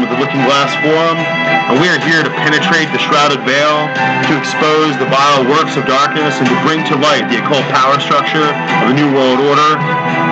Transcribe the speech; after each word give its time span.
with 0.00 0.10
the 0.10 0.18
Looking 0.20 0.44
Glass 0.44 0.74
Forum, 0.84 1.16
and 1.16 1.80
we 1.80 1.88
are 1.88 1.98
here 2.04 2.22
to 2.22 2.30
penetrate 2.30 2.92
the 2.92 2.98
shrouded 2.98 3.40
veil, 3.48 3.88
to 4.28 4.32
expose 4.36 4.92
the 4.98 5.08
vile 5.08 5.44
works 5.48 5.76
of 5.76 5.86
darkness, 5.86 6.36
and 6.36 6.46
to 6.48 6.56
bring 6.62 6.84
to 6.92 6.96
light 6.96 7.28
the 7.32 7.40
occult 7.40 7.64
power 7.72 7.98
structure 8.00 8.52
of 8.52 8.92
the 8.92 8.96
New 8.96 9.08
World 9.14 9.40
Order 9.40 9.80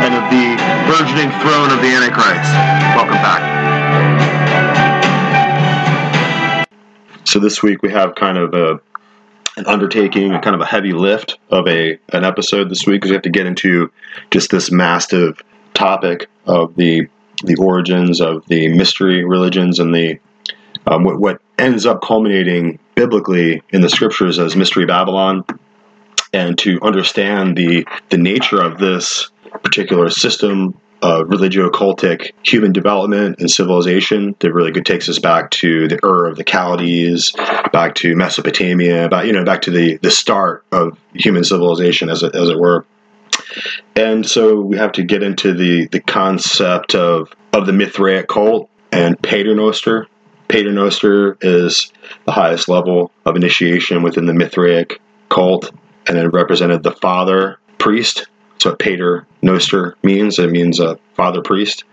and 0.05 0.13
of 0.13 0.25
the 0.29 0.57
burgeoning 0.85 1.33
throne 1.41 1.73
of 1.73 1.81
the 1.81 1.89
Antichrist. 1.89 2.53
Welcome 2.93 3.21
back. 3.25 3.43
So 7.25 7.41
this 7.41 7.63
week 7.63 7.83
we 7.83 7.91
have 7.91 8.15
kind 8.15 8.39
of 8.39 8.55
a 8.55 8.81
an 9.57 9.67
undertaking, 9.67 10.35
a 10.35 10.41
kind 10.41 10.55
of 10.55 10.61
a 10.61 10.67
heavy 10.67 10.93
lift 10.93 11.39
of 11.51 11.67
a 11.69 11.99
an 12.13 12.25
episode 12.25 12.69
this 12.69 12.87
week 12.87 13.01
because 13.01 13.11
we 13.11 13.15
have 13.15 13.23
to 13.23 13.31
get 13.31 13.47
into 13.47 13.91
just 14.31 14.51
this 14.51 14.71
massive 14.71 15.41
topic 15.75 16.29
of 16.47 16.75
the 16.77 17.09
the 17.43 17.57
origins 17.57 18.21
of 18.21 18.47
the 18.47 18.69
mystery 18.69 19.25
religions 19.25 19.79
and 19.79 19.95
the 19.95 20.19
um, 20.87 21.05
what, 21.05 21.19
what 21.19 21.41
ends 21.59 21.87
up 21.87 22.03
culminating 22.03 22.79
biblically 22.95 23.63
in 23.71 23.81
the 23.81 23.89
scriptures 23.89 24.39
as 24.39 24.57
mystery 24.57 24.87
Babylon, 24.87 25.45
and 26.33 26.59
to 26.59 26.81
understand 26.83 27.57
the 27.57 27.87
the 28.11 28.19
nature 28.19 28.61
of 28.61 28.79
this 28.79 29.31
particular 29.63 30.11
system 30.11 30.79
of 31.03 31.29
religio-occultic 31.29 32.33
human 32.45 32.73
development 32.73 33.39
and 33.39 33.51
civilization 33.51 34.35
that 34.39 34.53
really 34.55 34.73
takes 34.73 35.07
us 35.09 35.19
back 35.19 35.51
to 35.51 35.87
the 35.87 36.03
Ur 36.03 36.27
of 36.27 36.37
the 36.37 36.45
Chaldees, 36.45 37.33
back 37.73 37.95
to 37.97 38.17
Mesopotamia, 38.17 39.09
back 39.09 39.27
you 39.27 39.33
know 39.33 39.45
back 39.45 39.63
to 39.63 39.71
the 39.71 39.97
the 39.99 40.11
start 40.11 40.65
of 40.73 40.99
human 41.15 41.45
civilization 41.45 42.09
as 42.09 42.23
it, 42.23 42.35
as 42.35 42.49
it 42.49 42.59
were. 42.59 42.85
And 43.97 44.27
so 44.27 44.61
we 44.61 44.77
have 44.77 44.93
to 44.93 45.03
get 45.03 45.23
into 45.23 45.55
the, 45.55 45.87
the 45.89 46.01
concept 46.01 46.95
of, 46.95 47.33
of 47.53 47.67
the 47.67 47.73
Mithraic 47.73 48.29
cult 48.29 48.69
and 48.93 49.21
Paternoster. 49.23 50.09
Paternoster 50.49 51.37
is 51.41 51.93
the 52.27 52.33
highest 52.33 52.69
level 52.69 53.11
of 53.25 53.37
initiation 53.37 54.03
within 54.03 54.27
the 54.27 54.35
Mithraic 54.35 55.01
cult, 55.29 55.71
and 56.07 56.19
it 56.19 56.29
represented 56.29 56.83
the 56.83 56.93
father 56.93 57.59
priest. 57.79 58.27
So 58.59 58.75
Pater 58.75 59.27
Noster 59.43 59.97
means 60.03 60.39
it 60.39 60.51
means 60.51 60.81
a 60.81 60.99
father 61.15 61.43
priest, 61.43 61.85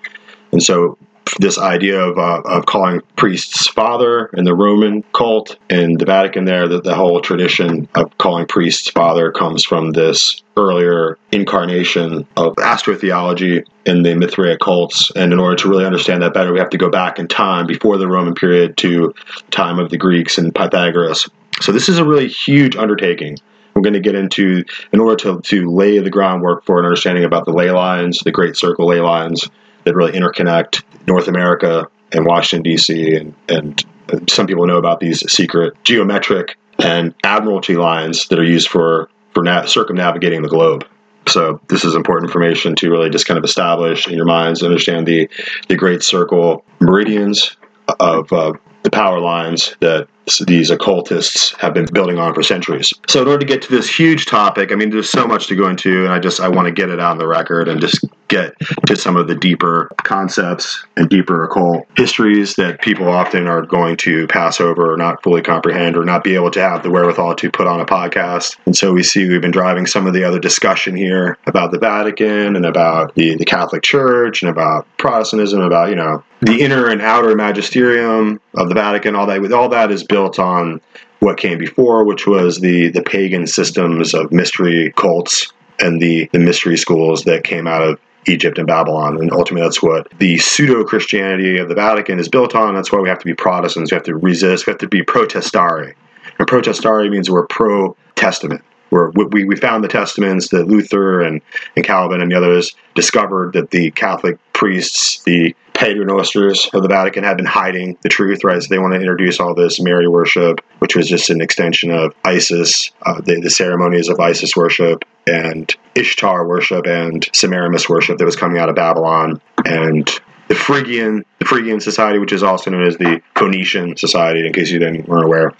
and 0.52 0.62
so 0.62 0.98
this 1.40 1.58
idea 1.58 2.00
of, 2.00 2.18
uh, 2.18 2.42
of 2.46 2.66
calling 2.66 3.02
priests 3.16 3.68
father 3.68 4.28
in 4.34 4.44
the 4.44 4.56
Roman 4.56 5.04
cult 5.14 5.58
and 5.70 6.00
the 6.00 6.06
Vatican 6.06 6.46
there, 6.46 6.68
that 6.68 6.84
the 6.84 6.96
whole 6.96 7.22
tradition 7.22 7.88
of 7.96 8.18
calling 8.18 8.46
priests 8.46 8.90
father 8.90 9.32
comes 9.32 9.64
from 9.64 9.92
this 9.92 10.42
earlier 10.58 11.18
incarnation 11.32 12.28
of 12.36 12.56
astrotheology 12.56 13.66
in 13.86 14.04
the 14.04 14.14
Mithraic 14.16 14.60
cults. 14.60 15.12
And 15.16 15.32
in 15.32 15.40
order 15.40 15.56
to 15.58 15.70
really 15.70 15.86
understand 15.86 16.22
that 16.22 16.34
better, 16.34 16.52
we 16.52 16.60
have 16.60 16.70
to 16.72 16.78
go 16.78 16.90
back 16.90 17.20
in 17.20 17.28
time 17.28 17.66
before 17.66 17.98
the 17.98 18.08
Roman 18.08 18.36
period 18.36 18.78
to 18.78 19.14
time 19.52 19.80
of 19.80 19.90
the 19.90 19.98
Greeks 19.98 20.38
and 20.38 20.54
Pythagoras. 20.54 21.30
So 21.62 21.72
this 21.72 21.88
is 21.90 21.98
a 21.98 22.06
really 22.06 22.28
huge 22.28 22.76
undertaking. 22.76 23.38
We're 23.74 23.84
going 23.84 23.94
to 23.94 24.02
get 24.02 24.16
into, 24.16 24.66
in 24.92 25.00
order 25.00 25.16
to, 25.24 25.42
to 25.42 25.70
lay 25.70 25.98
the 26.00 26.10
groundwork 26.10 26.66
for 26.66 26.80
an 26.80 26.86
understanding 26.86 27.24
about 27.24 27.46
the 27.46 27.54
ley 27.54 27.72
lines, 27.72 28.20
the 28.20 28.32
Great 28.32 28.58
Circle 28.58 28.88
ley 28.88 29.00
lines 29.00 29.48
that 29.84 29.96
really 29.96 30.12
interconnect 30.12 30.84
North 31.08 31.28
America 31.28 31.88
and 32.12 32.26
Washington, 32.26 32.64
D.C., 32.64 33.16
and, 33.16 33.34
and 33.48 33.86
some 34.30 34.48
people 34.48 34.66
know 34.66 34.78
about 34.78 35.00
these 35.00 35.20
secret 35.32 35.74
geometric 35.84 36.58
and 36.80 37.14
admiralty 37.24 37.76
lines 37.76 38.28
that 38.28 38.40
are 38.40 38.44
used 38.44 38.68
for, 38.68 39.10
for 39.34 39.44
na- 39.44 39.66
circumnavigating 39.66 40.42
the 40.42 40.50
globe. 40.50 40.86
So 41.28 41.62
this 41.70 41.86
is 41.86 41.96
important 41.96 42.30
information 42.30 42.76
to 42.78 42.90
really 42.90 43.10
just 43.10 43.28
kind 43.28 43.38
of 43.38 43.44
establish 43.44 44.08
in 44.08 44.16
your 44.16 44.26
minds, 44.26 44.62
and 44.62 44.72
understand 44.72 45.08
the, 45.08 45.30
the 45.70 45.76
great 45.76 46.04
circle 46.04 46.66
meridians 46.80 47.56
of 48.00 48.34
uh, 48.34 48.54
the 48.84 48.90
power 48.90 49.20
lines 49.20 49.76
that 49.80 50.08
these 50.46 50.70
occultists 50.70 51.54
have 51.60 51.74
been 51.74 51.86
building 51.92 52.18
on 52.18 52.34
for 52.34 52.44
centuries. 52.44 52.94
So 53.08 53.22
in 53.22 53.28
order 53.28 53.40
to 53.40 53.46
get 53.46 53.62
to 53.64 53.72
this 53.72 53.90
huge 53.90 54.26
topic, 54.26 54.72
I 54.72 54.76
mean, 54.76 54.90
there's 54.90 55.10
so 55.10 55.28
much 55.28 55.48
to 55.48 55.56
go 55.56 55.68
into, 55.68 56.04
and 56.04 56.14
I 56.14 56.20
just 56.20 56.40
I 56.40 56.48
want 56.48 56.68
to 56.68 56.72
get 56.72 56.90
it 56.90 57.00
on 57.00 57.18
the 57.18 57.28
record 57.28 57.68
and 57.68 57.82
just 57.82 58.06
get 58.32 58.54
to 58.88 58.96
some 58.96 59.18
of 59.18 59.28
the 59.28 59.36
deeper 59.36 59.90
concepts 59.98 60.86
and 60.96 61.10
deeper 61.10 61.44
occult 61.44 61.86
histories 61.98 62.56
that 62.56 62.82
people 62.82 63.10
often 63.10 63.46
are 63.46 63.62
going 63.62 63.98
to 63.98 64.26
pass 64.28 64.62
over 64.62 64.94
or 64.94 64.96
not 64.96 65.22
fully 65.22 65.42
comprehend 65.42 65.98
or 65.98 66.06
not 66.06 66.24
be 66.24 66.34
able 66.34 66.50
to 66.50 66.62
have 66.62 66.82
the 66.82 66.90
wherewithal 66.90 67.36
to 67.36 67.52
put 67.52 67.68
on 67.68 67.82
a 67.82 67.86
podcast. 67.86 68.56
And 68.66 68.76
so 68.76 68.94
we 68.94 69.04
see 69.04 69.28
we've 69.28 69.42
been 69.42 69.52
driving 69.52 69.86
some 69.86 70.08
of 70.08 70.14
the 70.14 70.24
other 70.24 70.40
discussion 70.40 70.96
here 70.96 71.38
about 71.46 71.72
the 71.72 71.80
Vatican 71.80 72.56
and 72.56 72.66
about 72.66 73.14
the, 73.16 73.36
the 73.36 73.44
Catholic 73.44 73.84
Church 73.84 74.42
and 74.42 74.50
about 74.50 74.88
Protestantism, 74.98 75.62
about, 75.62 75.90
you 75.90 75.96
know, 75.96 76.24
the 76.42 76.62
inner 76.62 76.88
and 76.88 77.02
outer 77.02 77.36
magisterium 77.36 78.42
of 78.56 78.70
the 78.70 78.74
Vatican, 78.74 79.16
all 79.16 79.28
that 79.28 79.42
with 79.42 79.54
all 79.54 79.70
that 79.70 79.92
is 79.92 80.04
built 80.12 80.38
on 80.38 80.82
what 81.20 81.38
came 81.38 81.58
before, 81.58 82.04
which 82.04 82.28
was 82.28 82.60
the 82.60 82.90
the 82.90 83.02
pagan 83.02 83.48
systems 83.48 84.14
of 84.14 84.32
mystery 84.32 84.94
cults 84.96 85.52
and 85.80 86.02
the, 86.02 86.30
the 86.32 86.40
mystery 86.40 86.78
schools 86.78 87.24
that 87.24 87.44
came 87.44 87.66
out 87.66 87.82
of 87.82 88.00
Egypt 88.28 88.58
and 88.60 88.68
Babylon. 88.68 89.18
And 89.20 89.32
ultimately, 89.32 89.66
that's 89.66 89.82
what 89.82 90.08
the 90.20 90.38
pseudo 90.38 90.84
Christianity 90.84 91.58
of 91.58 91.70
the 91.70 91.76
Vatican 91.76 92.20
is 92.20 92.30
built 92.30 92.54
on. 92.54 92.76
That's 92.76 92.92
why 92.92 93.00
we 93.00 93.10
have 93.10 93.20
to 93.20 93.26
be 93.26 93.34
Protestants. 93.34 93.92
We 93.92 93.96
have 93.96 94.04
to 94.04 94.16
resist. 94.16 94.68
We 94.68 94.72
have 94.72 94.80
to 94.80 94.88
be 94.88 95.02
protestari. 95.02 95.96
And 96.38 96.48
protestare 96.48 97.10
means 97.10 97.30
we're 97.30 97.48
pro 97.48 97.96
Testament. 98.16 98.62
We, 98.92 99.46
we 99.46 99.56
found 99.56 99.84
the 99.84 99.88
testaments 99.88 100.50
that 100.50 100.68
Luther 100.68 101.22
and, 101.22 101.42
and 101.76 101.86
Calvin 101.86 102.22
and 102.22 102.30
the 102.30 102.36
others 102.36 102.76
discovered 102.94 103.54
that 103.54 103.72
the 103.72 103.90
Catholic 103.92 104.38
priests, 104.54 105.24
the 105.24 105.56
paternosters 105.82 106.72
of 106.76 106.84
the 106.84 106.88
Vatican 106.88 107.24
had 107.24 107.38
been 107.38 107.46
hiding 107.46 107.98
the 108.02 108.10
truth, 108.10 108.44
right? 108.44 108.62
So 108.62 108.68
they 108.70 108.78
want 108.78 108.94
to 108.94 109.00
introduce 109.00 109.40
all 109.40 109.56
this 109.56 109.82
Mary 109.82 110.08
worship, 110.08 110.62
which 110.78 110.96
was 110.96 111.10
just 111.10 111.32
an 111.32 111.42
extension 111.42 111.90
of 111.90 112.14
Isis, 112.24 112.92
uh, 113.02 113.20
the, 113.22 113.42
the 113.42 113.50
ceremonies 113.50 114.08
of 114.08 114.20
Isis 114.20 114.56
worship, 114.56 115.04
and 115.26 115.76
Ishtar 115.96 116.48
worship, 116.48 116.86
and 116.86 117.28
Semiramis 117.34 117.90
worship 117.90 118.20
that 118.20 118.26
was 118.26 118.36
coming 118.36 118.60
out 118.60 118.70
of 118.70 118.76
Babylon, 118.76 119.42
and 119.66 120.08
the 120.50 120.56
Phrygian, 120.56 121.26
the 121.40 121.46
Phrygian 121.46 121.80
society, 121.80 122.20
which 122.20 122.32
is 122.32 122.44
also 122.44 122.70
known 122.70 122.86
as 122.86 122.98
the 122.98 123.20
Phoenician 123.36 123.98
society, 123.98 124.46
in 124.46 124.54
case 124.54 124.70
you 124.70 124.78
didn't 124.78 125.08
weren't 125.08 125.26
aware. 125.26 125.54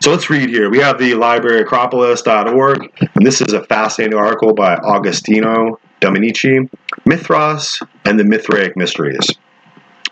So 0.00 0.10
let's 0.10 0.28
read 0.28 0.50
here. 0.50 0.68
We 0.68 0.80
have 0.80 0.98
the 0.98 1.12
libraryacropolis.org, 1.12 3.10
and 3.14 3.26
this 3.26 3.40
is 3.40 3.54
a 3.54 3.64
fascinating 3.64 4.18
article 4.18 4.52
by 4.52 4.74
Agostino 4.74 5.78
Dominici, 6.00 6.68
Mithras, 7.06 7.82
and 8.04 8.20
the 8.20 8.24
Mithraic 8.24 8.76
Mysteries. 8.76 9.30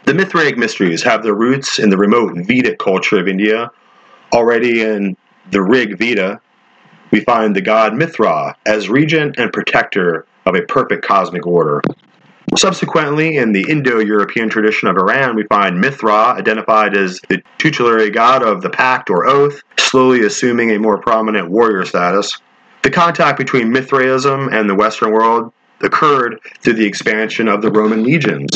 The 0.04 0.12
Mithraic 0.12 0.58
mysteries 0.58 1.02
have 1.04 1.22
their 1.22 1.34
roots 1.34 1.78
in 1.78 1.88
the 1.88 1.96
remote 1.96 2.34
Vedic 2.36 2.78
culture 2.78 3.18
of 3.18 3.26
India. 3.26 3.70
Already 4.34 4.82
in 4.82 5.16
the 5.50 5.62
Rig 5.62 5.96
Veda, 5.96 6.42
we 7.10 7.20
find 7.20 7.56
the 7.56 7.62
god 7.62 7.94
Mithra 7.94 8.54
as 8.66 8.90
regent 8.90 9.38
and 9.38 9.50
protector 9.50 10.26
of 10.44 10.54
a 10.56 10.62
perfect 10.62 11.06
cosmic 11.06 11.46
order. 11.46 11.80
Subsequently, 12.54 13.38
in 13.38 13.52
the 13.52 13.64
Indo 13.66 13.98
European 13.98 14.50
tradition 14.50 14.88
of 14.88 14.98
Iran, 14.98 15.36
we 15.36 15.44
find 15.44 15.80
Mithra 15.80 16.34
identified 16.36 16.94
as 16.94 17.18
the 17.30 17.42
tutelary 17.56 18.10
god 18.10 18.42
of 18.42 18.60
the 18.60 18.68
pact 18.68 19.08
or 19.08 19.26
oath, 19.26 19.62
slowly 19.78 20.26
assuming 20.26 20.72
a 20.72 20.78
more 20.78 20.98
prominent 20.98 21.48
warrior 21.50 21.86
status. 21.86 22.38
The 22.82 22.90
contact 22.90 23.38
between 23.38 23.72
Mithraism 23.72 24.50
and 24.52 24.68
the 24.68 24.74
Western 24.74 25.12
world 25.12 25.50
occurred 25.80 26.40
through 26.60 26.74
the 26.74 26.86
expansion 26.86 27.48
of 27.48 27.62
the 27.62 27.70
Roman 27.70 28.02
legions, 28.02 28.50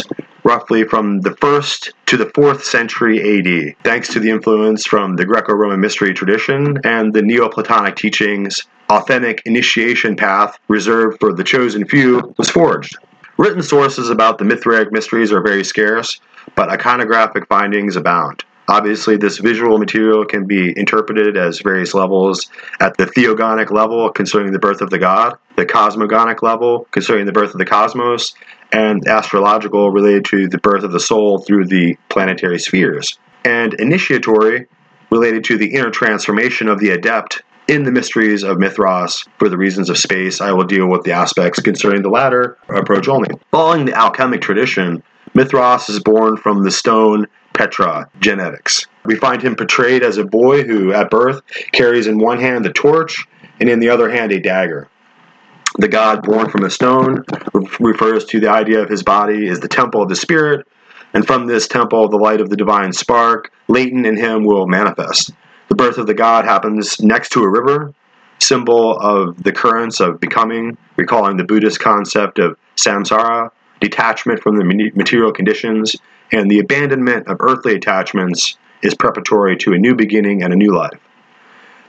roughly 0.44 0.84
from 0.84 1.20
the 1.20 1.30
1st 1.30 1.92
to 2.06 2.16
the 2.16 2.26
4th 2.26 2.62
century 2.62 3.18
AD, 3.38 3.76
thanks 3.84 4.08
to 4.10 4.20
the 4.20 4.30
influence 4.30 4.86
from 4.86 5.16
the 5.16 5.24
Greco 5.24 5.52
Roman 5.52 5.80
mystery 5.80 6.14
tradition 6.14 6.78
and 6.84 7.12
the 7.12 7.22
Neoplatonic 7.22 7.96
teachings. 7.96 8.64
Authentic 8.90 9.42
initiation 9.44 10.16
path 10.16 10.58
reserved 10.68 11.18
for 11.20 11.32
the 11.32 11.44
chosen 11.44 11.86
few 11.86 12.34
was 12.38 12.48
forged. 12.48 12.96
Written 13.36 13.62
sources 13.62 14.10
about 14.10 14.38
the 14.38 14.44
Mithraic 14.44 14.90
mysteries 14.90 15.30
are 15.30 15.42
very 15.42 15.62
scarce, 15.62 16.20
but 16.54 16.70
iconographic 16.70 17.46
findings 17.48 17.96
abound. 17.96 18.44
Obviously, 18.68 19.16
this 19.16 19.38
visual 19.38 19.78
material 19.78 20.26
can 20.26 20.44
be 20.44 20.78
interpreted 20.78 21.38
as 21.38 21.60
various 21.60 21.94
levels 21.94 22.50
at 22.80 22.94
the 22.98 23.06
theogonic 23.06 23.70
level 23.70 24.10
concerning 24.10 24.52
the 24.52 24.58
birth 24.58 24.82
of 24.82 24.90
the 24.90 24.98
god, 24.98 25.38
the 25.56 25.64
cosmogonic 25.64 26.42
level 26.42 26.86
concerning 26.90 27.24
the 27.24 27.32
birth 27.32 27.52
of 27.52 27.58
the 27.58 27.64
cosmos, 27.64 28.34
and 28.72 29.06
astrological 29.06 29.90
related 29.90 30.24
to 30.26 30.48
the 30.48 30.58
birth 30.58 30.84
of 30.84 30.92
the 30.92 31.00
soul 31.00 31.38
through 31.38 31.66
the 31.66 31.96
planetary 32.08 32.58
spheres, 32.58 33.18
and 33.44 33.74
initiatory 33.74 34.66
related 35.10 35.44
to 35.44 35.56
the 35.56 35.74
inner 35.74 35.90
transformation 35.90 36.68
of 36.68 36.78
the 36.78 36.90
adept 36.90 37.42
in 37.66 37.84
the 37.84 37.92
mysteries 37.92 38.42
of 38.42 38.58
Mithras. 38.58 39.24
For 39.38 39.48
the 39.48 39.58
reasons 39.58 39.90
of 39.90 39.98
space, 39.98 40.40
I 40.40 40.52
will 40.52 40.64
deal 40.64 40.88
with 40.88 41.04
the 41.04 41.12
aspects 41.12 41.60
concerning 41.60 42.02
the 42.02 42.08
latter 42.08 42.56
approach 42.68 43.08
only. 43.08 43.28
Following 43.50 43.84
the 43.84 43.94
alchemic 43.94 44.40
tradition, 44.40 45.02
Mithras 45.34 45.88
is 45.88 46.00
born 46.00 46.36
from 46.36 46.64
the 46.64 46.70
stone 46.70 47.26
Petra 47.52 48.08
genetrix. 48.20 48.86
We 49.04 49.16
find 49.16 49.42
him 49.42 49.56
portrayed 49.56 50.02
as 50.02 50.16
a 50.16 50.24
boy 50.24 50.62
who, 50.62 50.92
at 50.92 51.10
birth, 51.10 51.42
carries 51.72 52.06
in 52.06 52.18
one 52.18 52.40
hand 52.40 52.64
the 52.64 52.72
torch 52.72 53.26
and 53.60 53.68
in 53.68 53.80
the 53.80 53.88
other 53.88 54.08
hand 54.10 54.32
a 54.32 54.40
dagger. 54.40 54.88
The 55.76 55.88
god 55.88 56.22
born 56.22 56.48
from 56.48 56.64
a 56.64 56.70
stone 56.70 57.24
refers 57.78 58.24
to 58.26 58.40
the 58.40 58.50
idea 58.50 58.82
of 58.82 58.88
his 58.88 59.02
body 59.02 59.48
as 59.48 59.60
the 59.60 59.68
temple 59.68 60.02
of 60.02 60.08
the 60.08 60.16
spirit, 60.16 60.66
and 61.14 61.26
from 61.26 61.46
this 61.46 61.68
temple 61.68 62.08
the 62.08 62.16
light 62.16 62.40
of 62.40 62.48
the 62.48 62.56
divine 62.56 62.92
spark, 62.92 63.52
latent 63.68 64.06
in 64.06 64.16
him, 64.16 64.44
will 64.44 64.66
manifest. 64.66 65.32
The 65.68 65.74
birth 65.74 65.98
of 65.98 66.06
the 66.06 66.14
god 66.14 66.46
happens 66.46 67.00
next 67.00 67.30
to 67.30 67.42
a 67.42 67.48
river, 67.48 67.92
symbol 68.40 68.98
of 68.98 69.42
the 69.42 69.52
currents 69.52 70.00
of 70.00 70.20
becoming, 70.20 70.76
recalling 70.96 71.36
the 71.36 71.44
Buddhist 71.44 71.80
concept 71.80 72.38
of 72.38 72.56
samsara, 72.76 73.50
detachment 73.80 74.42
from 74.42 74.56
the 74.56 74.90
material 74.94 75.32
conditions, 75.32 75.96
and 76.32 76.50
the 76.50 76.58
abandonment 76.58 77.28
of 77.28 77.36
earthly 77.40 77.74
attachments 77.74 78.56
is 78.82 78.94
preparatory 78.94 79.56
to 79.58 79.72
a 79.72 79.78
new 79.78 79.94
beginning 79.94 80.42
and 80.42 80.52
a 80.52 80.56
new 80.56 80.74
life. 80.74 80.98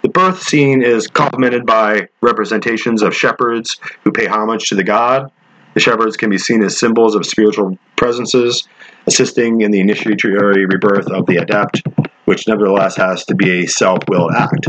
The 0.01 0.09
birth 0.09 0.41
scene 0.41 0.81
is 0.81 1.07
complemented 1.07 1.65
by 1.65 2.07
representations 2.21 3.01
of 3.01 3.13
shepherds 3.13 3.79
who 4.03 4.11
pay 4.11 4.27
homage 4.27 4.69
to 4.69 4.75
the 4.75 4.83
god. 4.83 5.29
The 5.73 5.81
shepherds 5.81 6.15
can 6.15 6.29
be 6.29 6.37
seen 6.37 6.63
as 6.63 6.79
symbols 6.79 7.15
of 7.15 7.25
spiritual 7.25 7.77
presences, 7.97 8.67
assisting 9.07 9.61
in 9.61 9.71
the 9.71 9.81
initiatory 9.81 10.65
rebirth 10.65 11.07
of 11.11 11.25
the 11.25 11.35
adept, 11.35 11.83
which 12.25 12.47
nevertheless 12.47 12.95
has 12.95 13.25
to 13.25 13.35
be 13.35 13.63
a 13.63 13.67
self 13.67 13.99
willed 14.07 14.31
act. 14.31 14.67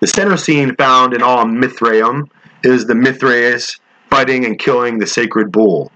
The 0.00 0.08
center 0.08 0.36
scene 0.36 0.74
found 0.74 1.14
in 1.14 1.22
all 1.22 1.44
Mithraeum 1.44 2.28
is 2.64 2.86
the 2.86 2.94
Mithraeus 2.94 3.78
fighting 4.10 4.44
and 4.44 4.58
killing 4.58 4.98
the 4.98 5.06
sacred 5.06 5.52
bull. 5.52 5.92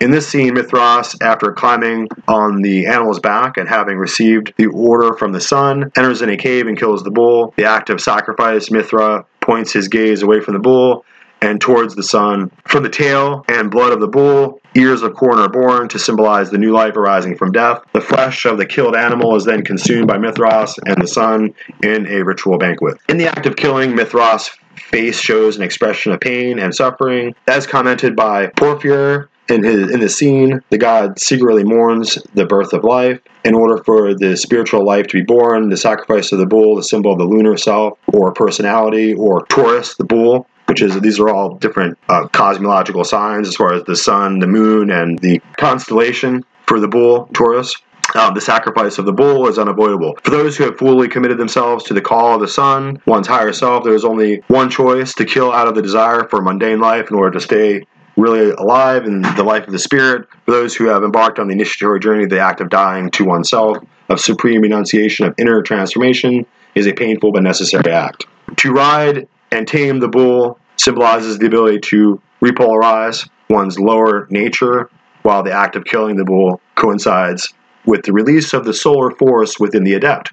In 0.00 0.12
this 0.12 0.28
scene, 0.28 0.54
Mithras, 0.54 1.16
after 1.20 1.52
climbing 1.52 2.08
on 2.28 2.62
the 2.62 2.86
animal's 2.86 3.18
back 3.18 3.56
and 3.56 3.68
having 3.68 3.98
received 3.98 4.54
the 4.56 4.66
order 4.66 5.16
from 5.16 5.32
the 5.32 5.40
sun, 5.40 5.90
enters 5.96 6.22
in 6.22 6.30
a 6.30 6.36
cave 6.36 6.68
and 6.68 6.78
kills 6.78 7.02
the 7.02 7.10
bull. 7.10 7.52
The 7.56 7.64
act 7.64 7.90
of 7.90 8.00
sacrifice, 8.00 8.70
Mithra 8.70 9.24
points 9.40 9.72
his 9.72 9.88
gaze 9.88 10.22
away 10.22 10.40
from 10.40 10.54
the 10.54 10.60
bull 10.60 11.04
and 11.40 11.60
towards 11.60 11.96
the 11.96 12.02
sun. 12.02 12.50
From 12.66 12.84
the 12.84 12.88
tail 12.88 13.44
and 13.48 13.70
blood 13.70 13.92
of 13.92 14.00
the 14.00 14.06
bull, 14.08 14.60
ears 14.76 15.02
of 15.02 15.14
corn 15.14 15.38
are 15.38 15.48
born 15.48 15.88
to 15.88 15.98
symbolize 15.98 16.50
the 16.50 16.58
new 16.58 16.72
life 16.72 16.96
arising 16.96 17.36
from 17.36 17.50
death. 17.50 17.82
The 17.92 18.00
flesh 18.00 18.44
of 18.44 18.58
the 18.58 18.66
killed 18.66 18.94
animal 18.94 19.34
is 19.34 19.44
then 19.44 19.64
consumed 19.64 20.06
by 20.06 20.18
Mithras 20.18 20.78
and 20.86 21.02
the 21.02 21.08
sun 21.08 21.54
in 21.82 22.06
a 22.06 22.22
ritual 22.22 22.58
banquet. 22.58 22.98
In 23.08 23.18
the 23.18 23.26
act 23.26 23.46
of 23.46 23.56
killing, 23.56 23.96
Mithras' 23.96 24.50
face 24.76 25.20
shows 25.20 25.56
an 25.56 25.62
expression 25.62 26.12
of 26.12 26.20
pain 26.20 26.58
and 26.58 26.74
suffering. 26.74 27.34
As 27.48 27.66
commented 27.66 28.14
by 28.14 28.46
Porphyry, 28.48 29.26
in 29.48 29.62
his 29.62 29.90
in 29.90 30.00
the 30.00 30.08
scene, 30.08 30.60
the 30.70 30.78
god 30.78 31.18
secretly 31.18 31.64
mourns 31.64 32.18
the 32.34 32.46
birth 32.46 32.72
of 32.72 32.84
life. 32.84 33.20
In 33.44 33.54
order 33.54 33.82
for 33.84 34.14
the 34.14 34.36
spiritual 34.36 34.84
life 34.84 35.06
to 35.08 35.18
be 35.18 35.24
born, 35.24 35.68
the 35.68 35.76
sacrifice 35.76 36.32
of 36.32 36.38
the 36.38 36.46
bull, 36.46 36.76
the 36.76 36.82
symbol 36.82 37.12
of 37.12 37.18
the 37.18 37.24
lunar 37.24 37.56
self 37.56 37.98
or 38.08 38.32
personality, 38.32 39.14
or 39.14 39.46
Taurus, 39.46 39.96
the 39.96 40.04
bull, 40.04 40.46
which 40.66 40.82
is 40.82 41.00
these 41.00 41.18
are 41.18 41.30
all 41.30 41.54
different 41.56 41.98
uh, 42.08 42.28
cosmological 42.28 43.04
signs 43.04 43.48
as 43.48 43.56
far 43.56 43.72
as 43.72 43.84
the 43.84 43.96
sun, 43.96 44.38
the 44.38 44.46
moon, 44.46 44.90
and 44.90 45.18
the 45.20 45.40
constellation 45.56 46.44
for 46.66 46.78
the 46.78 46.88
bull, 46.88 47.28
Taurus. 47.32 47.74
Um, 48.14 48.32
the 48.32 48.40
sacrifice 48.40 48.96
of 48.96 49.04
the 49.04 49.12
bull 49.12 49.48
is 49.48 49.58
unavoidable. 49.58 50.18
For 50.22 50.30
those 50.30 50.56
who 50.56 50.64
have 50.64 50.78
fully 50.78 51.08
committed 51.08 51.36
themselves 51.36 51.84
to 51.84 51.94
the 51.94 52.00
call 52.00 52.34
of 52.34 52.40
the 52.40 52.48
sun, 52.48 53.02
one's 53.06 53.26
higher 53.26 53.52
self, 53.52 53.84
there 53.84 53.94
is 53.94 54.04
only 54.04 54.42
one 54.48 54.70
choice 54.70 55.12
to 55.14 55.26
kill 55.26 55.52
out 55.52 55.68
of 55.68 55.74
the 55.74 55.82
desire 55.82 56.26
for 56.28 56.40
mundane 56.40 56.80
life 56.80 57.10
in 57.10 57.16
order 57.16 57.32
to 57.32 57.40
stay 57.40 57.84
really 58.18 58.50
alive 58.50 59.04
in 59.04 59.22
the 59.22 59.44
life 59.44 59.66
of 59.66 59.72
the 59.72 59.78
spirit. 59.78 60.28
For 60.44 60.50
those 60.50 60.74
who 60.74 60.88
have 60.88 61.02
embarked 61.04 61.38
on 61.38 61.46
the 61.46 61.54
initiatory 61.54 62.00
journey, 62.00 62.26
the 62.26 62.40
act 62.40 62.60
of 62.60 62.68
dying 62.68 63.10
to 63.12 63.24
oneself, 63.24 63.78
of 64.08 64.20
supreme 64.20 64.60
renunciation, 64.60 65.26
of 65.26 65.34
inner 65.38 65.62
transformation, 65.62 66.44
is 66.74 66.86
a 66.86 66.92
painful 66.92 67.32
but 67.32 67.42
necessary 67.42 67.92
act. 67.92 68.26
To 68.56 68.72
ride 68.72 69.28
and 69.52 69.66
tame 69.66 70.00
the 70.00 70.08
bull 70.08 70.58
symbolizes 70.76 71.38
the 71.38 71.46
ability 71.46 71.80
to 71.80 72.20
repolarize 72.42 73.28
one's 73.48 73.78
lower 73.78 74.26
nature, 74.30 74.90
while 75.22 75.42
the 75.42 75.52
act 75.52 75.76
of 75.76 75.84
killing 75.84 76.16
the 76.16 76.24
bull 76.24 76.60
coincides 76.74 77.54
with 77.86 78.02
the 78.02 78.12
release 78.12 78.52
of 78.52 78.64
the 78.64 78.74
solar 78.74 79.10
force 79.12 79.58
within 79.58 79.84
the 79.84 79.94
adept. 79.94 80.32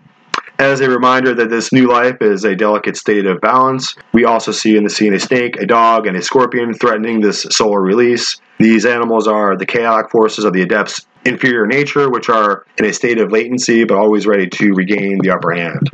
As 0.58 0.80
a 0.80 0.90
reminder 0.90 1.34
that 1.34 1.50
this 1.50 1.74
new 1.74 1.90
life 1.92 2.22
is 2.22 2.46
a 2.46 2.56
delicate 2.56 2.96
state 2.96 3.26
of 3.26 3.42
balance, 3.42 3.94
we 4.14 4.24
also 4.24 4.54
see 4.54 4.78
in 4.78 4.86
the 4.86 4.90
scene 4.90 5.14
a 5.14 5.20
snake, 5.20 5.58
a 5.58 5.66
dog, 5.66 6.08
and 6.08 6.16
a 6.16 6.22
scorpion 6.22 6.74
threatening 6.74 7.20
this 7.20 7.46
solar 7.50 7.82
release. 7.82 8.40
These 8.58 8.86
animals 8.86 9.28
are 9.28 9.58
the 9.58 9.66
chaotic 9.66 10.12
forces 10.12 10.46
of 10.46 10.54
the 10.54 10.62
adept's 10.62 11.08
inferior 11.26 11.68
nature, 11.68 12.10
which 12.10 12.30
are 12.30 12.66
in 12.78 12.86
a 12.86 12.94
state 12.94 13.20
of 13.20 13.34
latency 13.34 13.84
but 13.84 13.98
always 13.98 14.26
ready 14.26 14.48
to 14.48 14.74
regain 14.74 15.20
the 15.20 15.32
upper 15.32 15.52
hand. 15.52 15.90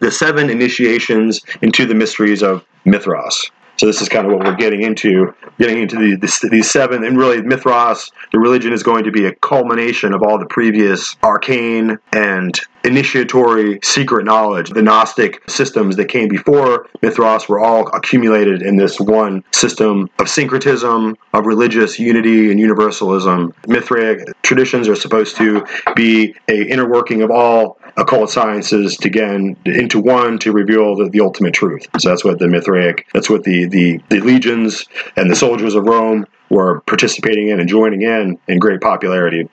The 0.00 0.10
seven 0.10 0.48
initiations 0.48 1.42
into 1.60 1.84
the 1.84 1.94
mysteries 1.94 2.42
of 2.42 2.64
Mithras. 2.86 3.50
So 3.78 3.86
this 3.86 4.02
is 4.02 4.08
kind 4.08 4.26
of 4.26 4.32
what 4.32 4.44
we're 4.44 4.56
getting 4.56 4.82
into, 4.82 5.32
getting 5.58 5.78
into 5.78 5.96
the, 5.96 6.16
the, 6.16 6.48
these 6.50 6.68
seven, 6.68 7.04
and 7.04 7.16
really 7.16 7.42
Mithras, 7.42 8.10
the 8.32 8.40
religion 8.40 8.72
is 8.72 8.82
going 8.82 9.04
to 9.04 9.12
be 9.12 9.26
a 9.26 9.34
culmination 9.36 10.14
of 10.14 10.22
all 10.22 10.38
the 10.38 10.46
previous 10.46 11.14
arcane 11.22 11.96
and 12.12 12.58
initiatory 12.88 13.78
secret 13.82 14.24
knowledge. 14.24 14.70
The 14.70 14.82
Gnostic 14.82 15.48
systems 15.48 15.96
that 15.96 16.06
came 16.06 16.28
before 16.28 16.86
Mithras 17.02 17.48
were 17.48 17.60
all 17.60 17.86
accumulated 17.88 18.62
in 18.62 18.76
this 18.76 18.98
one 18.98 19.44
system 19.52 20.08
of 20.18 20.28
syncretism, 20.28 21.16
of 21.34 21.46
religious 21.46 21.98
unity 21.98 22.50
and 22.50 22.58
universalism. 22.58 23.52
Mithraic 23.66 24.26
traditions 24.42 24.88
are 24.88 24.96
supposed 24.96 25.36
to 25.36 25.66
be 25.94 26.34
a 26.48 26.62
inner 26.68 26.88
working 26.88 27.22
of 27.22 27.30
all 27.30 27.78
occult 27.96 28.30
sciences 28.30 28.96
to 28.96 29.08
again 29.08 29.56
into 29.64 29.98
one 29.98 30.38
to 30.38 30.52
reveal 30.52 30.94
the, 30.96 31.08
the 31.08 31.20
ultimate 31.20 31.54
truth. 31.54 31.86
So 31.98 32.10
that's 32.10 32.24
what 32.24 32.38
the 32.38 32.46
Mithraic, 32.46 33.06
that's 33.12 33.28
what 33.28 33.42
the, 33.42 33.66
the, 33.66 34.00
the 34.10 34.20
legions 34.20 34.86
and 35.16 35.30
the 35.30 35.36
soldiers 35.36 35.74
of 35.74 35.84
Rome 35.84 36.26
were 36.50 36.80
participating 36.82 37.48
in 37.48 37.60
and 37.60 37.68
joining 37.68 38.02
in 38.02 38.38
in 38.48 38.58
great 38.58 38.80
popularity 38.80 39.48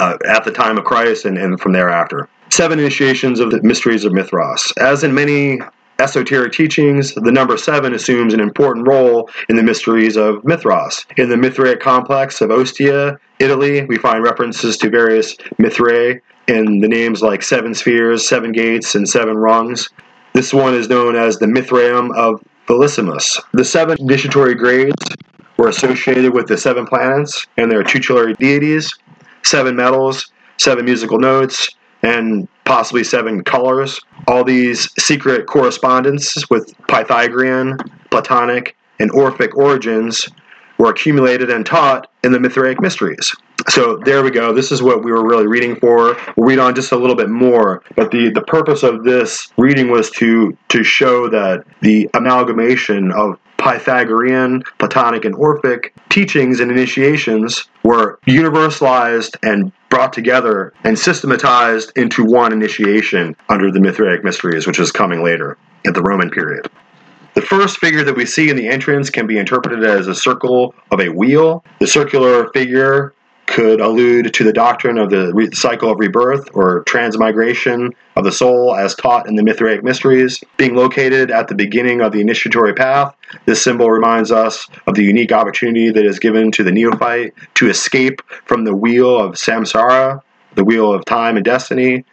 uh, 0.00 0.16
at 0.26 0.44
the 0.44 0.52
time 0.52 0.78
of 0.78 0.84
Christ 0.84 1.24
and, 1.24 1.38
and 1.38 1.60
from 1.60 1.72
thereafter. 1.72 2.28
Seven 2.50 2.78
initiations 2.78 3.40
of 3.40 3.50
the 3.50 3.62
mysteries 3.62 4.04
of 4.04 4.12
Mithras. 4.12 4.72
As 4.78 5.04
in 5.04 5.14
many 5.14 5.60
esoteric 5.98 6.52
teachings, 6.52 7.14
the 7.14 7.32
number 7.32 7.56
seven 7.56 7.94
assumes 7.94 8.34
an 8.34 8.40
important 8.40 8.86
role 8.86 9.30
in 9.48 9.56
the 9.56 9.62
mysteries 9.62 10.16
of 10.16 10.44
Mithras. 10.44 11.06
In 11.16 11.28
the 11.28 11.36
Mithraic 11.36 11.80
complex 11.80 12.40
of 12.40 12.50
Ostia, 12.50 13.18
Italy, 13.38 13.84
we 13.86 13.96
find 13.96 14.22
references 14.22 14.76
to 14.78 14.90
various 14.90 15.36
Mithrae 15.58 16.20
in 16.48 16.80
the 16.80 16.88
names 16.88 17.22
like 17.22 17.42
seven 17.42 17.74
spheres, 17.74 18.26
seven 18.26 18.52
gates, 18.52 18.94
and 18.94 19.08
seven 19.08 19.36
rungs. 19.36 19.88
This 20.32 20.52
one 20.52 20.74
is 20.74 20.88
known 20.88 21.16
as 21.16 21.38
the 21.38 21.46
Mithraeum 21.46 22.14
of 22.14 22.42
Felicissimus. 22.68 23.40
The 23.52 23.64
seven 23.64 23.96
initiatory 24.00 24.54
grades 24.54 25.02
were 25.56 25.68
associated 25.68 26.34
with 26.34 26.46
the 26.46 26.58
seven 26.58 26.86
planets 26.86 27.46
and 27.56 27.70
their 27.70 27.82
tutelary 27.82 28.34
deities, 28.34 28.92
seven 29.42 29.74
metals, 29.74 30.30
seven 30.58 30.84
musical 30.84 31.18
notes, 31.18 31.70
and 32.02 32.48
possibly 32.64 33.04
seven 33.04 33.42
colors. 33.42 34.00
All 34.26 34.44
these 34.44 34.90
secret 34.98 35.46
correspondences 35.46 36.48
with 36.50 36.74
Pythagorean, 36.88 37.78
Platonic, 38.10 38.76
and 38.98 39.10
Orphic 39.12 39.56
origins 39.56 40.28
were 40.78 40.90
accumulated 40.90 41.50
and 41.50 41.64
taught 41.64 42.10
in 42.22 42.32
the 42.32 42.40
Mithraic 42.40 42.80
mysteries. 42.80 43.34
So 43.68 43.98
there 44.04 44.22
we 44.22 44.30
go. 44.30 44.52
This 44.52 44.70
is 44.70 44.82
what 44.82 45.02
we 45.02 45.10
were 45.10 45.26
really 45.26 45.46
reading 45.46 45.76
for. 45.76 46.16
We'll 46.36 46.46
read 46.46 46.58
on 46.58 46.74
just 46.74 46.92
a 46.92 46.96
little 46.96 47.16
bit 47.16 47.30
more, 47.30 47.82
but 47.96 48.10
the, 48.10 48.30
the 48.30 48.42
purpose 48.42 48.82
of 48.82 49.02
this 49.04 49.48
reading 49.56 49.90
was 49.90 50.10
to 50.12 50.56
to 50.68 50.84
show 50.84 51.28
that 51.30 51.64
the 51.80 52.08
amalgamation 52.14 53.10
of 53.12 53.38
Pythagorean, 53.56 54.62
Platonic, 54.78 55.24
and 55.24 55.34
Orphic 55.34 55.94
teachings 56.10 56.60
and 56.60 56.70
initiations 56.70 57.68
were 57.82 58.18
universalized 58.28 59.36
and 59.42 59.72
brought 59.88 60.12
together 60.12 60.72
and 60.84 60.98
systematized 60.98 61.92
into 61.96 62.24
one 62.24 62.52
initiation 62.52 63.36
under 63.48 63.70
the 63.70 63.80
Mithraic 63.80 64.24
mysteries, 64.24 64.66
which 64.66 64.78
is 64.78 64.92
coming 64.92 65.22
later 65.22 65.56
in 65.84 65.92
the 65.92 66.02
Roman 66.02 66.30
period. 66.30 66.68
The 67.34 67.42
first 67.42 67.78
figure 67.78 68.02
that 68.02 68.16
we 68.16 68.24
see 68.24 68.48
in 68.48 68.56
the 68.56 68.66
entrance 68.66 69.10
can 69.10 69.26
be 69.26 69.38
interpreted 69.38 69.84
as 69.84 70.08
a 70.08 70.14
circle 70.14 70.74
of 70.90 71.00
a 71.00 71.10
wheel. 71.10 71.64
The 71.80 71.86
circular 71.86 72.50
figure 72.52 73.14
could 73.56 73.80
allude 73.80 74.34
to 74.34 74.44
the 74.44 74.52
doctrine 74.52 74.98
of 74.98 75.08
the 75.08 75.32
re- 75.32 75.50
cycle 75.54 75.90
of 75.90 75.98
rebirth 75.98 76.46
or 76.52 76.82
transmigration 76.82 77.90
of 78.14 78.22
the 78.22 78.30
soul 78.30 78.76
as 78.76 78.94
taught 78.94 79.26
in 79.26 79.34
the 79.34 79.42
Mithraic 79.42 79.82
mysteries. 79.82 80.44
Being 80.58 80.74
located 80.74 81.30
at 81.30 81.48
the 81.48 81.54
beginning 81.54 82.02
of 82.02 82.12
the 82.12 82.20
initiatory 82.20 82.74
path, 82.74 83.16
this 83.46 83.62
symbol 83.62 83.90
reminds 83.90 84.30
us 84.30 84.68
of 84.86 84.94
the 84.94 85.02
unique 85.02 85.32
opportunity 85.32 85.90
that 85.90 86.04
is 86.04 86.18
given 86.18 86.50
to 86.50 86.62
the 86.62 86.70
neophyte 86.70 87.32
to 87.54 87.70
escape 87.70 88.20
from 88.44 88.64
the 88.64 88.76
wheel 88.76 89.18
of 89.18 89.36
samsara, 89.36 90.20
the 90.54 90.64
wheel 90.64 90.92
of 90.92 91.06
time 91.06 91.36
and 91.36 91.44
destiny, 91.44 92.04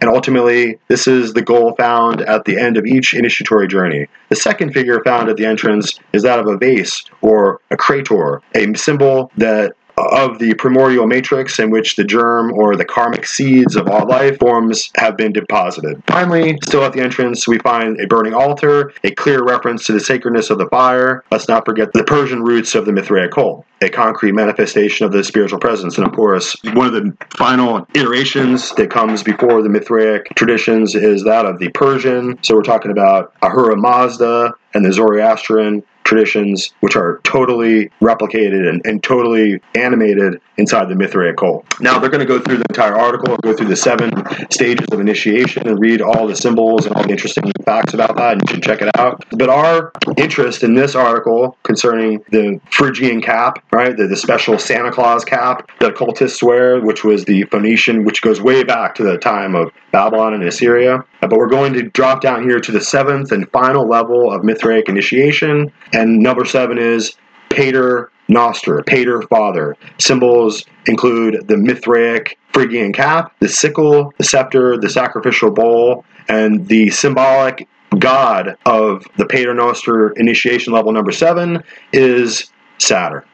and 0.00 0.08
ultimately, 0.08 0.78
this 0.88 1.06
is 1.06 1.34
the 1.34 1.42
goal 1.42 1.74
found 1.76 2.22
at 2.22 2.46
the 2.46 2.58
end 2.58 2.78
of 2.78 2.86
each 2.86 3.12
initiatory 3.12 3.68
journey. 3.68 4.06
The 4.30 4.36
second 4.36 4.72
figure 4.72 5.02
found 5.04 5.28
at 5.28 5.36
the 5.36 5.44
entrance 5.44 5.98
is 6.14 6.22
that 6.22 6.38
of 6.38 6.46
a 6.46 6.56
vase 6.56 7.04
or 7.20 7.60
a 7.70 7.76
crater, 7.76 8.40
a 8.54 8.72
symbol 8.74 9.30
that 9.36 9.74
of 10.10 10.38
the 10.38 10.54
primordial 10.54 11.06
matrix 11.06 11.58
in 11.58 11.70
which 11.70 11.96
the 11.96 12.04
germ 12.04 12.52
or 12.52 12.76
the 12.76 12.84
karmic 12.84 13.26
seeds 13.26 13.76
of 13.76 13.88
all 13.88 14.06
life 14.06 14.38
forms 14.38 14.90
have 14.96 15.16
been 15.16 15.32
deposited. 15.32 16.02
Finally, 16.06 16.58
still 16.64 16.84
at 16.84 16.92
the 16.92 17.00
entrance, 17.00 17.46
we 17.46 17.58
find 17.58 18.00
a 18.00 18.06
burning 18.06 18.34
altar, 18.34 18.92
a 19.04 19.10
clear 19.12 19.44
reference 19.44 19.84
to 19.84 19.92
the 19.92 20.00
sacredness 20.00 20.50
of 20.50 20.58
the 20.58 20.66
fire. 20.68 21.24
Let's 21.30 21.48
not 21.48 21.64
forget 21.64 21.92
the 21.92 22.04
Persian 22.04 22.42
roots 22.42 22.74
of 22.74 22.86
the 22.86 22.92
Mithraic 22.92 23.32
cult, 23.32 23.64
a 23.82 23.88
concrete 23.88 24.32
manifestation 24.32 25.06
of 25.06 25.12
the 25.12 25.24
spiritual 25.24 25.58
presence. 25.58 25.98
And 25.98 26.06
of 26.06 26.12
course, 26.12 26.56
one 26.74 26.86
of 26.86 26.92
the 26.92 27.16
final 27.36 27.86
iterations 27.94 28.72
that 28.72 28.90
comes 28.90 29.22
before 29.22 29.62
the 29.62 29.68
Mithraic 29.68 30.26
traditions 30.34 30.94
is 30.94 31.24
that 31.24 31.46
of 31.46 31.58
the 31.58 31.68
Persian. 31.70 32.38
So 32.42 32.54
we're 32.54 32.62
talking 32.62 32.90
about 32.90 33.34
Ahura 33.42 33.76
Mazda 33.76 34.54
and 34.74 34.84
the 34.84 34.92
Zoroastrian 34.92 35.82
traditions, 36.10 36.72
which 36.80 36.96
are 36.96 37.20
totally 37.22 37.88
replicated 38.02 38.68
and, 38.68 38.84
and 38.84 39.02
totally 39.02 39.60
animated 39.76 40.40
inside 40.56 40.88
the 40.88 40.96
Mithraic 40.96 41.36
cult. 41.36 41.64
Now, 41.80 41.98
they're 42.00 42.10
going 42.10 42.26
to 42.26 42.26
go 42.26 42.40
through 42.40 42.56
the 42.56 42.66
entire 42.68 42.94
article, 42.94 43.32
and 43.34 43.42
go 43.42 43.54
through 43.54 43.68
the 43.68 43.76
seven 43.76 44.10
stages 44.50 44.88
of 44.90 44.98
initiation, 44.98 45.68
and 45.68 45.78
read 45.78 46.02
all 46.02 46.26
the 46.26 46.34
symbols 46.34 46.84
and 46.84 46.94
all 46.96 47.04
the 47.04 47.10
interesting 47.10 47.50
facts 47.64 47.94
about 47.94 48.16
that, 48.16 48.32
and 48.32 48.42
you 48.42 48.54
should 48.54 48.62
check 48.64 48.82
it 48.82 48.90
out. 48.98 49.24
But 49.38 49.48
our 49.48 49.92
interest 50.16 50.64
in 50.64 50.74
this 50.74 50.96
article 50.96 51.56
concerning 51.62 52.24
the 52.30 52.60
Phrygian 52.72 53.22
cap, 53.22 53.64
right, 53.72 53.96
the, 53.96 54.08
the 54.08 54.16
special 54.16 54.58
Santa 54.58 54.90
Claus 54.90 55.24
cap 55.24 55.70
that 55.78 55.90
occultists 55.90 56.42
wear, 56.42 56.80
which 56.80 57.04
was 57.04 57.24
the 57.24 57.44
Phoenician, 57.44 58.04
which 58.04 58.20
goes 58.20 58.40
way 58.40 58.64
back 58.64 58.96
to 58.96 59.04
the 59.04 59.16
time 59.16 59.54
of 59.54 59.70
Babylon 59.92 60.34
and 60.34 60.42
Assyria. 60.44 60.96
Uh, 60.96 61.26
but 61.26 61.38
we're 61.38 61.48
going 61.48 61.72
to 61.74 61.82
drop 61.82 62.20
down 62.20 62.42
here 62.42 62.60
to 62.60 62.72
the 62.72 62.80
seventh 62.80 63.32
and 63.32 63.50
final 63.50 63.88
level 63.88 64.32
of 64.32 64.42
Mithraic 64.44 64.88
initiation. 64.88 65.72
And 65.92 66.20
number 66.20 66.44
seven 66.44 66.78
is 66.78 67.16
Pater 67.50 68.10
Noster, 68.28 68.82
Pater 68.86 69.22
Father. 69.22 69.76
Symbols 69.98 70.64
include 70.86 71.48
the 71.48 71.56
Mithraic 71.56 72.38
Phrygian 72.52 72.92
cap, 72.92 73.34
the 73.40 73.48
sickle, 73.48 74.12
the 74.18 74.24
scepter, 74.24 74.78
the 74.78 74.88
sacrificial 74.88 75.50
bowl, 75.50 76.04
and 76.28 76.66
the 76.68 76.90
symbolic 76.90 77.68
god 77.98 78.56
of 78.66 79.04
the 79.16 79.26
Pater 79.26 79.52
Noster 79.52 80.10
initiation 80.10 80.72
level 80.72 80.92
number 80.92 81.10
seven 81.10 81.62
is 81.92 82.52
Saturn. 82.78 83.24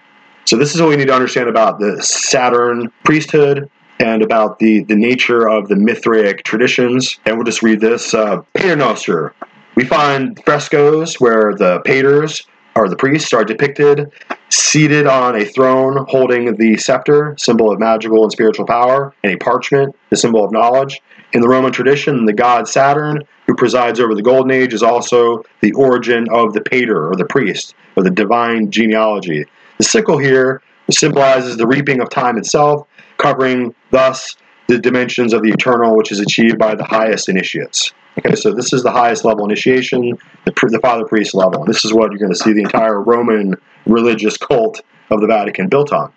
So 0.46 0.56
this 0.56 0.74
is 0.74 0.80
what 0.80 0.90
we 0.90 0.96
need 0.96 1.08
to 1.08 1.14
understand 1.14 1.48
about 1.48 1.78
the 1.78 2.02
Saturn 2.02 2.90
priesthood 3.04 3.70
and 4.00 4.22
about 4.22 4.58
the, 4.58 4.80
the 4.84 4.96
nature 4.96 5.48
of 5.48 5.68
the 5.68 5.76
Mithraic 5.76 6.42
traditions. 6.44 7.18
And 7.24 7.36
we'll 7.36 7.44
just 7.44 7.62
read 7.62 7.80
this. 7.80 8.14
Uh, 8.14 8.42
Pater 8.54 8.76
Noster. 8.76 9.34
We 9.74 9.84
find 9.84 10.40
frescoes 10.44 11.20
where 11.20 11.54
the 11.54 11.80
paters, 11.84 12.46
or 12.74 12.88
the 12.88 12.96
priests, 12.96 13.32
are 13.34 13.44
depicted 13.44 14.10
seated 14.48 15.06
on 15.06 15.36
a 15.36 15.44
throne 15.44 16.06
holding 16.08 16.56
the 16.56 16.76
scepter, 16.76 17.34
symbol 17.38 17.72
of 17.72 17.78
magical 17.78 18.22
and 18.22 18.32
spiritual 18.32 18.66
power, 18.66 19.12
and 19.22 19.32
a 19.32 19.36
parchment, 19.36 19.94
the 20.10 20.16
symbol 20.16 20.44
of 20.44 20.52
knowledge. 20.52 21.02
In 21.32 21.40
the 21.40 21.48
Roman 21.48 21.72
tradition, 21.72 22.24
the 22.24 22.32
god 22.32 22.68
Saturn, 22.68 23.22
who 23.46 23.54
presides 23.54 23.98
over 24.00 24.14
the 24.14 24.22
Golden 24.22 24.50
Age, 24.50 24.72
is 24.72 24.82
also 24.82 25.42
the 25.60 25.72
origin 25.72 26.28
of 26.30 26.52
the 26.52 26.60
pater, 26.60 27.10
or 27.10 27.16
the 27.16 27.24
priest, 27.24 27.74
or 27.96 28.02
the 28.02 28.10
divine 28.10 28.70
genealogy. 28.70 29.44
The 29.78 29.84
sickle 29.84 30.18
here 30.18 30.62
symbolizes 30.90 31.56
the 31.56 31.66
reaping 31.66 32.00
of 32.00 32.08
time 32.10 32.38
itself, 32.38 32.86
covering 33.18 33.74
thus 33.90 34.36
the 34.68 34.78
dimensions 34.78 35.32
of 35.32 35.42
the 35.42 35.50
eternal, 35.50 35.96
which 35.96 36.10
is 36.10 36.20
achieved 36.20 36.58
by 36.58 36.74
the 36.74 36.84
highest 36.84 37.28
initiates. 37.28 37.92
Okay, 38.18 38.34
so 38.34 38.52
this 38.52 38.72
is 38.72 38.82
the 38.82 38.90
highest 38.90 39.24
level 39.24 39.44
initiation, 39.44 40.18
the, 40.44 40.52
the 40.52 40.80
father 40.80 41.04
priest 41.04 41.34
level. 41.34 41.64
This 41.64 41.84
is 41.84 41.92
what 41.92 42.10
you're 42.10 42.18
going 42.18 42.32
to 42.32 42.38
see 42.38 42.52
the 42.52 42.62
entire 42.62 43.00
Roman 43.00 43.54
religious 43.86 44.36
cult 44.36 44.80
of 45.10 45.20
the 45.20 45.26
Vatican 45.26 45.68
built 45.68 45.92
on. 45.92 46.12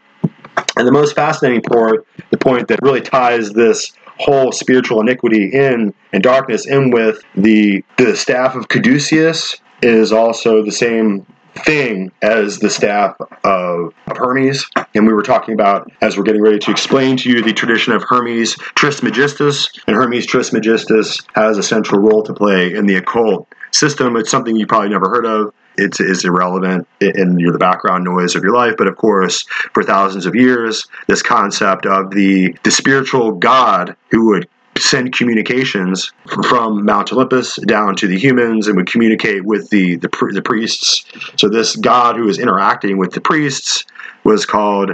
And 0.78 0.88
the 0.88 0.92
most 0.92 1.14
fascinating 1.14 1.62
part, 1.62 2.08
the 2.32 2.38
point 2.38 2.70
that 2.70 2.80
really 2.82 3.02
ties 3.02 3.52
this 3.52 3.92
whole 4.18 4.52
spiritual 4.52 5.02
iniquity 5.02 5.50
in 5.52 5.94
and 6.12 6.24
darkness 6.24 6.66
in 6.68 6.92
with 6.92 7.24
the 7.36 7.84
the 7.98 8.16
staff 8.16 8.56
of 8.56 8.68
Caduceus 8.68 9.56
is 9.82 10.12
also 10.12 10.64
the 10.64 10.72
same 10.72 11.26
thing 11.56 12.12
as 12.22 12.60
the 12.60 12.70
staff 12.70 13.16
of, 13.44 13.94
of, 14.08 14.18
Hermes. 14.18 14.66
And 14.96 15.08
we 15.08 15.14
were 15.14 15.24
talking 15.24 15.54
about, 15.54 15.92
as 16.02 16.18
we're 16.18 16.24
getting 16.24 16.42
ready 16.42 16.60
to 16.60 16.72
explain 16.72 17.18
to 17.18 17.30
you, 17.30 17.42
the 17.42 17.54
tradition 17.54 17.94
of 17.94 18.04
Hermes 18.04 18.56
Trismegistus. 18.76 19.70
And 19.88 19.96
Hermes 19.96 20.26
Trismegistus 20.26 21.20
has 21.36 21.58
a 21.58 21.64
central 21.64 22.02
role 22.02 22.24
to 22.24 22.34
play 22.34 22.74
in 22.74 22.86
the 22.86 22.96
occult 22.96 23.48
system. 23.72 24.16
It's 24.18 24.32
something 24.32 24.56
you 24.56 24.68
probably 24.68 24.90
never 24.90 25.10
heard 25.10 25.26
of. 25.26 25.54
It's, 25.78 26.00
it's 26.00 26.26
irrelevant 26.26 26.88
in 27.00 27.40
your, 27.40 27.54
the 27.54 27.58
background 27.58 28.04
noise 28.04 28.36
of 28.36 28.44
your 28.44 28.54
life. 28.54 28.76
But 28.78 28.88
of 28.88 28.98
course, 28.98 29.44
for 29.74 29.84
thousands 29.84 30.26
of 30.26 30.36
years, 30.36 30.86
this 31.08 31.22
concept 31.22 31.86
of 31.86 32.12
the, 32.12 32.58
the 32.64 32.72
spiritual 32.72 33.32
God 33.34 33.96
who 34.12 34.28
would 34.28 34.50
send 34.80 35.14
communications 35.14 36.12
from 36.48 36.86
Mount 36.86 37.14
Olympus 37.14 37.58
down 37.68 37.96
to 37.98 38.08
the 38.08 38.18
humans 38.18 38.68
and 38.68 38.76
would 38.78 38.92
communicate 38.92 39.46
with 39.46 39.70
the, 39.70 39.96
the, 39.98 40.10
the 40.34 40.42
priests. 40.42 41.06
So 41.38 41.50
this 41.50 41.76
god 41.76 42.16
who 42.16 42.26
was 42.26 42.40
interacting 42.40 42.98
with 42.98 43.12
the 43.12 43.22
priests 43.22 43.86
was 44.24 44.46
called 44.46 44.92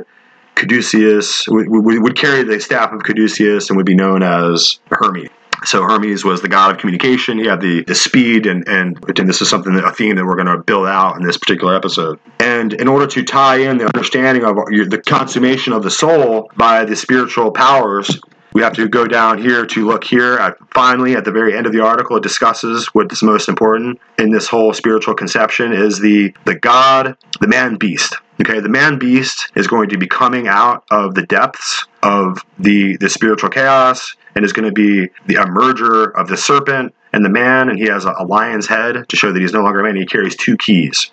Caduceus, 0.56 1.48
would, 1.48 1.68
would 1.70 2.18
carry 2.18 2.44
the 2.44 2.60
staff 2.60 2.92
of 2.94 3.04
Caduceus 3.04 3.70
and 3.70 3.78
would 3.78 3.86
be 3.86 3.96
known 3.96 4.24
as 4.24 4.80
Hermes. 4.90 5.30
So 5.64 5.84
Hermes 5.84 6.24
was 6.24 6.42
the 6.42 6.50
god 6.50 6.72
of 6.72 6.78
communication. 6.78 7.40
He 7.40 7.48
had 7.48 7.62
the, 7.62 7.84
the 7.84 7.96
speed, 7.96 8.46
and, 8.46 8.68
and 8.68 8.98
and 9.18 9.28
this 9.28 9.42
is 9.42 9.50
something 9.50 9.74
that, 9.76 9.86
a 9.86 9.92
theme 9.92 10.16
that 10.16 10.26
we're 10.26 10.36
going 10.36 10.48
to 10.48 10.58
build 10.58 10.86
out 10.86 11.18
in 11.18 11.26
this 11.26 11.38
particular 11.38 11.76
episode. 11.76 12.20
And 12.40 12.74
in 12.74 12.88
order 12.88 13.08
to 13.08 13.24
tie 13.24 13.58
in 13.58 13.78
the 13.78 13.86
understanding 13.86 14.44
of 14.44 14.56
the 14.56 15.02
consummation 15.06 15.74
of 15.74 15.82
the 15.82 15.90
soul 15.90 16.52
by 16.58 16.86
the 16.86 16.96
spiritual 16.96 17.52
powers 17.52 18.20
we 18.56 18.62
have 18.62 18.74
to 18.74 18.88
go 18.88 19.06
down 19.06 19.38
here 19.38 19.66
to 19.66 19.86
look 19.86 20.06
here 20.06 20.38
at 20.38 20.56
finally 20.74 21.14
at 21.14 21.26
the 21.26 21.32
very 21.32 21.56
end 21.56 21.68
of 21.68 21.74
the 21.74 21.84
article 21.84 22.16
it 22.16 22.24
discusses 22.24 22.88
what 22.88 23.12
is 23.12 23.22
most 23.22 23.50
important 23.50 24.00
in 24.18 24.32
this 24.32 24.48
whole 24.48 24.74
spiritual 24.74 25.14
conception 25.14 25.74
is 25.74 26.00
the 26.00 26.34
the 26.46 26.56
god 26.56 27.18
the 27.42 27.48
man 27.48 27.76
beast 27.76 28.16
okay? 28.42 28.60
The 28.60 28.70
man 28.70 28.98
beast 28.98 29.52
is 29.56 29.68
going 29.68 29.90
to 29.90 29.98
be 29.98 30.08
coming 30.08 30.48
out 30.48 30.84
of 30.92 31.16
the 31.16 31.24
depths 31.24 31.86
of 32.04 32.40
the 32.60 32.98
the 32.98 33.10
spiritual 33.10 33.50
chaos 33.50 34.16
and 34.36 34.44
is 34.44 34.54
going 34.54 34.68
to 34.68 34.74
be 34.74 35.10
the 35.28 35.36
a 35.36 35.46
merger 35.48 36.06
of 36.18 36.28
the 36.28 36.38
serpent 36.38 36.94
and 37.14 37.24
the 37.24 37.30
man 37.30 37.70
and 37.70 37.78
he 37.78 37.86
has 37.86 38.06
a, 38.06 38.14
a 38.18 38.26
lion's 38.26 38.68
head 38.68 39.08
to 39.10 39.16
show 39.16 39.32
that 39.32 39.42
he's 39.42 39.54
no 39.54 39.62
longer 39.62 39.80
a 39.82 39.84
man 39.84 39.96
he 39.96 40.06
carries 40.06 40.36
two 40.36 40.58
keys 40.58 41.12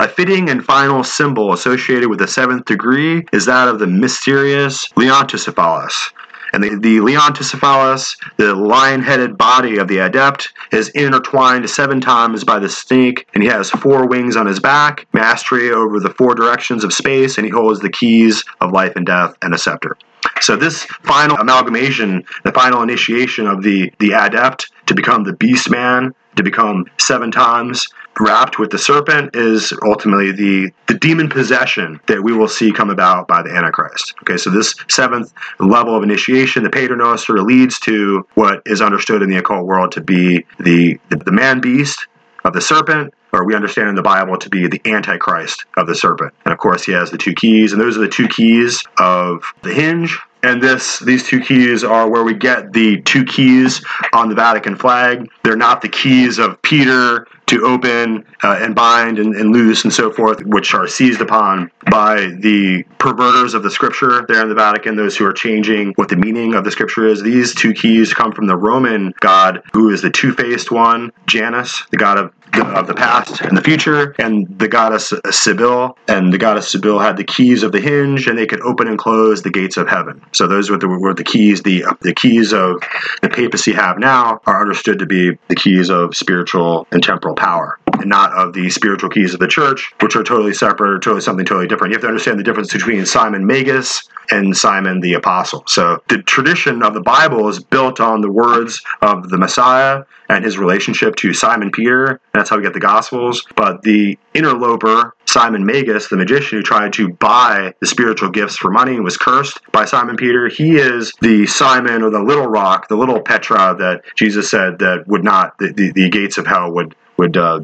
a 0.00 0.08
fitting 0.08 0.50
and 0.50 0.64
final 0.64 1.04
symbol 1.04 1.52
associated 1.52 2.08
with 2.08 2.18
the 2.18 2.28
seventh 2.28 2.64
degree 2.64 3.24
is 3.32 3.46
that 3.46 3.68
of 3.68 3.78
the 3.78 3.86
mysterious 3.86 4.88
Leontocephalus. 4.90 6.12
And 6.52 6.62
the, 6.62 6.78
the 6.78 6.98
Leontocephalus, 6.98 8.16
the 8.36 8.54
lion 8.54 9.02
headed 9.02 9.36
body 9.36 9.78
of 9.78 9.88
the 9.88 9.98
adept, 9.98 10.52
is 10.70 10.88
intertwined 10.90 11.68
seven 11.68 12.00
times 12.00 12.44
by 12.44 12.60
the 12.60 12.68
snake, 12.68 13.26
and 13.34 13.42
he 13.42 13.48
has 13.48 13.70
four 13.70 14.06
wings 14.06 14.36
on 14.36 14.46
his 14.46 14.60
back, 14.60 15.08
mastery 15.12 15.72
over 15.72 15.98
the 15.98 16.10
four 16.10 16.36
directions 16.36 16.84
of 16.84 16.92
space, 16.92 17.38
and 17.38 17.44
he 17.44 17.50
holds 17.50 17.80
the 17.80 17.90
keys 17.90 18.44
of 18.60 18.70
life 18.70 18.94
and 18.94 19.06
death 19.06 19.36
and 19.42 19.52
a 19.52 19.58
scepter. 19.58 19.96
So 20.40 20.54
this 20.54 20.84
final 21.02 21.36
amalgamation, 21.38 22.24
the 22.44 22.52
final 22.52 22.82
initiation 22.82 23.48
of 23.48 23.62
the, 23.62 23.92
the 23.98 24.12
adept 24.12 24.70
to 24.86 24.94
become 24.94 25.24
the 25.24 25.32
beast 25.32 25.70
man, 25.70 26.14
to 26.36 26.44
become 26.44 26.86
seven 27.00 27.32
times 27.32 27.88
wrapped 28.20 28.58
with 28.58 28.70
the 28.70 28.78
serpent 28.78 29.34
is 29.34 29.72
ultimately 29.84 30.32
the, 30.32 30.72
the 30.86 30.94
demon 30.94 31.28
possession 31.28 32.00
that 32.06 32.22
we 32.22 32.32
will 32.32 32.48
see 32.48 32.72
come 32.72 32.90
about 32.90 33.28
by 33.28 33.42
the 33.42 33.50
Antichrist. 33.50 34.14
Okay, 34.22 34.36
so 34.36 34.50
this 34.50 34.74
seventh 34.88 35.32
level 35.58 35.96
of 35.96 36.02
initiation, 36.02 36.62
the 36.62 36.70
Paternoster, 36.70 37.42
leads 37.42 37.78
to 37.80 38.26
what 38.34 38.62
is 38.66 38.80
understood 38.80 39.22
in 39.22 39.30
the 39.30 39.36
occult 39.36 39.66
world 39.66 39.92
to 39.92 40.00
be 40.00 40.44
the, 40.58 40.98
the, 41.10 41.16
the 41.16 41.32
man 41.32 41.60
beast 41.60 42.06
of 42.44 42.52
the 42.52 42.60
serpent, 42.60 43.12
or 43.32 43.44
we 43.44 43.54
understand 43.54 43.88
in 43.88 43.94
the 43.94 44.02
Bible 44.02 44.38
to 44.38 44.48
be 44.48 44.68
the 44.68 44.80
Antichrist 44.84 45.64
of 45.76 45.86
the 45.86 45.94
serpent. 45.94 46.32
And 46.44 46.52
of 46.52 46.58
course, 46.58 46.84
he 46.84 46.92
has 46.92 47.10
the 47.10 47.18
two 47.18 47.34
keys, 47.34 47.72
and 47.72 47.80
those 47.80 47.96
are 47.96 48.02
the 48.02 48.08
two 48.08 48.28
keys 48.28 48.82
of 48.98 49.42
the 49.62 49.72
hinge 49.72 50.18
and 50.44 50.62
this 50.62 50.98
these 50.98 51.26
two 51.26 51.40
keys 51.40 51.82
are 51.82 52.08
where 52.08 52.22
we 52.22 52.34
get 52.34 52.72
the 52.72 53.00
two 53.02 53.24
keys 53.24 53.82
on 54.12 54.28
the 54.28 54.34
Vatican 54.34 54.76
flag. 54.76 55.30
They're 55.42 55.56
not 55.56 55.80
the 55.80 55.88
keys 55.88 56.38
of 56.38 56.60
Peter 56.60 57.26
to 57.46 57.64
open 57.64 58.24
uh, 58.42 58.58
and 58.60 58.74
bind 58.74 59.18
and, 59.18 59.34
and, 59.34 59.52
loose 59.52 59.84
and 59.84 59.92
so 59.92 60.10
forth, 60.10 60.40
which 60.44 60.74
are 60.74 60.86
seized 60.86 61.20
upon 61.20 61.70
by 61.90 62.16
the 62.38 62.82
perverters 62.98 63.54
of 63.54 63.62
the 63.62 63.70
scripture 63.70 64.24
there 64.28 64.42
in 64.42 64.48
the 64.48 64.54
Vatican, 64.54 64.96
those 64.96 65.16
who 65.16 65.26
are 65.26 65.32
changing 65.32 65.92
what 65.96 66.08
the 66.08 66.16
meaning 66.16 66.54
of 66.54 66.64
the 66.64 66.70
scripture 66.70 67.06
is. 67.06 67.22
These 67.22 67.54
two 67.54 67.72
keys 67.72 68.14
come 68.14 68.32
from 68.32 68.46
the 68.46 68.56
Roman 68.56 69.12
god, 69.20 69.62
who 69.72 69.90
is 69.90 70.02
the 70.02 70.10
two 70.10 70.32
faced 70.32 70.70
one, 70.70 71.12
Janus, 71.26 71.84
the 71.90 71.96
god 71.96 72.18
of 72.18 72.32
of 72.60 72.86
the 72.86 72.94
past 72.94 73.40
and 73.40 73.56
the 73.56 73.62
future, 73.62 74.14
and 74.18 74.46
the 74.58 74.68
goddess 74.68 75.12
Sibyl, 75.30 75.98
and 76.08 76.32
the 76.32 76.38
goddess 76.38 76.70
Sibyl 76.70 76.98
had 76.98 77.16
the 77.16 77.24
keys 77.24 77.62
of 77.62 77.72
the 77.72 77.80
hinge, 77.80 78.26
and 78.26 78.38
they 78.38 78.46
could 78.46 78.60
open 78.62 78.86
and 78.86 78.98
close 78.98 79.42
the 79.42 79.50
gates 79.50 79.76
of 79.76 79.88
heaven. 79.88 80.22
So 80.32 80.46
those 80.46 80.70
were 80.70 80.78
the, 80.78 80.88
were 80.88 81.14
the 81.14 81.24
keys. 81.24 81.62
The 81.62 81.84
the 82.00 82.14
keys 82.14 82.52
of 82.52 82.82
the 83.22 83.28
papacy 83.28 83.72
have 83.72 83.98
now 83.98 84.40
are 84.46 84.60
understood 84.60 84.98
to 85.00 85.06
be 85.06 85.36
the 85.48 85.56
keys 85.56 85.90
of 85.90 86.16
spiritual 86.16 86.86
and 86.92 87.02
temporal 87.02 87.33
power, 87.34 87.78
and 87.92 88.06
not 88.06 88.32
of 88.32 88.52
the 88.52 88.70
spiritual 88.70 89.10
keys 89.10 89.34
of 89.34 89.40
the 89.40 89.48
church, 89.48 89.92
which 90.00 90.16
are 90.16 90.24
totally 90.24 90.54
separate 90.54 90.90
or 90.90 90.98
totally 90.98 91.20
something 91.20 91.46
totally 91.46 91.68
different. 91.68 91.92
You 91.92 91.96
have 91.96 92.02
to 92.02 92.08
understand 92.08 92.38
the 92.38 92.44
difference 92.44 92.72
between 92.72 93.04
Simon 93.06 93.46
Magus 93.46 94.08
and 94.30 94.56
Simon 94.56 95.00
the 95.00 95.14
Apostle. 95.14 95.64
So 95.66 96.02
the 96.08 96.22
tradition 96.22 96.82
of 96.82 96.94
the 96.94 97.00
Bible 97.00 97.48
is 97.48 97.62
built 97.62 98.00
on 98.00 98.20
the 98.20 98.30
words 98.30 98.82
of 99.02 99.28
the 99.28 99.38
Messiah 99.38 100.04
and 100.28 100.44
his 100.44 100.58
relationship 100.58 101.16
to 101.16 101.34
Simon 101.34 101.70
Peter. 101.70 102.20
That's 102.32 102.48
how 102.48 102.56
we 102.56 102.62
get 102.62 102.72
the 102.72 102.80
Gospels. 102.80 103.44
But 103.56 103.82
the 103.82 104.18
interloper, 104.32 105.14
Simon 105.26 105.66
Magus, 105.66 106.08
the 106.08 106.16
magician 106.16 106.58
who 106.58 106.62
tried 106.62 106.92
to 106.94 107.08
buy 107.08 107.74
the 107.80 107.86
spiritual 107.86 108.30
gifts 108.30 108.56
for 108.56 108.70
money 108.70 108.94
and 108.94 109.04
was 109.04 109.16
cursed 109.16 109.60
by 109.72 109.84
Simon 109.84 110.16
Peter, 110.16 110.48
he 110.48 110.76
is 110.76 111.12
the 111.20 111.46
Simon 111.46 112.02
or 112.02 112.10
the 112.10 112.22
little 112.22 112.46
rock, 112.46 112.88
the 112.88 112.96
little 112.96 113.20
Petra 113.20 113.76
that 113.78 114.02
Jesus 114.16 114.50
said 114.50 114.78
that 114.78 115.06
would 115.06 115.24
not, 115.24 115.58
the, 115.58 115.72
the, 115.72 115.92
the 115.92 116.08
gates 116.08 116.38
of 116.38 116.46
hell 116.46 116.72
would, 116.72 116.94
would, 117.16 117.36
uh, 117.36 117.60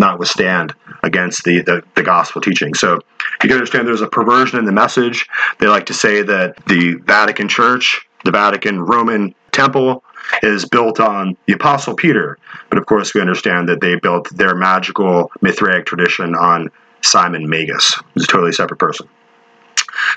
not 0.00 0.18
withstand 0.18 0.74
against 1.04 1.44
the, 1.44 1.60
the, 1.60 1.82
the, 1.94 2.02
gospel 2.02 2.40
teaching. 2.40 2.74
So 2.74 2.94
you 2.94 3.48
can 3.48 3.52
understand 3.52 3.86
there's 3.86 4.00
a 4.00 4.08
perversion 4.08 4.58
in 4.58 4.64
the 4.64 4.72
message. 4.72 5.28
They 5.58 5.68
like 5.68 5.86
to 5.86 5.94
say 5.94 6.22
that 6.22 6.56
the 6.66 6.94
Vatican 7.04 7.48
Church, 7.48 8.00
the 8.24 8.30
Vatican 8.32 8.80
Roman 8.80 9.34
Temple, 9.52 10.02
is 10.42 10.64
built 10.64 10.98
on 11.00 11.36
the 11.46 11.52
Apostle 11.52 11.94
Peter. 11.94 12.38
But 12.70 12.78
of 12.78 12.86
course, 12.86 13.14
we 13.14 13.20
understand 13.20 13.68
that 13.68 13.80
they 13.80 13.96
built 13.96 14.34
their 14.36 14.54
magical 14.54 15.30
Mithraic 15.42 15.86
tradition 15.86 16.34
on 16.34 16.70
Simon 17.02 17.48
Magus, 17.48 18.00
who's 18.14 18.24
a 18.24 18.26
totally 18.26 18.52
separate 18.52 18.78
person. 18.78 19.08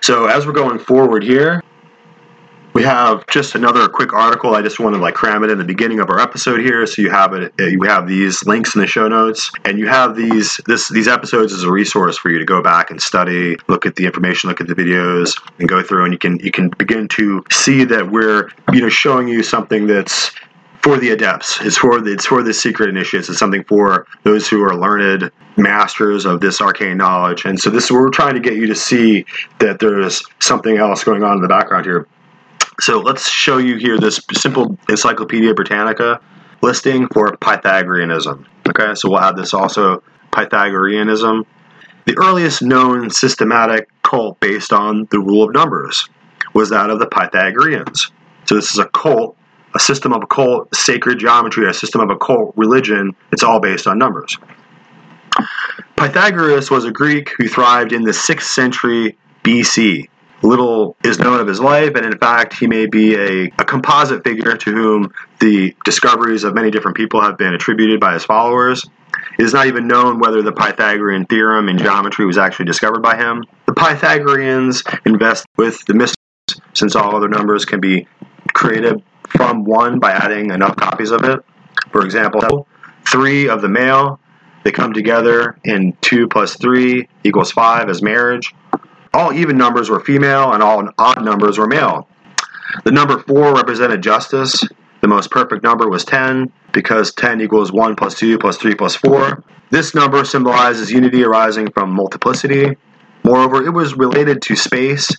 So 0.01 0.25
as 0.25 0.45
we're 0.45 0.53
going 0.53 0.79
forward 0.79 1.24
here, 1.24 1.62
we 2.74 2.84
have 2.84 3.25
just 3.27 3.56
another 3.56 3.88
quick 3.88 4.13
article. 4.13 4.56
I 4.56 4.62
just 4.62 4.80
want 4.80 4.96
to 4.96 5.01
like 5.01 5.13
cram 5.13 5.44
it 5.44 5.51
in 5.51 5.58
the 5.58 5.63
beginning 5.63 6.00
of 6.00 6.10
our 6.10 6.20
episode 6.20 6.60
here, 6.60 6.86
so 6.86 7.01
you 7.01 7.10
have 7.10 7.34
it. 7.34 7.53
You 7.60 7.84
have 7.84 8.08
these 8.08 8.46
links 8.46 8.75
in 8.75 8.82
the 8.82 8.88
show 8.88 9.08
notes, 9.08 9.51
and 9.63 9.77
you 9.77 9.88
have 9.88 10.15
these 10.15 10.60
this 10.65 10.89
these 10.89 11.08
episodes 11.08 11.53
as 11.53 11.63
a 11.63 11.72
resource 11.72 12.18
for 12.18 12.30
you 12.30 12.39
to 12.39 12.46
go 12.46 12.62
back 12.62 12.89
and 12.89 13.01
study, 13.01 13.58
look 13.68 13.86
at 13.86 13.96
the 13.96 14.06
information, 14.06 14.50
look 14.50 14.62
at 14.62 14.68
the 14.68 14.75
videos, 14.75 15.39
and 15.60 15.70
go 15.70 15.84
through. 15.84 16.06
And 16.06 16.13
you 16.13 16.20
can 16.20 16.39
you 16.39 16.51
can 16.51 16.70
begin 16.70 17.08
to 17.10 17.44
see 17.51 17.84
that 17.86 18.12
we're 18.12 18.50
you 18.72 18.82
know 18.82 18.89
showing 18.89 19.27
you 19.27 19.44
something 19.44 19.86
that's 19.86 20.32
for 20.84 20.98
the 20.98 21.12
adepts. 21.12 21.62
It's 21.62 21.77
for 21.77 22.01
the, 22.01 22.12
it's 22.12 22.25
for 22.25 22.44
the 22.44 22.53
secret 22.53 22.89
initiates. 22.89 23.30
It's 23.30 23.39
something 23.39 23.63
for 23.63 24.06
those 24.24 24.50
who 24.50 24.62
are 24.63 24.75
learned 24.75 25.32
masters 25.56 26.25
of 26.25 26.42
this 26.42 26.60
arcane 26.60 26.98
knowledge. 26.98 27.46
And 27.46 27.58
so 27.58 27.70
this 27.70 27.89
we're 27.89 28.10
trying 28.10 28.34
to 28.34 28.42
get 28.42 28.56
you 28.56 28.68
to 28.68 28.75
see 28.75 29.25
that 29.60 29.80
there's 29.80 30.22
something 30.39 30.77
else 30.77 31.03
going 31.03 31.24
on 31.24 31.38
in 31.38 31.42
the 31.42 31.48
background 31.48 31.86
here. 31.86 32.08
So 32.80 33.00
let's 33.00 33.30
show 33.30 33.58
you 33.58 33.77
here 33.77 34.00
this 34.00 34.20
simple 34.34 34.77
Encyclopedia 34.89 35.53
Britannica 35.53 36.20
listing 36.62 37.08
for 37.10 37.36
Pythagoreanism. 37.38 38.48
Okay, 38.68 38.96
so 38.96 39.10
we'll 39.10 39.22
have 39.22 39.36
this 39.36 39.53
also 39.53 40.01
Pythagoreanism. 40.32 41.46
The 42.06 42.18
earliest 42.18 42.62
known 42.62 43.10
systematic 43.10 43.89
cult 44.01 44.39
based 44.39 44.74
on 44.74 45.08
the 45.12 45.20
rule 45.20 45.44
of 45.44 45.53
numbers 45.53 46.10
was 46.53 46.70
that 46.70 46.89
of 46.89 47.00
the 47.00 47.08
Pythagoreans. 47.08 48.12
So 48.46 48.56
this 48.56 48.72
is 48.72 48.80
a 48.80 48.88
cult, 48.88 49.38
a 49.75 49.80
system 49.80 50.13
of 50.13 50.24
occult 50.24 50.74
sacred 50.75 51.20
geometry, 51.20 51.70
a 51.70 51.74
system 51.74 52.01
of 52.01 52.10
occult 52.10 52.53
religion. 52.58 53.15
It's 53.32 53.44
all 53.44 53.60
based 53.60 53.88
on 53.88 53.98
numbers. 53.98 54.38
Pythagoras 55.96 56.70
was 56.70 56.86
a 56.86 56.92
Greek 56.92 57.32
who 57.38 57.48
thrived 57.48 57.94
in 57.94 58.03
the 58.03 58.12
6th 58.12 58.44
century 58.44 59.18
BC. 59.44 60.10
Little 60.44 60.98
is 61.06 61.20
known 61.20 61.40
of 61.40 61.48
his 61.48 61.62
life, 61.62 61.96
and 61.96 62.06
in 62.06 62.18
fact, 62.18 62.54
he 62.54 62.68
may 62.68 62.86
be 62.86 63.16
a, 63.16 63.46
a 63.58 63.66
composite 63.66 64.26
figure 64.26 64.58
to 64.58 64.72
whom 64.72 65.14
the 65.40 65.74
discoveries 65.86 66.44
of 66.44 66.54
many 66.54 66.70
different 66.70 66.98
people 66.98 67.22
have 67.22 67.38
been 67.38 67.54
attributed 67.54 68.02
by 68.02 68.14
his 68.14 68.26
followers. 68.26 68.86
It 69.40 69.44
is 69.44 69.54
not 69.54 69.68
even 69.68 69.88
known 69.88 70.20
whether 70.20 70.42
the 70.42 70.52
Pythagorean 70.52 71.26
theorem 71.28 71.70
in 71.70 71.78
geometry 71.78 72.26
was 72.26 72.38
actually 72.38 72.66
discovered 72.66 73.02
by 73.02 73.16
him. 73.16 73.46
The 73.68 73.74
Pythagoreans 73.74 74.84
invest 75.06 75.46
with 75.58 75.84
the 75.86 75.94
mysteries, 75.94 76.16
since 76.74 76.96
all 76.96 77.16
other 77.16 77.30
numbers 77.30 77.64
can 77.64 77.80
be 77.80 78.06
created 78.54 79.01
from 79.29 79.64
one 79.64 80.00
by 80.00 80.12
adding 80.12 80.51
enough 80.51 80.75
copies 80.75 81.12
of 81.12 81.24
it. 81.24 81.40
For 81.92 82.03
example, 82.03 82.68
three 83.08 83.48
of 83.48 83.62
the 83.62 83.70
male, 83.70 84.20
they 84.66 84.72
come 84.72 84.92
together 84.92 85.58
in 85.64 85.96
two 86.01 86.27
plus 86.27 86.58
three 86.58 87.08
equals 87.24 87.51
five 87.51 87.90
as 87.90 88.01
marriage 88.01 88.53
all 89.14 89.34
even 89.34 89.58
numbers 89.58 89.90
were 89.90 90.00
female 90.00 90.54
and 90.54 90.64
all 90.64 90.90
odd 90.98 91.24
numbers 91.24 91.58
were 91.58 91.68
male. 91.68 92.08
The 92.84 92.92
number 92.92 93.20
4 93.20 93.54
represented 93.54 94.02
justice. 94.02 94.64
The 95.02 95.08
most 95.08 95.30
perfect 95.32 95.64
number 95.64 95.90
was 95.90 96.06
10 96.06 96.52
because 96.72 97.14
10 97.14 97.42
equals 97.42 97.72
1 97.72 97.96
plus 97.96 98.16
2 98.16 98.40
plus 98.40 98.58
3 98.58 98.74
plus 98.76 98.96
4. 98.96 99.44
This 99.70 99.94
number 99.94 100.24
symbolizes 100.26 100.92
unity 100.92 101.24
arising 101.24 101.72
from 101.72 101.92
multiplicity. 101.92 102.76
Moreover, 103.24 103.66
it 103.66 103.72
was 103.72 103.96
related 103.96 104.42
to 104.44 104.56
space. 104.56 105.10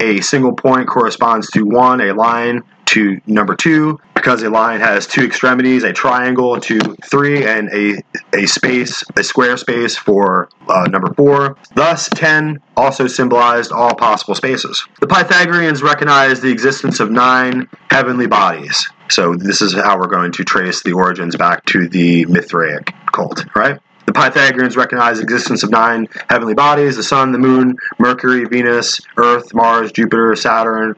A 0.00 0.20
single 0.20 0.52
point 0.52 0.88
corresponds 0.88 1.50
to 1.50 1.64
1, 1.64 2.00
a 2.00 2.14
line 2.14 2.62
to 2.86 3.20
number 3.26 3.54
2, 3.54 3.98
because 4.18 4.42
a 4.42 4.50
line 4.50 4.80
has 4.80 5.06
two 5.06 5.22
extremities, 5.22 5.84
a 5.84 5.92
triangle 5.92 6.58
two, 6.60 6.80
three, 7.04 7.46
and 7.46 7.68
a, 7.72 8.02
a 8.36 8.46
space, 8.46 9.02
a 9.16 9.22
square 9.22 9.56
space 9.56 9.96
for 9.96 10.48
uh, 10.68 10.84
number 10.90 11.14
four. 11.14 11.56
Thus, 11.74 12.08
10 12.10 12.58
also 12.76 13.06
symbolized 13.06 13.70
all 13.70 13.94
possible 13.94 14.34
spaces. 14.34 14.84
The 15.00 15.06
Pythagoreans 15.06 15.82
recognized 15.82 16.42
the 16.42 16.50
existence 16.50 17.00
of 17.00 17.10
nine 17.10 17.68
heavenly 17.90 18.26
bodies. 18.26 18.88
So, 19.10 19.34
this 19.34 19.62
is 19.62 19.72
how 19.72 19.98
we're 19.98 20.08
going 20.08 20.32
to 20.32 20.44
trace 20.44 20.82
the 20.82 20.92
origins 20.92 21.36
back 21.36 21.64
to 21.66 21.88
the 21.88 22.26
Mithraic 22.26 22.92
cult, 23.12 23.44
right? 23.54 23.80
The 24.06 24.12
Pythagoreans 24.12 24.76
recognized 24.76 25.20
the 25.20 25.22
existence 25.22 25.62
of 25.62 25.70
nine 25.70 26.08
heavenly 26.28 26.54
bodies 26.54 26.96
the 26.96 27.02
Sun, 27.02 27.32
the 27.32 27.38
Moon, 27.38 27.76
Mercury, 27.98 28.44
Venus, 28.44 29.00
Earth, 29.16 29.54
Mars, 29.54 29.92
Jupiter, 29.92 30.34
Saturn, 30.34 30.94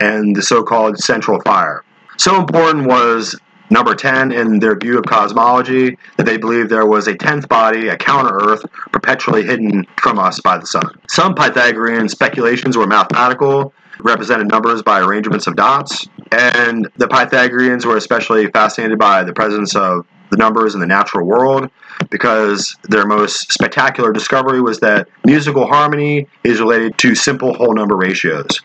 and 0.00 0.36
the 0.36 0.42
so 0.42 0.62
called 0.62 0.98
central 0.98 1.40
fire. 1.40 1.82
So 2.18 2.38
important 2.38 2.86
was 2.86 3.38
number 3.70 3.94
10 3.94 4.32
in 4.32 4.58
their 4.58 4.76
view 4.76 4.98
of 4.98 5.04
cosmology 5.04 5.96
that 6.16 6.26
they 6.26 6.36
believed 6.36 6.68
there 6.68 6.86
was 6.86 7.06
a 7.06 7.14
10th 7.14 7.48
body, 7.48 7.88
a 7.88 7.96
counter 7.96 8.34
Earth, 8.34 8.64
perpetually 8.92 9.44
hidden 9.44 9.86
from 9.98 10.18
us 10.18 10.40
by 10.40 10.58
the 10.58 10.66
sun. 10.66 10.82
Some 11.08 11.34
Pythagorean 11.34 12.08
speculations 12.08 12.76
were 12.76 12.86
mathematical, 12.86 13.72
represented 14.00 14.48
numbers 14.48 14.82
by 14.82 15.00
arrangements 15.00 15.46
of 15.46 15.54
dots, 15.54 16.06
and 16.32 16.88
the 16.96 17.06
Pythagoreans 17.06 17.86
were 17.86 17.96
especially 17.96 18.48
fascinated 18.48 18.98
by 18.98 19.22
the 19.22 19.32
presence 19.32 19.76
of 19.76 20.06
the 20.30 20.36
numbers 20.36 20.74
in 20.74 20.80
the 20.80 20.86
natural 20.86 21.26
world 21.26 21.70
because 22.10 22.76
their 22.84 23.06
most 23.06 23.52
spectacular 23.52 24.12
discovery 24.12 24.60
was 24.60 24.80
that 24.80 25.08
musical 25.24 25.66
harmony 25.66 26.26
is 26.44 26.60
related 26.60 26.96
to 26.98 27.14
simple 27.14 27.54
whole 27.54 27.74
number 27.74 27.96
ratios. 27.96 28.60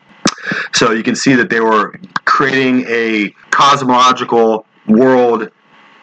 So 0.74 0.92
you 0.92 1.04
can 1.04 1.16
see 1.16 1.36
that 1.36 1.50
they 1.50 1.60
were 1.60 1.96
creating 2.26 2.86
a 2.88 3.34
cosmological 3.52 4.66
world 4.88 5.50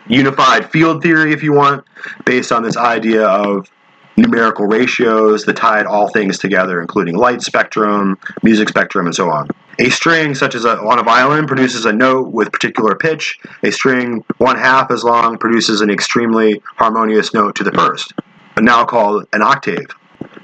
unified 0.06 0.70
field 0.70 1.02
theory, 1.02 1.32
if 1.32 1.42
you 1.42 1.52
want, 1.52 1.84
based 2.24 2.52
on 2.52 2.62
this 2.62 2.76
idea 2.76 3.26
of 3.26 3.70
numerical 4.16 4.66
ratios 4.66 5.44
that 5.44 5.56
tied 5.56 5.86
all 5.86 6.08
things 6.08 6.38
together, 6.38 6.80
including 6.80 7.16
light 7.16 7.42
spectrum, 7.42 8.18
music 8.42 8.68
spectrum, 8.68 9.06
and 9.06 9.14
so 9.14 9.30
on. 9.30 9.48
A 9.78 9.88
string, 9.88 10.34
such 10.34 10.54
as 10.54 10.64
a, 10.64 10.78
on 10.78 10.98
a 10.98 11.02
violin, 11.02 11.46
produces 11.46 11.86
a 11.86 11.92
note 11.92 12.32
with 12.32 12.52
particular 12.52 12.94
pitch. 12.94 13.38
A 13.62 13.70
string 13.70 14.22
one 14.38 14.56
half 14.56 14.90
as 14.90 15.04
long 15.04 15.38
produces 15.38 15.80
an 15.80 15.90
extremely 15.90 16.60
harmonious 16.76 17.32
note 17.32 17.54
to 17.56 17.64
the 17.64 17.72
first, 17.72 18.12
now 18.58 18.84
called 18.84 19.26
an 19.32 19.40
octave. 19.40 19.86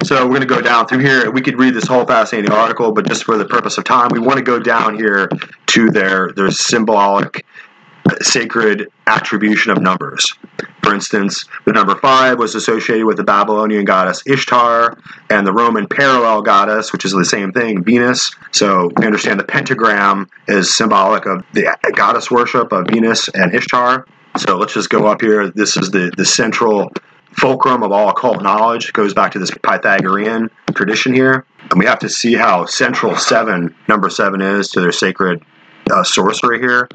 So 0.06 0.22
we're 0.22 0.38
going 0.38 0.42
to 0.42 0.46
go 0.46 0.60
down 0.60 0.86
through 0.86 1.00
here. 1.00 1.32
We 1.32 1.40
could 1.40 1.58
read 1.58 1.74
this 1.74 1.88
whole 1.88 2.06
fascinating 2.06 2.52
article, 2.52 2.92
but 2.92 3.08
just 3.08 3.24
for 3.24 3.36
the 3.36 3.44
purpose 3.44 3.76
of 3.76 3.82
time, 3.82 4.10
we 4.12 4.20
want 4.20 4.38
to 4.38 4.44
go 4.44 4.60
down 4.60 4.94
here 4.94 5.28
to 5.66 5.90
their 5.90 6.32
their 6.32 6.52
symbolic 6.52 7.44
uh, 8.08 8.14
sacred 8.20 8.88
attribution 9.08 9.72
of 9.72 9.82
numbers. 9.82 10.32
For 10.84 10.94
instance, 10.94 11.46
the 11.64 11.72
number 11.72 11.96
five 11.96 12.38
was 12.38 12.54
associated 12.54 13.04
with 13.04 13.16
the 13.16 13.24
Babylonian 13.24 13.84
goddess 13.84 14.22
Ishtar 14.28 14.96
and 15.28 15.44
the 15.44 15.52
Roman 15.52 15.88
parallel 15.88 16.40
goddess, 16.42 16.92
which 16.92 17.04
is 17.04 17.10
the 17.10 17.24
same 17.24 17.50
thing, 17.50 17.82
Venus. 17.82 18.30
So 18.52 18.92
we 18.98 19.06
understand 19.06 19.40
the 19.40 19.44
pentagram 19.44 20.30
is 20.46 20.72
symbolic 20.72 21.26
of 21.26 21.44
the 21.52 21.68
goddess 21.96 22.30
worship 22.30 22.70
of 22.70 22.86
Venus 22.86 23.28
and 23.30 23.52
Ishtar. 23.52 24.06
So 24.36 24.56
let's 24.56 24.74
just 24.74 24.88
go 24.88 25.08
up 25.08 25.20
here. 25.20 25.50
This 25.50 25.76
is 25.76 25.90
the, 25.90 26.12
the 26.16 26.24
central 26.24 26.92
fulcrum 27.36 27.82
of 27.82 27.92
all 27.92 28.08
occult 28.10 28.42
knowledge. 28.42 28.92
Goes 28.92 29.14
back 29.14 29.32
to 29.32 29.38
this 29.38 29.50
Pythagorean 29.50 30.50
tradition 30.74 31.12
here. 31.12 31.44
And 31.70 31.78
we 31.78 31.86
have 31.86 31.98
to 32.00 32.08
see 32.08 32.34
how 32.34 32.64
central 32.66 33.16
seven, 33.16 33.74
number 33.88 34.08
seven, 34.10 34.40
is 34.40 34.68
to 34.70 34.80
their 34.80 34.92
sacred 34.92 35.42
uh, 35.90 36.04
sorcery 36.04 36.60
here. 36.60 36.88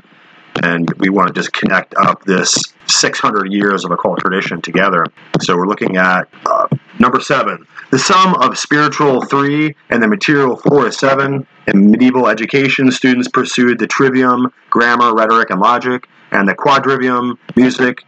and 0.64 0.90
we 0.98 1.10
want 1.10 1.28
to 1.28 1.34
just 1.34 1.54
connect 1.54 1.94
up 1.96 2.24
this 2.26 2.74
600 2.88 3.52
years 3.52 3.86
of 3.86 3.92
occult 3.92 4.20
tradition 4.20 4.62
together. 4.62 5.06
So 5.40 5.56
we're 5.56 5.68
looking 5.68 5.98
at 5.98 6.28
uh, 6.46 6.68
number 7.00 7.22
seven. 7.22 7.66
The 7.92 8.00
sum 8.00 8.36
of 8.36 8.58
spiritual 8.58 9.22
three 9.24 9.76
and 9.90 10.04
the 10.04 10.08
material 10.08 10.58
four 10.58 10.88
is 10.88 10.98
seven. 10.98 11.48
In 11.68 11.92
medieval 11.92 12.28
education, 12.28 12.92
students 12.92 13.28
pursued 13.28 13.80
the 13.80 13.88
trivium, 13.88 14.52
grammar, 14.70 15.14
rhetoric, 15.16 15.50
and 15.50 15.60
logic, 15.60 16.08
and 16.32 16.48
the 16.48 16.56
quadrivium, 16.56 17.38
music, 17.56 18.04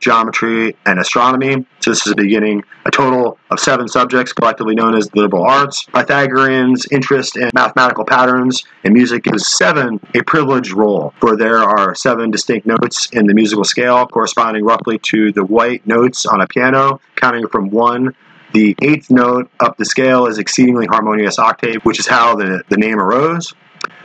geometry, 0.00 0.76
and 0.86 0.98
astronomy. 0.98 1.66
So 1.80 1.90
this 1.90 2.06
is 2.06 2.10
the 2.10 2.22
beginning. 2.22 2.62
A 2.86 2.90
total 2.90 3.38
of 3.50 3.60
seven 3.60 3.88
subjects, 3.88 4.32
collectively 4.32 4.74
known 4.74 4.94
as 4.94 5.08
the 5.08 5.20
liberal 5.20 5.44
arts. 5.44 5.84
Pythagoreans' 5.84 6.86
interest 6.90 7.36
in 7.36 7.50
mathematical 7.54 8.04
patterns 8.04 8.64
and 8.84 8.94
music 8.94 9.24
gives 9.24 9.46
seven 9.46 10.00
a 10.14 10.22
privileged 10.22 10.72
role, 10.72 11.14
for 11.20 11.36
there 11.36 11.58
are 11.58 11.94
seven 11.94 12.30
distinct 12.30 12.66
notes 12.66 13.08
in 13.12 13.26
the 13.26 13.34
musical 13.34 13.64
scale, 13.64 14.06
corresponding 14.06 14.64
roughly 14.64 14.98
to 14.98 15.32
the 15.32 15.44
white 15.44 15.86
notes 15.86 16.26
on 16.26 16.40
a 16.40 16.46
piano, 16.46 17.00
counting 17.16 17.46
from 17.48 17.70
one 17.70 18.14
the 18.52 18.76
eighth 18.82 19.10
note 19.10 19.50
up 19.60 19.76
the 19.78 19.84
scale 19.84 20.26
is 20.26 20.38
exceedingly 20.38 20.86
harmonious 20.86 21.38
octave, 21.38 21.82
which 21.84 21.98
is 21.98 22.06
how 22.06 22.34
the, 22.34 22.62
the 22.68 22.76
name 22.76 22.98
arose. 22.98 23.54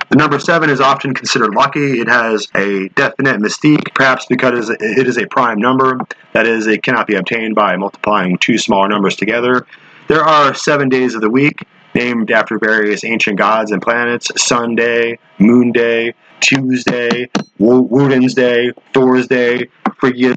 The 0.09 0.15
number 0.15 0.39
seven 0.39 0.69
is 0.69 0.79
often 0.79 1.13
considered 1.13 1.53
lucky. 1.53 1.99
It 1.99 2.07
has 2.07 2.47
a 2.55 2.87
definite 2.89 3.41
mystique, 3.41 3.93
perhaps 3.93 4.25
because 4.25 4.69
it 4.69 5.05
is 5.05 5.17
a 5.17 5.27
prime 5.27 5.59
number. 5.59 5.99
That 6.33 6.47
is, 6.47 6.65
it 6.65 6.81
cannot 6.81 7.07
be 7.07 7.15
obtained 7.15 7.55
by 7.55 7.75
multiplying 7.75 8.37
two 8.37 8.57
smaller 8.57 8.87
numbers 8.87 9.17
together. 9.17 9.67
There 10.07 10.23
are 10.23 10.53
seven 10.53 10.87
days 10.87 11.13
of 11.13 11.19
the 11.19 11.29
week 11.29 11.67
named 11.93 12.31
after 12.31 12.57
various 12.57 13.03
ancient 13.03 13.37
gods 13.37 13.71
and 13.71 13.81
planets 13.81 14.31
Sunday, 14.37 15.19
Moon 15.39 15.73
Day, 15.73 16.13
Tuesday, 16.39 17.29
Woden's 17.59 18.33
Day, 18.33 18.71
Thor's 18.93 19.27
Day, 19.27 19.67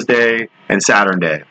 Day, 0.04 0.48
and 0.68 0.82
Saturn 0.82 1.20
Day. 1.20 1.44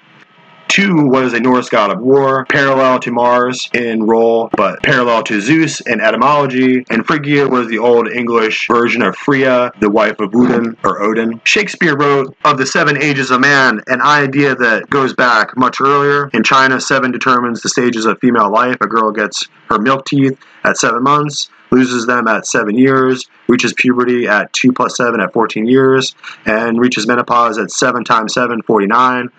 Tiw 0.70 1.10
was 1.10 1.34
a 1.34 1.40
Norse 1.40 1.68
god 1.68 1.92
of 1.92 2.00
war, 2.00 2.46
parallel 2.46 3.00
to 3.00 3.12
Mars 3.12 3.70
in 3.74 4.04
role, 4.04 4.50
but 4.56 4.84
parallel 4.84 5.24
to 5.24 5.42
Zeus 5.42 5.82
in 5.82 6.00
etymology. 6.00 6.86
And 6.92 7.06
Phrygia 7.06 7.48
was 7.48 7.68
the 7.68 7.80
Old 7.80 8.08
English 8.08 8.68
version 8.68 9.02
of 9.02 9.18
Freya, 9.18 9.72
the 9.80 9.90
wife 9.90 10.20
of 10.20 10.34
Odin 10.36 10.78
or 10.84 11.02
Odin. 11.02 11.42
Shakespeare 11.44 11.98
wrote 11.98 12.38
of 12.46 12.60
the 12.60 12.68
seven 12.68 13.02
ages 13.02 13.32
of 13.32 13.42
man, 13.42 13.82
an 13.88 14.02
idea 14.02 14.54
that 14.56 14.92
goes 14.92 15.14
back 15.16 15.58
much 15.58 15.82
earlier. 15.82 16.30
In 16.34 16.44
China, 16.44 16.80
seven 16.80 17.12
determines 17.12 17.62
the 17.62 17.70
stages 17.70 18.06
of 18.06 18.20
female 18.20 18.52
life. 18.52 18.78
A 18.80 18.88
girl 18.88 19.12
gets 19.12 19.48
her 19.70 19.80
milk 19.80 20.06
teeth 20.06 20.40
at 20.64 20.78
seven 20.78 21.02
months 21.02 21.50
loses 21.72 22.06
them 22.08 22.28
at 22.28 22.48
seven 22.48 22.76
years, 22.76 23.28
reaches 23.48 23.74
puberty 23.74 24.28
at 24.28 24.52
two 24.54 24.72
plus 24.72 24.98
seven 24.98 25.22
at 25.22 25.34
14 25.34 25.68
years, 25.68 26.16
and 26.46 26.80
reaches 26.80 27.08
menopause 27.08 27.58
at 27.58 27.72
seven 27.72 28.04
times 28.04 28.34
seven, 28.34 28.62
49. 28.64 29.30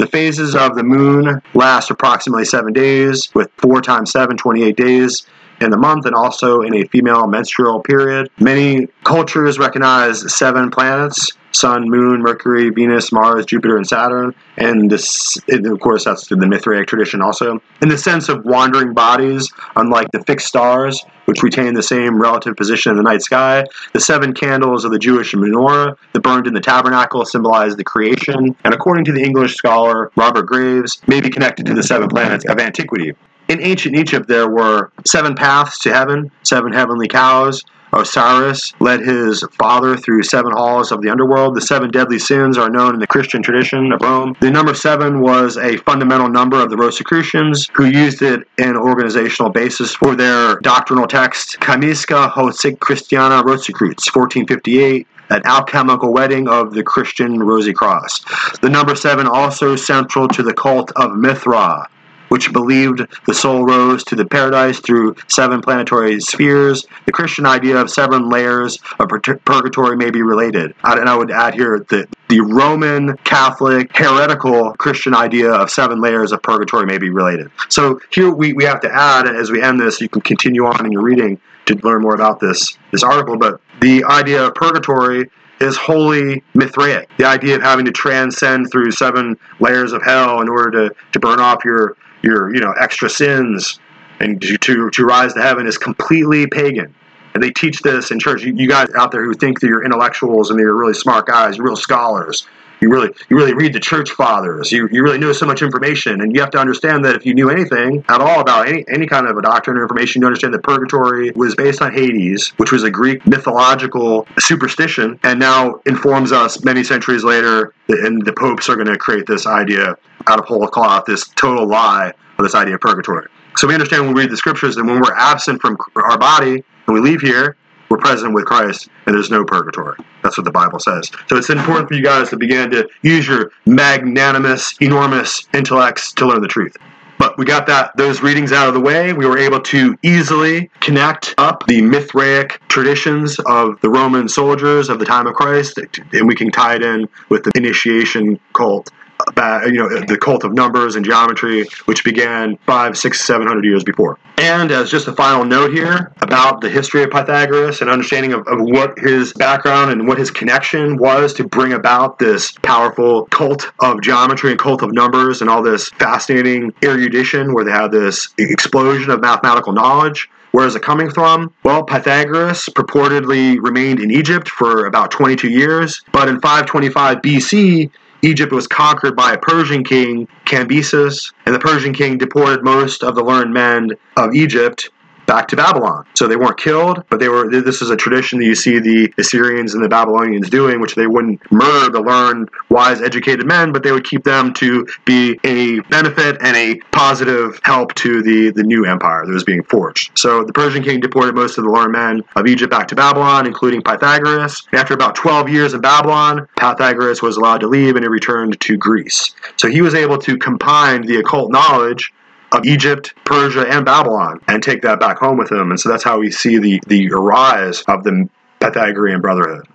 The 0.00 0.06
phases 0.06 0.56
of 0.56 0.76
the 0.76 0.82
moon 0.82 1.42
last 1.52 1.90
approximately 1.90 2.46
seven 2.46 2.72
days, 2.72 3.28
with 3.34 3.50
4 3.58 3.82
times 3.82 4.10
7, 4.10 4.34
28 4.34 4.74
days 4.74 5.26
in 5.60 5.70
the 5.70 5.76
month, 5.76 6.06
and 6.06 6.14
also 6.14 6.60
in 6.60 6.74
a 6.74 6.84
female 6.88 7.26
menstrual 7.26 7.80
period. 7.80 8.30
Many 8.38 8.88
cultures 9.04 9.58
recognize 9.58 10.34
seven 10.34 10.70
planets 10.70 11.32
Sun, 11.52 11.90
Moon, 11.90 12.22
Mercury, 12.22 12.70
Venus, 12.70 13.12
Mars, 13.12 13.46
Jupiter, 13.46 13.76
and 13.76 13.86
Saturn. 13.86 14.34
And 14.56 14.90
this, 14.90 15.36
of 15.48 15.80
course, 15.80 16.04
that's 16.04 16.26
the 16.28 16.36
Mithraic 16.36 16.86
tradition 16.86 17.20
also. 17.20 17.60
In 17.82 17.88
the 17.88 17.98
sense 17.98 18.28
of 18.28 18.44
wandering 18.44 18.94
bodies, 18.94 19.50
unlike 19.76 20.08
the 20.12 20.22
fixed 20.24 20.46
stars, 20.46 21.04
which 21.24 21.42
retain 21.42 21.74
the 21.74 21.82
same 21.82 22.20
relative 22.20 22.56
position 22.56 22.90
in 22.90 22.96
the 22.96 23.02
night 23.02 23.22
sky, 23.22 23.64
the 23.92 24.00
seven 24.00 24.32
candles 24.32 24.84
of 24.84 24.90
the 24.90 24.98
Jewish 24.98 25.32
menorah 25.32 25.96
that 26.12 26.20
burned 26.20 26.46
in 26.46 26.54
the 26.54 26.60
tabernacle 26.60 27.24
symbolize 27.24 27.76
the 27.76 27.84
creation. 27.84 28.56
And 28.64 28.74
according 28.74 29.04
to 29.06 29.12
the 29.12 29.22
English 29.22 29.54
scholar 29.54 30.10
Robert 30.16 30.46
Graves, 30.46 31.00
may 31.06 31.20
be 31.20 31.30
connected 31.30 31.66
to 31.66 31.74
the 31.74 31.82
seven 31.82 32.08
planets 32.08 32.44
of 32.46 32.58
antiquity. 32.58 33.14
In 33.50 33.60
ancient 33.60 33.96
Egypt, 33.96 34.28
there 34.28 34.48
were 34.48 34.92
seven 35.04 35.34
paths 35.34 35.80
to 35.80 35.92
heaven, 35.92 36.30
seven 36.44 36.72
heavenly 36.72 37.08
cows, 37.08 37.64
Osiris 37.92 38.72
led 38.78 39.00
his 39.00 39.42
father 39.58 39.96
through 39.96 40.22
seven 40.22 40.52
halls 40.52 40.92
of 40.92 41.02
the 41.02 41.10
underworld. 41.10 41.56
The 41.56 41.60
seven 41.60 41.90
deadly 41.90 42.20
sins 42.20 42.56
are 42.56 42.70
known 42.70 42.94
in 42.94 43.00
the 43.00 43.08
Christian 43.08 43.42
tradition 43.42 43.90
of 43.92 44.00
Rome. 44.00 44.36
The 44.40 44.52
number 44.52 44.74
seven 44.74 45.20
was 45.20 45.56
a 45.56 45.76
fundamental 45.78 46.28
number 46.28 46.62
of 46.62 46.70
the 46.70 46.76
Rosicrucians, 46.76 47.68
who 47.74 47.86
used 47.86 48.22
it 48.22 48.46
in 48.58 48.76
organizational 48.76 49.50
basis 49.50 49.94
for 49.94 50.14
their 50.14 50.60
doctrinal 50.60 51.08
text, 51.08 51.58
Camisca 51.60 52.30
Hosic 52.30 52.78
Christiana 52.78 53.42
Rosicrucians, 53.44 54.06
1458 54.14 55.06
an 55.32 55.42
alchemical 55.44 56.12
wedding 56.12 56.48
of 56.48 56.74
the 56.74 56.82
Christian 56.82 57.40
Rosy 57.40 57.72
Cross. 57.72 58.24
The 58.62 58.68
number 58.68 58.96
seven 58.96 59.28
also 59.28 59.76
central 59.76 60.26
to 60.26 60.42
the 60.42 60.52
cult 60.52 60.90
of 60.96 61.14
Mithra, 61.14 61.88
which 62.30 62.52
believed 62.52 63.06
the 63.26 63.34
soul 63.34 63.64
rose 63.64 64.02
to 64.04 64.16
the 64.16 64.24
paradise 64.24 64.78
through 64.80 65.14
seven 65.28 65.60
planetary 65.60 66.20
spheres. 66.20 66.86
The 67.06 67.12
Christian 67.12 67.44
idea 67.44 67.76
of 67.76 67.90
seven 67.90 68.28
layers 68.28 68.78
of 68.98 69.08
purgatory 69.44 69.96
may 69.96 70.10
be 70.10 70.22
related. 70.22 70.74
And 70.84 71.08
I 71.08 71.16
would 71.16 71.30
add 71.30 71.54
here 71.54 71.84
that 71.90 72.08
the 72.28 72.40
Roman 72.40 73.16
Catholic 73.18 73.90
heretical 73.96 74.72
Christian 74.74 75.14
idea 75.14 75.52
of 75.52 75.70
seven 75.70 76.00
layers 76.00 76.30
of 76.32 76.42
purgatory 76.42 76.86
may 76.86 76.98
be 76.98 77.10
related. 77.10 77.50
So 77.68 78.00
here 78.10 78.30
we, 78.30 78.52
we 78.52 78.64
have 78.64 78.80
to 78.82 78.94
add, 78.94 79.26
as 79.26 79.50
we 79.50 79.60
end 79.60 79.80
this, 79.80 80.00
you 80.00 80.08
can 80.08 80.22
continue 80.22 80.66
on 80.66 80.86
in 80.86 80.92
your 80.92 81.02
reading 81.02 81.40
to 81.66 81.74
learn 81.82 82.02
more 82.02 82.14
about 82.14 82.38
this, 82.38 82.78
this 82.92 83.02
article, 83.02 83.36
but 83.36 83.60
the 83.80 84.04
idea 84.04 84.46
of 84.46 84.54
purgatory 84.54 85.30
is 85.60 85.76
wholly 85.76 86.42
Mithraic. 86.54 87.08
The 87.18 87.26
idea 87.26 87.56
of 87.56 87.62
having 87.62 87.84
to 87.84 87.92
transcend 87.92 88.70
through 88.70 88.92
seven 88.92 89.38
layers 89.58 89.92
of 89.92 90.02
hell 90.02 90.40
in 90.40 90.48
order 90.48 90.88
to, 90.88 90.94
to 91.12 91.20
burn 91.20 91.38
off 91.38 91.64
your 91.64 91.96
your 92.22 92.54
you 92.54 92.60
know 92.60 92.72
extra 92.80 93.08
sins 93.08 93.78
and 94.20 94.40
to, 94.42 94.58
to, 94.58 94.90
to 94.90 95.04
rise 95.04 95.32
to 95.34 95.42
heaven 95.42 95.66
is 95.66 95.78
completely 95.78 96.46
pagan. 96.46 96.94
And 97.32 97.42
they 97.42 97.50
teach 97.50 97.80
this 97.80 98.10
in 98.10 98.18
church. 98.18 98.42
You, 98.42 98.54
you, 98.54 98.68
guys 98.68 98.88
out 98.94 99.12
there 99.12 99.24
who 99.24 99.34
think 99.34 99.60
that 99.60 99.68
you're 99.68 99.84
intellectuals 99.84 100.50
and 100.50 100.58
that 100.58 100.62
you're 100.62 100.76
really 100.76 100.94
smart 100.94 101.26
guys, 101.26 101.58
real 101.58 101.76
scholars. 101.76 102.46
You 102.80 102.90
really, 102.90 103.10
you 103.28 103.36
really 103.36 103.52
read 103.52 103.74
the 103.74 103.80
church 103.80 104.10
fathers. 104.10 104.72
You, 104.72 104.88
you 104.90 105.02
really 105.02 105.18
know 105.18 105.32
so 105.32 105.46
much 105.46 105.60
information, 105.60 106.22
and 106.22 106.34
you 106.34 106.40
have 106.40 106.50
to 106.52 106.58
understand 106.58 107.04
that 107.04 107.14
if 107.14 107.26
you 107.26 107.34
knew 107.34 107.50
anything 107.50 108.04
at 108.08 108.20
all 108.20 108.40
about 108.40 108.68
any, 108.68 108.84
any 108.88 109.06
kind 109.06 109.26
of 109.26 109.36
a 109.36 109.42
doctrine 109.42 109.76
or 109.76 109.82
information, 109.82 110.22
you 110.22 110.26
understand 110.26 110.54
that 110.54 110.62
purgatory 110.62 111.30
was 111.32 111.54
based 111.54 111.82
on 111.82 111.92
Hades, 111.92 112.48
which 112.56 112.72
was 112.72 112.82
a 112.82 112.90
Greek 112.90 113.26
mythological 113.26 114.26
superstition, 114.38 115.20
and 115.22 115.38
now 115.38 115.80
informs 115.84 116.32
us 116.32 116.64
many 116.64 116.82
centuries 116.82 117.22
later. 117.22 117.74
And 117.88 118.24
the 118.24 118.32
popes 118.32 118.68
are 118.68 118.76
going 118.76 118.88
to 118.88 118.96
create 118.96 119.26
this 119.26 119.46
idea 119.46 119.96
out 120.26 120.38
of 120.38 120.46
whole 120.46 120.66
cloth, 120.66 121.04
this 121.06 121.28
total 121.28 121.66
lie 121.66 122.12
of 122.38 122.44
this 122.44 122.54
idea 122.54 122.76
of 122.76 122.80
purgatory. 122.80 123.28
So 123.56 123.66
we 123.66 123.74
understand 123.74 124.04
when 124.04 124.14
we 124.14 124.22
read 124.22 124.30
the 124.30 124.36
scriptures 124.36 124.76
that 124.76 124.84
when 124.84 125.00
we're 125.00 125.16
absent 125.16 125.60
from 125.60 125.76
our 125.96 126.16
body 126.16 126.64
and 126.86 126.94
we 126.94 127.00
leave 127.00 127.20
here, 127.20 127.56
we're 127.90 127.98
present 127.98 128.32
with 128.32 128.46
Christ 128.46 128.88
and 129.06 129.14
there's 129.14 129.30
no 129.30 129.44
purgatory. 129.44 129.98
That's 130.22 130.38
what 130.38 130.44
the 130.44 130.52
Bible 130.52 130.78
says. 130.78 131.10
So 131.28 131.36
it's 131.36 131.50
important 131.50 131.88
for 131.88 131.94
you 131.94 132.02
guys 132.02 132.30
to 132.30 132.36
begin 132.36 132.70
to 132.70 132.88
use 133.02 133.26
your 133.26 133.50
magnanimous, 133.66 134.76
enormous 134.80 135.48
intellects 135.52 136.12
to 136.14 136.26
learn 136.26 136.40
the 136.40 136.48
truth. 136.48 136.76
But 137.18 137.36
we 137.36 137.44
got 137.44 137.66
that 137.66 137.94
those 137.98 138.22
readings 138.22 138.50
out 138.50 138.68
of 138.68 138.72
the 138.72 138.80
way. 138.80 139.12
We 139.12 139.26
were 139.26 139.36
able 139.36 139.60
to 139.60 139.98
easily 140.02 140.70
connect 140.80 141.34
up 141.36 141.66
the 141.66 141.82
Mithraic 141.82 142.62
traditions 142.68 143.38
of 143.40 143.78
the 143.82 143.90
Roman 143.90 144.26
soldiers 144.26 144.88
of 144.88 144.98
the 144.98 145.04
time 145.04 145.26
of 145.26 145.34
Christ, 145.34 145.78
and 146.14 146.26
we 146.26 146.34
can 146.34 146.50
tie 146.50 146.76
it 146.76 146.82
in 146.82 147.06
with 147.28 147.44
the 147.44 147.50
initiation 147.56 148.40
cult 148.54 148.90
about 149.30 149.66
you 149.66 149.78
know 149.78 149.88
the 149.88 150.18
cult 150.18 150.44
of 150.44 150.52
numbers 150.52 150.96
and 150.96 151.04
geometry, 151.04 151.66
which 151.86 152.04
began 152.04 152.56
five, 152.66 152.96
six, 152.96 153.24
seven 153.24 153.46
hundred 153.46 153.64
years 153.64 153.84
before. 153.84 154.18
And 154.36 154.70
as 154.70 154.90
just 154.90 155.06
a 155.06 155.12
final 155.12 155.44
note 155.44 155.72
here 155.72 156.12
about 156.22 156.60
the 156.60 156.70
history 156.70 157.02
of 157.02 157.10
Pythagoras 157.10 157.80
and 157.80 157.90
understanding 157.90 158.32
of, 158.32 158.46
of 158.46 158.58
what 158.60 158.98
his 158.98 159.32
background 159.34 159.90
and 159.90 160.08
what 160.08 160.18
his 160.18 160.30
connection 160.30 160.96
was 160.96 161.34
to 161.34 161.44
bring 161.44 161.72
about 161.72 162.18
this 162.18 162.52
powerful 162.62 163.26
cult 163.26 163.70
of 163.80 164.00
geometry 164.00 164.50
and 164.50 164.58
cult 164.58 164.82
of 164.82 164.92
numbers 164.92 165.40
and 165.40 165.50
all 165.50 165.62
this 165.62 165.90
fascinating 165.90 166.72
erudition 166.82 167.52
where 167.52 167.64
they 167.64 167.70
had 167.70 167.90
this 167.92 168.28
explosion 168.38 169.10
of 169.10 169.20
mathematical 169.20 169.72
knowledge. 169.72 170.28
Where 170.52 170.66
is 170.66 170.74
it 170.74 170.82
coming 170.82 171.10
from? 171.10 171.52
Well, 171.62 171.84
Pythagoras 171.84 172.68
purportedly 172.74 173.58
remained 173.60 174.00
in 174.00 174.10
Egypt 174.10 174.48
for 174.48 174.86
about 174.86 175.10
22 175.10 175.48
years, 175.48 176.02
but 176.12 176.28
in 176.28 176.40
525 176.40 177.18
BC, 177.18 177.90
Egypt 178.22 178.52
was 178.52 178.66
conquered 178.66 179.16
by 179.16 179.32
a 179.32 179.38
Persian 179.38 179.82
king, 179.82 180.28
Cambyses, 180.44 181.32
and 181.46 181.54
the 181.54 181.58
Persian 181.58 181.92
king 181.92 182.18
deported 182.18 182.62
most 182.62 183.02
of 183.02 183.14
the 183.14 183.24
learned 183.24 183.54
men 183.54 183.90
of 184.16 184.34
Egypt 184.34 184.90
back 185.30 185.46
to 185.46 185.56
Babylon. 185.56 186.04
So 186.14 186.26
they 186.26 186.34
weren't 186.34 186.58
killed, 186.58 187.04
but 187.08 187.20
they 187.20 187.28
were. 187.28 187.48
This 187.48 187.80
is 187.82 187.90
a 187.90 187.96
tradition 187.96 188.40
that 188.40 188.46
you 188.46 188.56
see 188.56 188.80
the 188.80 189.14
Assyrians 189.16 189.74
and 189.74 189.84
the 189.84 189.88
Babylonians 189.88 190.50
doing, 190.50 190.80
which 190.80 190.96
they 190.96 191.06
wouldn't 191.06 191.40
murder 191.52 191.88
the 191.88 192.00
learned, 192.00 192.48
wise, 192.68 193.00
educated 193.00 193.46
men, 193.46 193.72
but 193.72 193.84
they 193.84 193.92
would 193.92 194.04
keep 194.04 194.24
them 194.24 194.52
to 194.54 194.84
be 195.04 195.38
a 195.44 195.78
benefit 195.88 196.36
and 196.40 196.56
a 196.56 196.80
positive 196.90 197.60
help 197.62 197.94
to 197.94 198.22
the 198.22 198.50
the 198.50 198.64
new 198.64 198.84
empire 198.84 199.24
that 199.24 199.32
was 199.32 199.44
being 199.44 199.62
forged. 199.62 200.18
So 200.18 200.42
the 200.42 200.52
Persian 200.52 200.82
king 200.82 200.98
deported 200.98 201.36
most 201.36 201.58
of 201.58 201.64
the 201.64 201.70
learned 201.70 201.92
men 201.92 202.22
of 202.34 202.48
Egypt 202.48 202.72
back 202.72 202.88
to 202.88 202.96
Babylon, 202.96 203.46
including 203.46 203.82
Pythagoras. 203.82 204.66
After 204.72 204.94
about 204.94 205.14
12 205.14 205.48
years 205.48 205.74
in 205.74 205.80
Babylon, 205.80 206.48
Pythagoras 206.56 207.22
was 207.22 207.36
allowed 207.36 207.60
to 207.60 207.68
leave 207.68 207.94
and 207.94 208.04
he 208.04 208.08
returned 208.08 208.58
to 208.60 208.76
Greece. 208.76 209.32
So 209.56 209.68
he 209.68 209.80
was 209.80 209.94
able 209.94 210.18
to 210.18 210.36
combine 210.36 211.02
the 211.02 211.20
occult 211.20 211.52
knowledge 211.52 212.12
of 212.52 212.64
Egypt, 212.64 213.14
Persia, 213.24 213.66
and 213.68 213.84
Babylon 213.84 214.40
and 214.48 214.62
take 214.62 214.82
that 214.82 215.00
back 215.00 215.18
home 215.18 215.38
with 215.38 215.50
him. 215.50 215.70
And 215.70 215.78
so 215.78 215.88
that's 215.88 216.04
how 216.04 216.18
we 216.18 216.30
see 216.30 216.58
the, 216.58 216.80
the 216.86 217.08
rise 217.10 217.82
of 217.82 218.04
the 218.04 218.28
Pythagorean 218.60 219.20
Brotherhood. 219.20 219.66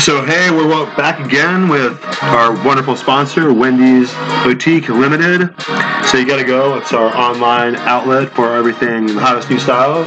So, 0.00 0.24
hey, 0.24 0.50
we're 0.52 0.86
back 0.96 1.18
again 1.18 1.68
with 1.68 1.98
our 2.22 2.52
wonderful 2.64 2.94
sponsor, 2.96 3.52
Wendy's 3.52 4.14
Boutique 4.44 4.88
Limited. 4.88 5.52
So, 6.06 6.18
you 6.18 6.26
got 6.26 6.36
to 6.36 6.44
go. 6.44 6.78
It's 6.78 6.92
our 6.92 7.14
online 7.16 7.74
outlet 7.74 8.30
for 8.30 8.54
everything 8.54 9.06
the 9.06 9.20
hottest 9.20 9.50
new 9.50 9.58
styles. 9.58 10.06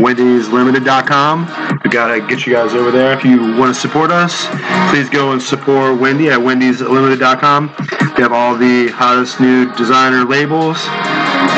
Wendyslimited.com. 0.00 1.80
We 1.82 1.90
got 1.90 2.14
to 2.14 2.20
get 2.26 2.46
you 2.46 2.52
guys 2.52 2.74
over 2.74 2.92
there. 2.92 3.12
If 3.12 3.24
you 3.24 3.56
want 3.56 3.74
to 3.74 3.80
support 3.80 4.12
us, 4.12 4.46
please 4.90 5.10
go 5.10 5.32
and 5.32 5.42
support 5.42 5.98
Wendy 5.98 6.28
at 6.28 6.38
Wendyslimited.com. 6.38 7.74
We 8.16 8.22
have 8.22 8.32
all 8.32 8.56
the 8.56 8.88
hottest 8.88 9.40
new 9.40 9.70
designer 9.74 10.24
labels 10.24 10.78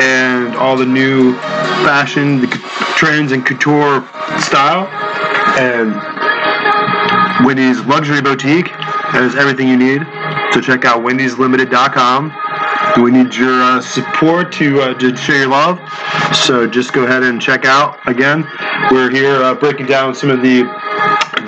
and 0.01 0.57
all 0.57 0.77
the 0.77 0.87
new 0.87 1.35
fashion, 1.85 2.41
the 2.41 2.47
trends, 2.97 3.33
and 3.33 3.45
couture 3.45 4.01
style. 4.41 4.89
And 5.59 6.16
Wendy's 7.45 7.81
Luxury 7.81 8.21
Boutique 8.23 8.69
has 8.69 9.37
everything 9.37 9.69
you 9.69 9.77
need. 9.77 10.03
So 10.53 10.61
check 10.61 10.85
out 10.85 11.03
wendyslimited.com. 11.03 12.33
We 13.03 13.11
need 13.11 13.35
your 13.35 13.63
uh, 13.63 13.81
support 13.81 14.53
to, 14.53 14.81
uh, 14.81 14.95
to 14.95 15.17
share 15.17 15.41
your 15.41 15.49
love. 15.49 15.81
So 16.35 16.67
just 16.67 16.93
go 16.93 17.05
ahead 17.05 17.23
and 17.23 17.41
check 17.41 17.65
out. 17.65 17.99
Again, 18.09 18.49
we're 18.91 19.11
here 19.11 19.43
uh, 19.43 19.55
breaking 19.55 19.87
down 19.87 20.15
some 20.15 20.31
of 20.31 20.41
the 20.41 20.63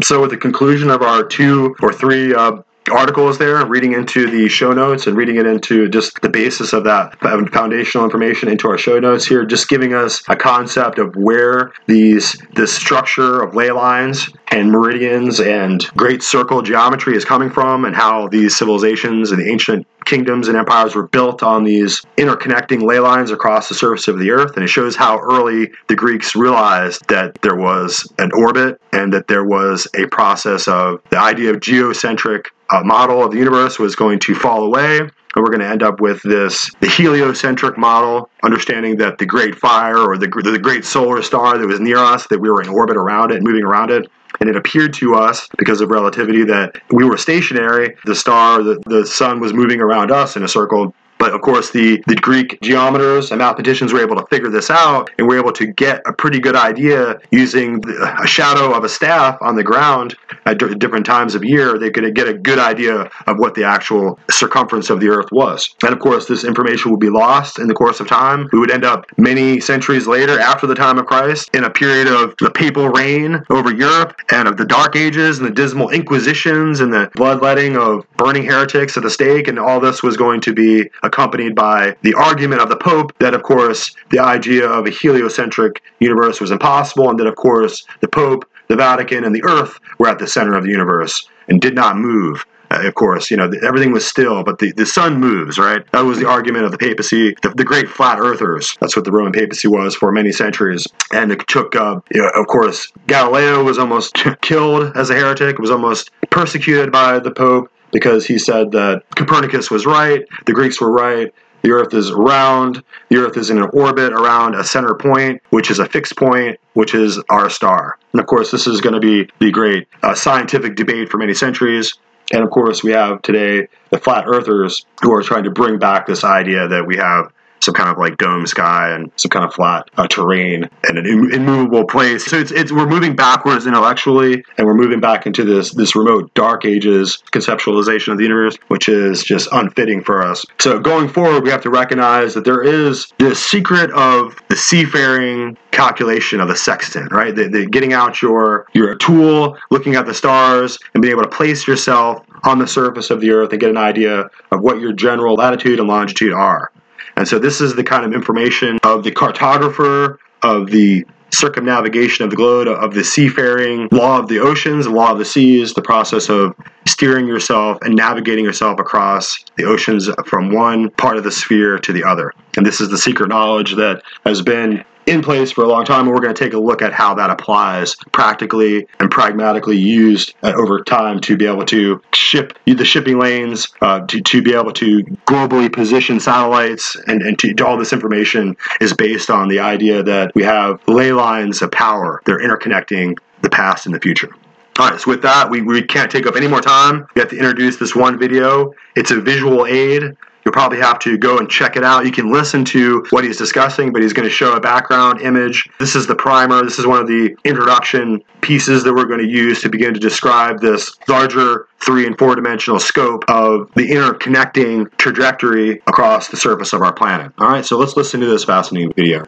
So, 0.06 0.22
at 0.22 0.30
the 0.30 0.36
conclusion 0.36 0.88
of 0.88 1.02
our 1.02 1.24
two 1.24 1.74
or 1.82 1.92
three 1.92 2.32
uh, 2.32 2.62
articles 2.92 3.38
there, 3.38 3.66
reading 3.66 3.92
into 3.92 4.30
the 4.30 4.48
show 4.48 4.72
notes 4.72 5.08
and 5.08 5.16
reading 5.16 5.34
it 5.34 5.46
into 5.46 5.88
just 5.88 6.22
the 6.22 6.28
basis 6.28 6.72
of 6.72 6.84
that 6.84 7.18
foundational 7.18 8.04
information 8.04 8.48
into 8.48 8.68
our 8.68 8.78
show 8.78 9.00
notes 9.00 9.26
here, 9.26 9.44
just 9.44 9.68
giving 9.68 9.94
us 9.94 10.22
a 10.28 10.36
concept 10.36 11.00
of 11.00 11.16
where 11.16 11.72
these 11.88 12.40
this 12.54 12.72
structure 12.72 13.42
of 13.42 13.56
ley 13.56 13.72
lines 13.72 14.30
and 14.52 14.70
meridians 14.70 15.40
and 15.40 15.88
great 15.96 16.22
circle 16.22 16.62
geometry 16.62 17.16
is 17.16 17.24
coming 17.24 17.50
from 17.50 17.84
and 17.84 17.96
how 17.96 18.28
these 18.28 18.54
civilizations 18.54 19.32
and 19.32 19.40
the 19.40 19.50
ancient 19.50 19.84
kingdoms 20.06 20.48
and 20.48 20.56
empires 20.56 20.94
were 20.94 21.08
built 21.08 21.42
on 21.42 21.64
these 21.64 22.00
interconnecting 22.16 22.82
ley 22.82 22.98
lines 22.98 23.30
across 23.30 23.68
the 23.68 23.74
surface 23.74 24.08
of 24.08 24.18
the 24.18 24.30
earth. 24.30 24.54
And 24.54 24.64
it 24.64 24.68
shows 24.68 24.96
how 24.96 25.18
early 25.18 25.70
the 25.88 25.96
Greeks 25.96 26.34
realized 26.34 27.06
that 27.08 27.34
there 27.42 27.56
was 27.56 28.10
an 28.18 28.30
orbit 28.32 28.80
and 28.92 29.12
that 29.12 29.28
there 29.28 29.44
was 29.44 29.86
a 29.94 30.06
process 30.06 30.66
of 30.68 31.02
the 31.10 31.18
idea 31.18 31.50
of 31.50 31.60
geocentric 31.60 32.50
uh, 32.70 32.82
model 32.82 33.22
of 33.22 33.32
the 33.32 33.38
universe 33.38 33.78
was 33.78 33.94
going 33.94 34.18
to 34.20 34.34
fall 34.34 34.64
away. 34.64 34.98
And 34.98 35.44
we're 35.44 35.50
going 35.50 35.60
to 35.60 35.68
end 35.68 35.82
up 35.82 36.00
with 36.00 36.22
this 36.22 36.70
the 36.80 36.88
heliocentric 36.88 37.76
model, 37.76 38.30
understanding 38.42 38.96
that 38.96 39.18
the 39.18 39.26
great 39.26 39.54
fire 39.54 39.98
or 39.98 40.16
the, 40.16 40.28
the 40.28 40.58
great 40.58 40.82
solar 40.84 41.20
star 41.20 41.58
that 41.58 41.66
was 41.66 41.78
near 41.78 41.98
us, 41.98 42.26
that 42.28 42.40
we 42.40 42.48
were 42.48 42.62
in 42.62 42.68
orbit 42.68 42.96
around 42.96 43.32
it, 43.32 43.42
moving 43.42 43.62
around 43.62 43.90
it, 43.90 44.10
and 44.40 44.48
it 44.48 44.56
appeared 44.56 44.92
to 44.94 45.14
us 45.14 45.48
because 45.58 45.80
of 45.80 45.90
relativity 45.90 46.44
that 46.44 46.80
we 46.90 47.04
were 47.04 47.16
stationary. 47.16 47.96
The 48.04 48.14
star 48.14 48.62
the, 48.62 48.82
the 48.86 49.06
sun 49.06 49.40
was 49.40 49.52
moving 49.52 49.80
around 49.80 50.10
us 50.10 50.36
in 50.36 50.42
a 50.42 50.48
circle 50.48 50.94
but 51.26 51.34
of 51.34 51.40
course, 51.40 51.70
the, 51.70 52.00
the 52.06 52.14
Greek 52.14 52.60
geometers 52.62 53.32
and 53.32 53.40
mathematicians 53.40 53.92
were 53.92 54.00
able 54.00 54.14
to 54.14 54.24
figure 54.26 54.48
this 54.48 54.70
out 54.70 55.10
and 55.18 55.26
were 55.26 55.36
able 55.36 55.50
to 55.54 55.66
get 55.66 56.00
a 56.06 56.12
pretty 56.12 56.38
good 56.38 56.54
idea 56.54 57.18
using 57.32 57.80
the, 57.80 58.16
a 58.22 58.28
shadow 58.28 58.72
of 58.72 58.84
a 58.84 58.88
staff 58.88 59.36
on 59.40 59.56
the 59.56 59.64
ground 59.64 60.14
at 60.44 60.58
d- 60.58 60.72
different 60.76 61.04
times 61.04 61.34
of 61.34 61.42
year. 61.42 61.80
They 61.80 61.90
could 61.90 62.14
get 62.14 62.28
a 62.28 62.34
good 62.34 62.60
idea 62.60 63.10
of 63.26 63.38
what 63.38 63.56
the 63.56 63.64
actual 63.64 64.20
circumference 64.30 64.88
of 64.88 65.00
the 65.00 65.08
Earth 65.08 65.32
was. 65.32 65.74
And 65.82 65.92
of 65.92 65.98
course, 65.98 66.26
this 66.26 66.44
information 66.44 66.92
would 66.92 67.00
be 67.00 67.10
lost 67.10 67.58
in 67.58 67.66
the 67.66 67.74
course 67.74 67.98
of 67.98 68.06
time. 68.06 68.48
We 68.52 68.60
would 68.60 68.70
end 68.70 68.84
up 68.84 69.06
many 69.16 69.58
centuries 69.58 70.06
later, 70.06 70.38
after 70.38 70.68
the 70.68 70.76
time 70.76 70.96
of 70.96 71.06
Christ, 71.06 71.50
in 71.54 71.64
a 71.64 71.70
period 71.70 72.06
of 72.06 72.36
the 72.38 72.52
papal 72.52 72.88
reign 72.88 73.42
over 73.50 73.74
Europe 73.74 74.14
and 74.30 74.46
of 74.46 74.58
the 74.58 74.64
Dark 74.64 74.94
Ages 74.94 75.38
and 75.38 75.48
the 75.48 75.52
dismal 75.52 75.88
Inquisitions 75.88 76.78
and 76.78 76.92
the 76.92 77.10
bloodletting 77.16 77.76
of 77.76 78.06
burning 78.16 78.44
heretics 78.44 78.96
at 78.96 79.02
the 79.02 79.10
stake. 79.10 79.48
And 79.48 79.58
all 79.58 79.80
this 79.80 80.04
was 80.04 80.16
going 80.16 80.40
to 80.42 80.54
be 80.54 80.88
accompanied 81.16 81.54
by 81.54 81.96
the 82.02 82.14
argument 82.14 82.60
of 82.60 82.68
the 82.68 82.76
Pope 82.76 83.10
that, 83.20 83.32
of 83.32 83.42
course, 83.42 83.94
the 84.10 84.18
idea 84.18 84.68
of 84.68 84.86
a 84.86 84.90
heliocentric 84.90 85.82
universe 85.98 86.40
was 86.40 86.50
impossible, 86.50 87.08
and 87.08 87.18
that, 87.18 87.26
of 87.26 87.36
course, 87.36 87.86
the 88.02 88.08
Pope, 88.08 88.44
the 88.68 88.76
Vatican, 88.76 89.24
and 89.24 89.34
the 89.34 89.42
Earth 89.44 89.78
were 89.98 90.08
at 90.08 90.18
the 90.18 90.26
center 90.26 90.54
of 90.54 90.64
the 90.64 90.70
universe 90.70 91.26
and 91.48 91.60
did 91.60 91.74
not 91.74 91.96
move. 91.96 92.44
Uh, 92.70 92.82
of 92.84 92.94
course, 92.94 93.30
you 93.30 93.36
know, 93.36 93.50
everything 93.64 93.92
was 93.92 94.04
still, 94.04 94.42
but 94.42 94.58
the, 94.58 94.72
the 94.72 94.84
sun 94.84 95.18
moves, 95.18 95.56
right? 95.56 95.90
That 95.92 96.04
was 96.04 96.18
the 96.18 96.28
argument 96.28 96.64
of 96.64 96.72
the 96.72 96.78
papacy, 96.78 97.34
the, 97.40 97.50
the 97.50 97.64
great 97.64 97.88
flat 97.88 98.18
earthers. 98.18 98.76
That's 98.80 98.96
what 98.96 99.04
the 99.04 99.12
Roman 99.12 99.32
papacy 99.32 99.68
was 99.68 99.94
for 99.94 100.10
many 100.10 100.32
centuries. 100.32 100.86
And 101.12 101.30
it 101.30 101.46
took, 101.46 101.76
uh, 101.76 102.00
you 102.12 102.20
know, 102.20 102.28
of 102.34 102.48
course, 102.48 102.92
Galileo 103.06 103.62
was 103.62 103.78
almost 103.78 104.16
killed 104.42 104.96
as 104.96 105.10
a 105.10 105.14
heretic, 105.14 105.58
was 105.60 105.70
almost 105.70 106.10
persecuted 106.28 106.90
by 106.90 107.20
the 107.20 107.30
Pope 107.30 107.70
because 107.92 108.26
he 108.26 108.38
said 108.38 108.72
that 108.72 109.02
Copernicus 109.14 109.70
was 109.70 109.86
right, 109.86 110.24
the 110.46 110.52
Greeks 110.52 110.80
were 110.80 110.90
right, 110.90 111.32
the 111.62 111.72
Earth 111.72 111.94
is 111.94 112.12
round, 112.12 112.82
the 113.08 113.16
Earth 113.16 113.36
is 113.36 113.50
in 113.50 113.58
an 113.58 113.68
orbit 113.72 114.12
around 114.12 114.54
a 114.54 114.62
center 114.62 114.94
point, 114.94 115.42
which 115.50 115.70
is 115.70 115.78
a 115.78 115.86
fixed 115.86 116.16
point, 116.16 116.60
which 116.74 116.94
is 116.94 117.20
our 117.28 117.50
star. 117.50 117.98
And 118.12 118.20
of 118.20 118.26
course, 118.26 118.50
this 118.50 118.66
is 118.66 118.80
going 118.80 118.94
to 118.94 119.00
be 119.00 119.28
the 119.40 119.50
great 119.50 119.88
uh, 120.02 120.14
scientific 120.14 120.76
debate 120.76 121.08
for 121.10 121.18
many 121.18 121.34
centuries. 121.34 121.94
And 122.32 122.42
of 122.42 122.50
course, 122.50 122.82
we 122.82 122.92
have 122.92 123.22
today 123.22 123.68
the 123.90 123.98
flat 123.98 124.24
earthers 124.26 124.84
who 125.02 125.12
are 125.12 125.22
trying 125.22 125.44
to 125.44 125.50
bring 125.50 125.78
back 125.78 126.06
this 126.06 126.24
idea 126.24 126.68
that 126.68 126.86
we 126.86 126.96
have 126.96 127.32
some 127.66 127.74
kind 127.74 127.90
of 127.90 127.98
like 127.98 128.16
dome 128.16 128.46
sky 128.46 128.90
and 128.92 129.10
some 129.16 129.28
kind 129.28 129.44
of 129.44 129.52
flat 129.52 129.90
uh, 129.96 130.06
terrain 130.06 130.70
and 130.88 130.98
an 130.98 131.04
Im- 131.04 131.32
immovable 131.32 131.84
place. 131.84 132.24
So 132.24 132.38
it's, 132.38 132.52
it's 132.52 132.72
we're 132.72 132.86
moving 132.86 133.14
backwards 133.14 133.66
intellectually, 133.66 134.44
and 134.56 134.66
we're 134.66 134.74
moving 134.74 135.00
back 135.00 135.26
into 135.26 135.44
this 135.44 135.74
this 135.74 135.94
remote 135.94 136.32
dark 136.34 136.64
ages 136.64 137.22
conceptualization 137.32 138.12
of 138.12 138.18
the 138.18 138.22
universe, 138.22 138.56
which 138.68 138.88
is 138.88 139.22
just 139.22 139.48
unfitting 139.52 140.02
for 140.02 140.22
us. 140.22 140.46
So 140.58 140.78
going 140.78 141.08
forward, 141.08 141.42
we 141.42 141.50
have 141.50 141.62
to 141.62 141.70
recognize 141.70 142.34
that 142.34 142.44
there 142.44 142.62
is 142.62 143.12
this 143.18 143.44
secret 143.44 143.90
of 143.90 144.36
the 144.48 144.56
seafaring 144.56 145.56
calculation 145.72 146.40
of 146.40 146.48
the 146.48 146.56
sextant, 146.56 147.12
right? 147.12 147.34
The, 147.34 147.48
the 147.48 147.66
getting 147.66 147.92
out 147.92 148.22
your 148.22 148.66
your 148.72 148.94
tool, 148.94 149.58
looking 149.70 149.96
at 149.96 150.06
the 150.06 150.14
stars, 150.14 150.78
and 150.94 151.02
being 151.02 151.12
able 151.12 151.24
to 151.24 151.28
place 151.28 151.66
yourself 151.66 152.24
on 152.44 152.58
the 152.58 152.66
surface 152.66 153.10
of 153.10 153.20
the 153.20 153.30
earth 153.32 153.50
and 153.50 153.60
get 153.60 153.70
an 153.70 153.76
idea 153.76 154.30
of 154.52 154.60
what 154.60 154.80
your 154.80 154.92
general 154.92 155.34
latitude 155.34 155.80
and 155.80 155.88
longitude 155.88 156.32
are. 156.32 156.70
And 157.16 157.26
so 157.26 157.38
this 157.38 157.60
is 157.60 157.74
the 157.74 157.84
kind 157.84 158.04
of 158.04 158.12
information 158.12 158.78
of 158.82 159.02
the 159.02 159.10
cartographer, 159.10 160.18
of 160.42 160.70
the 160.70 161.04
circumnavigation 161.32 162.24
of 162.24 162.30
the 162.30 162.36
globe, 162.36 162.68
of 162.68 162.94
the 162.94 163.04
seafaring, 163.04 163.88
law 163.90 164.18
of 164.18 164.28
the 164.28 164.38
oceans, 164.38 164.86
law 164.86 165.12
of 165.12 165.18
the 165.18 165.24
seas, 165.24 165.74
the 165.74 165.82
process 165.82 166.28
of 166.28 166.54
steering 166.86 167.26
yourself 167.26 167.78
and 167.82 167.94
navigating 167.94 168.44
yourself 168.44 168.78
across 168.78 169.44
the 169.56 169.64
oceans 169.64 170.08
from 170.26 170.52
one 170.52 170.90
part 170.90 171.16
of 171.16 171.24
the 171.24 171.32
sphere 171.32 171.78
to 171.78 171.92
the 171.92 172.04
other. 172.04 172.32
And 172.56 172.64
this 172.64 172.80
is 172.80 172.88
the 172.88 172.98
secret 172.98 173.28
knowledge 173.28 173.74
that 173.74 174.02
has 174.24 174.40
been 174.40 174.84
in 175.06 175.22
place 175.22 175.52
for 175.52 175.62
a 175.62 175.68
long 175.68 175.84
time, 175.84 176.00
and 176.00 176.10
we're 176.10 176.20
going 176.20 176.34
to 176.34 176.44
take 176.44 176.52
a 176.52 176.58
look 176.58 176.82
at 176.82 176.92
how 176.92 177.14
that 177.14 177.30
applies 177.30 177.94
practically 178.12 178.86
and 178.98 179.10
pragmatically 179.10 179.76
used 179.76 180.34
uh, 180.42 180.52
over 180.56 180.82
time 180.82 181.20
to 181.20 181.36
be 181.36 181.46
able 181.46 181.64
to 181.64 182.02
ship 182.12 182.58
the 182.66 182.84
shipping 182.84 183.18
lanes, 183.18 183.68
uh, 183.80 184.00
to, 184.06 184.20
to 184.20 184.42
be 184.42 184.52
able 184.52 184.72
to 184.72 185.04
globally 185.26 185.72
position 185.72 186.18
satellites, 186.18 186.96
and, 187.06 187.22
and 187.22 187.38
to, 187.38 187.54
all 187.64 187.78
this 187.78 187.92
information 187.92 188.56
is 188.80 188.92
based 188.92 189.30
on 189.30 189.48
the 189.48 189.60
idea 189.60 190.02
that 190.02 190.34
we 190.34 190.42
have 190.42 190.80
ley 190.88 191.12
lines 191.12 191.62
of 191.62 191.70
power. 191.70 192.20
They're 192.26 192.40
interconnecting 192.40 193.16
the 193.42 193.50
past 193.50 193.86
and 193.86 193.94
the 193.94 194.00
future. 194.00 194.30
All 194.78 194.90
right, 194.90 195.00
so 195.00 195.10
with 195.10 195.22
that, 195.22 195.48
we, 195.48 195.62
we 195.62 195.82
can't 195.82 196.10
take 196.10 196.26
up 196.26 196.36
any 196.36 196.48
more 196.48 196.60
time. 196.60 197.06
We 197.14 197.20
have 197.20 197.30
to 197.30 197.36
introduce 197.36 197.76
this 197.76 197.94
one 197.94 198.18
video. 198.18 198.74
It's 198.94 199.10
a 199.10 199.20
visual 199.20 199.66
aid. 199.66 200.16
You'll 200.46 200.52
probably 200.52 200.78
have 200.78 201.00
to 201.00 201.18
go 201.18 201.38
and 201.38 201.50
check 201.50 201.74
it 201.74 201.82
out. 201.82 202.06
You 202.06 202.12
can 202.12 202.30
listen 202.30 202.64
to 202.66 203.04
what 203.10 203.24
he's 203.24 203.36
discussing, 203.36 203.92
but 203.92 204.00
he's 204.00 204.12
going 204.12 204.28
to 204.28 204.32
show 204.32 204.54
a 204.54 204.60
background 204.60 205.20
image. 205.20 205.68
This 205.80 205.96
is 205.96 206.06
the 206.06 206.14
primer. 206.14 206.62
This 206.62 206.78
is 206.78 206.86
one 206.86 207.00
of 207.00 207.08
the 207.08 207.36
introduction 207.42 208.22
pieces 208.42 208.84
that 208.84 208.94
we're 208.94 209.06
going 209.06 209.18
to 209.18 209.26
use 209.26 209.60
to 209.62 209.68
begin 209.68 209.92
to 209.92 209.98
describe 209.98 210.60
this 210.60 210.94
larger 211.08 211.66
three 211.84 212.06
and 212.06 212.16
four 212.16 212.36
dimensional 212.36 212.78
scope 212.78 213.24
of 213.26 213.72
the 213.74 213.90
interconnecting 213.90 214.88
trajectory 214.98 215.82
across 215.88 216.28
the 216.28 216.36
surface 216.36 216.72
of 216.72 216.80
our 216.80 216.92
planet. 216.92 217.32
All 217.38 217.48
right, 217.48 217.66
so 217.66 217.76
let's 217.76 217.96
listen 217.96 218.20
to 218.20 218.26
this 218.26 218.44
fascinating 218.44 218.92
video. 218.92 219.24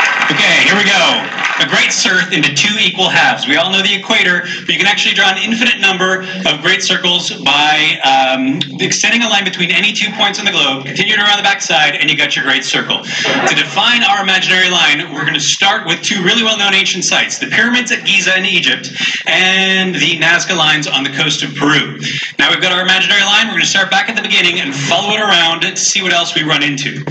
Okay, 0.00 0.64
here 0.64 0.74
we 0.74 0.84
go. 0.84 1.53
A 1.60 1.66
great 1.68 1.92
circle 1.92 2.32
into 2.32 2.52
two 2.52 2.74
equal 2.80 3.08
halves. 3.08 3.46
We 3.46 3.54
all 3.54 3.70
know 3.70 3.80
the 3.80 3.94
equator, 3.94 4.42
but 4.66 4.68
you 4.68 4.78
can 4.78 4.88
actually 4.88 5.14
draw 5.14 5.30
an 5.30 5.38
infinite 5.38 5.80
number 5.80 6.26
of 6.46 6.62
great 6.62 6.82
circles 6.82 7.30
by 7.44 7.94
um, 8.02 8.58
extending 8.80 9.22
a 9.22 9.28
line 9.28 9.44
between 9.44 9.70
any 9.70 9.92
two 9.92 10.10
points 10.18 10.40
on 10.40 10.46
the 10.46 10.50
globe, 10.50 10.84
continuing 10.84 11.20
around 11.20 11.36
the 11.36 11.44
backside, 11.44 11.94
and 11.94 12.10
you 12.10 12.16
got 12.16 12.34
your 12.34 12.44
great 12.44 12.64
circle. 12.64 13.04
To 13.04 13.54
define 13.54 14.02
our 14.02 14.20
imaginary 14.20 14.68
line, 14.68 15.12
we're 15.14 15.22
going 15.22 15.34
to 15.34 15.40
start 15.40 15.86
with 15.86 16.02
two 16.02 16.24
really 16.24 16.42
well-known 16.42 16.74
ancient 16.74 17.04
sites, 17.04 17.38
the 17.38 17.46
pyramids 17.46 17.92
at 17.92 18.04
Giza 18.04 18.36
in 18.36 18.46
Egypt 18.46 18.90
and 19.26 19.94
the 19.94 20.18
Nazca 20.18 20.56
lines 20.56 20.88
on 20.88 21.04
the 21.04 21.10
coast 21.10 21.44
of 21.44 21.54
Peru. 21.54 22.00
Now 22.36 22.50
we've 22.50 22.60
got 22.60 22.72
our 22.72 22.82
imaginary 22.82 23.22
line. 23.22 23.46
We're 23.46 23.54
going 23.54 23.62
to 23.62 23.70
start 23.70 23.92
back 23.92 24.08
at 24.08 24.16
the 24.16 24.22
beginning 24.22 24.58
and 24.58 24.74
follow 24.74 25.14
it 25.14 25.20
around 25.20 25.60
to 25.62 25.76
see 25.76 26.02
what 26.02 26.12
else 26.12 26.34
we 26.34 26.42
run 26.42 26.64
into. 26.64 27.04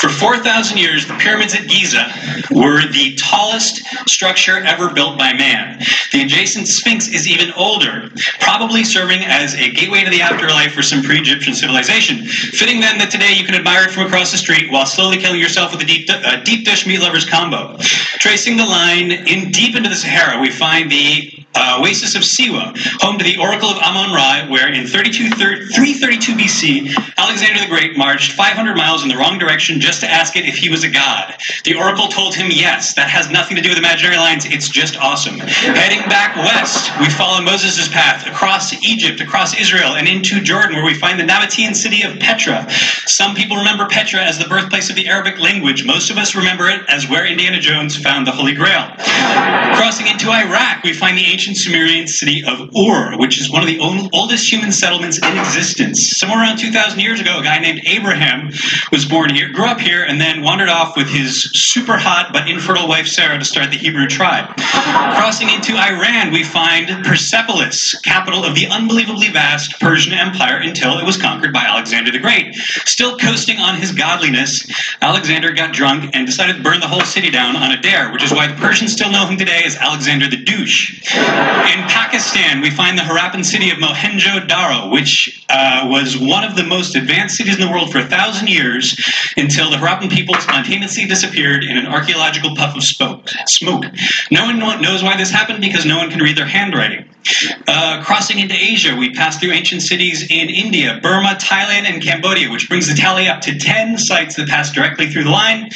For 0.00 0.10
4,000 0.10 0.76
years, 0.76 1.06
the 1.06 1.14
pyramids 1.14 1.54
at 1.54 1.66
Giza 1.66 2.12
were 2.50 2.86
the 2.92 3.14
tallest 3.16 3.85
structure 4.06 4.58
ever 4.58 4.92
built 4.92 5.18
by 5.18 5.32
man. 5.32 5.82
The 6.12 6.22
adjacent 6.22 6.68
Sphinx 6.68 7.08
is 7.08 7.28
even 7.28 7.52
older, 7.52 8.10
probably 8.40 8.84
serving 8.84 9.22
as 9.22 9.54
a 9.54 9.70
gateway 9.70 10.04
to 10.04 10.10
the 10.10 10.22
afterlife 10.22 10.72
for 10.72 10.82
some 10.82 11.02
pre 11.02 11.18
Egyptian 11.18 11.54
civilization. 11.54 12.24
Fitting 12.26 12.80
then 12.80 12.98
that 12.98 13.10
today 13.10 13.34
you 13.34 13.44
can 13.44 13.54
admire 13.54 13.84
it 13.84 13.90
from 13.90 14.06
across 14.06 14.32
the 14.32 14.38
street 14.38 14.70
while 14.70 14.86
slowly 14.86 15.18
killing 15.18 15.40
yourself 15.40 15.72
with 15.72 15.82
a 15.82 15.86
deep, 15.86 16.08
uh, 16.10 16.40
deep 16.42 16.64
dish 16.64 16.86
meat 16.86 17.00
lovers 17.00 17.28
combo. 17.28 17.76
Tracing 18.18 18.56
the 18.56 18.66
line 18.66 19.12
in 19.12 19.50
deep 19.50 19.76
into 19.76 19.88
the 19.88 19.96
Sahara, 19.96 20.40
we 20.40 20.50
find 20.50 20.90
the 20.90 21.46
uh, 21.56 21.78
oasis 21.80 22.14
of 22.14 22.22
Siwa, 22.22 22.76
home 23.00 23.18
to 23.18 23.24
the 23.24 23.38
Oracle 23.38 23.70
of 23.70 23.78
Amon 23.78 24.12
Ra, 24.12 24.46
where 24.48 24.72
in 24.72 24.86
32, 24.86 25.30
332 25.30 26.32
BC, 26.34 27.16
Alexander 27.16 27.60
the 27.60 27.66
Great 27.66 27.96
marched 27.96 28.32
500 28.32 28.76
miles 28.76 29.02
in 29.02 29.08
the 29.08 29.16
wrong 29.16 29.38
direction 29.38 29.80
just 29.80 30.00
to 30.00 30.08
ask 30.08 30.36
it 30.36 30.44
if 30.44 30.56
he 30.56 30.68
was 30.68 30.84
a 30.84 30.90
god. 30.90 31.34
The 31.64 31.74
Oracle 31.74 32.08
told 32.08 32.34
him 32.34 32.50
yes, 32.50 32.94
that 32.94 33.08
has 33.08 33.30
nothing 33.30 33.56
to 33.56 33.62
do 33.62 33.70
with 33.70 33.75
imaginary 33.76 34.16
lines, 34.16 34.44
it's 34.44 34.68
just 34.68 34.96
awesome. 34.96 35.38
Heading 35.38 36.00
back 36.08 36.36
west, 36.36 36.90
we 37.00 37.08
follow 37.10 37.42
Moses' 37.42 37.88
path 37.88 38.26
across 38.26 38.72
Egypt, 38.84 39.20
across 39.20 39.58
Israel, 39.58 39.96
and 39.96 40.08
into 40.08 40.40
Jordan, 40.40 40.76
where 40.76 40.84
we 40.84 40.94
find 40.94 41.18
the 41.18 41.24
Nabatean 41.24 41.74
city 41.74 42.02
of 42.02 42.18
Petra. 42.18 42.66
Some 43.06 43.34
people 43.34 43.56
remember 43.56 43.86
Petra 43.86 44.22
as 44.22 44.38
the 44.38 44.48
birthplace 44.48 44.90
of 44.90 44.96
the 44.96 45.08
Arabic 45.08 45.38
language. 45.38 45.84
Most 45.84 46.10
of 46.10 46.18
us 46.18 46.34
remember 46.34 46.68
it 46.68 46.82
as 46.88 47.08
where 47.08 47.26
Indiana 47.26 47.60
Jones 47.60 47.96
found 47.96 48.26
the 48.26 48.32
Holy 48.32 48.54
Grail. 48.54 48.92
Crossing 49.76 50.06
into 50.06 50.30
Iraq, 50.30 50.82
we 50.82 50.92
find 50.92 51.16
the 51.16 51.26
ancient 51.26 51.56
Sumerian 51.56 52.06
city 52.06 52.42
of 52.44 52.74
Ur, 52.76 53.16
which 53.18 53.40
is 53.40 53.50
one 53.50 53.62
of 53.62 53.68
the 53.68 53.78
oldest 53.78 54.50
human 54.50 54.72
settlements 54.72 55.18
in 55.18 55.38
existence. 55.38 56.16
Somewhere 56.16 56.40
around 56.40 56.58
2,000 56.58 56.98
years 57.00 57.20
ago, 57.20 57.38
a 57.38 57.42
guy 57.42 57.58
named 57.58 57.80
Abraham 57.86 58.50
was 58.90 59.04
born 59.04 59.34
here, 59.34 59.50
grew 59.50 59.66
up 59.66 59.80
here, 59.80 60.04
and 60.04 60.20
then 60.20 60.42
wandered 60.42 60.68
off 60.68 60.96
with 60.96 61.08
his 61.08 61.42
super 61.52 61.96
hot 61.96 62.32
but 62.32 62.48
infertile 62.48 62.88
wife 62.88 63.06
Sarah 63.06 63.38
to 63.38 63.44
start 63.44 63.65
the 63.70 63.76
Hebrew 63.76 64.06
tribe. 64.06 64.54
Crossing 64.56 65.48
into 65.50 65.76
Iran, 65.76 66.32
we 66.32 66.44
find 66.44 67.04
Persepolis, 67.04 67.94
capital 68.00 68.44
of 68.44 68.54
the 68.54 68.66
unbelievably 68.66 69.28
vast 69.28 69.78
Persian 69.80 70.12
Empire 70.12 70.58
until 70.58 70.98
it 70.98 71.04
was 71.04 71.16
conquered 71.16 71.52
by 71.52 71.64
Alexander 71.64 72.10
the 72.10 72.18
Great. 72.18 72.54
Still 72.84 73.16
coasting 73.18 73.58
on 73.58 73.76
his 73.76 73.92
godliness, 73.92 74.66
Alexander 75.00 75.52
got 75.52 75.74
drunk 75.74 76.10
and 76.14 76.26
decided 76.26 76.56
to 76.56 76.62
burn 76.62 76.80
the 76.80 76.88
whole 76.88 77.02
city 77.02 77.30
down 77.30 77.56
on 77.56 77.72
a 77.72 77.80
dare, 77.80 78.12
which 78.12 78.22
is 78.22 78.32
why 78.32 78.46
the 78.46 78.54
Persians 78.54 78.92
still 78.92 79.10
know 79.10 79.26
him 79.26 79.38
today 79.38 79.62
as 79.64 79.76
Alexander 79.76 80.28
the 80.28 80.36
Douche. 80.36 81.02
In 81.14 81.82
Pakistan, 81.88 82.60
we 82.60 82.70
find 82.70 82.98
the 82.98 83.02
Harappan 83.02 83.44
city 83.44 83.70
of 83.70 83.78
Mohenjo-Daro, 83.78 84.90
which 84.90 85.44
uh, 85.48 85.86
was 85.90 86.16
one 86.18 86.44
of 86.44 86.56
the 86.56 86.64
most 86.64 86.96
advanced 86.96 87.36
cities 87.36 87.54
in 87.54 87.60
the 87.60 87.70
world 87.70 87.92
for 87.92 87.98
a 87.98 88.06
thousand 88.06 88.48
years 88.48 88.96
until 89.36 89.70
the 89.70 89.76
Harappan 89.76 90.10
people 90.10 90.34
spontaneously 90.36 91.06
disappeared 91.06 91.64
in 91.64 91.76
an 91.76 91.86
archaeological 91.86 92.54
puff 92.56 92.76
of 92.76 92.82
smoke. 92.82 93.28
No 93.62 94.44
one 94.44 94.58
knows 94.58 95.02
why 95.02 95.16
this 95.16 95.30
happened 95.30 95.60
because 95.60 95.84
no 95.84 95.96
one 95.96 96.10
can 96.10 96.20
read 96.20 96.36
their 96.36 96.46
handwriting. 96.46 97.08
Uh, 97.66 98.02
crossing 98.04 98.38
into 98.38 98.54
Asia, 98.54 98.94
we 98.94 99.12
pass 99.12 99.38
through 99.38 99.50
ancient 99.50 99.82
cities 99.82 100.22
in 100.30 100.48
India, 100.48 101.00
Burma, 101.02 101.36
Thailand, 101.40 101.90
and 101.90 102.02
Cambodia, 102.02 102.50
which 102.50 102.68
brings 102.68 102.86
the 102.86 102.94
tally 102.94 103.26
up 103.26 103.40
to 103.40 103.58
10 103.58 103.98
sites 103.98 104.36
that 104.36 104.48
pass 104.48 104.70
directly 104.70 105.08
through 105.08 105.24
the 105.24 105.30
line. 105.30 105.70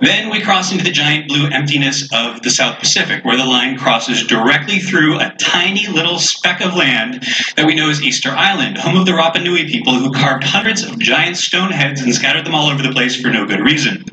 Then 0.00 0.30
we 0.30 0.40
cross 0.40 0.72
into 0.72 0.84
the 0.84 0.90
giant 0.90 1.28
blue 1.28 1.46
emptiness 1.48 2.08
of 2.12 2.42
the 2.42 2.50
South 2.50 2.78
Pacific, 2.78 3.24
where 3.24 3.36
the 3.36 3.44
line 3.44 3.76
crosses 3.76 4.26
directly 4.26 4.78
through 4.78 5.20
a 5.20 5.34
tiny 5.38 5.86
little 5.88 6.18
speck 6.18 6.60
of 6.62 6.74
land 6.74 7.22
that 7.56 7.66
we 7.66 7.74
know 7.74 7.90
as 7.90 8.02
Easter 8.02 8.30
Island, 8.30 8.78
home 8.78 8.96
of 8.96 9.06
the 9.06 9.12
Rapa 9.12 9.42
Nui 9.42 9.68
people 9.68 9.94
who 9.94 10.10
carved 10.10 10.44
hundreds 10.44 10.82
of 10.82 10.98
giant 10.98 11.36
stone 11.36 11.70
heads 11.70 12.00
and 12.00 12.14
scattered 12.14 12.46
them 12.46 12.54
all 12.54 12.68
over 12.68 12.82
the 12.82 12.92
place 12.92 13.20
for 13.20 13.28
no 13.28 13.46
good 13.46 13.60
reason. 13.60 14.04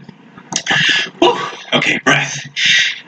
Whew. 1.19 1.37
Okay, 1.73 1.99
breath. 1.99 2.37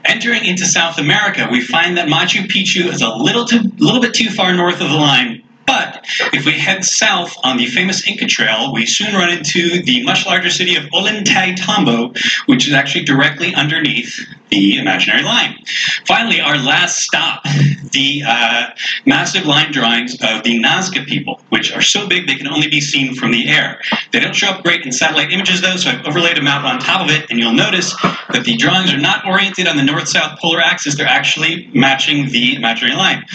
Entering 0.05 0.45
into 0.45 0.65
South 0.65 0.97
America, 0.97 1.47
we 1.49 1.61
find 1.61 1.97
that 1.97 2.07
Machu 2.07 2.45
Picchu 2.47 2.91
is 2.91 3.01
a 3.01 3.09
little 3.09 3.45
too, 3.45 3.61
little 3.77 4.01
bit 4.01 4.13
too 4.13 4.29
far 4.29 4.53
north 4.53 4.81
of 4.81 4.89
the 4.89 4.95
line 4.95 5.42
but 5.65 6.06
if 6.34 6.45
we 6.45 6.54
head 6.54 6.84
south 6.84 7.36
on 7.43 7.58
the 7.58 7.65
famous 7.67 8.08
Inca 8.08 8.26
Trail, 8.26 8.73
we 8.73 8.86
soon 8.86 9.13
run 9.15 9.30
into 9.30 9.82
the 9.84 10.04
much 10.04 10.26
larger 10.26 10.49
city 10.49 10.76
of 10.76 10.84
Ollantaytambo, 10.86 12.17
which 12.47 12.67
is 12.67 12.73
actually 12.73 13.06
directly 13.06 13.54
underneath 13.56 14.19
the 14.49 14.78
imaginary 14.78 15.23
line. 15.23 15.58
Finally, 16.06 16.39
our 16.39 16.58
last 16.58 16.99
stop, 16.99 17.43
the 17.91 18.23
uh, 18.28 18.67
massive 19.06 19.45
line 19.45 19.71
drawings 19.71 20.13
of 20.21 20.43
the 20.43 20.60
Nazca 20.60 21.06
people, 21.06 21.41
which 21.49 21.73
are 21.73 21.82
so 21.82 22.08
big 22.08 22.28
they 22.28 22.36
can 22.36 22.47
only 22.47 22.67
be 22.67 22.82
seen 22.82 23.15
from 23.15 23.32
the 23.32 23.47
air. 23.47 23.82
They 24.12 24.19
don't 24.19 24.36
show 24.36 24.49
up 24.49 24.63
great 24.63 24.86
in 24.86 24.91
satellite 24.91 25.32
images, 25.32 25.62
though, 25.62 25.78
so 25.78 25.89
I've 25.89 26.06
overlaid 26.06 26.38
a 26.38 26.41
map 26.41 26.63
on 26.63 26.80
top 26.80 27.02
of 27.02 27.10
it, 27.10 27.30
and 27.30 27.39
you'll 27.39 27.54
notice 27.54 27.95
that 28.02 28.43
the 28.43 28.56
drawings 28.58 28.93
are 28.93 28.99
not 28.99 29.26
oriented 29.26 29.67
on 29.67 29.78
the 29.78 29.84
north-south 29.84 30.39
polar 30.39 30.60
axis. 30.60 30.97
They're 30.97 31.08
actually 31.08 31.69
matching 31.73 32.30
the 32.30 32.56
imaginary 32.56 32.95
line. 32.95 33.26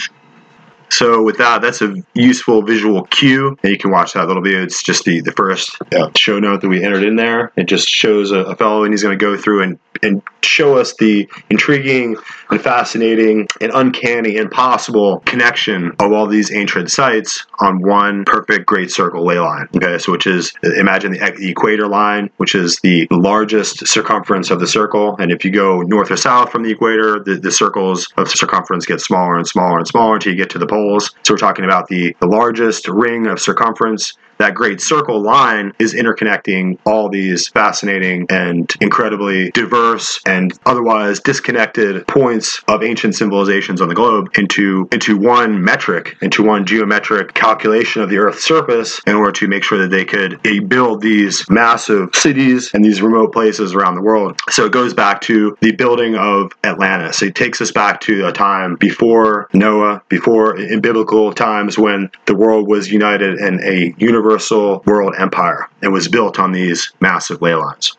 So 0.91 1.23
with 1.23 1.39
that, 1.39 1.63
that's 1.63 1.83
a 1.83 1.95
useful 2.15 2.63
visual 2.63 3.05
cue, 3.05 3.57
and 3.63 3.73
you 3.73 3.79
can 3.79 3.91
watch 3.91 4.15
that 4.15 4.27
little 4.27 4.43
video. 4.43 4.63
It's 4.63 4.83
just 4.83 5.05
the 5.05 5.21
the 5.21 5.33
first 5.33 5.77
uh, 5.93 6.11
show 6.17 6.39
note 6.39 6.61
that 6.63 6.69
we 6.69 6.83
entered 6.83 7.05
in 7.05 7.17
there. 7.17 7.53
It 7.57 7.65
just 7.65 7.89
shows 7.89 8.31
a, 8.31 8.39
a 8.39 8.57
fellow, 8.57 8.85
and 8.85 8.93
he's 8.93 9.03
going 9.03 9.19
to 9.19 9.23
go 9.23 9.37
through 9.37 9.63
and 9.63 9.79
and 10.03 10.23
show 10.43 10.77
us 10.77 10.95
the 10.95 11.29
intriguing 11.51 12.17
and 12.51 12.61
fascinating 12.61 13.47
and 13.61 13.71
uncanny 13.75 14.37
and 14.37 14.51
possible 14.51 15.21
connection 15.21 15.93
of 16.01 16.13
all 16.13 16.27
these 16.27 16.53
ancient 16.53 16.91
sites 16.91 17.47
on 17.61 17.83
one 17.83 18.25
perfect 18.25 18.67
great 18.67 18.91
circle 18.91 19.25
ley 19.25 19.39
line. 19.39 19.69
Okay, 19.77 19.99
so 19.99 20.13
which 20.13 20.27
is 20.27 20.53
imagine 20.63 21.13
the, 21.13 21.49
equator 21.49 21.87
line, 21.87 22.31
which 22.37 22.55
is 22.55 22.79
the 22.83 23.07
largest 23.11 23.87
circumference 23.87 24.51
of 24.51 24.61
the 24.61 24.67
circle, 24.67 25.17
and 25.19 25.31
if 25.31 25.45
you 25.45 25.51
go 25.51 25.83
north 25.83 26.11
or 26.11 26.17
south 26.17 26.51
from 26.51 26.63
the 26.63 26.71
equator, 26.71 27.21
the, 27.21 27.37
the 27.37 27.53
circles 27.53 28.07
of 28.17 28.29
circumference 28.29 28.87
get 28.87 29.01
smaller 29.01 29.37
and 29.37 29.47
smaller 29.47 29.79
and 29.79 29.87
smaller 29.87 30.15
until 30.15 30.33
you 30.33 30.39
get 30.39 30.51
to 30.51 30.59
the 30.59 30.67
poles. 30.67 31.15
So 31.23 31.35
we're 31.35 31.39
talking 31.39 31.65
about 31.65 31.89
the, 31.89 32.17
the 32.21 32.27
largest 32.27 32.89
ring 32.89 33.27
of 33.27 33.41
circumference 33.41 34.15
that 34.39 34.55
great 34.55 34.81
circle 34.81 35.21
line 35.21 35.73
is 35.79 35.95
interconnecting 35.95 36.79
all 36.85 37.09
these 37.09 37.49
fascinating 37.49 38.27
and 38.31 38.73
incredibly 38.81 39.51
diverse 39.51 40.21
and 40.27 40.59
otherwise 40.67 41.21
disconnected 41.21 42.07
points 42.07 42.63
of 42.69 42.83
ancient 42.83 43.15
civilizations 43.15 43.81
on 43.81 43.89
the 43.89 43.95
globe 43.95 44.31
into 44.37 44.89
into 44.93 45.17
one 45.17 45.63
metric, 45.63 46.17
into 46.23 46.43
one 46.43 46.65
geometric 46.65 47.35
calculation 47.35 48.03
of 48.03 48.11
the 48.11 48.19
Earth's 48.19 48.45
surface 48.45 49.01
in 49.07 49.15
order 49.15 49.33
to 49.33 49.49
make 49.49 49.65
sure 49.65 49.79
that 49.79 49.91
they 49.91 50.05
could 50.05 50.41
build 50.69 51.01
these 51.01 51.49
massive 51.51 52.15
cities 52.15 52.71
and 52.75 52.85
these 52.85 53.03
remote 53.03 53.33
places 53.33 53.75
around 53.75 53.95
the 53.95 54.03
world. 54.03 54.39
So 54.51 54.65
it 54.65 54.73
goes 54.73 54.95
back 54.95 55.21
to 55.23 55.57
the 55.61 55.73
building 55.73 56.15
of 56.17 56.53
Atlantis. 56.65 57.23
It 57.23 57.35
takes 57.35 57.61
us 57.61 57.73
back 57.73 58.01
to 58.03 58.27
a 58.27 58.33
time 58.33 58.77
before 58.77 59.49
Noah, 59.53 60.03
before 60.09 60.59
in 60.59 60.81
biblical 60.81 61.33
times 61.33 61.79
when 61.79 62.11
the 62.27 62.37
world 62.37 62.69
was 62.69 62.91
united 62.91 63.39
in 63.39 63.61
a 63.63 63.95
universe 63.99 64.28
universal 64.29 64.83
world 64.85 65.15
empire 65.19 65.69
and 65.83 65.93
was 65.93 66.09
built 66.09 66.39
on 66.39 66.53
these 66.53 66.93
massive 67.01 67.41
ley 67.41 67.55
lines. 67.55 67.97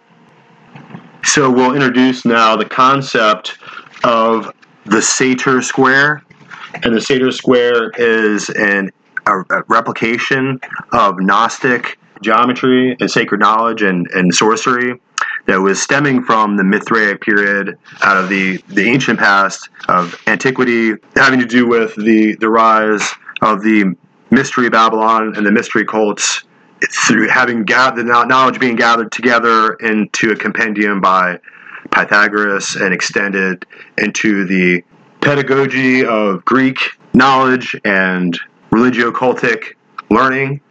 So 1.23 1.49
we'll 1.49 1.73
introduce 1.73 2.23
now 2.23 2.55
the 2.55 2.65
concept 2.65 3.57
of 4.03 4.53
the 4.85 5.01
Sator 5.01 5.61
square. 5.61 6.23
And 6.83 6.95
the 6.95 7.01
Sator 7.01 7.31
square 7.31 7.91
is 7.97 8.49
an, 8.49 8.91
a, 9.25 9.39
a 9.39 9.63
replication 9.67 10.59
of 10.91 11.19
Gnostic 11.19 11.97
geometry 12.21 12.95
and 12.99 13.09
sacred 13.09 13.39
knowledge 13.39 13.81
and, 13.81 14.07
and 14.11 14.33
sorcery 14.33 14.99
that 15.47 15.57
was 15.57 15.81
stemming 15.81 16.23
from 16.23 16.57
the 16.57 16.63
Mithraic 16.63 17.21
period 17.21 17.77
out 18.03 18.17
of 18.17 18.29
the, 18.29 18.57
the 18.67 18.87
ancient 18.87 19.19
past 19.19 19.69
of 19.87 20.15
antiquity, 20.27 20.93
having 21.15 21.39
to 21.39 21.45
do 21.45 21.67
with 21.67 21.95
the, 21.95 22.35
the 22.35 22.49
rise 22.49 23.09
of 23.41 23.61
the 23.61 23.95
mystery 24.31 24.69
Babylon 24.69 25.33
and 25.35 25.45
the 25.45 25.51
mystery 25.51 25.85
cults 25.85 26.43
through 26.91 27.27
having 27.27 27.63
gathered 27.63 28.05
the 28.05 28.25
knowledge 28.25 28.59
being 28.59 28.75
gathered 28.75 29.11
together 29.11 29.73
into 29.75 30.31
a 30.31 30.35
compendium 30.35 31.01
by 31.01 31.39
Pythagoras 31.91 32.75
and 32.75 32.93
extended 32.93 33.65
into 33.97 34.45
the 34.45 34.83
pedagogy 35.21 36.05
of 36.05 36.45
Greek 36.45 36.77
knowledge 37.13 37.75
and 37.83 38.39
religio-cultic 38.71 39.75
learning, 40.09 40.61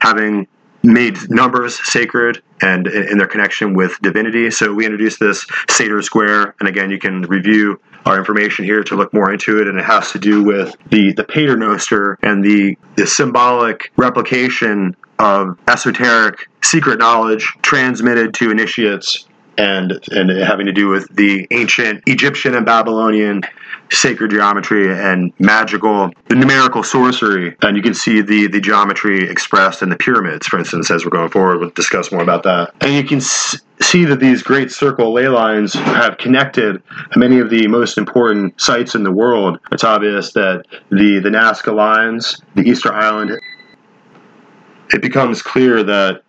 having 0.00 0.46
made 0.82 1.16
numbers 1.30 1.78
sacred 1.88 2.42
and 2.60 2.86
in 2.86 3.18
their 3.18 3.26
connection 3.26 3.74
with 3.74 4.00
divinity. 4.02 4.50
So 4.50 4.72
we 4.72 4.84
introduced 4.84 5.20
this 5.20 5.46
Sator 5.70 6.02
Square, 6.02 6.56
and 6.58 6.68
again, 6.68 6.90
you 6.90 6.98
can 6.98 7.22
review 7.22 7.80
our 8.04 8.18
information 8.18 8.64
here 8.64 8.82
to 8.84 8.96
look 8.96 9.12
more 9.12 9.32
into 9.32 9.60
it, 9.60 9.68
and 9.68 9.78
it 9.78 9.84
has 9.84 10.12
to 10.12 10.18
do 10.18 10.42
with 10.42 10.76
the 10.90 11.12
the 11.12 11.24
Paternoster 11.24 12.18
and 12.22 12.44
the 12.44 12.76
the 12.96 13.06
symbolic 13.06 13.92
replication 13.96 14.96
of 15.18 15.58
esoteric 15.68 16.48
secret 16.62 16.98
knowledge 16.98 17.52
transmitted 17.62 18.34
to 18.34 18.50
initiates 18.50 19.26
and 19.58 19.92
and 20.10 20.30
having 20.30 20.66
to 20.66 20.72
do 20.72 20.88
with 20.88 21.06
the 21.14 21.46
ancient 21.50 22.02
Egyptian 22.06 22.54
and 22.54 22.64
Babylonian 22.64 23.42
sacred 23.90 24.30
geometry 24.30 24.90
and 24.90 25.32
magical 25.38 26.10
the 26.28 26.34
numerical 26.34 26.82
sorcery. 26.82 27.54
And 27.62 27.76
you 27.76 27.82
can 27.82 27.94
see 27.94 28.22
the 28.22 28.46
the 28.46 28.60
geometry 28.60 29.28
expressed 29.28 29.82
in 29.82 29.90
the 29.90 29.96
pyramids 29.96 30.46
for 30.46 30.58
instance 30.58 30.90
as 30.90 31.04
we're 31.04 31.10
going 31.10 31.30
forward. 31.30 31.58
We'll 31.58 31.70
discuss 31.70 32.10
more 32.10 32.22
about 32.22 32.44
that. 32.44 32.74
And 32.80 32.94
you 32.94 33.04
can 33.04 33.20
see 33.82 34.04
that 34.04 34.20
these 34.20 34.42
great 34.42 34.70
circle 34.70 35.12
ley 35.12 35.28
lines 35.28 35.74
have 35.74 36.16
connected 36.18 36.82
many 37.16 37.38
of 37.38 37.50
the 37.50 37.66
most 37.66 37.98
important 37.98 38.58
sites 38.60 38.94
in 38.94 39.02
the 39.02 39.12
world 39.12 39.58
it's 39.70 39.84
obvious 39.84 40.32
that 40.32 40.64
the 40.90 41.18
the 41.20 41.28
nazca 41.28 41.74
lines 41.74 42.40
the 42.54 42.62
easter 42.62 42.92
island 42.92 43.38
it 44.92 45.02
becomes 45.02 45.42
clear 45.42 45.82
that 45.82 46.22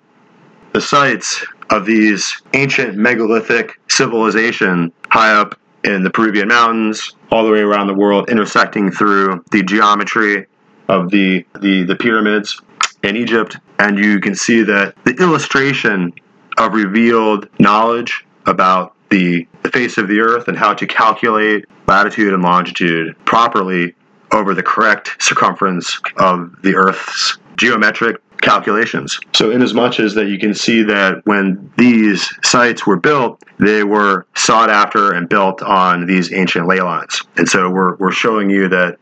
the 0.74 0.82
sites 0.82 1.46
of 1.70 1.86
these 1.86 2.42
ancient 2.54 2.96
megalithic 2.96 3.80
civilization 3.90 4.92
high 5.10 5.34
up 5.34 5.60
in 5.84 6.04
the 6.04 6.10
Peruvian 6.10 6.48
mountains, 6.48 7.16
all 7.32 7.44
the 7.44 7.52
way 7.52 7.60
around 7.60 7.88
the 7.88 7.94
world, 7.94 8.30
intersecting 8.30 8.92
through 8.92 9.44
the 9.52 9.64
geometry 9.64 10.46
of 10.88 11.10
the, 11.10 11.46
the, 11.60 11.84
the 11.84 11.96
pyramids 11.96 12.60
in 13.04 13.16
Egypt. 13.16 13.58
And 13.80 13.98
you 13.98 14.20
can 14.20 14.36
see 14.36 14.64
that 14.64 14.96
the 15.04 15.16
illustration 15.16 16.14
of 16.58 16.74
revealed 16.74 17.50
knowledge 17.60 18.26
about 18.46 18.96
the, 19.10 19.48
face 19.72 19.98
of 19.98 20.08
the 20.08 20.20
earth 20.20 20.48
and 20.48 20.58
how 20.58 20.74
to 20.74 20.86
calculate 20.86 21.66
latitude 21.88 22.34
and 22.34 22.44
longitude 22.44 23.16
properly 23.26 23.96
over 24.32 24.54
the 24.54 24.62
correct 24.62 25.16
circumference 25.20 26.00
of 26.18 26.54
the 26.64 26.76
earth's 26.76 27.38
geometric 27.56 28.22
calculations. 28.42 29.20
So, 29.34 29.52
in 29.52 29.62
as 29.62 29.74
much 29.74 30.00
as 30.00 30.14
that 30.16 30.28
you 30.28 30.38
can 30.38 30.54
see 30.54 30.84
that 30.84 31.26
when 31.26 31.72
these 31.78 32.30
sites 32.44 32.86
were 32.86 32.98
built, 32.98 33.42
they 33.58 33.84
were 33.84 34.26
sought 34.36 34.70
after 34.70 35.14
and 35.14 35.30
built 35.30 35.62
on 35.62 36.06
these 36.06 36.34
ancient 36.34 36.68
ley 36.68 36.82
lines. 36.82 37.22
And 37.38 37.48
so, 37.48 37.70
we're, 37.70 37.96
we're 37.96 38.12
showing 38.12 38.50
you 38.50 38.68
that, 38.68 38.98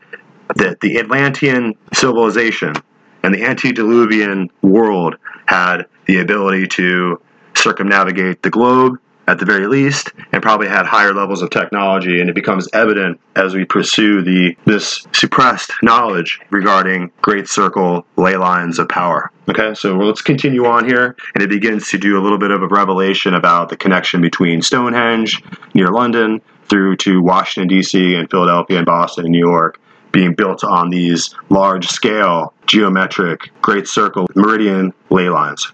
that 0.56 0.80
the 0.80 0.98
Atlantean 0.98 1.74
civilization 1.92 2.74
and 3.22 3.34
the 3.34 3.44
antediluvian 3.44 4.48
world 4.62 5.16
had 5.46 5.86
the 6.06 6.20
ability 6.20 6.68
to 6.68 7.20
circumnavigate 7.62 8.42
the 8.42 8.50
globe 8.50 8.98
at 9.28 9.38
the 9.38 9.44
very 9.44 9.68
least, 9.68 10.12
and 10.32 10.42
probably 10.42 10.66
had 10.68 10.84
higher 10.84 11.14
levels 11.14 11.42
of 11.42 11.50
technology. 11.50 12.20
And 12.20 12.28
it 12.28 12.34
becomes 12.34 12.68
evident 12.72 13.20
as 13.36 13.54
we 13.54 13.64
pursue 13.64 14.20
the 14.22 14.56
this 14.64 15.06
suppressed 15.12 15.72
knowledge 15.82 16.40
regarding 16.50 17.10
Great 17.22 17.48
Circle 17.48 18.04
ley 18.16 18.36
lines 18.36 18.78
of 18.78 18.88
power. 18.88 19.30
Okay, 19.48 19.74
so 19.74 19.96
let's 19.96 20.22
continue 20.22 20.66
on 20.66 20.86
here, 20.86 21.16
and 21.34 21.42
it 21.42 21.50
begins 21.50 21.88
to 21.90 21.98
do 21.98 22.18
a 22.18 22.22
little 22.22 22.38
bit 22.38 22.50
of 22.50 22.62
a 22.62 22.68
revelation 22.68 23.34
about 23.34 23.68
the 23.68 23.76
connection 23.76 24.20
between 24.20 24.60
Stonehenge 24.60 25.40
near 25.74 25.88
London 25.88 26.40
through 26.68 26.96
to 26.96 27.22
Washington 27.22 27.68
D.C. 27.68 28.14
and 28.14 28.30
Philadelphia 28.30 28.78
and 28.78 28.86
Boston 28.86 29.24
and 29.24 29.32
New 29.32 29.38
York 29.38 29.80
being 30.10 30.34
built 30.34 30.62
on 30.62 30.90
these 30.90 31.34
large 31.48 31.88
scale 31.88 32.52
geometric 32.66 33.50
great 33.62 33.88
circle 33.88 34.26
meridian 34.34 34.92
ley 35.10 35.28
lines. 35.28 35.72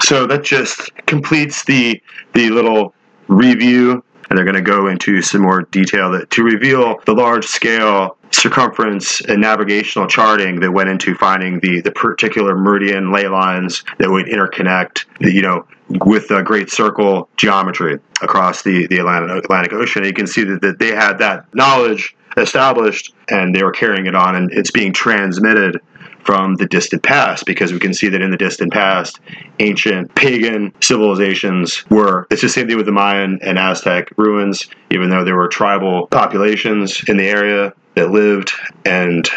So 0.00 0.26
that 0.26 0.42
just 0.42 0.94
completes 1.06 1.64
the 1.64 2.00
the 2.32 2.50
little 2.50 2.94
review, 3.28 4.02
and 4.28 4.36
they're 4.36 4.44
going 4.44 4.56
to 4.56 4.62
go 4.62 4.86
into 4.88 5.22
some 5.22 5.42
more 5.42 5.62
detail 5.62 6.10
that 6.12 6.30
to 6.30 6.42
reveal 6.42 7.00
the 7.06 7.14
large 7.14 7.46
scale 7.46 8.16
circumference 8.32 9.20
and 9.22 9.40
navigational 9.40 10.06
charting 10.06 10.60
that 10.60 10.70
went 10.70 10.88
into 10.88 11.14
finding 11.14 11.58
the 11.60 11.80
the 11.80 11.90
particular 11.90 12.56
meridian 12.56 13.12
ley 13.12 13.26
lines 13.26 13.84
that 13.98 14.08
would 14.08 14.26
interconnect 14.26 15.04
the, 15.18 15.32
you 15.32 15.42
know 15.42 15.66
with 15.88 16.28
the 16.28 16.40
great 16.42 16.70
circle 16.70 17.28
geometry 17.36 17.98
across 18.22 18.62
the 18.62 18.86
the 18.86 18.98
Atlantic, 18.98 19.44
Atlantic 19.44 19.72
Ocean. 19.72 20.04
you 20.04 20.12
can 20.12 20.26
see 20.26 20.44
that, 20.44 20.60
that 20.60 20.78
they 20.78 20.94
had 20.94 21.18
that 21.18 21.52
knowledge 21.54 22.16
established 22.36 23.12
and 23.28 23.54
they 23.54 23.62
were 23.64 23.72
carrying 23.72 24.06
it 24.06 24.14
on 24.14 24.36
and 24.36 24.52
it's 24.52 24.70
being 24.70 24.92
transmitted 24.92 25.80
from 26.24 26.54
the 26.56 26.66
distant 26.66 27.02
past 27.02 27.46
because 27.46 27.72
we 27.72 27.78
can 27.78 27.94
see 27.94 28.08
that 28.08 28.22
in 28.22 28.30
the 28.30 28.36
distant 28.36 28.72
past, 28.72 29.20
ancient 29.58 30.14
pagan 30.14 30.72
civilizations 30.80 31.84
were. 31.90 32.26
It's 32.30 32.42
the 32.42 32.48
same 32.48 32.68
thing 32.68 32.76
with 32.76 32.86
the 32.86 32.92
Mayan 32.92 33.38
and 33.42 33.58
Aztec 33.58 34.12
ruins, 34.16 34.68
even 34.90 35.10
though 35.10 35.24
there 35.24 35.36
were 35.36 35.48
tribal 35.48 36.06
populations 36.08 37.02
in 37.08 37.16
the 37.16 37.28
area 37.28 37.72
that 37.94 38.10
lived 38.10 38.52
and 38.84 39.28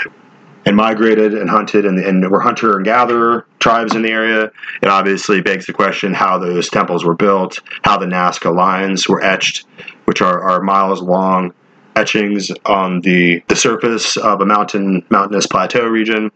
and 0.65 0.77
migrated 0.77 1.33
and 1.33 1.49
hunted 1.49 1.85
and, 1.85 1.99
and 1.99 2.29
were 2.29 2.39
hunter 2.39 2.77
and 2.77 2.85
gatherer 2.85 3.45
tribes 3.59 3.95
in 3.95 4.01
the 4.01 4.09
area. 4.09 4.49
It 4.81 4.87
obviously 4.87 5.41
begs 5.41 5.65
the 5.65 5.73
question 5.73 6.13
how 6.13 6.37
those 6.37 6.69
temples 6.69 7.03
were 7.03 7.15
built, 7.15 7.59
how 7.83 7.97
the 7.97 8.05
Nazca 8.05 8.55
lines 8.55 9.09
were 9.09 9.21
etched, 9.21 9.65
which 10.05 10.21
are, 10.21 10.41
are 10.41 10.61
miles 10.61 11.01
long 11.01 11.53
etchings 11.95 12.49
on 12.65 13.01
the, 13.01 13.43
the 13.49 13.55
surface 13.55 14.17
of 14.17 14.41
a 14.41 14.45
mountain 14.45 15.05
mountainous 15.09 15.47
plateau 15.47 15.85
region 15.85 16.31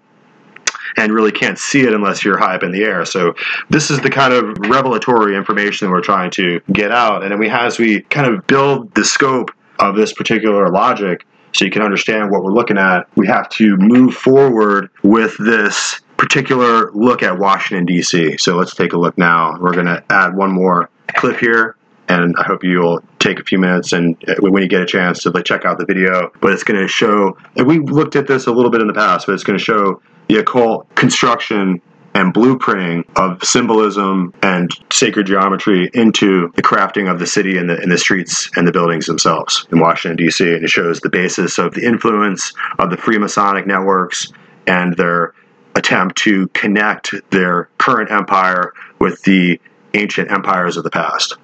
and 0.98 1.14
really 1.14 1.32
can't 1.32 1.60
see 1.60 1.82
it 1.82 1.94
unless 1.94 2.24
you're 2.24 2.38
high 2.38 2.56
up 2.56 2.64
in 2.64 2.72
the 2.72 2.84
air. 2.84 3.06
So 3.06 3.36
this 3.70 3.90
is 3.92 4.00
the 4.02 4.10
kind 4.10 4.34
of 4.34 4.58
revelatory 4.70 5.36
information 5.38 5.92
we're 5.92 6.02
trying 6.02 6.32
to 6.32 6.60
get 6.72 6.92
out. 6.92 7.24
And 7.24 7.32
then 7.32 7.40
we 7.40 7.50
as 7.50 7.80
we 7.80 8.02
kind 8.02 8.34
of 8.34 8.46
build 8.48 8.94
the 8.96 9.06
scope 9.06 9.52
of 9.80 9.96
this 9.96 10.14
particular 10.14 10.70
logic 10.70 11.26
so 11.54 11.66
you 11.66 11.72
can 11.72 11.82
understand 11.82 12.30
what 12.32 12.44
we're 12.44 12.54
looking 12.54 12.78
at, 12.78 13.08
we 13.16 13.28
have 13.28 13.50
to 13.50 13.78
move 13.78 14.14
forward 14.14 14.90
with 15.04 15.36
this 15.38 16.02
particular 16.18 16.92
look 16.92 17.24
at 17.24 17.38
Washington, 17.40 17.86
D.C. 17.86 18.38
So 18.38 18.56
let's 18.56 18.76
take 18.76 18.94
a 18.94 18.98
look 18.98 19.18
now. 19.18 19.58
We're 19.60 19.74
going 19.74 19.86
to 19.86 20.04
add 20.10 20.36
one 20.36 20.52
more 20.52 20.90
clip 21.16 21.40
here. 21.40 21.76
And 22.10 22.36
I 22.38 22.44
hope 22.44 22.64
you'll 22.64 23.02
take 23.20 23.40
a 23.40 23.44
few 23.44 23.60
minutes 23.60 23.92
and 23.92 24.16
uh, 24.30 24.36
when 24.40 24.64
you 24.64 24.70
get 24.70 24.82
a 24.82 24.86
chance 24.86 25.24
to 25.24 25.30
like 25.30 25.44
check 25.44 25.66
out 25.66 25.78
the 25.78 25.86
video. 25.86 26.32
But 26.40 26.54
it's 26.54 26.64
going 26.64 26.80
to 26.80 26.88
show, 26.88 27.38
we 27.56 27.80
looked 27.80 28.16
at 28.16 28.28
this 28.28 28.48
a 28.48 28.52
little 28.52 28.72
bit 28.72 28.80
in 28.80 28.88
the 28.88 28.94
past, 28.94 29.26
but 29.26 29.34
it's 29.34 29.44
going 29.44 29.60
to 29.60 29.64
show 29.64 30.02
the 30.28 30.38
occult 30.38 30.94
construction 30.96 31.82
and 32.18 32.34
blueprinting 32.34 33.04
of 33.16 33.44
symbolism 33.44 34.34
and 34.42 34.72
sacred 34.92 35.28
geometry 35.28 35.90
into 35.94 36.52
the 36.56 36.64
crafting 36.64 37.12
of 37.12 37.20
the 37.20 37.28
city 37.28 37.58
and 37.58 37.70
the, 37.70 37.80
and 37.80 37.92
the 37.92 37.98
streets 37.98 38.50
and 38.58 38.68
the 38.68 38.72
buildings 38.72 39.06
themselves 39.06 39.68
in 39.72 39.80
Washington, 39.80 40.18
D.C. 40.18 40.44
And 40.44 40.64
it 40.64 40.70
shows 40.70 41.00
the 41.00 41.10
basis 41.10 41.60
of 41.60 41.76
the 41.76 41.86
influence 41.86 42.54
of 42.80 42.90
the 42.90 42.98
Freemasonic 42.98 43.68
networks 43.68 44.32
and 44.66 44.98
their 44.98 45.34
attempt 45.76 46.18
to 46.18 46.48
connect 46.50 47.14
their 47.30 47.70
current 47.78 48.12
empire 48.12 48.74
with 49.00 49.22
the 49.22 49.60
ancient 49.94 50.32
empires 50.32 50.76
of 50.76 50.84
the 50.84 50.90
past. 50.90 51.36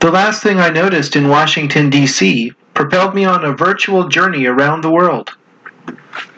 The 0.00 0.10
last 0.10 0.42
thing 0.42 0.58
I 0.58 0.70
noticed 0.70 1.14
in 1.14 1.28
Washington, 1.28 1.88
D.C. 1.88 2.52
propelled 2.74 3.14
me 3.14 3.24
on 3.24 3.44
a 3.44 3.52
virtual 3.52 4.08
journey 4.08 4.46
around 4.46 4.80
the 4.80 4.90
world. 4.90 5.30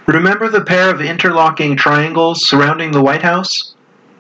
Remember 0.07 0.49
the 0.49 0.65
pair 0.65 0.91
of 0.91 1.01
interlocking 1.01 1.77
triangles 1.77 2.49
surrounding 2.49 2.91
the 2.91 3.03
White 3.03 3.23
House? 3.23 3.77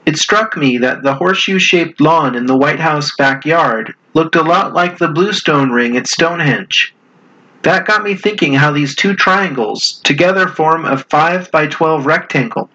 It 0.06 0.16
struck 0.16 0.56
me 0.56 0.78
that 0.78 1.02
the 1.02 1.14
horseshoe 1.14 1.58
shaped 1.58 2.00
lawn 2.00 2.36
in 2.36 2.46
the 2.46 2.56
White 2.56 2.78
House 2.78 3.12
backyard 3.16 3.94
looked 4.14 4.36
a 4.36 4.42
lot 4.42 4.74
like 4.74 4.98
the 4.98 5.08
bluestone 5.08 5.70
ring 5.70 5.96
at 5.96 6.06
Stonehenge. 6.06 6.94
That 7.62 7.84
got 7.84 8.04
me 8.04 8.14
thinking 8.14 8.54
how 8.54 8.70
these 8.70 8.94
two 8.94 9.14
triangles 9.14 10.00
together 10.04 10.46
form 10.46 10.84
a 10.84 10.98
5 10.98 11.50
by 11.50 11.66
12 11.66 12.06
rectangle 12.06 12.70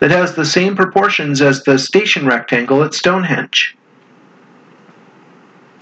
that 0.00 0.10
has 0.10 0.34
the 0.34 0.44
same 0.44 0.74
proportions 0.74 1.40
as 1.40 1.62
the 1.62 1.78
station 1.78 2.26
rectangle 2.26 2.82
at 2.82 2.94
Stonehenge. 2.94 3.76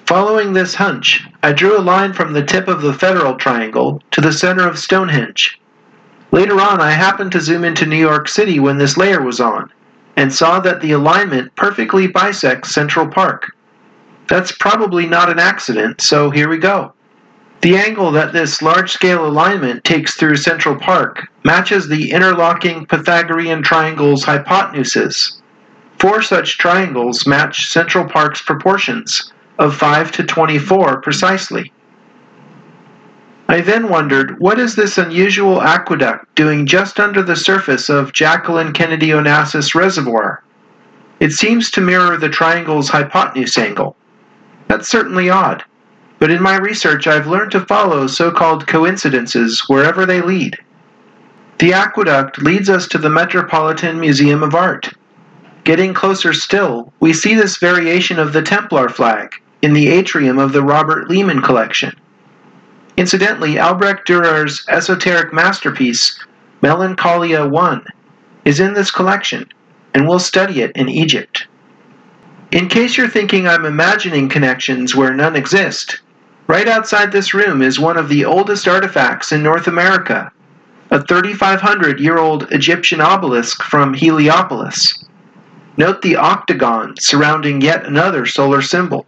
Following 0.04 0.52
this 0.52 0.74
hunch, 0.74 1.26
I 1.42 1.52
drew 1.52 1.78
a 1.78 1.80
line 1.80 2.12
from 2.12 2.32
the 2.34 2.44
tip 2.44 2.68
of 2.68 2.82
the 2.82 2.94
Federal 2.94 3.36
Triangle 3.36 4.02
to 4.10 4.20
the 4.20 4.32
center 4.32 4.66
of 4.66 4.78
Stonehenge. 4.78 5.58
Later 6.30 6.60
on, 6.60 6.80
I 6.80 6.90
happened 6.90 7.32
to 7.32 7.40
zoom 7.40 7.64
into 7.64 7.86
New 7.86 7.96
York 7.96 8.28
City 8.28 8.60
when 8.60 8.76
this 8.76 8.96
layer 8.96 9.22
was 9.22 9.40
on, 9.40 9.72
and 10.16 10.32
saw 10.32 10.60
that 10.60 10.80
the 10.80 10.92
alignment 10.92 11.54
perfectly 11.56 12.06
bisects 12.06 12.74
Central 12.74 13.08
Park. 13.08 13.52
That's 14.28 14.52
probably 14.52 15.06
not 15.06 15.30
an 15.30 15.38
accident, 15.38 16.02
so 16.02 16.28
here 16.30 16.48
we 16.48 16.58
go. 16.58 16.92
The 17.62 17.76
angle 17.76 18.12
that 18.12 18.32
this 18.32 18.62
large 18.62 18.92
scale 18.92 19.26
alignment 19.26 19.82
takes 19.84 20.14
through 20.14 20.36
Central 20.36 20.76
Park 20.76 21.26
matches 21.44 21.88
the 21.88 22.12
interlocking 22.12 22.84
Pythagorean 22.86 23.62
triangle's 23.62 24.24
hypotenuses. 24.24 25.40
Four 25.98 26.22
such 26.22 26.58
triangles 26.58 27.26
match 27.26 27.68
Central 27.68 28.04
Park's 28.04 28.42
proportions 28.42 29.32
of 29.58 29.74
5 29.74 30.12
to 30.12 30.22
24 30.22 31.00
precisely. 31.00 31.72
I 33.50 33.62
then 33.62 33.88
wondered 33.88 34.38
what 34.40 34.58
is 34.58 34.76
this 34.76 34.98
unusual 34.98 35.62
aqueduct 35.62 36.34
doing 36.34 36.66
just 36.66 37.00
under 37.00 37.22
the 37.22 37.34
surface 37.34 37.88
of 37.88 38.12
Jacqueline 38.12 38.74
Kennedy 38.74 39.08
Onassis 39.08 39.74
Reservoir? 39.74 40.42
It 41.18 41.32
seems 41.32 41.70
to 41.70 41.80
mirror 41.80 42.18
the 42.18 42.28
triangle's 42.28 42.90
hypotenuse 42.90 43.56
angle. 43.56 43.96
That's 44.68 44.86
certainly 44.86 45.30
odd. 45.30 45.64
But 46.18 46.30
in 46.30 46.42
my 46.42 46.56
research, 46.56 47.06
I've 47.06 47.26
learned 47.26 47.52
to 47.52 47.64
follow 47.64 48.06
so 48.06 48.30
called 48.30 48.66
coincidences 48.66 49.64
wherever 49.66 50.04
they 50.04 50.20
lead. 50.20 50.58
The 51.58 51.72
aqueduct 51.72 52.42
leads 52.42 52.68
us 52.68 52.86
to 52.88 52.98
the 52.98 53.08
Metropolitan 53.08 53.98
Museum 53.98 54.42
of 54.42 54.54
Art. 54.54 54.92
Getting 55.64 55.94
closer 55.94 56.34
still, 56.34 56.92
we 57.00 57.14
see 57.14 57.34
this 57.34 57.56
variation 57.56 58.18
of 58.18 58.34
the 58.34 58.42
Templar 58.42 58.90
flag 58.90 59.34
in 59.62 59.72
the 59.72 59.88
atrium 59.88 60.38
of 60.38 60.52
the 60.52 60.62
Robert 60.62 61.08
Lehman 61.08 61.40
collection. 61.40 61.98
Incidentally, 62.98 63.58
Albrecht 63.58 64.06
Dürer's 64.06 64.66
esoteric 64.68 65.32
masterpiece, 65.32 66.18
Melancholia 66.60 67.50
I, 67.50 67.80
is 68.44 68.60
in 68.60 68.74
this 68.74 68.90
collection, 68.90 69.48
and 69.94 70.06
we'll 70.06 70.18
study 70.18 70.60
it 70.60 70.72
in 70.76 70.90
Egypt. 70.90 71.46
In 72.50 72.68
case 72.68 72.98
you're 72.98 73.08
thinking 73.08 73.48
I'm 73.48 73.64
imagining 73.64 74.28
connections 74.28 74.94
where 74.94 75.14
none 75.14 75.34
exist, 75.34 76.00
Right 76.48 76.66
outside 76.66 77.12
this 77.12 77.34
room 77.34 77.60
is 77.60 77.78
one 77.78 77.98
of 77.98 78.08
the 78.08 78.24
oldest 78.24 78.66
artifacts 78.66 79.32
in 79.32 79.42
North 79.42 79.66
America, 79.66 80.32
a 80.90 81.04
3,500 81.04 82.00
year 82.00 82.16
old 82.16 82.50
Egyptian 82.50 83.02
obelisk 83.02 83.62
from 83.62 83.92
Heliopolis. 83.92 85.04
Note 85.76 86.00
the 86.00 86.16
octagon 86.16 86.94
surrounding 86.98 87.60
yet 87.60 87.84
another 87.84 88.24
solar 88.24 88.62
symbol. 88.62 89.06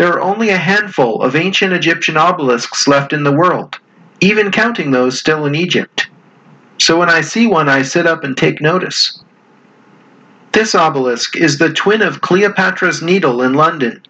There 0.00 0.14
are 0.14 0.22
only 0.22 0.48
a 0.48 0.56
handful 0.56 1.20
of 1.20 1.36
ancient 1.36 1.74
Egyptian 1.74 2.16
obelisks 2.16 2.88
left 2.88 3.12
in 3.12 3.22
the 3.22 3.36
world, 3.36 3.78
even 4.20 4.50
counting 4.50 4.92
those 4.92 5.18
still 5.20 5.44
in 5.44 5.54
Egypt. 5.54 6.08
So 6.78 6.98
when 6.98 7.10
I 7.10 7.20
see 7.20 7.46
one, 7.46 7.68
I 7.68 7.82
sit 7.82 8.06
up 8.06 8.24
and 8.24 8.34
take 8.34 8.62
notice. 8.62 9.22
This 10.52 10.74
obelisk 10.74 11.36
is 11.36 11.58
the 11.58 11.70
twin 11.70 12.00
of 12.00 12.22
Cleopatra's 12.22 13.02
Needle 13.02 13.42
in 13.42 13.52
London, 13.52 14.00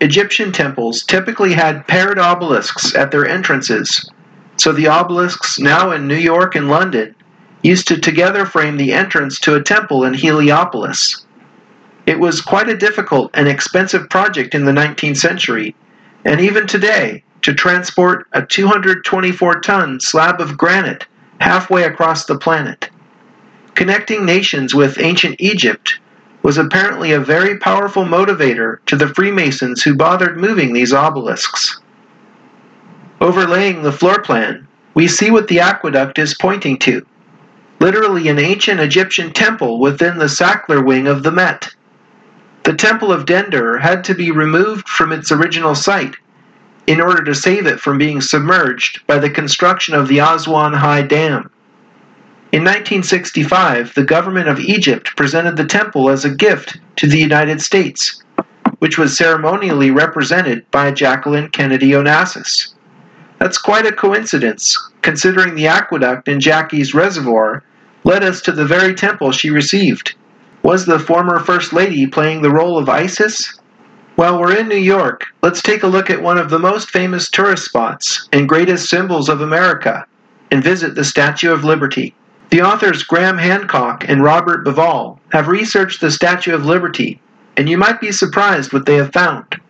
Egyptian 0.00 0.52
temples 0.52 1.02
typically 1.02 1.54
had 1.54 1.88
paired 1.88 2.20
obelisks 2.20 2.94
at 2.94 3.10
their 3.10 3.26
entrances, 3.26 4.08
so 4.56 4.70
the 4.70 4.86
obelisks 4.86 5.58
now 5.58 5.90
in 5.90 6.06
New 6.06 6.14
York 6.14 6.54
and 6.54 6.68
London 6.68 7.12
used 7.64 7.88
to 7.88 7.98
together 7.98 8.46
frame 8.46 8.76
the 8.76 8.92
entrance 8.92 9.40
to 9.40 9.56
a 9.56 9.62
temple 9.62 10.04
in 10.04 10.14
Heliopolis. 10.14 11.23
It 12.06 12.20
was 12.20 12.40
quite 12.40 12.68
a 12.68 12.76
difficult 12.76 13.30
and 13.34 13.48
expensive 13.48 14.10
project 14.10 14.54
in 14.54 14.64
the 14.66 14.72
19th 14.72 15.16
century, 15.16 15.74
and 16.24 16.40
even 16.40 16.66
today, 16.66 17.24
to 17.42 17.54
transport 17.54 18.26
a 18.32 18.44
224 18.44 19.60
ton 19.60 20.00
slab 20.00 20.40
of 20.40 20.56
granite 20.56 21.06
halfway 21.40 21.84
across 21.84 22.24
the 22.26 22.38
planet. 22.38 22.90
Connecting 23.74 24.24
nations 24.24 24.74
with 24.74 25.00
ancient 25.00 25.36
Egypt 25.38 25.98
was 26.42 26.58
apparently 26.58 27.12
a 27.12 27.20
very 27.20 27.58
powerful 27.58 28.04
motivator 28.04 28.84
to 28.84 28.96
the 28.96 29.08
Freemasons 29.08 29.82
who 29.82 29.96
bothered 29.96 30.36
moving 30.36 30.72
these 30.72 30.92
obelisks. 30.92 31.80
Overlaying 33.20 33.82
the 33.82 33.92
floor 33.92 34.20
plan, 34.20 34.68
we 34.92 35.08
see 35.08 35.30
what 35.30 35.48
the 35.48 35.60
aqueduct 35.60 36.18
is 36.18 36.34
pointing 36.34 36.78
to 36.80 37.04
literally 37.80 38.28
an 38.28 38.38
ancient 38.38 38.80
Egyptian 38.80 39.32
temple 39.32 39.80
within 39.80 40.18
the 40.18 40.26
Sackler 40.26 40.84
wing 40.84 41.06
of 41.06 41.22
the 41.22 41.32
Met. 41.32 41.74
The 42.64 42.72
Temple 42.72 43.12
of 43.12 43.26
Dendur 43.26 43.78
had 43.78 44.04
to 44.04 44.14
be 44.14 44.30
removed 44.30 44.88
from 44.88 45.12
its 45.12 45.30
original 45.30 45.74
site 45.74 46.16
in 46.86 46.98
order 46.98 47.22
to 47.22 47.34
save 47.34 47.66
it 47.66 47.78
from 47.78 47.98
being 47.98 48.22
submerged 48.22 49.06
by 49.06 49.18
the 49.18 49.28
construction 49.28 49.94
of 49.94 50.08
the 50.08 50.20
Aswan 50.20 50.72
High 50.72 51.02
Dam. 51.02 51.50
In 52.52 52.64
1965, 52.64 53.92
the 53.92 54.02
government 54.02 54.48
of 54.48 54.60
Egypt 54.60 55.14
presented 55.14 55.58
the 55.58 55.66
temple 55.66 56.08
as 56.08 56.24
a 56.24 56.34
gift 56.34 56.78
to 56.96 57.06
the 57.06 57.18
United 57.18 57.60
States, 57.60 58.22
which 58.78 58.96
was 58.96 59.14
ceremonially 59.14 59.90
represented 59.90 60.64
by 60.70 60.90
Jacqueline 60.90 61.50
Kennedy 61.50 61.90
Onassis. 61.90 62.72
That's 63.40 63.58
quite 63.58 63.84
a 63.84 63.92
coincidence, 63.92 64.74
considering 65.02 65.54
the 65.54 65.66
aqueduct 65.66 66.28
in 66.28 66.40
Jackie's 66.40 66.94
reservoir 66.94 67.62
led 68.04 68.24
us 68.24 68.40
to 68.40 68.52
the 68.52 68.64
very 68.64 68.94
temple 68.94 69.32
she 69.32 69.50
received. 69.50 70.14
Was 70.64 70.86
the 70.86 70.98
former 70.98 71.40
First 71.40 71.74
Lady 71.74 72.06
playing 72.06 72.40
the 72.40 72.50
role 72.50 72.78
of 72.78 72.88
Isis? 72.88 73.60
While 74.16 74.40
we're 74.40 74.56
in 74.56 74.66
New 74.66 74.76
York, 74.76 75.26
let's 75.42 75.60
take 75.60 75.82
a 75.82 75.86
look 75.86 76.08
at 76.08 76.22
one 76.22 76.38
of 76.38 76.48
the 76.48 76.58
most 76.58 76.88
famous 76.88 77.28
tourist 77.28 77.66
spots 77.66 78.26
and 78.32 78.48
greatest 78.48 78.88
symbols 78.88 79.28
of 79.28 79.42
America 79.42 80.06
and 80.50 80.64
visit 80.64 80.94
the 80.94 81.04
Statue 81.04 81.52
of 81.52 81.64
Liberty. 81.64 82.14
The 82.48 82.62
authors 82.62 83.02
Graham 83.02 83.36
Hancock 83.36 84.08
and 84.08 84.22
Robert 84.22 84.64
Bauval 84.64 85.18
have 85.32 85.48
researched 85.48 86.00
the 86.00 86.10
Statue 86.10 86.54
of 86.54 86.64
Liberty, 86.64 87.20
and 87.58 87.68
you 87.68 87.76
might 87.76 88.00
be 88.00 88.10
surprised 88.10 88.72
what 88.72 88.86
they 88.86 88.96
have 88.96 89.12
found. 89.12 89.60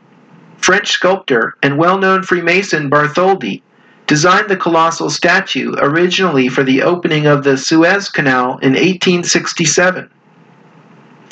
French 0.59 0.93
sculptor 0.93 1.57
and 1.61 1.77
well 1.77 1.99
known 1.99 2.23
Freemason 2.23 2.89
Bartholdi 2.89 3.63
designed 4.07 4.49
the 4.49 4.57
colossal 4.57 5.11
statue 5.11 5.75
originally 5.79 6.47
for 6.47 6.63
the 6.63 6.83
opening 6.83 7.27
of 7.27 7.43
the 7.43 7.57
Suez 7.57 8.09
Canal 8.09 8.59
in 8.59 8.75
1867. 8.75 10.09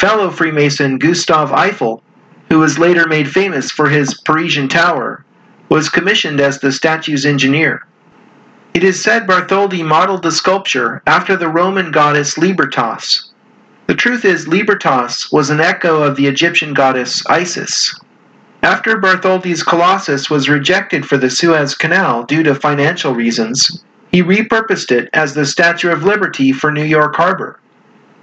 Fellow 0.03 0.30
Freemason 0.30 0.98
Gustave 0.98 1.55
Eiffel, 1.55 2.03
who 2.50 2.59
was 2.59 2.76
later 2.76 3.07
made 3.07 3.30
famous 3.30 3.70
for 3.70 3.88
his 3.88 4.20
Parisian 4.22 4.66
Tower, 4.66 5.24
was 5.68 5.88
commissioned 5.88 6.40
as 6.40 6.59
the 6.59 6.72
statue's 6.72 7.24
engineer. 7.24 7.86
It 8.74 8.82
is 8.82 9.00
said 9.00 9.28
Bartholdi 9.28 9.84
modeled 9.84 10.24
the 10.24 10.32
sculpture 10.32 11.05
after 11.07 11.36
the 11.36 11.46
Roman 11.46 11.92
goddess 11.92 12.36
Libertas. 12.36 13.30
The 13.86 13.94
truth 13.94 14.24
is, 14.24 14.48
Libertas 14.48 15.30
was 15.30 15.50
an 15.50 15.61
echo 15.61 16.03
of 16.03 16.16
the 16.16 16.26
Egyptian 16.26 16.74
goddess 16.74 17.24
Isis. 17.26 17.96
After 18.64 18.96
Bartholdi's 18.96 19.62
Colossus 19.62 20.28
was 20.28 20.48
rejected 20.48 21.07
for 21.07 21.16
the 21.16 21.30
Suez 21.30 21.76
Canal 21.76 22.24
due 22.24 22.42
to 22.42 22.57
financial 22.57 23.14
reasons, 23.14 23.84
he 24.11 24.20
repurposed 24.20 24.90
it 24.90 25.09
as 25.12 25.34
the 25.34 25.46
Statue 25.46 25.92
of 25.92 26.03
Liberty 26.03 26.50
for 26.50 26.72
New 26.72 26.82
York 26.82 27.14
Harbor. 27.14 27.61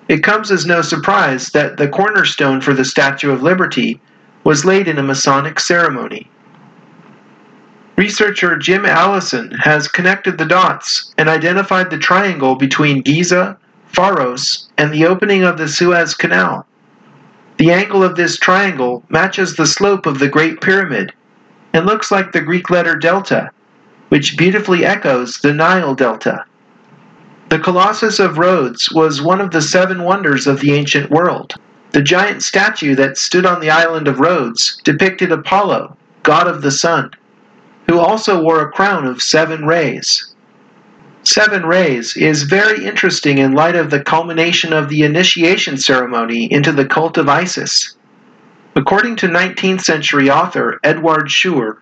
It 0.09 0.23
comes 0.23 0.49
as 0.49 0.65
no 0.65 0.81
surprise 0.81 1.49
that 1.49 1.77
the 1.77 1.87
cornerstone 1.87 2.61
for 2.61 2.73
the 2.73 2.83
Statue 2.83 3.31
of 3.31 3.43
Liberty 3.43 4.01
was 4.43 4.65
laid 4.65 4.87
in 4.87 4.97
a 4.97 5.03
Masonic 5.03 5.59
ceremony. 5.59 6.27
Researcher 7.95 8.57
Jim 8.57 8.87
Allison 8.87 9.51
has 9.51 9.87
connected 9.87 10.37
the 10.37 10.45
dots 10.45 11.13
and 11.19 11.29
identified 11.29 11.91
the 11.91 11.99
triangle 11.99 12.55
between 12.55 13.03
Giza, 13.03 13.55
Pharos, 13.85 14.69
and 14.79 14.91
the 14.91 15.05
opening 15.05 15.43
of 15.43 15.59
the 15.59 15.67
Suez 15.67 16.15
Canal. 16.15 16.65
The 17.57 17.71
angle 17.71 18.03
of 18.03 18.15
this 18.15 18.37
triangle 18.37 19.03
matches 19.09 19.55
the 19.55 19.67
slope 19.67 20.07
of 20.07 20.17
the 20.17 20.29
Great 20.29 20.59
Pyramid 20.59 21.13
and 21.73 21.85
looks 21.85 22.09
like 22.09 22.31
the 22.31 22.41
Greek 22.41 22.71
letter 22.71 22.95
delta, 22.95 23.51
which 24.07 24.37
beautifully 24.37 24.85
echoes 24.85 25.37
the 25.37 25.53
Nile 25.53 25.93
Delta. 25.93 26.45
The 27.49 27.59
Colossus 27.59 28.19
of 28.19 28.37
Rhodes 28.37 28.91
was 28.91 29.21
one 29.21 29.41
of 29.41 29.51
the 29.51 29.61
seven 29.61 30.03
wonders 30.03 30.47
of 30.47 30.59
the 30.59 30.73
ancient 30.73 31.09
world. 31.09 31.55
The 31.91 32.01
giant 32.01 32.43
statue 32.43 32.95
that 32.95 33.17
stood 33.17 33.45
on 33.45 33.59
the 33.59 33.71
island 33.71 34.07
of 34.07 34.19
Rhodes 34.19 34.79
depicted 34.83 35.31
Apollo, 35.31 35.97
god 36.23 36.47
of 36.47 36.61
the 36.61 36.71
sun 36.71 37.11
who 37.89 37.97
also 37.97 38.39
wore 38.39 38.61
a 38.61 38.71
crown 38.71 39.03
of 39.07 39.19
seven 39.19 39.65
rays. 39.65 40.35
Seven 41.23 41.65
rays 41.65 42.15
is 42.15 42.43
very 42.43 42.85
interesting 42.85 43.39
in 43.39 43.53
light 43.53 43.75
of 43.75 43.89
the 43.89 43.99
culmination 43.99 44.71
of 44.71 44.89
the 44.89 45.01
initiation 45.01 45.75
ceremony 45.75 46.45
into 46.53 46.71
the 46.71 46.85
cult 46.85 47.17
of 47.17 47.27
Isis. 47.27 47.95
According 48.75 49.15
to 49.17 49.27
19th 49.27 49.81
century 49.81 50.29
author 50.29 50.79
Edward 50.83 51.29
Schuré, 51.29 51.77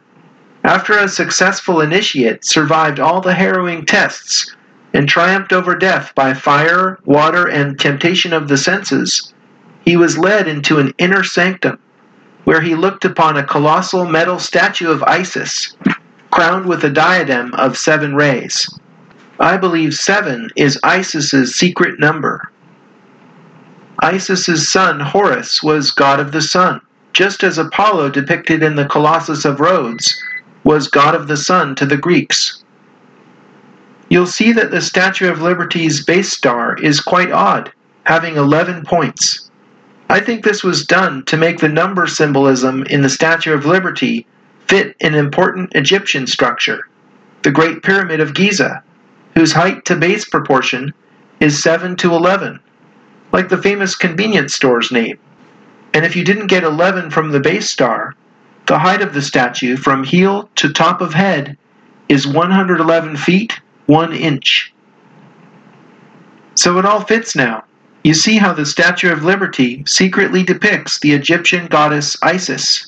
after 0.64 0.98
a 0.98 1.10
successful 1.10 1.82
initiate 1.82 2.46
survived 2.46 3.02
all 3.02 3.20
the 3.20 3.34
harrowing 3.34 3.86
tests 3.86 4.56
and 4.98 5.08
triumphed 5.08 5.54
over 5.54 5.76
death 5.76 6.12
by 6.16 6.34
fire, 6.34 6.98
water, 7.06 7.46
and 7.46 7.80
temptation 7.80 8.34
of 8.34 8.48
the 8.48 8.58
senses, 8.58 9.32
he 9.86 9.96
was 9.96 10.18
led 10.18 10.48
into 10.48 10.80
an 10.80 10.92
inner 10.98 11.24
sanctum 11.24 11.78
where 12.46 12.62
he 12.62 12.74
looked 12.74 13.06
upon 13.06 13.38
a 13.38 13.44
colossal 13.44 14.08
metal 14.08 14.40
statue 14.40 14.90
of 14.90 15.04
Isis, 15.04 15.76
crowned 16.32 16.66
with 16.66 16.84
a 16.84 16.90
diadem 16.90 17.54
of 17.54 17.78
seven 17.78 18.16
rays. 18.16 18.68
I 19.40 19.56
believe 19.56 19.94
seven 19.94 20.50
is 20.56 20.80
Isis's 20.84 21.54
secret 21.54 22.00
number. 22.00 22.52
Isis's 24.02 24.68
son 24.68 25.00
Horus 25.00 25.62
was 25.62 25.92
god 25.92 26.20
of 26.20 26.32
the 26.32 26.42
sun, 26.42 26.82
just 27.14 27.44
as 27.44 27.60
Apollo 27.60 28.10
depicted 28.10 28.64
in 28.64 28.76
the 28.76 28.88
Colossus 28.88 29.46
of 29.46 29.60
Rhodes 29.60 30.20
was 30.64 30.88
god 30.88 31.14
of 31.14 31.28
the 31.28 31.38
sun 31.38 31.76
to 31.76 31.86
the 31.86 31.98
Greeks. 31.98 32.64
You'll 34.10 34.28
see 34.28 34.54
that 34.54 34.72
the 34.72 34.82
Statue 34.82 35.30
of 35.30 35.42
Liberty's 35.42 36.04
base 36.04 36.32
star 36.32 36.78
is 36.78 37.02
quite 37.02 37.32
odd, 37.32 37.72
having 38.06 38.38
11 38.38 38.86
points. 38.86 39.52
I 40.10 40.22
think 40.22 40.44
this 40.44 40.64
was 40.64 40.86
done 40.86 41.26
to 41.26 41.36
make 41.36 41.60
the 41.60 41.68
number 41.68 42.08
symbolism 42.08 42.84
in 42.84 43.02
the 43.02 43.10
Statue 43.10 43.54
of 43.54 43.66
Liberty 43.66 44.26
fit 44.68 44.96
an 45.02 45.14
important 45.14 45.76
Egyptian 45.76 46.26
structure, 46.26 46.88
the 47.44 47.52
Great 47.52 47.84
Pyramid 47.84 48.22
of 48.22 48.34
Giza, 48.34 48.82
whose 49.36 49.52
height 49.52 49.84
to 49.86 49.96
base 49.96 50.24
proportion 50.24 50.94
is 51.42 51.62
7 51.62 51.98
to 51.98 52.14
11, 52.14 52.62
like 53.34 53.50
the 53.50 53.62
famous 53.62 53.94
convenience 53.94 54.54
store's 54.54 54.92
name. 54.92 55.20
And 55.94 56.06
if 56.06 56.16
you 56.16 56.24
didn't 56.24 56.48
get 56.48 56.64
11 56.64 57.12
from 57.12 57.32
the 57.32 57.42
base 57.42 57.70
star, 57.70 58.16
the 58.68 58.80
height 58.80 59.02
of 59.02 59.14
the 59.14 59.22
statue 59.22 59.76
from 59.76 60.06
heel 60.06 60.50
to 60.56 60.72
top 60.72 61.02
of 61.02 61.14
head 61.14 61.58
is 62.08 62.26
111 62.26 63.18
feet 63.18 63.60
1 63.88 64.14
inch. 64.14 64.74
So 66.56 66.78
it 66.78 66.86
all 66.86 67.02
fits 67.02 67.36
now. 67.36 67.64
You 68.04 68.14
see 68.14 68.38
how 68.38 68.54
the 68.54 68.66
Statue 68.66 69.12
of 69.12 69.24
Liberty 69.24 69.84
secretly 69.86 70.44
depicts 70.44 71.00
the 71.00 71.12
Egyptian 71.12 71.68
goddess 71.68 72.16
Isis. 72.22 72.88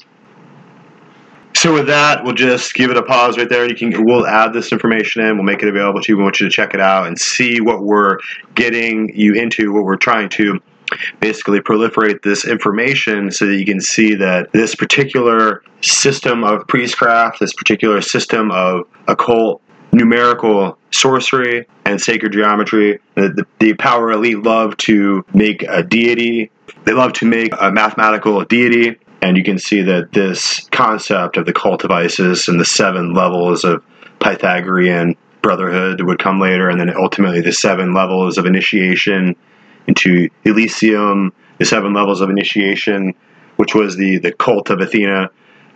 So 1.55 1.73
with 1.73 1.87
that, 1.87 2.23
we'll 2.23 2.35
just 2.35 2.73
give 2.73 2.89
it 2.89 2.95
a 2.95 3.03
pause 3.03 3.37
right 3.37 3.49
there. 3.49 3.67
You 3.67 3.75
can 3.75 4.05
we'll 4.05 4.25
add 4.25 4.53
this 4.53 4.71
information 4.71 5.23
in. 5.23 5.35
We'll 5.35 5.43
make 5.43 5.61
it 5.61 5.67
available 5.67 6.01
to 6.01 6.11
you. 6.11 6.17
We 6.17 6.23
want 6.23 6.39
you 6.39 6.47
to 6.47 6.51
check 6.51 6.73
it 6.73 6.79
out 6.79 7.07
and 7.07 7.19
see 7.19 7.59
what 7.59 7.83
we're 7.83 8.19
getting 8.55 9.13
you 9.13 9.33
into, 9.33 9.73
what 9.73 9.83
we're 9.83 9.97
trying 9.97 10.29
to 10.29 10.59
basically 11.19 11.59
proliferate 11.59 12.21
this 12.21 12.47
information 12.47 13.29
so 13.29 13.45
that 13.45 13.57
you 13.57 13.65
can 13.65 13.81
see 13.81 14.15
that 14.15 14.51
this 14.53 14.73
particular 14.73 15.61
system 15.81 16.43
of 16.43 16.65
priestcraft, 16.67 17.39
this 17.39 17.53
particular 17.53 18.01
system 18.01 18.51
of 18.51 18.87
occult 19.07 19.61
numerical 19.91 20.77
sorcery 20.91 21.67
and 21.85 22.01
sacred 22.01 22.33
geometry. 22.33 22.99
The, 23.15 23.29
the, 23.29 23.45
the, 23.59 23.73
power 23.73 24.11
elite 24.11 24.43
love 24.43 24.77
to 24.77 25.25
make 25.33 25.63
a 25.63 25.83
deity, 25.83 26.51
they 26.85 26.93
love 26.93 27.13
to 27.13 27.25
make 27.25 27.53
a 27.59 27.71
mathematical 27.71 28.43
deity. 28.45 28.97
And 29.21 29.35
you 29.35 29.43
can 29.43 29.59
see 29.59 29.81
that 29.81 30.11
this 30.13 30.67
concept 30.71 31.37
of 31.37 31.45
the 31.45 31.53
cult 31.53 31.83
of 31.83 31.91
Isis 31.91 32.47
and 32.47 32.59
the 32.59 32.65
seven 32.65 33.13
levels 33.13 33.63
of 33.63 33.83
Pythagorean 34.19 35.15
brotherhood 35.41 36.01
would 36.01 36.19
come 36.19 36.39
later, 36.39 36.69
and 36.69 36.79
then 36.79 36.95
ultimately 36.95 37.41
the 37.41 37.51
seven 37.51 37.93
levels 37.93 38.37
of 38.37 38.45
initiation 38.45 39.35
into 39.87 40.29
Elysium, 40.45 41.33
the 41.57 41.65
seven 41.65 41.93
levels 41.93 42.21
of 42.21 42.29
initiation, 42.29 43.13
which 43.57 43.75
was 43.75 43.97
the, 43.97 44.17
the 44.19 44.31
cult 44.31 44.69
of 44.69 44.79
Athena, 44.79 45.29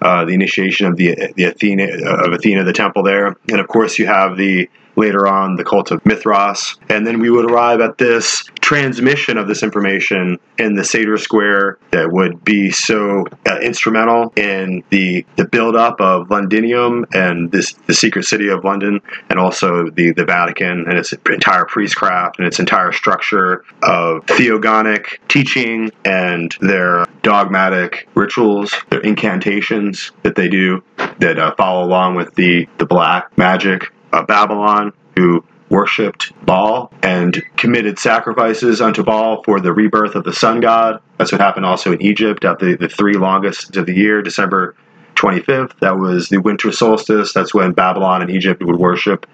Uh, 0.04 0.26
the 0.26 0.34
initiation 0.34 0.86
of 0.86 0.98
the 0.98 1.34
the 1.38 1.46
Athena 1.46 1.86
of 2.26 2.34
Athena, 2.34 2.66
the 2.66 2.74
temple 2.74 3.04
there, 3.04 3.38
and 3.48 3.60
of 3.60 3.68
course 3.70 3.98
you 3.98 4.06
have 4.06 4.36
the 4.36 4.70
later 4.96 5.28
on 5.28 5.56
the 5.56 5.64
cult 5.64 5.92
of 5.92 6.06
Mithras. 6.06 6.76
And 6.90 7.06
then 7.06 7.20
we 7.20 7.30
would 7.30 7.50
arrive 7.50 7.82
at 7.82 7.98
this 7.98 8.44
transmission 8.62 9.38
of 9.38 9.48
this 9.48 9.64
information 9.64 10.40
in 10.58 10.76
the 10.76 10.84
Sator 10.84 11.18
Square 11.18 11.80
that 11.92 12.12
would 12.12 12.44
be 12.44 12.72
so 12.72 13.26
uh, 13.50 13.60
instrumental 13.60 14.34
in 14.36 14.84
the 14.90 15.26
the 15.36 15.46
buildup 15.46 16.00
of 16.00 16.30
Londinium 16.30 17.06
and 17.14 17.52
this 17.52 17.74
the 17.88 17.94
secret 17.94 18.24
city 18.24 18.50
of 18.50 18.64
London, 18.64 19.02
and 19.30 19.40
also 19.40 19.90
the, 19.90 20.12
the 20.12 20.26
Vatican 20.26 20.86
and 20.88 20.98
its 20.98 21.14
entire 21.30 21.66
priestcraft 21.66 22.38
and 22.38 22.48
its 22.48 22.60
entire 22.60 22.92
structure 22.92 23.64
of 23.84 24.26
theogonic 24.26 25.20
teaching 25.28 25.92
and 26.06 26.56
their 26.62 27.06
dogmatic 27.22 28.08
rituals, 28.16 28.74
their 28.90 29.02
incantations 29.02 30.12
that 30.24 30.36
they 30.36 30.48
do 30.48 30.84
that 31.20 31.40
uh, 31.40 31.54
follow 31.56 31.86
along 31.86 32.16
with 32.16 32.34
the, 32.36 32.68
the 32.78 32.86
black 32.86 33.36
magic 33.38 33.92
uh, 34.14 34.24
Babylon 34.24 34.94
who 35.18 35.44
worshipped 35.70 36.32
Baal 36.46 36.94
and 37.02 37.42
committed 37.58 37.98
sacrifices 37.98 38.80
unto 38.80 39.04
Baal 39.04 39.44
for 39.44 39.60
the 39.60 39.74
rebirth 39.74 40.16
of 40.16 40.24
the 40.24 40.34
sun 40.34 40.60
god. 40.60 41.02
That's 41.18 41.32
what 41.32 41.42
happened 41.42 41.66
also 41.66 41.92
in 41.92 42.02
Egypt 42.02 42.46
at 42.46 42.60
the, 42.60 42.78
the 42.78 42.88
three 42.88 43.16
longest 43.16 43.76
of 43.76 43.88
the 43.88 43.94
year, 43.94 44.22
December 44.22 44.76
25th. 45.16 45.80
That 45.80 45.98
was 45.98 46.30
the 46.30 46.38
winter 46.38 46.72
solstice. 46.72 47.34
That's 47.34 47.54
when 47.54 47.72
Babylon 47.74 48.22
and 48.22 48.30
Egypt 48.30 48.64
would 48.64 48.76
worship 48.76 49.26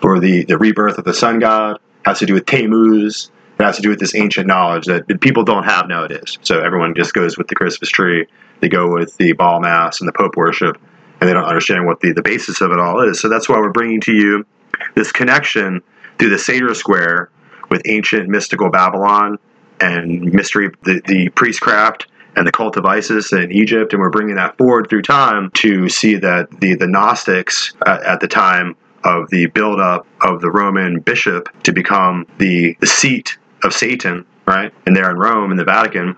for 0.00 0.20
the, 0.20 0.44
the 0.44 0.56
rebirth 0.56 0.98
of 0.98 1.04
the 1.04 1.14
sun 1.14 1.40
god. 1.40 1.76
It 1.76 1.80
has 2.04 2.20
to 2.20 2.26
do 2.26 2.34
with 2.34 2.46
Tammuz. 2.46 3.32
It 3.58 3.64
has 3.64 3.76
to 3.76 3.82
do 3.82 3.88
with 3.88 3.98
this 3.98 4.14
ancient 4.14 4.46
knowledge 4.46 4.86
that 4.86 5.20
people 5.20 5.42
don't 5.42 5.64
have 5.64 5.88
nowadays. 5.88 6.38
So 6.42 6.60
everyone 6.60 6.94
just 6.94 7.12
goes 7.12 7.36
with 7.36 7.48
the 7.48 7.56
Christmas 7.56 7.90
tree. 7.90 8.26
They 8.60 8.68
go 8.68 8.92
with 8.92 9.16
the 9.16 9.32
Baal 9.32 9.60
Mass 9.60 10.00
and 10.00 10.06
the 10.06 10.12
Pope 10.12 10.36
worship 10.36 10.78
and 11.20 11.28
they 11.28 11.32
don't 11.32 11.44
understand 11.44 11.86
what 11.86 12.00
the, 12.00 12.12
the 12.12 12.22
basis 12.22 12.60
of 12.60 12.70
it 12.70 12.78
all 12.78 13.00
is. 13.08 13.20
So 13.20 13.28
that's 13.28 13.48
why 13.48 13.58
we're 13.58 13.72
bringing 13.72 14.00
to 14.02 14.12
you 14.12 14.46
this 14.94 15.12
connection 15.12 15.82
through 16.18 16.30
the 16.30 16.38
Sator 16.38 16.74
Square 16.74 17.30
with 17.70 17.82
ancient 17.86 18.28
mystical 18.28 18.70
Babylon 18.70 19.38
and 19.80 20.32
mystery, 20.32 20.70
the, 20.84 21.00
the 21.06 21.28
priestcraft 21.30 22.06
and 22.36 22.46
the 22.46 22.52
cult 22.52 22.76
of 22.76 22.84
Isis 22.84 23.32
in 23.32 23.50
Egypt, 23.50 23.92
and 23.92 24.00
we're 24.00 24.10
bringing 24.10 24.36
that 24.36 24.56
forward 24.56 24.88
through 24.88 25.02
time 25.02 25.50
to 25.54 25.88
see 25.88 26.16
that 26.16 26.48
the, 26.60 26.74
the 26.74 26.86
Gnostics 26.86 27.74
at, 27.84 28.20
the 28.20 28.28
time 28.28 28.76
of 29.04 29.28
the 29.30 29.46
buildup 29.46 30.06
of 30.20 30.40
the 30.40 30.50
Roman 30.50 31.00
bishop 31.00 31.48
to 31.64 31.72
become 31.72 32.26
the, 32.38 32.76
the 32.80 32.86
seat 32.86 33.38
of 33.64 33.72
Satan, 33.72 34.24
right? 34.46 34.72
And 34.86 34.94
there 34.94 35.10
in 35.10 35.16
Rome, 35.16 35.50
in 35.50 35.56
the 35.56 35.64
Vatican, 35.64 36.16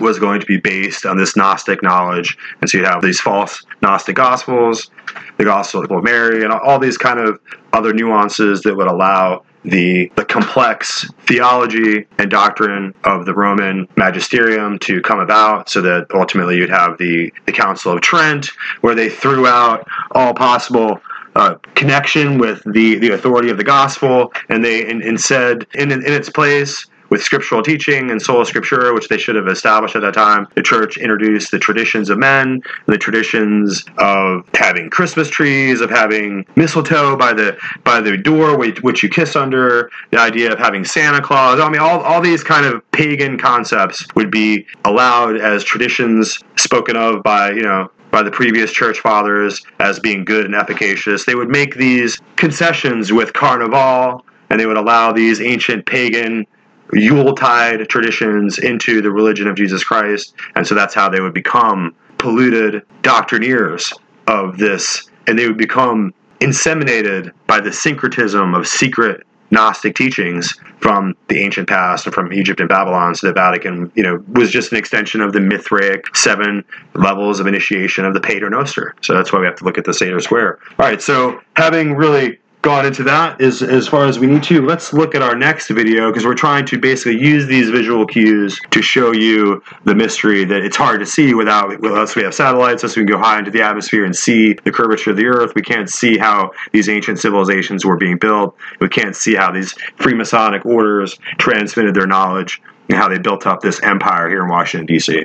was 0.00 0.18
going 0.18 0.40
to 0.40 0.46
be 0.46 0.58
based 0.58 1.06
on 1.06 1.16
this 1.16 1.36
Gnostic 1.36 1.82
knowledge. 1.82 2.36
And 2.60 2.68
so 2.68 2.78
you 2.78 2.84
have 2.84 3.02
these 3.02 3.20
false 3.20 3.64
Gnostic 3.82 4.16
Gospels, 4.16 4.90
the 5.36 5.44
Gospel 5.44 5.84
of 5.84 6.04
Mary, 6.04 6.44
and 6.44 6.52
all 6.52 6.78
these 6.78 6.98
kind 6.98 7.18
of 7.18 7.40
other 7.72 7.92
nuances 7.92 8.62
that 8.62 8.76
would 8.76 8.88
allow 8.88 9.44
the, 9.64 10.10
the 10.16 10.24
complex 10.24 11.08
theology 11.26 12.06
and 12.18 12.30
doctrine 12.30 12.94
of 13.04 13.26
the 13.26 13.34
Roman 13.34 13.88
magisterium 13.96 14.78
to 14.80 15.00
come 15.02 15.20
about 15.20 15.68
so 15.68 15.80
that 15.82 16.06
ultimately 16.14 16.56
you'd 16.56 16.70
have 16.70 16.96
the, 16.98 17.32
the 17.46 17.52
Council 17.52 17.92
of 17.92 18.00
Trent, 18.00 18.50
where 18.80 18.94
they 18.94 19.08
threw 19.08 19.46
out 19.46 19.86
all 20.12 20.32
possible 20.32 21.00
uh, 21.36 21.56
connection 21.74 22.38
with 22.38 22.62
the, 22.64 22.96
the 22.96 23.10
authority 23.10 23.50
of 23.50 23.56
the 23.56 23.64
gospel, 23.64 24.32
and 24.48 24.64
they 24.64 24.88
and, 24.90 25.02
and 25.02 25.20
said 25.20 25.66
in, 25.74 25.92
in 25.92 26.02
its 26.04 26.28
place 26.28 26.86
with 27.10 27.22
scriptural 27.22 27.62
teaching 27.62 28.10
and 28.10 28.20
sola 28.20 28.44
scriptura, 28.44 28.94
which 28.94 29.08
they 29.08 29.18
should 29.18 29.36
have 29.36 29.48
established 29.48 29.96
at 29.96 30.02
that 30.02 30.14
time, 30.14 30.46
the 30.54 30.62
church 30.62 30.96
introduced 30.96 31.50
the 31.50 31.58
traditions 31.58 32.10
of 32.10 32.18
men, 32.18 32.60
the 32.86 32.98
traditions 32.98 33.84
of 33.98 34.48
having 34.54 34.90
Christmas 34.90 35.28
trees, 35.28 35.80
of 35.80 35.90
having 35.90 36.44
mistletoe 36.56 37.16
by 37.16 37.32
the 37.32 37.56
by 37.84 38.00
the 38.00 38.16
door 38.16 38.58
which 38.58 39.02
you 39.02 39.08
kiss 39.08 39.36
under, 39.36 39.90
the 40.10 40.18
idea 40.18 40.52
of 40.52 40.58
having 40.58 40.84
Santa 40.84 41.20
Claus. 41.20 41.60
I 41.60 41.68
mean, 41.68 41.80
all, 41.80 42.00
all 42.00 42.20
these 42.20 42.44
kind 42.44 42.66
of 42.66 42.88
pagan 42.92 43.38
concepts 43.38 44.06
would 44.14 44.30
be 44.30 44.66
allowed 44.84 45.36
as 45.36 45.64
traditions 45.64 46.38
spoken 46.56 46.96
of 46.96 47.22
by, 47.22 47.50
you 47.50 47.62
know, 47.62 47.90
by 48.10 48.22
the 48.22 48.30
previous 48.30 48.72
church 48.72 49.00
fathers 49.00 49.62
as 49.80 50.00
being 50.00 50.24
good 50.24 50.46
and 50.46 50.54
efficacious. 50.54 51.24
They 51.24 51.34
would 51.34 51.48
make 51.48 51.74
these 51.76 52.18
concessions 52.36 53.12
with 53.12 53.32
Carnival, 53.32 54.24
and 54.50 54.58
they 54.58 54.66
would 54.66 54.78
allow 54.78 55.12
these 55.12 55.40
ancient 55.40 55.86
pagan 55.86 56.46
Yuletide 56.92 57.88
traditions 57.88 58.58
into 58.58 59.00
the 59.02 59.10
religion 59.10 59.46
of 59.46 59.56
Jesus 59.56 59.84
Christ. 59.84 60.34
And 60.54 60.66
so 60.66 60.74
that's 60.74 60.94
how 60.94 61.08
they 61.08 61.20
would 61.20 61.34
become 61.34 61.94
polluted 62.18 62.82
doctrinaires 63.02 63.92
of 64.26 64.58
this. 64.58 65.08
And 65.26 65.38
they 65.38 65.46
would 65.46 65.58
become 65.58 66.14
inseminated 66.40 67.32
by 67.46 67.60
the 67.60 67.72
syncretism 67.72 68.54
of 68.54 68.66
secret 68.66 69.24
Gnostic 69.50 69.94
teachings 69.96 70.54
from 70.78 71.16
the 71.28 71.38
ancient 71.38 71.68
past 71.68 72.06
and 72.06 72.14
from 72.14 72.32
Egypt 72.32 72.60
and 72.60 72.68
Babylon. 72.68 73.14
So 73.14 73.28
the 73.28 73.32
Vatican, 73.32 73.90
you 73.94 74.02
know, 74.02 74.22
was 74.34 74.50
just 74.50 74.72
an 74.72 74.78
extension 74.78 75.22
of 75.22 75.32
the 75.32 75.40
Mithraic 75.40 76.14
seven 76.14 76.64
levels 76.94 77.40
of 77.40 77.46
initiation 77.46 78.04
of 78.04 78.12
the 78.12 78.20
Pater 78.20 78.50
Noster. 78.50 78.94
So 79.00 79.14
that's 79.14 79.32
why 79.32 79.40
we 79.40 79.46
have 79.46 79.56
to 79.56 79.64
look 79.64 79.78
at 79.78 79.84
the 79.84 79.94
Sator 79.94 80.20
Square. 80.20 80.58
All 80.78 80.86
right, 80.86 81.00
so 81.00 81.40
having 81.56 81.94
really 81.94 82.38
gone 82.62 82.86
into 82.86 83.04
that 83.04 83.40
as, 83.40 83.62
as 83.62 83.86
far 83.86 84.06
as 84.06 84.18
we 84.18 84.26
need 84.26 84.42
to. 84.42 84.64
Let's 84.64 84.92
look 84.92 85.14
at 85.14 85.22
our 85.22 85.36
next 85.36 85.68
video 85.68 86.10
because 86.10 86.24
we're 86.24 86.34
trying 86.34 86.66
to 86.66 86.78
basically 86.78 87.20
use 87.20 87.46
these 87.46 87.70
visual 87.70 88.06
cues 88.06 88.60
to 88.70 88.82
show 88.82 89.12
you 89.12 89.62
the 89.84 89.94
mystery 89.94 90.44
that 90.44 90.62
it's 90.62 90.76
hard 90.76 91.00
to 91.00 91.06
see 91.06 91.34
without, 91.34 91.70
unless 91.70 92.16
we 92.16 92.22
have 92.22 92.34
satellites, 92.34 92.82
unless 92.82 92.96
we 92.96 93.04
can 93.04 93.12
go 93.12 93.18
high 93.18 93.38
into 93.38 93.50
the 93.50 93.62
atmosphere 93.62 94.04
and 94.04 94.14
see 94.14 94.54
the 94.64 94.72
curvature 94.72 95.10
of 95.10 95.16
the 95.16 95.26
Earth. 95.26 95.54
We 95.54 95.62
can't 95.62 95.88
see 95.88 96.18
how 96.18 96.50
these 96.72 96.88
ancient 96.88 97.20
civilizations 97.20 97.84
were 97.84 97.96
being 97.96 98.18
built. 98.18 98.56
We 98.80 98.88
can't 98.88 99.14
see 99.14 99.34
how 99.34 99.52
these 99.52 99.74
Freemasonic 99.98 100.66
orders 100.66 101.18
transmitted 101.38 101.94
their 101.94 102.06
knowledge 102.06 102.60
and 102.88 102.98
how 102.98 103.08
they 103.08 103.18
built 103.18 103.46
up 103.46 103.60
this 103.60 103.80
empire 103.82 104.28
here 104.28 104.42
in 104.42 104.48
Washington, 104.48 104.86
D.C. 104.86 105.24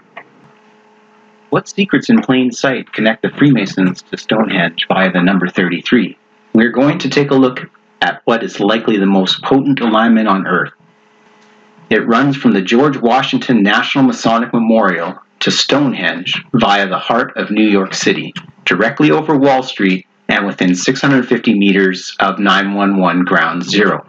What 1.50 1.68
secrets 1.68 2.10
in 2.10 2.22
plain 2.22 2.52
sight 2.52 2.92
connect 2.94 3.22
the 3.22 3.30
Freemasons 3.30 4.02
to 4.04 4.18
Stonehenge 4.18 4.86
via 4.88 5.12
the 5.12 5.22
number 5.22 5.48
33? 5.48 6.18
We're 6.54 6.72
going 6.72 7.00
to 7.00 7.10
take 7.10 7.32
a 7.32 7.36
look 7.36 7.62
at 8.00 8.22
what 8.26 8.44
is 8.44 8.60
likely 8.60 8.98
the 8.98 9.08
most 9.08 9.42
potent 9.42 9.80
alignment 9.80 10.28
on 10.28 10.46
Earth. 10.46 10.72
It 11.90 12.08
runs 12.08 12.38
from 12.38 12.52
the 12.52 12.62
George 12.62 12.96
Washington 12.96 13.64
National 13.64 14.04
Masonic 14.04 14.54
Memorial 14.54 15.20
to 15.40 15.50
Stonehenge 15.50 16.44
via 16.54 16.88
the 16.88 17.00
heart 17.00 17.36
of 17.38 17.50
New 17.50 17.68
York 17.68 17.96
City, 17.96 18.36
directly 18.66 19.10
over 19.10 19.36
Wall 19.36 19.64
Street 19.64 20.06
and 20.30 20.46
within 20.46 20.76
650 20.76 21.58
meters 21.58 22.16
of 22.20 22.38
911 22.38 23.26
Ground 23.26 23.64
Zero. 23.64 24.06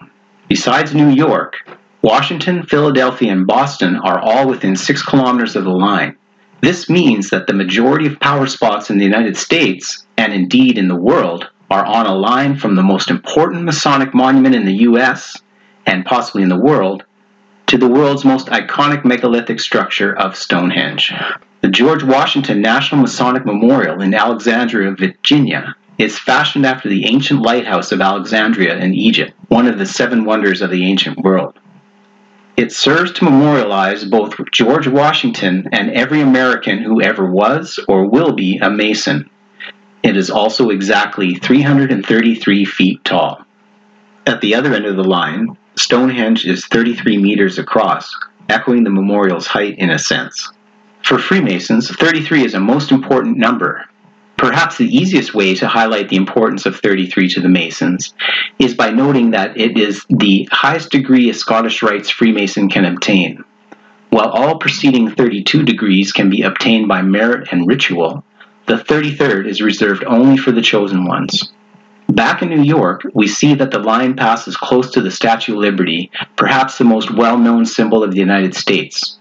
Besides 0.47 0.95
New 0.95 1.09
York, 1.09 1.55
Washington, 2.03 2.65
Philadelphia, 2.65 3.33
and 3.33 3.47
Boston 3.47 3.97
are 3.97 4.21
all 4.21 4.47
within 4.47 4.77
six 4.77 5.03
kilometers 5.03 5.57
of 5.57 5.65
the 5.65 5.71
line. 5.71 6.19
This 6.61 6.91
means 6.91 7.31
that 7.31 7.47
the 7.47 7.55
majority 7.55 8.07
of 8.07 8.21
power 8.21 8.47
spots 8.47 8.91
in 8.91 8.99
the 8.99 9.05
United 9.05 9.39
States, 9.39 10.05
and 10.19 10.35
indeed 10.35 10.77
in 10.77 10.89
the 10.89 10.95
world, 10.95 11.49
are 11.75 11.85
on 11.85 12.07
a 12.07 12.15
line 12.15 12.57
from 12.57 12.77
the 12.77 12.83
most 12.85 13.11
important 13.11 13.65
Masonic 13.65 14.15
monument 14.15 14.55
in 14.55 14.65
the 14.65 14.83
US, 14.89 15.43
and 15.87 16.07
possibly 16.07 16.45
in 16.45 16.49
the 16.49 16.65
world, 16.71 17.03
to 17.67 17.77
the 17.77 17.89
world's 17.89 18.25
most 18.25 18.47
iconic 18.47 19.05
megalithic 19.05 19.59
structure 19.59 20.15
of 20.17 20.37
Stonehenge. 20.37 21.13
The 21.63 21.69
George 21.69 22.05
Washington 22.05 22.61
National 22.61 23.01
Masonic 23.01 23.45
Memorial 23.45 24.01
in 24.01 24.15
Alexandria, 24.15 24.93
Virginia, 24.93 25.75
is 25.99 26.17
fashioned 26.17 26.65
after 26.65 26.89
the 26.89 27.07
ancient 27.07 27.43
lighthouse 27.43 27.91
of 27.91 28.01
Alexandria 28.01 28.77
in 28.79 28.95
Egypt, 28.95 29.33
one 29.49 29.67
of 29.67 29.77
the 29.77 29.87
seven 29.87 30.25
wonders 30.25 30.63
of 30.63 30.71
the 30.71 30.85
ancient 30.85 31.19
world. 31.25 31.59
It 32.57 32.71
serves 32.71 33.11
to 33.15 33.25
memorialize 33.25 34.05
both 34.05 34.37
George 34.53 34.87
Washington 34.87 35.69
and 35.73 35.91
every 35.91 36.21
American 36.21 36.79
who 36.79 37.03
ever 37.03 37.29
was 37.29 37.81
or 37.89 38.09
will 38.09 38.33
be 38.33 38.59
a 38.59 38.71
Mason. 38.71 39.29
It 40.05 40.19
is 40.19 40.31
also 40.31 40.69
exactly 40.69 41.37
333 41.37 42.67
feet 42.67 43.03
tall. 43.07 43.47
At 44.27 44.43
the 44.43 44.55
other 44.55 44.75
end 44.75 44.85
of 44.85 44.97
the 44.97 45.03
line, 45.03 45.57
Stonehenge 45.77 46.45
is 46.45 46.67
33 46.67 47.17
meters 47.17 47.59
across, 47.59 48.15
echoing 48.51 48.85
the 48.85 48.91
memorial's 48.91 49.47
height 49.47 49.79
in 49.79 49.89
a 49.89 49.99
sense. 49.99 50.53
For 51.03 51.19
Freemasons, 51.19 51.91
33 51.91 52.45
is 52.45 52.53
a 52.53 52.61
most 52.61 52.93
important 52.93 53.39
number. 53.39 53.87
Perhaps 54.37 54.77
the 54.77 54.95
easiest 54.95 55.33
way 55.33 55.55
to 55.55 55.67
highlight 55.67 56.11
the 56.11 56.17
importance 56.17 56.67
of 56.67 56.81
33 56.81 57.31
to 57.31 57.41
the 57.41 57.49
Masons 57.49 58.13
is 58.59 58.75
by 58.75 58.91
noting 58.91 59.31
that 59.31 59.57
it 59.59 59.79
is 59.79 60.05
the 60.11 60.47
highest 60.53 60.91
degree 60.91 61.31
a 61.31 61.35
Scottish 61.35 61.83
Rites 61.83 62.11
Freemason 62.11 62.69
can 62.69 62.85
obtain. 62.85 63.43
While 64.11 64.29
all 64.29 64.59
preceding 64.59 65.11
32 65.11 65.63
degrees 65.63 66.13
can 66.13 66.29
be 66.29 66.43
obtained 66.43 66.89
by 66.89 67.01
merit 67.01 67.49
and 67.51 67.67
ritual, 67.67 68.23
the 68.67 68.77
33rd 68.77 69.47
is 69.47 69.61
reserved 69.61 70.05
only 70.05 70.37
for 70.37 70.53
the 70.53 70.63
chosen 70.63 71.05
ones. 71.05 71.53
Back 72.09 72.43
in 72.43 72.49
New 72.49 72.63
York, 72.63 73.03
we 73.13 73.27
see 73.27 73.55
that 73.55 73.71
the 73.71 73.79
line 73.79 74.15
passes 74.15 74.57
close 74.57 74.91
to 74.93 75.01
the 75.01 75.11
Statue 75.11 75.55
of 75.55 75.59
Liberty, 75.59 76.11
perhaps 76.37 76.79
the 76.79 76.85
most 76.85 77.11
well 77.11 77.37
known 77.37 77.67
symbol 77.67 78.03
of 78.03 78.13
the 78.13 78.19
United 78.19 78.55
States. 78.55 79.19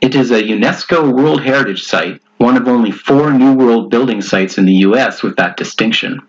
It 0.00 0.14
is 0.14 0.30
a 0.30 0.42
UNESCO 0.42 1.14
World 1.14 1.42
Heritage 1.42 1.84
Site, 1.84 2.20
one 2.38 2.56
of 2.56 2.66
only 2.66 2.90
four 2.90 3.32
New 3.32 3.54
World 3.54 3.90
building 3.90 4.20
sites 4.20 4.58
in 4.58 4.64
the 4.64 4.82
US 4.86 5.22
with 5.22 5.36
that 5.36 5.56
distinction. 5.56 6.20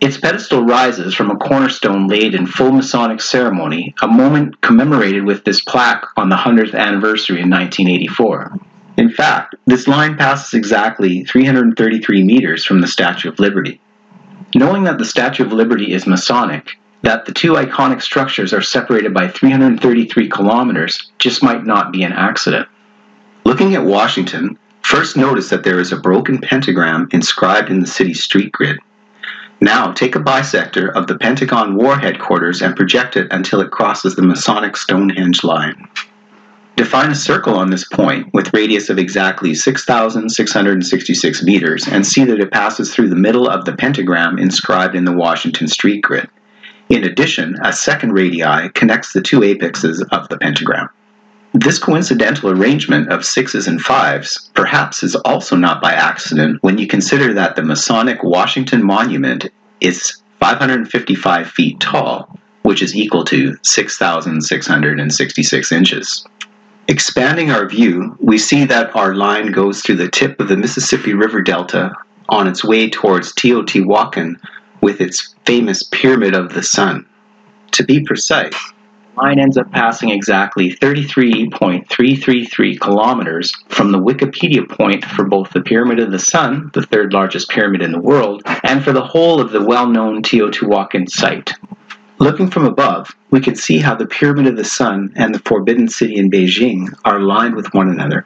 Its 0.00 0.18
pedestal 0.18 0.64
rises 0.64 1.14
from 1.14 1.30
a 1.30 1.36
cornerstone 1.36 2.08
laid 2.08 2.34
in 2.34 2.46
full 2.46 2.72
Masonic 2.72 3.20
ceremony, 3.20 3.94
a 4.02 4.08
moment 4.08 4.60
commemorated 4.60 5.24
with 5.24 5.44
this 5.44 5.60
plaque 5.60 6.04
on 6.16 6.28
the 6.28 6.36
100th 6.36 6.74
anniversary 6.74 7.40
in 7.40 7.48
1984. 7.48 8.58
In 8.96 9.10
fact, 9.10 9.54
this 9.66 9.88
line 9.88 10.16
passes 10.16 10.52
exactly 10.52 11.24
333 11.24 12.24
meters 12.24 12.64
from 12.64 12.80
the 12.80 12.86
Statue 12.86 13.30
of 13.30 13.38
Liberty. 13.38 13.80
Knowing 14.54 14.84
that 14.84 14.98
the 14.98 15.04
Statue 15.04 15.44
of 15.44 15.52
Liberty 15.52 15.92
is 15.92 16.06
Masonic, 16.06 16.78
that 17.00 17.24
the 17.24 17.32
two 17.32 17.52
iconic 17.52 18.02
structures 18.02 18.52
are 18.52 18.60
separated 18.60 19.14
by 19.14 19.28
333 19.28 20.28
kilometers 20.28 21.10
just 21.18 21.42
might 21.42 21.64
not 21.64 21.90
be 21.90 22.02
an 22.02 22.12
accident. 22.12 22.68
Looking 23.44 23.74
at 23.74 23.84
Washington, 23.84 24.58
first 24.82 25.16
notice 25.16 25.48
that 25.48 25.64
there 25.64 25.80
is 25.80 25.90
a 25.90 25.96
broken 25.96 26.38
pentagram 26.38 27.08
inscribed 27.12 27.70
in 27.70 27.80
the 27.80 27.86
city's 27.86 28.22
street 28.22 28.52
grid. 28.52 28.78
Now 29.60 29.92
take 29.92 30.16
a 30.16 30.20
bisector 30.20 30.92
of 30.92 31.06
the 31.06 31.18
Pentagon 31.18 31.76
War 31.76 31.96
Headquarters 31.96 32.62
and 32.62 32.76
project 32.76 33.16
it 33.16 33.28
until 33.30 33.60
it 33.60 33.70
crosses 33.70 34.16
the 34.16 34.22
Masonic 34.22 34.76
Stonehenge 34.76 35.44
line. 35.44 35.88
Define 36.76 37.10
a 37.10 37.14
circle 37.14 37.54
on 37.54 37.70
this 37.70 37.86
point 37.86 38.32
with 38.32 38.54
radius 38.54 38.88
of 38.88 38.98
exactly 38.98 39.54
6,666 39.54 41.42
meters 41.42 41.86
and 41.86 42.06
see 42.06 42.24
that 42.24 42.40
it 42.40 42.50
passes 42.50 42.94
through 42.94 43.10
the 43.10 43.16
middle 43.16 43.48
of 43.48 43.66
the 43.66 43.76
pentagram 43.76 44.38
inscribed 44.38 44.94
in 44.94 45.04
the 45.04 45.12
Washington 45.12 45.68
street 45.68 46.02
grid. 46.02 46.28
In 46.88 47.04
addition, 47.04 47.56
a 47.62 47.72
second 47.72 48.12
radii 48.12 48.70
connects 48.70 49.12
the 49.12 49.20
two 49.20 49.42
apexes 49.42 50.02
of 50.12 50.28
the 50.28 50.38
pentagram. 50.38 50.88
This 51.54 51.78
coincidental 51.78 52.50
arrangement 52.50 53.12
of 53.12 53.26
sixes 53.26 53.68
and 53.68 53.78
fives 53.80 54.50
perhaps 54.54 55.02
is 55.02 55.14
also 55.16 55.54
not 55.54 55.82
by 55.82 55.92
accident 55.92 56.62
when 56.62 56.78
you 56.78 56.86
consider 56.86 57.34
that 57.34 57.56
the 57.56 57.62
Masonic 57.62 58.22
Washington 58.22 58.82
Monument 58.82 59.50
is 59.80 60.22
555 60.40 61.50
feet 61.50 61.78
tall, 61.78 62.38
which 62.62 62.82
is 62.82 62.96
equal 62.96 63.24
to 63.24 63.54
6,666 63.62 65.72
inches. 65.72 66.26
Expanding 66.88 67.52
our 67.52 67.68
view, 67.68 68.16
we 68.20 68.38
see 68.38 68.64
that 68.64 68.96
our 68.96 69.14
line 69.14 69.52
goes 69.52 69.82
through 69.82 69.96
the 69.96 70.08
tip 70.08 70.40
of 70.40 70.48
the 70.48 70.56
Mississippi 70.56 71.12
River 71.14 71.40
Delta 71.40 71.92
on 72.28 72.48
its 72.48 72.64
way 72.64 72.90
towards 72.90 73.32
Teotihuacan 73.34 74.34
with 74.80 75.00
its 75.00 75.36
famous 75.46 75.84
Pyramid 75.84 76.34
of 76.34 76.54
the 76.54 76.62
Sun. 76.62 77.06
To 77.72 77.84
be 77.84 78.04
precise, 78.04 78.72
the 79.14 79.22
line 79.22 79.38
ends 79.38 79.56
up 79.56 79.70
passing 79.70 80.10
exactly 80.10 80.72
33.333 80.72 82.80
kilometers 82.80 83.52
from 83.68 83.92
the 83.92 84.00
Wikipedia 84.00 84.68
point 84.68 85.04
for 85.04 85.24
both 85.24 85.50
the 85.50 85.60
Pyramid 85.60 86.00
of 86.00 86.10
the 86.10 86.18
Sun, 86.18 86.72
the 86.74 86.82
third 86.82 87.12
largest 87.12 87.48
pyramid 87.48 87.82
in 87.82 87.92
the 87.92 88.00
world, 88.00 88.42
and 88.64 88.82
for 88.82 88.90
the 88.92 89.04
whole 89.04 89.40
of 89.40 89.52
the 89.52 89.64
well 89.64 89.86
known 89.86 90.20
Teotihuacan 90.20 91.08
site. 91.08 91.52
Looking 92.22 92.50
from 92.50 92.66
above, 92.66 93.16
we 93.32 93.40
can 93.40 93.56
see 93.56 93.78
how 93.78 93.96
the 93.96 94.06
Pyramid 94.06 94.46
of 94.46 94.56
the 94.56 94.62
Sun 94.62 95.12
and 95.16 95.34
the 95.34 95.40
Forbidden 95.40 95.88
City 95.88 96.14
in 96.14 96.30
Beijing 96.30 96.96
are 97.04 97.16
aligned 97.16 97.56
with 97.56 97.74
one 97.74 97.88
another. 97.88 98.24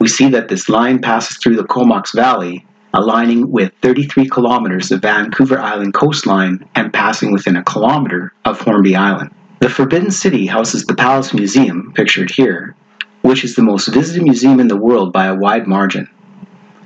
We 0.00 0.08
see 0.08 0.28
that 0.30 0.48
this 0.48 0.68
line 0.68 1.00
passes 1.00 1.36
through 1.36 1.54
the 1.54 1.62
Comox 1.62 2.12
Valley, 2.12 2.66
aligning 2.92 3.52
with 3.52 3.72
33 3.80 4.28
kilometers 4.28 4.90
of 4.90 5.02
Vancouver 5.02 5.60
Island 5.60 5.94
coastline 5.94 6.68
and 6.74 6.92
passing 6.92 7.30
within 7.30 7.54
a 7.54 7.62
kilometer 7.62 8.32
of 8.44 8.60
Hornby 8.60 8.96
Island. 8.96 9.30
The 9.60 9.68
Forbidden 9.68 10.10
City 10.10 10.46
houses 10.46 10.84
the 10.84 10.96
Palace 10.96 11.32
Museum, 11.32 11.92
pictured 11.94 12.32
here, 12.32 12.74
which 13.22 13.44
is 13.44 13.54
the 13.54 13.62
most 13.62 13.86
visited 13.86 14.24
museum 14.24 14.58
in 14.58 14.66
the 14.66 14.76
world 14.76 15.12
by 15.12 15.26
a 15.26 15.36
wide 15.36 15.68
margin. 15.68 16.10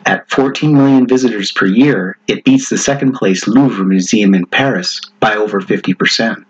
At 0.04 0.28
14 0.30 0.74
million 0.74 1.06
visitors 1.06 1.52
per 1.52 1.66
year, 1.66 2.18
it 2.26 2.44
beats 2.44 2.68
the 2.68 2.78
second 2.78 3.12
place 3.12 3.46
Louvre 3.46 3.84
Museum 3.84 4.34
in 4.34 4.46
Paris 4.46 5.00
by 5.20 5.34
over 5.34 5.60
50%. 5.60 6.44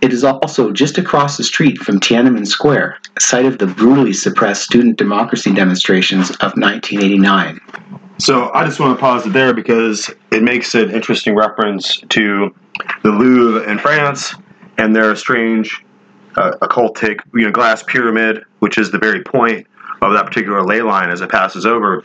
It 0.00 0.12
is 0.12 0.24
also 0.24 0.72
just 0.72 0.98
across 0.98 1.36
the 1.36 1.44
street 1.44 1.78
from 1.78 2.00
Tiananmen 2.00 2.46
Square, 2.46 2.98
site 3.18 3.46
of 3.46 3.58
the 3.58 3.66
brutally 3.66 4.12
suppressed 4.12 4.62
student 4.62 4.98
democracy 4.98 5.52
demonstrations 5.52 6.30
of 6.30 6.52
1989. 6.56 7.60
So 8.18 8.52
I 8.52 8.64
just 8.64 8.78
want 8.78 8.96
to 8.96 9.00
pause 9.00 9.26
it 9.26 9.32
there 9.32 9.52
because 9.52 10.10
it 10.30 10.42
makes 10.42 10.74
an 10.74 10.90
interesting 10.90 11.34
reference 11.34 11.98
to 12.10 12.54
the 13.02 13.10
Louvre 13.10 13.68
in 13.68 13.78
France 13.78 14.34
and 14.78 14.94
their 14.94 15.14
strange 15.16 15.84
uh, 16.36 16.52
occultic 16.62 17.20
you 17.34 17.46
know, 17.46 17.50
glass 17.50 17.82
pyramid, 17.82 18.44
which 18.60 18.78
is 18.78 18.90
the 18.90 18.98
very 18.98 19.22
point 19.22 19.66
of 20.02 20.12
that 20.12 20.26
particular 20.26 20.62
ley 20.62 20.82
line 20.82 21.10
as 21.10 21.20
it 21.20 21.30
passes 21.30 21.66
over 21.66 22.04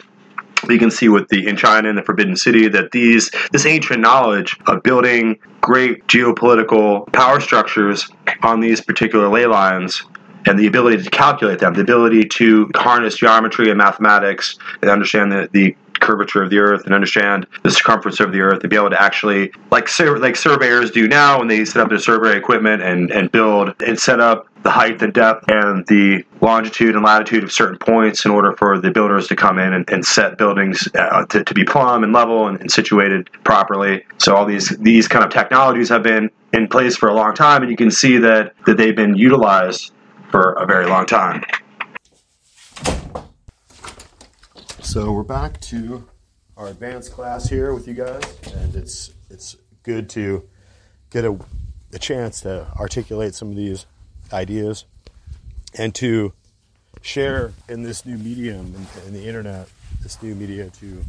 you 0.69 0.79
can 0.79 0.91
see 0.91 1.09
with 1.09 1.27
the 1.29 1.47
in 1.47 1.55
China 1.55 1.89
and 1.89 1.97
the 1.97 2.03
Forbidden 2.03 2.35
City 2.35 2.67
that 2.67 2.91
these 2.91 3.31
this 3.51 3.65
ancient 3.65 3.99
knowledge 3.99 4.57
of 4.67 4.83
building 4.83 5.39
great 5.61 6.05
geopolitical 6.07 7.11
power 7.13 7.39
structures 7.39 8.09
on 8.43 8.59
these 8.59 8.81
particular 8.81 9.27
ley 9.27 9.45
lines 9.45 10.03
and 10.45 10.57
the 10.57 10.67
ability 10.67 11.03
to 11.03 11.09
calculate 11.09 11.59
them, 11.59 11.73
the 11.73 11.81
ability 11.81 12.23
to 12.23 12.69
harness 12.75 13.17
geometry 13.17 13.69
and 13.69 13.77
mathematics 13.77 14.57
and 14.81 14.89
understand 14.89 15.31
the, 15.31 15.49
the 15.51 15.75
curvature 15.99 16.41
of 16.41 16.49
the 16.49 16.59
earth 16.59 16.85
and 16.85 16.93
understand 16.93 17.47
the 17.63 17.71
circumference 17.71 18.19
of 18.19 18.31
the 18.31 18.39
earth 18.39 18.61
to 18.61 18.67
be 18.67 18.75
able 18.75 18.89
to 18.89 19.01
actually 19.01 19.51
like 19.71 19.87
sur- 19.87 20.19
like 20.19 20.35
surveyors 20.35 20.91
do 20.91 21.07
now 21.07 21.39
when 21.39 21.47
they 21.47 21.65
set 21.65 21.81
up 21.81 21.89
their 21.89 21.99
survey 21.99 22.37
equipment 22.37 22.81
and, 22.81 23.11
and 23.11 23.31
build 23.31 23.73
and 23.85 23.99
set 23.99 24.19
up 24.19 24.47
the 24.67 24.71
height 24.71 25.01
and 25.01 25.13
depth 25.13 25.45
and 25.47 25.87
the 25.87 26.25
longitude 26.41 26.93
and 26.93 27.01
latitude 27.01 27.41
of 27.41 27.53
certain 27.53 27.77
points 27.77 28.25
in 28.25 28.31
order 28.31 28.53
for 28.57 28.77
the 28.77 28.91
builders 28.91 29.29
to 29.29 29.33
come 29.33 29.59
in 29.59 29.71
and, 29.71 29.89
and 29.89 30.03
set 30.03 30.37
buildings 30.37 30.89
uh, 30.93 31.25
to, 31.27 31.41
to 31.41 31.53
be 31.53 31.63
plumb 31.63 32.03
and 32.03 32.11
level 32.11 32.49
and, 32.49 32.59
and 32.59 32.69
situated 32.69 33.31
properly. 33.45 34.03
So 34.17 34.35
all 34.35 34.45
these 34.45 34.77
these 34.79 35.07
kind 35.07 35.23
of 35.23 35.31
technologies 35.31 35.87
have 35.87 36.03
been 36.03 36.31
in 36.51 36.67
place 36.67 36.97
for 36.97 37.07
a 37.07 37.13
long 37.13 37.33
time 37.33 37.61
and 37.61 37.71
you 37.71 37.77
can 37.77 37.89
see 37.89 38.17
that 38.17 38.55
that 38.65 38.75
they've 38.75 38.93
been 38.93 39.15
utilized 39.15 39.93
for 40.31 40.51
a 40.51 40.65
very 40.65 40.85
long 40.85 41.05
time. 41.05 41.45
So 44.81 45.13
we're 45.13 45.23
back 45.23 45.61
to 45.61 46.09
our 46.57 46.67
advanced 46.67 47.13
class 47.13 47.47
here 47.47 47.73
with 47.73 47.87
you 47.87 47.93
guys, 47.93 48.21
and 48.53 48.75
it's 48.75 49.13
it's 49.29 49.55
good 49.83 50.09
to 50.09 50.45
get 51.09 51.23
a, 51.23 51.39
a 51.93 51.99
chance 51.99 52.41
to 52.41 52.67
articulate 52.77 53.33
some 53.33 53.49
of 53.49 53.55
these 53.55 53.85
ideas 54.31 54.85
and 55.77 55.93
to 55.95 56.33
share 57.01 57.53
in 57.69 57.83
this 57.83 58.05
new 58.05 58.17
medium 58.17 58.73
in, 58.75 59.07
in 59.07 59.13
the 59.13 59.27
internet, 59.27 59.67
this 60.01 60.21
new 60.21 60.35
media 60.35 60.69
to 60.69 61.03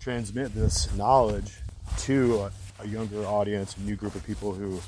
transmit 0.00 0.54
this 0.54 0.92
knowledge 0.96 1.52
to 1.98 2.40
a, 2.40 2.52
a 2.80 2.86
younger 2.88 3.24
audience, 3.24 3.76
a 3.76 3.80
new 3.80 3.94
group 3.94 4.14
of 4.14 4.24
people 4.26 4.52
who 4.52 4.80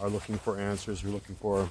are 0.00 0.08
looking 0.08 0.38
for 0.38 0.58
answers, 0.58 1.00
who 1.00 1.10
are 1.10 1.12
looking 1.12 1.36
for 1.36 1.68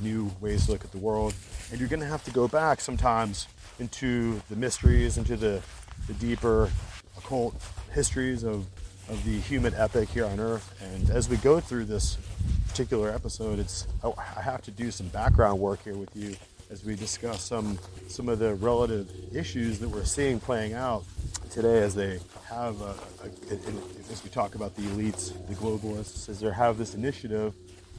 new 0.00 0.30
ways 0.40 0.66
to 0.66 0.72
look 0.72 0.84
at 0.84 0.92
the 0.92 0.98
world. 0.98 1.34
And 1.70 1.80
you're 1.80 1.88
going 1.88 2.00
to 2.00 2.06
have 2.06 2.24
to 2.24 2.30
go 2.30 2.48
back 2.48 2.80
sometimes 2.80 3.46
into 3.78 4.40
the 4.48 4.56
mysteries, 4.56 5.18
into 5.18 5.36
the, 5.36 5.62
the 6.06 6.14
deeper 6.14 6.70
occult 7.16 7.54
histories 7.92 8.44
of, 8.44 8.66
of 9.08 9.24
the 9.24 9.38
human 9.40 9.74
epic 9.74 10.08
here 10.08 10.24
on 10.24 10.38
Earth. 10.40 10.74
And 10.82 11.10
as 11.10 11.28
we 11.28 11.36
go 11.38 11.60
through 11.60 11.86
this 11.86 12.18
particular 12.68 13.10
episode, 13.10 13.58
it's 13.58 13.86
oh, 14.04 14.14
I 14.16 14.42
have 14.42 14.62
to 14.62 14.70
do 14.70 14.90
some 14.90 15.08
background 15.08 15.58
work 15.58 15.82
here 15.84 15.96
with 15.96 16.14
you 16.14 16.36
as 16.70 16.84
we 16.84 16.94
discuss 16.94 17.42
some 17.42 17.78
some 18.08 18.28
of 18.28 18.38
the 18.38 18.54
relative 18.54 19.08
issues 19.34 19.78
that 19.78 19.88
we're 19.88 20.04
seeing 20.04 20.38
playing 20.38 20.74
out 20.74 21.04
today 21.50 21.78
as 21.78 21.94
they 21.94 22.20
have 22.48 22.80
uh, 22.82 22.86
a, 23.22 23.54
a, 23.54 23.56
a, 23.56 24.12
as 24.12 24.22
we 24.22 24.30
talk 24.30 24.54
about 24.54 24.74
the 24.76 24.82
elites, 24.82 25.32
the 25.48 25.54
globalists, 25.54 26.28
as 26.28 26.40
they 26.40 26.50
have 26.50 26.78
this 26.78 26.94
initiative 26.94 27.54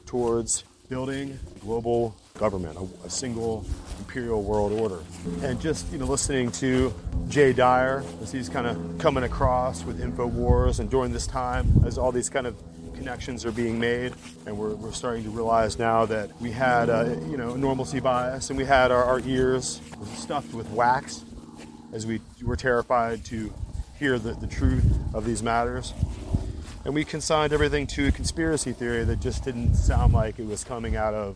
towards 0.05 0.64
building 0.90 1.38
global 1.62 2.16
government, 2.40 2.76
a, 2.76 3.06
a, 3.06 3.10
single 3.10 3.64
imperial 4.00 4.42
world 4.42 4.72
order. 4.72 5.00
And 5.44 5.62
just, 5.62 5.90
you 5.92 6.00
know, 6.00 6.06
listening 6.06 6.52
to 6.54 6.92
Jay 7.28 7.54
Dyer 7.54 8.04
as 8.24 8.32
he's 8.32 8.50
kind 8.50 8.66
of 8.66 8.98
coming 8.98 9.24
across 9.24 9.84
with 9.84 10.02
InfoWars 10.02 10.80
and 10.80 10.90
during 10.90 11.14
this 11.14 11.28
time 11.28 11.84
as 11.86 12.00
all 12.00 12.12
these 12.12 12.30
kind 12.30 12.48
of 12.48 12.56
connections 12.96 13.46
are 13.46 13.52
being 13.52 13.80
made 13.80 14.14
and 14.48 14.58
we're, 14.58 14.74
we're 14.76 14.92
starting 14.92 15.24
to 15.24 15.30
realize 15.30 15.78
now 15.78 16.06
that 16.08 16.30
we 16.42 16.50
had, 16.50 16.90
a, 16.90 17.22
you 17.30 17.38
know, 17.38 17.56
normalcy 17.56 18.00
bias 18.00 18.50
and 18.50 18.58
we 18.58 18.66
had 18.66 18.92
our, 18.92 19.04
our 19.04 19.20
ears 19.22 19.80
stuffed 20.16 20.54
with 20.56 20.68
wax 20.72 21.24
as 21.94 22.08
we 22.08 22.20
were 22.42 22.56
terrified 22.56 23.24
to 23.26 23.54
hear 24.00 24.18
the, 24.18 24.34
the 24.34 24.48
truth 24.48 24.98
of 25.14 25.24
these 25.24 25.44
matters 25.44 25.94
and 26.90 26.96
we 26.96 27.06
consigned 27.06 27.54
everything 27.54 27.86
to 27.86 28.08
a 28.08 28.12
conspiracy 28.12 28.74
theory 28.74 29.04
that 29.04 29.20
just 29.20 29.44
didn't 29.44 29.76
sound 29.76 30.12
like 30.12 30.40
it 30.40 30.48
was 30.48 30.64
coming 30.64 30.96
out 30.96 31.14
of 31.14 31.36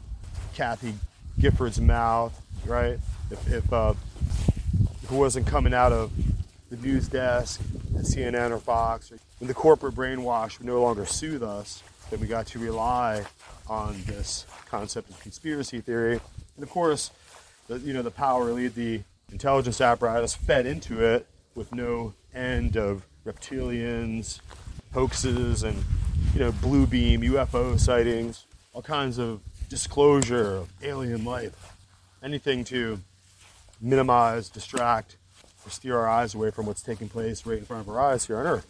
Kathy 0.55 0.95
Gifford's 1.39 1.79
mouth, 1.79 2.33
right? 2.65 2.97
If, 3.29 3.53
if, 3.53 3.71
uh, 3.71 3.93
it 5.03 5.11
wasn't 5.11 5.45
coming 5.45 5.71
out 5.71 5.91
of 5.91 6.11
the 6.71 6.77
news 6.77 7.07
desk 7.07 7.61
at 7.95 8.01
CNN 8.01 8.49
or 8.49 8.57
Fox, 8.57 9.11
or 9.11 9.19
when 9.37 9.47
the 9.47 9.53
corporate 9.53 9.93
brainwash 9.93 10.57
would 10.57 10.65
no 10.65 10.81
longer 10.81 11.05
soothe 11.05 11.43
us, 11.43 11.83
then 12.09 12.19
we 12.19 12.25
got 12.25 12.47
to 12.47 12.57
rely 12.57 13.23
on 13.67 14.01
this 14.07 14.47
concept 14.69 15.11
of 15.11 15.19
conspiracy 15.19 15.81
theory. 15.81 16.19
And 16.55 16.63
of 16.63 16.71
course, 16.71 17.11
the, 17.67 17.77
you 17.77 17.93
know, 17.93 18.01
the 18.01 18.09
power 18.09 18.49
elite, 18.49 18.73
the 18.73 19.01
intelligence 19.31 19.81
apparatus 19.81 20.33
fed 20.33 20.65
into 20.65 21.05
it 21.05 21.27
with 21.53 21.71
no 21.75 22.15
end 22.33 22.75
of 22.75 23.05
reptilians, 23.23 24.39
hoaxes 24.93 25.63
and 25.63 25.83
you 26.33 26.39
know 26.39 26.51
blue 26.51 26.87
beam 26.87 27.21
UFO 27.21 27.79
sightings, 27.79 28.45
all 28.73 28.81
kinds 28.81 29.17
of 29.17 29.41
disclosure 29.69 30.55
of 30.55 30.69
alien 30.81 31.25
life, 31.25 31.75
anything 32.23 32.63
to 32.65 32.99
minimize, 33.81 34.49
distract, 34.49 35.17
or 35.65 35.69
steer 35.69 35.97
our 35.97 36.07
eyes 36.07 36.33
away 36.33 36.51
from 36.51 36.65
what's 36.65 36.81
taking 36.81 37.09
place 37.09 37.45
right 37.45 37.57
in 37.57 37.65
front 37.65 37.81
of 37.81 37.89
our 37.89 37.99
eyes 37.99 38.25
here 38.27 38.37
on 38.37 38.45
Earth. 38.45 38.67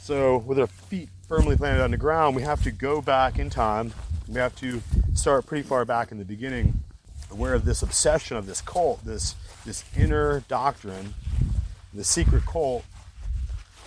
So, 0.00 0.38
with 0.38 0.58
our 0.58 0.66
feet 0.66 1.08
firmly 1.28 1.56
planted 1.56 1.82
on 1.82 1.90
the 1.90 1.96
ground, 1.96 2.34
we 2.34 2.42
have 2.42 2.62
to 2.62 2.70
go 2.70 3.02
back 3.02 3.38
in 3.38 3.50
time. 3.50 3.92
We 4.26 4.36
have 4.36 4.56
to 4.56 4.80
start 5.14 5.46
pretty 5.46 5.66
far 5.66 5.84
back 5.84 6.12
in 6.12 6.18
the 6.18 6.24
beginning, 6.24 6.82
aware 7.30 7.54
of 7.54 7.64
this 7.64 7.82
obsession 7.82 8.36
of 8.36 8.46
this 8.46 8.60
cult, 8.60 9.04
this 9.04 9.34
this 9.66 9.84
inner 9.96 10.40
doctrine, 10.48 11.14
the 11.92 12.04
secret 12.04 12.46
cult 12.46 12.84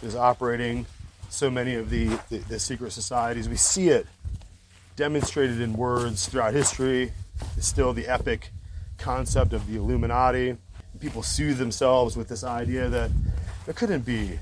is 0.04 0.16
operating 0.16 0.86
so 1.32 1.50
many 1.50 1.76
of 1.76 1.90
the, 1.90 2.08
the, 2.30 2.40
the 2.50 2.60
secret 2.60 2.92
societies. 2.92 3.48
We 3.48 3.56
see 3.56 3.88
it 3.88 4.06
demonstrated 4.98 5.62
in 5.62 5.74
words 5.74 6.28
throughout 6.28 6.54
history. 6.54 7.14
It's 7.56 7.68
still 7.68 7.94
the 7.94 8.08
epic 8.08 8.52
concept 8.98 9.54
of 9.54 9.66
the 9.66 9.78
Illuminati. 9.78 10.58
People 11.00 11.24
soothe 11.24 11.58
themselves 11.58 12.18
with 12.18 12.28
this 12.28 12.44
idea 12.44 12.90
that 12.90 13.10
there 13.66 13.74
couldn't 13.74 14.02
be 14.02 14.38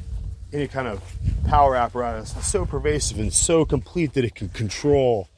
any 0.52 0.68
kind 0.68 0.88
of 0.88 1.02
power 1.48 1.76
apparatus 1.76 2.34
so 2.46 2.66
pervasive 2.66 3.20
and 3.20 3.32
so 3.32 3.64
complete 3.66 4.14
that 4.14 4.26
it 4.26 4.34
can 4.34 4.50
control 4.50 5.30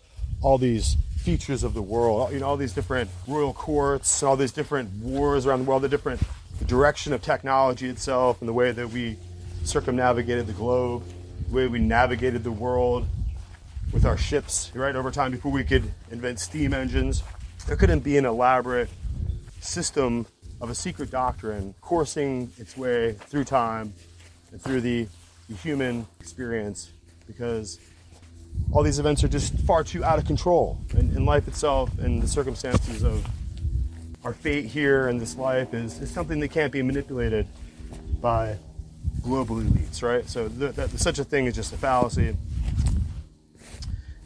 all 0.42 0.58
these 0.58 0.96
features 1.18 1.64
of 1.64 1.74
the 1.74 1.82
world, 1.82 2.32
you 2.32 2.40
know, 2.40 2.48
all 2.48 2.58
these 2.58 2.74
different 2.74 3.10
royal 3.28 3.54
courts, 3.54 4.24
all 4.24 4.38
these 4.38 4.54
different 4.54 4.90
wars 5.04 5.46
around 5.46 5.60
the 5.60 5.66
world, 5.66 5.82
the 5.82 5.90
different 5.90 6.22
the 6.60 6.66
direction 6.66 7.12
of 7.12 7.22
technology 7.22 7.90
itself 7.90 8.40
and 8.40 8.48
the 8.48 8.54
way 8.54 8.72
that 8.72 8.90
we 8.90 9.18
circumnavigated 9.64 10.48
the 10.48 10.54
globe 10.54 11.04
the 11.52 11.58
way 11.58 11.68
we 11.68 11.80
navigated 11.80 12.44
the 12.44 12.52
world 12.52 13.06
with 13.92 14.06
our 14.06 14.18
ships, 14.18 14.72
right, 14.74 14.96
over 14.96 15.12
time 15.12 15.32
before 15.32 15.52
we 15.52 15.66
could 15.66 15.84
invent 16.10 16.40
steam 16.40 16.74
engines. 16.74 17.24
There 17.68 17.76
couldn't 17.76 18.00
be 18.00 18.18
an 18.18 18.26
elaborate 18.26 18.90
system 19.60 20.26
of 20.62 20.70
a 20.70 20.76
secret 20.76 21.12
doctrine 21.12 21.76
coursing 21.82 22.54
its 22.58 22.78
way 22.78 23.14
through 23.14 23.44
time 23.44 23.94
and 24.52 24.62
through 24.62 24.80
the, 24.80 25.08
the 25.50 25.56
human 25.56 26.08
experience 26.22 26.92
because 27.28 27.80
all 28.72 28.82
these 28.82 29.00
events 29.00 29.22
are 29.24 29.28
just 29.28 29.54
far 29.60 29.84
too 29.84 30.06
out 30.06 30.20
of 30.20 30.26
control. 30.26 30.80
And, 30.96 31.16
and 31.18 31.26
life 31.26 31.50
itself 31.50 32.00
and 32.00 32.22
the 32.22 32.28
circumstances 32.28 33.04
of 33.04 33.26
our 34.24 34.34
fate 34.34 34.66
here 34.66 35.10
in 35.10 35.18
this 35.18 35.36
life 35.36 35.74
is, 35.74 36.00
is 36.00 36.10
something 36.10 36.40
that 36.40 36.50
can't 36.50 36.72
be 36.72 36.82
manipulated 36.82 37.46
by 38.22 38.58
global 39.22 39.58
elites, 39.58 40.02
right? 40.02 40.28
So 40.28 40.50
such 40.96 41.20
a 41.20 41.24
thing 41.24 41.46
is 41.46 41.56
just 41.56 41.74
a 41.74 41.78
fallacy. 41.78 42.36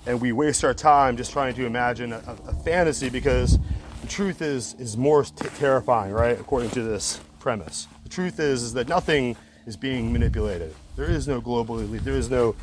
And 0.06 0.22
we 0.22 0.32
waste 0.32 0.64
our 0.64 0.74
time 0.74 1.18
just 1.18 1.32
trying 1.32 1.56
to 1.56 1.66
imagine 1.66 2.14
a, 2.14 2.38
a 2.48 2.54
fantasy 2.64 3.10
because 3.10 3.58
the 4.02 4.08
truth 4.08 4.42
is 4.42 4.76
is 4.76 4.96
more 4.96 5.24
t- 5.24 5.48
terrifying, 5.58 6.12
right? 6.14 6.40
According 6.40 6.70
to 6.72 6.84
this 6.84 7.20
premise, 7.40 7.88
the 8.04 8.10
truth 8.10 8.40
is 8.40 8.62
is 8.62 8.74
that 8.74 8.88
nothing 8.88 9.36
is 9.66 9.76
being 9.76 10.14
manipulated. 10.14 10.76
There 10.96 11.10
is 11.10 11.28
no 11.28 11.42
global 11.42 11.80
elite. 11.80 12.04
There 12.04 12.16
is 12.16 12.30
no 12.30 12.56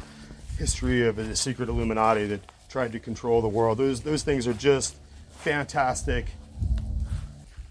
history 0.56 1.06
of 1.06 1.18
a 1.18 1.34
secret 1.34 1.68
Illuminati 1.68 2.26
that 2.26 2.40
tried 2.68 2.92
to 2.92 3.00
control 3.00 3.42
the 3.42 3.48
world. 3.48 3.78
Those 3.78 4.02
those 4.02 4.22
things 4.22 4.46
are 4.46 4.54
just 4.54 4.96
fantastic 5.30 6.26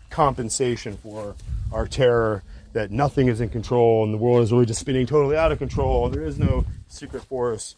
compensation 0.10 0.98
for 0.98 1.36
our 1.72 1.88
terror 1.88 2.44
that 2.74 2.92
nothing 2.92 3.28
is 3.28 3.42
in 3.42 3.50
control 3.50 4.04
and 4.04 4.14
the 4.14 4.18
world 4.18 4.44
is 4.44 4.52
really 4.52 4.66
just 4.66 4.80
spinning 4.80 5.06
totally 5.06 5.36
out 5.36 5.52
of 5.52 5.58
control. 5.58 6.10
There 6.10 6.24
is 6.24 6.40
no 6.40 6.66
secret 6.88 7.24
force 7.24 7.76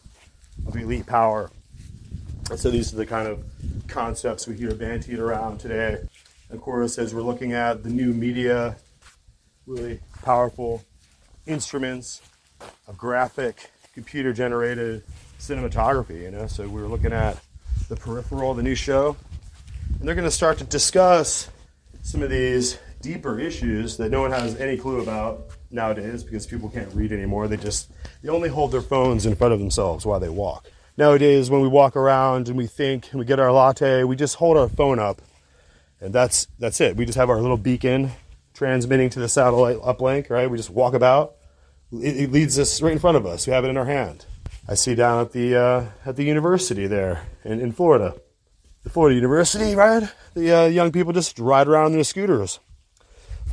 of 0.66 0.76
elite 0.76 1.06
power. 1.06 1.50
And 2.50 2.58
so 2.58 2.70
these 2.70 2.92
are 2.92 2.96
the 2.96 3.06
kind 3.06 3.26
of 3.26 3.42
concepts 3.88 4.46
we 4.46 4.56
hear 4.56 4.74
bandied 4.74 5.18
around 5.18 5.58
today. 5.58 5.98
Of 6.50 6.60
course, 6.60 6.98
as 6.98 7.14
we're 7.14 7.22
looking 7.22 7.52
at 7.52 7.82
the 7.82 7.90
new 7.90 8.12
media, 8.12 8.76
really 9.66 10.00
powerful 10.22 10.84
instruments 11.46 12.20
of 12.86 12.96
graphic, 12.96 13.70
computer 13.94 14.32
generated 14.32 15.02
cinematography, 15.38 16.22
you 16.22 16.30
know. 16.30 16.46
So 16.46 16.68
we 16.68 16.82
are 16.82 16.88
looking 16.88 17.12
at 17.12 17.38
the 17.88 17.96
peripheral, 17.96 18.54
the 18.54 18.62
new 18.62 18.74
show, 18.74 19.16
and 19.98 20.06
they're 20.06 20.14
going 20.14 20.26
to 20.26 20.30
start 20.30 20.58
to 20.58 20.64
discuss 20.64 21.48
some 22.02 22.22
of 22.22 22.30
these 22.30 22.78
deeper 23.04 23.38
issues 23.38 23.98
that 23.98 24.10
no 24.10 24.22
one 24.22 24.30
has 24.30 24.56
any 24.56 24.78
clue 24.78 25.02
about 25.02 25.48
nowadays 25.70 26.24
because 26.24 26.46
people 26.46 26.70
can't 26.70 26.92
read 26.94 27.12
anymore. 27.12 27.46
They 27.46 27.58
just 27.58 27.92
they 28.22 28.30
only 28.30 28.48
hold 28.48 28.72
their 28.72 28.80
phones 28.80 29.26
in 29.26 29.36
front 29.36 29.52
of 29.52 29.60
themselves 29.60 30.06
while 30.06 30.18
they 30.18 30.30
walk. 30.30 30.70
Nowadays, 30.96 31.50
when 31.50 31.60
we 31.60 31.68
walk 31.68 31.96
around 31.96 32.48
and 32.48 32.56
we 32.56 32.66
think 32.66 33.10
and 33.10 33.20
we 33.20 33.26
get 33.26 33.38
our 33.38 33.52
latte, 33.52 34.04
we 34.04 34.16
just 34.16 34.36
hold 34.36 34.56
our 34.56 34.70
phone 34.70 34.98
up, 34.98 35.20
and 36.00 36.14
that's 36.14 36.46
that's 36.58 36.80
it. 36.80 36.96
We 36.96 37.04
just 37.04 37.18
have 37.18 37.28
our 37.28 37.40
little 37.40 37.58
beacon 37.58 38.12
transmitting 38.54 39.10
to 39.10 39.20
the 39.20 39.28
satellite 39.28 39.76
uplink. 39.78 40.30
Right? 40.30 40.50
We 40.50 40.56
just 40.56 40.70
walk 40.70 40.94
about. 40.94 41.34
It, 41.92 42.16
it 42.16 42.32
leads 42.32 42.58
us 42.58 42.80
right 42.80 42.92
in 42.92 42.98
front 42.98 43.18
of 43.18 43.26
us. 43.26 43.46
We 43.46 43.52
have 43.52 43.64
it 43.64 43.68
in 43.68 43.76
our 43.76 43.84
hand. 43.84 44.24
I 44.66 44.74
see 44.74 44.94
down 44.94 45.20
at 45.20 45.32
the 45.32 45.54
uh, 45.54 45.84
at 46.06 46.16
the 46.16 46.24
university 46.24 46.86
there 46.86 47.26
in, 47.44 47.60
in 47.60 47.72
Florida, 47.72 48.14
the 48.82 48.88
Florida 48.88 49.14
University, 49.14 49.74
right? 49.74 50.10
The 50.32 50.52
uh, 50.52 50.66
young 50.68 50.90
people 50.90 51.12
just 51.12 51.38
ride 51.38 51.68
around 51.68 51.86
on 51.86 51.92
their 51.92 52.04
scooters 52.04 52.60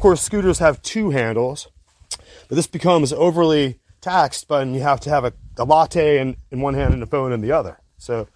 course, 0.02 0.22
scooters 0.22 0.60
have 0.60 0.82
two 0.82 1.12
handles, 1.12 1.68
but 2.49 2.56
this 2.56 2.68
becomes 2.68 3.14
overly 3.14 3.80
taxed, 4.02 4.47
but 4.47 4.68
you 4.68 4.82
have 4.82 4.99
to 5.02 5.10
have 5.10 5.24
a, 5.24 5.34
a 5.58 5.64
latte 5.64 6.20
in, 6.20 6.36
in 6.49 6.60
one 6.62 6.74
hand 6.74 6.93
and 6.93 7.04
a 7.04 7.06
phone 7.06 7.32
in 7.32 7.41
the 7.41 7.52
other. 7.52 7.80
So 7.97 8.28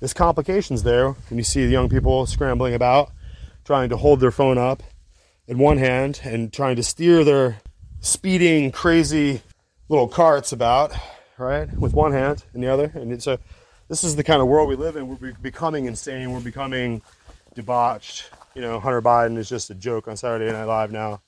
there's 0.00 0.12
complications 0.14 0.82
there 0.82 1.10
when 1.10 1.38
you 1.38 1.44
see 1.44 1.64
the 1.64 1.72
young 1.72 1.88
people 1.88 2.26
scrambling 2.26 2.74
about, 2.74 3.10
trying 3.64 3.88
to 3.88 3.96
hold 3.96 4.20
their 4.20 4.30
phone 4.30 4.58
up 4.58 4.82
in 5.48 5.58
one 5.58 5.78
hand 5.78 6.20
and 6.24 6.52
trying 6.52 6.76
to 6.76 6.82
steer 6.82 7.24
their 7.24 7.60
speeding, 8.00 8.70
crazy 8.70 9.40
little 9.88 10.08
carts 10.08 10.52
about, 10.52 10.92
right, 11.38 11.72
with 11.78 11.94
one 11.94 12.12
hand 12.12 12.44
and 12.52 12.62
the 12.62 12.68
other. 12.68 12.92
And 12.94 13.22
so 13.22 13.38
this 13.88 14.04
is 14.04 14.16
the 14.16 14.24
kind 14.24 14.42
of 14.42 14.48
world 14.48 14.68
we 14.68 14.76
live 14.76 14.96
in. 14.96 15.08
We're 15.08 15.32
becoming 15.34 15.86
insane. 15.86 16.32
We're 16.32 16.40
becoming 16.40 17.02
debauched. 17.54 18.30
You 18.54 18.62
know, 18.62 18.78
Hunter 18.78 19.02
Biden 19.02 19.36
is 19.36 19.48
just 19.48 19.70
a 19.70 19.74
joke 19.74 20.06
on 20.06 20.16
Saturday 20.16 20.50
Night 20.52 20.64
Live 20.64 20.92
now. 20.92 21.20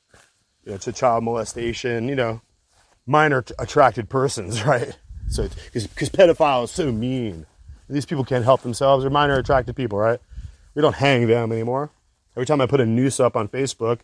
You 0.64 0.72
know, 0.72 0.78
to 0.78 0.92
child 0.92 1.24
molestation. 1.24 2.08
You 2.08 2.14
know, 2.14 2.40
minor 3.06 3.44
attracted 3.58 4.08
persons, 4.08 4.62
right? 4.66 4.96
So, 5.28 5.48
because 5.72 6.10
pedophile 6.10 6.64
is 6.64 6.70
so 6.70 6.92
mean. 6.92 7.46
These 7.88 8.06
people 8.06 8.24
can't 8.24 8.44
help 8.44 8.62
themselves. 8.62 9.02
They're 9.02 9.10
minor 9.10 9.38
attracted 9.38 9.76
people, 9.76 9.98
right? 9.98 10.20
We 10.74 10.82
don't 10.82 10.94
hang 10.94 11.26
them 11.26 11.52
anymore. 11.52 11.90
Every 12.36 12.46
time 12.46 12.60
I 12.60 12.66
put 12.66 12.80
a 12.80 12.86
noose 12.86 13.18
up 13.18 13.36
on 13.36 13.48
Facebook, 13.48 14.00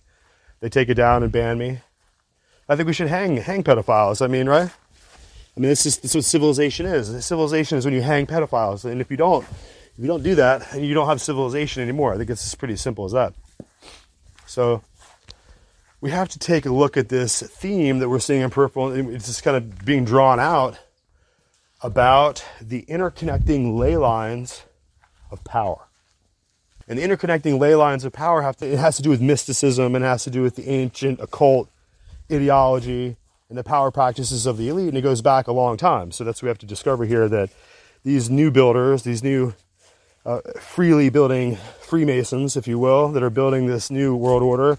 they 0.60 0.68
take 0.68 0.88
it 0.88 0.94
down 0.94 1.22
and 1.22 1.30
ban 1.30 1.58
me. 1.58 1.80
I 2.68 2.76
think 2.76 2.86
we 2.86 2.92
should 2.92 3.08
hang 3.08 3.36
hang 3.36 3.62
pedophiles. 3.62 4.22
I 4.22 4.28
mean, 4.28 4.48
right? 4.48 4.70
I 5.56 5.60
mean, 5.60 5.68
this 5.68 5.84
is 5.84 5.98
this 5.98 6.12
is 6.12 6.16
what 6.16 6.24
civilization 6.24 6.86
is. 6.86 7.24
Civilization 7.24 7.78
is 7.78 7.84
when 7.84 7.92
you 7.92 8.02
hang 8.02 8.26
pedophiles, 8.26 8.84
and 8.84 9.00
if 9.00 9.10
you 9.10 9.16
don't, 9.16 9.46
if 9.96 10.02
you 10.02 10.06
don't 10.06 10.22
do 10.22 10.34
that, 10.36 10.72
and 10.72 10.84
you 10.84 10.94
don't 10.94 11.06
have 11.06 11.20
civilization 11.20 11.82
anymore. 11.82 12.14
I 12.14 12.16
think 12.16 12.30
it's 12.30 12.46
as 12.46 12.54
pretty 12.54 12.76
simple 12.76 13.04
as 13.04 13.12
that. 13.12 13.34
So 14.46 14.82
we 16.00 16.10
have 16.10 16.28
to 16.30 16.38
take 16.38 16.66
a 16.66 16.70
look 16.70 16.96
at 16.96 17.08
this 17.08 17.42
theme 17.42 17.98
that 18.00 18.08
we're 18.08 18.18
seeing 18.18 18.40
in 18.40 18.50
peripheral. 18.50 18.92
It's 18.92 19.26
just 19.26 19.42
kind 19.42 19.56
of 19.56 19.84
being 19.84 20.04
drawn 20.04 20.40
out 20.40 20.78
about 21.82 22.44
the 22.60 22.82
interconnecting 22.88 23.76
ley 23.76 23.96
lines 23.96 24.62
of 25.30 25.44
power. 25.44 25.88
And 26.88 26.98
the 26.98 27.02
interconnecting 27.02 27.58
ley 27.58 27.74
lines 27.74 28.04
of 28.04 28.12
power 28.12 28.42
have 28.42 28.56
to, 28.58 28.66
it 28.66 28.78
has 28.78 28.96
to 28.96 29.02
do 29.02 29.10
with 29.10 29.20
mysticism 29.20 29.94
and 29.94 30.04
has 30.04 30.24
to 30.24 30.30
do 30.30 30.42
with 30.42 30.56
the 30.56 30.68
ancient 30.68 31.20
occult 31.20 31.70
ideology 32.30 33.16
and 33.48 33.58
the 33.58 33.64
power 33.64 33.90
practices 33.90 34.46
of 34.46 34.56
the 34.56 34.68
elite. 34.68 34.88
And 34.88 34.98
it 34.98 35.02
goes 35.02 35.22
back 35.22 35.46
a 35.46 35.52
long 35.52 35.76
time. 35.76 36.10
So 36.10 36.24
that's 36.24 36.42
what 36.42 36.46
we 36.46 36.50
have 36.50 36.58
to 36.58 36.66
discover 36.66 37.04
here 37.04 37.28
that 37.28 37.50
these 38.02 38.28
new 38.28 38.50
builders, 38.50 39.04
these 39.04 39.22
new 39.22 39.54
uh, 40.24 40.40
freely 40.60 41.08
building 41.10 41.56
Freemasons, 41.80 42.56
if 42.56 42.66
you 42.66 42.78
will, 42.78 43.08
that 43.08 43.22
are 43.22 43.30
building 43.30 43.66
this 43.66 43.90
new 43.90 44.14
world 44.14 44.42
order, 44.42 44.78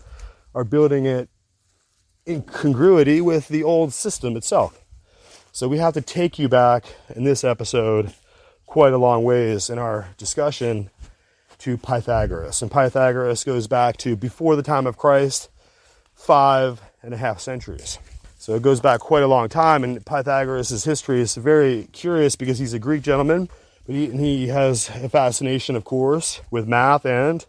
are 0.55 0.63
building 0.63 1.05
it 1.05 1.29
in 2.25 2.41
congruity 2.41 3.21
with 3.21 3.49
the 3.49 3.63
old 3.63 3.93
system 3.93 4.37
itself. 4.37 4.83
So 5.51 5.67
we 5.67 5.77
have 5.77 5.93
to 5.93 6.01
take 6.01 6.39
you 6.39 6.49
back 6.49 6.85
in 7.15 7.23
this 7.23 7.43
episode 7.43 8.13
quite 8.65 8.93
a 8.93 8.97
long 8.97 9.23
ways 9.23 9.69
in 9.69 9.77
our 9.77 10.09
discussion 10.17 10.89
to 11.59 11.77
Pythagoras. 11.77 12.61
And 12.61 12.71
Pythagoras 12.71 13.43
goes 13.43 13.67
back 13.67 13.97
to 13.97 14.15
before 14.15 14.55
the 14.55 14.63
time 14.63 14.87
of 14.87 14.97
Christ, 14.97 15.49
five 16.15 16.81
and 17.01 17.13
a 17.13 17.17
half 17.17 17.39
centuries. 17.39 17.99
So 18.37 18.55
it 18.55 18.61
goes 18.61 18.81
back 18.81 18.99
quite 18.99 19.23
a 19.23 19.27
long 19.27 19.47
time. 19.47 19.83
And 19.83 20.03
Pythagoras' 20.05 20.83
history 20.83 21.21
is 21.21 21.35
very 21.35 21.87
curious 21.91 22.35
because 22.35 22.59
he's 22.59 22.73
a 22.73 22.79
Greek 22.79 23.03
gentleman, 23.03 23.49
but 23.85 23.95
he, 23.95 24.07
he 24.11 24.47
has 24.47 24.89
a 24.89 25.09
fascination, 25.09 25.75
of 25.75 25.83
course, 25.83 26.41
with 26.51 26.67
math 26.67 27.05
and 27.05 27.45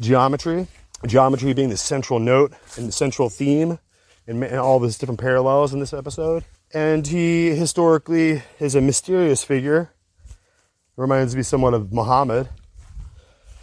geometry. 0.00 0.66
Geometry 1.06 1.52
being 1.52 1.68
the 1.68 1.76
central 1.76 2.18
note 2.18 2.52
and 2.76 2.88
the 2.88 2.92
central 2.92 3.28
theme 3.28 3.78
in, 4.26 4.42
in 4.42 4.58
all 4.58 4.80
these 4.80 4.98
different 4.98 5.20
parallels 5.20 5.72
in 5.72 5.80
this 5.80 5.92
episode. 5.92 6.44
And 6.74 7.06
he 7.06 7.54
historically 7.54 8.42
is 8.60 8.74
a 8.74 8.80
mysterious 8.80 9.44
figure. 9.44 9.90
Reminds 10.96 11.34
me 11.36 11.42
somewhat 11.42 11.74
of 11.74 11.92
Muhammad. 11.92 12.48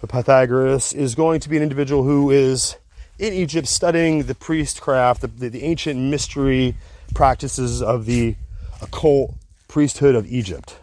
But 0.02 0.10
Pythagoras 0.10 0.94
is 0.94 1.16
going 1.16 1.40
to 1.42 1.50
be 1.50 1.58
an 1.58 1.64
individual 1.64 2.04
who 2.04 2.32
is 2.32 2.78
in 3.20 3.34
Egypt 3.34 3.68
studying 3.68 4.24
the 4.24 4.36
priestcraft, 4.36 5.22
the, 5.22 5.28
the, 5.28 5.50
the 5.50 5.64
ancient 5.64 6.00
mystery 6.00 6.76
practices 7.14 7.82
of 7.82 8.06
the 8.06 8.36
occult 8.82 9.34
priesthood 9.68 10.16
of 10.16 10.26
Egypt, 10.28 10.78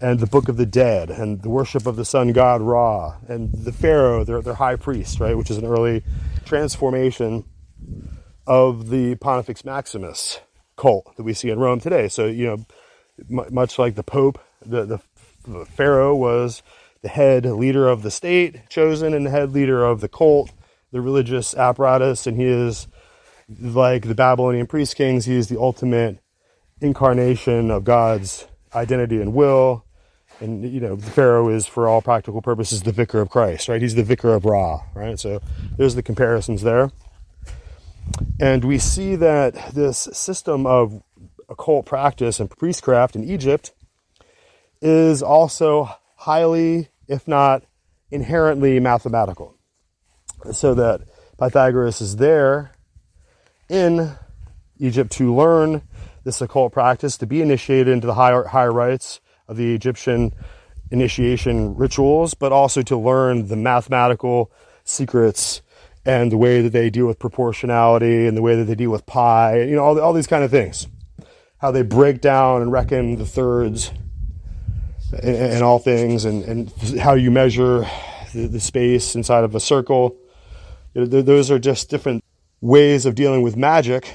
and 0.00 0.20
the 0.20 0.26
Book 0.26 0.48
of 0.48 0.56
the 0.56 0.66
Dead, 0.66 1.10
and 1.10 1.42
the 1.42 1.50
worship 1.50 1.86
of 1.86 1.96
the 1.96 2.04
sun 2.04 2.32
god 2.32 2.62
Ra, 2.62 3.16
and 3.28 3.52
the 3.52 3.72
Pharaoh, 3.72 4.24
their, 4.24 4.40
their 4.40 4.54
high 4.54 4.76
priest, 4.76 5.20
right, 5.20 5.36
which 5.36 5.50
is 5.50 5.58
an 5.58 5.66
early 5.66 6.02
transformation 6.44 7.44
of 8.46 8.88
the 8.88 9.14
Pontifex 9.16 9.64
Maximus 9.64 10.40
cult 10.76 11.14
that 11.16 11.22
we 11.22 11.34
see 11.34 11.50
in 11.50 11.58
Rome 11.58 11.80
today. 11.80 12.08
So, 12.08 12.26
you 12.26 12.46
know, 12.46 12.66
m- 13.42 13.52
much 13.54 13.78
like 13.78 13.94
the 13.94 14.02
Pope, 14.02 14.38
the, 14.64 14.84
the, 14.86 15.00
the 15.46 15.66
Pharaoh 15.66 16.14
was 16.14 16.62
the 17.02 17.08
head 17.08 17.44
leader 17.44 17.88
of 17.88 18.02
the 18.02 18.10
state 18.10 18.68
chosen 18.68 19.14
and 19.14 19.26
the 19.26 19.30
head 19.30 19.52
leader 19.52 19.84
of 19.84 20.00
the 20.00 20.08
cult 20.08 20.50
the 20.92 21.00
religious 21.00 21.54
apparatus, 21.54 22.26
and 22.26 22.36
he 22.36 22.46
is 22.46 22.88
like 23.60 24.06
the 24.06 24.14
Babylonian 24.14 24.66
priest 24.66 24.96
kings. 24.96 25.24
He 25.24 25.36
is 25.36 25.48
the 25.48 25.60
ultimate 25.60 26.18
incarnation 26.80 27.70
of 27.70 27.84
God's 27.84 28.46
identity 28.74 29.20
and 29.20 29.34
will. 29.34 29.84
And 30.40 30.70
you 30.70 30.80
know, 30.80 30.96
Pharaoh 30.96 31.48
is, 31.48 31.66
for 31.66 31.86
all 31.88 32.02
practical 32.02 32.40
purposes, 32.40 32.82
the 32.82 32.92
vicar 32.92 33.20
of 33.20 33.30
Christ, 33.30 33.68
right? 33.68 33.80
He's 33.80 33.94
the 33.94 34.02
vicar 34.02 34.34
of 34.34 34.44
Ra, 34.44 34.80
right? 34.94 35.18
So 35.18 35.40
there's 35.76 35.94
the 35.94 36.02
comparisons 36.02 36.62
there. 36.62 36.90
And 38.40 38.64
we 38.64 38.78
see 38.78 39.16
that 39.16 39.74
this 39.74 40.08
system 40.12 40.66
of 40.66 41.02
occult 41.48 41.86
practice 41.86 42.40
and 42.40 42.50
priestcraft 42.50 43.14
in 43.14 43.24
Egypt 43.24 43.72
is 44.80 45.22
also 45.22 45.90
highly, 46.16 46.88
if 47.06 47.28
not 47.28 47.64
inherently, 48.10 48.80
mathematical 48.80 49.56
so 50.52 50.74
that 50.74 51.02
Pythagoras 51.38 52.00
is 52.00 52.16
there 52.16 52.72
in 53.68 54.12
Egypt 54.78 55.12
to 55.12 55.34
learn 55.34 55.82
this 56.24 56.40
occult 56.40 56.72
practice, 56.72 57.16
to 57.18 57.26
be 57.26 57.40
initiated 57.40 57.88
into 57.88 58.06
the 58.06 58.14
higher, 58.14 58.44
higher 58.44 58.72
rites 58.72 59.20
of 59.50 59.56
the 59.56 59.74
Egyptian 59.74 60.32
initiation 60.90 61.74
rituals, 61.74 62.34
but 62.34 62.52
also 62.52 62.82
to 62.82 62.96
learn 62.96 63.48
the 63.48 63.56
mathematical 63.56 64.50
secrets 64.84 65.60
and 66.06 66.32
the 66.32 66.36
way 66.36 66.62
that 66.62 66.70
they 66.70 66.88
deal 66.88 67.06
with 67.06 67.18
proportionality 67.18 68.26
and 68.26 68.36
the 68.36 68.42
way 68.42 68.56
that 68.56 68.64
they 68.64 68.74
deal 68.74 68.90
with 68.90 69.04
pi, 69.04 69.60
you 69.60 69.76
know, 69.76 69.84
all, 69.84 70.00
all 70.00 70.12
these 70.12 70.26
kind 70.26 70.42
of 70.42 70.50
things. 70.50 70.86
How 71.58 71.70
they 71.70 71.82
break 71.82 72.22
down 72.22 72.62
and 72.62 72.72
reckon 72.72 73.16
the 73.16 73.26
thirds 73.26 73.90
and, 75.12 75.36
and 75.36 75.62
all 75.62 75.78
things, 75.78 76.24
and, 76.24 76.42
and 76.44 76.98
how 76.98 77.14
you 77.14 77.30
measure 77.30 77.84
the, 78.32 78.46
the 78.46 78.60
space 78.60 79.14
inside 79.14 79.44
of 79.44 79.54
a 79.54 79.60
circle 79.60 80.16
those 80.94 81.50
are 81.50 81.58
just 81.58 81.88
different 81.88 82.24
ways 82.60 83.06
of 83.06 83.14
dealing 83.14 83.42
with 83.42 83.56
magic, 83.56 84.12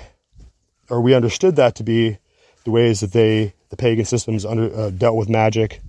or 0.89 1.01
we 1.01 1.13
understood 1.13 1.55
that 1.55 1.75
to 1.75 1.83
be 1.83 2.17
the 2.63 2.71
ways 2.71 2.99
that 2.99 3.13
they, 3.13 3.53
the 3.75 3.81
pagan 3.81 4.05
systems, 4.05 4.45
under, 4.45 4.73
uh, 4.73 4.89
dealt 4.89 5.17
with 5.17 5.29
magic. 5.29 5.81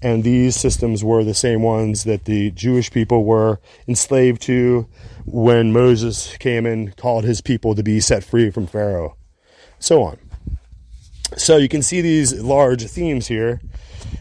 And 0.00 0.22
these 0.22 0.54
systems 0.54 1.02
were 1.02 1.24
the 1.24 1.34
same 1.34 1.62
ones 1.62 2.04
that 2.04 2.24
the 2.24 2.52
Jewish 2.52 2.90
people 2.90 3.24
were 3.24 3.58
enslaved 3.88 4.40
to 4.42 4.86
when 5.26 5.72
Moses 5.72 6.36
came 6.38 6.66
and 6.66 6.96
called 6.96 7.24
his 7.24 7.40
people 7.40 7.74
to 7.74 7.82
be 7.82 8.00
set 8.00 8.22
free 8.22 8.50
from 8.50 8.66
Pharaoh. 8.66 9.16
So 9.78 10.02
on. 10.02 10.18
So 11.36 11.56
you 11.56 11.68
can 11.68 11.82
see 11.82 12.00
these 12.00 12.40
large 12.40 12.84
themes 12.84 13.26
here. 13.26 13.60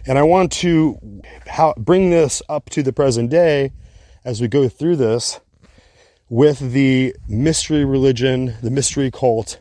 And 0.06 0.18
I 0.18 0.24
want 0.24 0.52
to 0.54 1.22
how, 1.46 1.74
bring 1.78 2.10
this 2.10 2.42
up 2.50 2.70
to 2.72 2.84
the 2.84 2.92
present 2.92 3.30
day 3.30 3.72
as 4.26 4.42
we 4.42 4.48
go 4.48 4.68
through 4.68 4.98
this 4.98 5.40
with 6.30 6.74
the 6.74 7.16
mystery 7.30 7.86
religion, 7.86 8.56
the 8.62 8.72
mystery 8.72 9.12
cult 9.12 9.60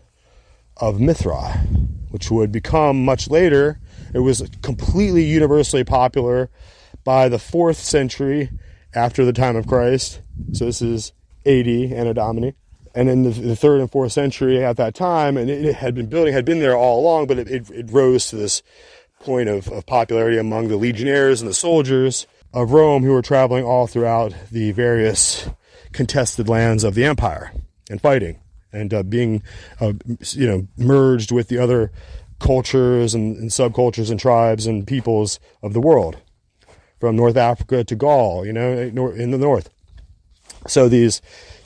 of 0.79 0.99
Mithra, 0.99 1.65
which 2.17 2.31
would 2.31 2.51
become 2.51 3.05
much 3.05 3.29
later. 3.29 3.79
It 4.15 4.21
was 4.21 4.49
completely 4.63 5.23
universally 5.23 5.85
popular 5.85 6.49
by 7.05 7.29
the 7.29 7.39
fourth 7.39 7.77
century 7.77 8.49
after 8.95 9.23
the 9.23 9.35
time 9.35 9.55
of 9.55 9.67
Christ. 9.67 10.23
So 10.53 10.65
this 10.65 10.81
is 10.81 11.13
AD, 11.45 11.69
Anno 11.69 12.15
Domini. 12.15 12.55
And 12.95 13.11
in 13.11 13.25
the, 13.25 13.29
the 13.29 13.55
third 13.55 13.83
and 13.83 13.91
fourth 13.91 14.13
century 14.13 14.65
at 14.65 14.79
that 14.79 14.95
time, 14.95 15.37
and 15.37 15.51
it, 15.51 15.75
had 15.75 15.95
been 15.95 16.07
building, 16.07 16.33
had 16.33 16.47
been 16.47 16.61
there 16.61 16.75
all 16.75 17.01
along, 17.01 17.27
but 17.27 17.39
it, 17.39 17.51
it, 17.51 17.71
it 17.71 17.91
rose 17.91 18.31
to 18.31 18.37
this 18.37 18.63
point 19.21 19.51
of, 19.51 19.69
of 19.69 19.85
popularity 19.85 20.39
among 20.39 20.69
the 20.69 20.79
legionnaires 20.79 21.43
and 21.43 21.51
the 21.51 21.55
soldiers 21.55 22.27
of 22.55 22.71
Rome 22.71 23.03
who 23.03 23.13
were 23.13 23.21
traveling 23.21 23.67
all 23.67 23.87
throughout 23.87 24.33
the 24.51 24.73
various 24.73 25.51
contested 25.93 26.49
lands 26.49 26.83
of 26.83 26.95
the 26.95 27.05
empire 27.05 27.53
and 27.91 28.01
fighting 28.01 28.41
and 28.77 28.95
uh, 28.95 29.03
being, 29.03 29.43
uh, 29.81 29.95
you 30.33 30.47
know, 30.47 30.67
merged 30.77 31.33
with 31.33 31.49
the 31.49 31.59
other 31.59 31.91
cultures 32.39 33.15
and, 33.15 33.37
and, 33.37 33.51
subcultures 33.51 34.11
and 34.11 34.21
tribes 34.21 34.67
and 34.67 34.87
peoples 34.87 35.41
of 35.63 35.73
the 35.73 35.81
world, 35.81 36.19
from 37.01 37.17
North 37.17 37.37
Africa 37.37 37.83
to 37.85 37.97
Gaul, 37.97 38.45
you 38.45 38.53
know, 38.53 38.73
in 38.73 39.31
the 39.31 39.39
north. 39.39 39.71
So 40.67 40.89
these 40.89 41.23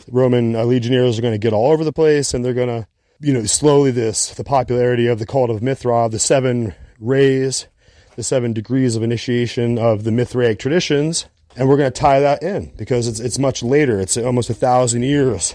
Roman 0.09 0.55
uh, 0.55 0.65
legionnaires 0.65 1.19
are 1.19 1.23
going 1.23 1.35
to 1.35 1.39
get 1.39 1.53
all 1.53 1.73
over 1.73 1.85
the 1.85 1.93
place, 1.93 2.35
and 2.35 2.45
they're 2.45 2.55
going 2.55 2.83
to, 2.83 2.87
you 3.21 3.33
know, 3.33 3.45
slowly 3.45 3.91
this 3.91 4.33
the 4.35 4.45
popularity 4.45 5.07
of 5.07 5.19
the 5.19 5.27
cult 5.27 5.51
of 5.51 5.63
Mithra, 5.63 6.09
the 6.09 6.19
seven 6.19 6.75
rays, 6.99 7.67
the 8.17 8.23
seven 8.23 8.53
degrees 8.53 8.97
of 8.97 9.03
initiation 9.03 9.79
of 9.79 10.05
the 10.05 10.13
Mithraic 10.13 10.59
traditions 10.59 11.27
and 11.57 11.69
we're 11.69 11.77
going 11.77 11.93
to 11.93 12.01
tie 12.01 12.21
that 12.21 12.43
in 12.43 12.73
because 12.77 13.09
it's 13.09 13.21
it's 13.21 13.39
much 13.39 13.63
later. 13.63 14.01
It's 14.01 14.17
almost 14.17 14.51
a 14.51 14.55
thousand 14.55 15.03
years 15.03 15.55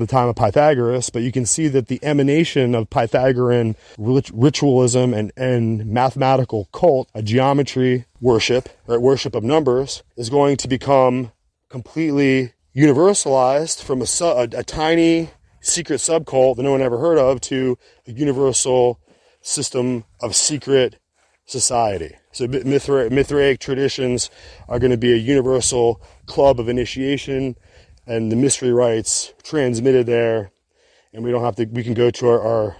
the 0.00 0.06
time 0.06 0.28
of 0.28 0.36
Pythagoras, 0.36 1.10
but 1.10 1.22
you 1.22 1.32
can 1.32 1.46
see 1.46 1.68
that 1.68 1.88
the 1.88 1.98
emanation 2.02 2.74
of 2.74 2.90
Pythagorean 2.90 3.76
ritualism 3.98 5.14
and, 5.14 5.32
and 5.36 5.86
mathematical 5.86 6.68
cult, 6.72 7.08
a 7.14 7.22
geometry 7.22 8.06
worship, 8.20 8.68
or 8.86 8.98
worship 9.00 9.34
of 9.34 9.44
numbers, 9.44 10.02
is 10.16 10.30
going 10.30 10.56
to 10.58 10.68
become 10.68 11.32
completely 11.68 12.52
universalized 12.74 13.82
from 13.82 14.02
a, 14.02 14.06
su- 14.06 14.24
a, 14.24 14.48
a 14.52 14.62
tiny 14.62 15.30
secret 15.60 15.98
subcult 15.98 16.56
that 16.56 16.62
no 16.62 16.72
one 16.72 16.82
ever 16.82 16.98
heard 16.98 17.18
of 17.18 17.40
to 17.40 17.78
a 18.06 18.12
universal 18.12 19.00
system 19.40 20.04
of 20.20 20.34
secret 20.36 20.98
society. 21.46 22.14
So 22.32 22.46
Mithra- 22.46 23.10
Mithraic 23.10 23.60
traditions 23.60 24.30
are 24.68 24.78
going 24.78 24.90
to 24.90 24.96
be 24.96 25.12
a 25.12 25.16
universal 25.16 26.00
club 26.26 26.60
of 26.60 26.68
initiation 26.68 27.56
and 28.06 28.30
the 28.30 28.36
mystery 28.36 28.72
rites 28.72 29.32
transmitted 29.42 30.06
there. 30.06 30.50
And 31.12 31.24
we 31.24 31.30
don't 31.30 31.42
have 31.42 31.56
to, 31.56 31.64
we 31.64 31.82
can 31.82 31.94
go 31.94 32.10
to 32.10 32.28
our, 32.28 32.40
our 32.40 32.76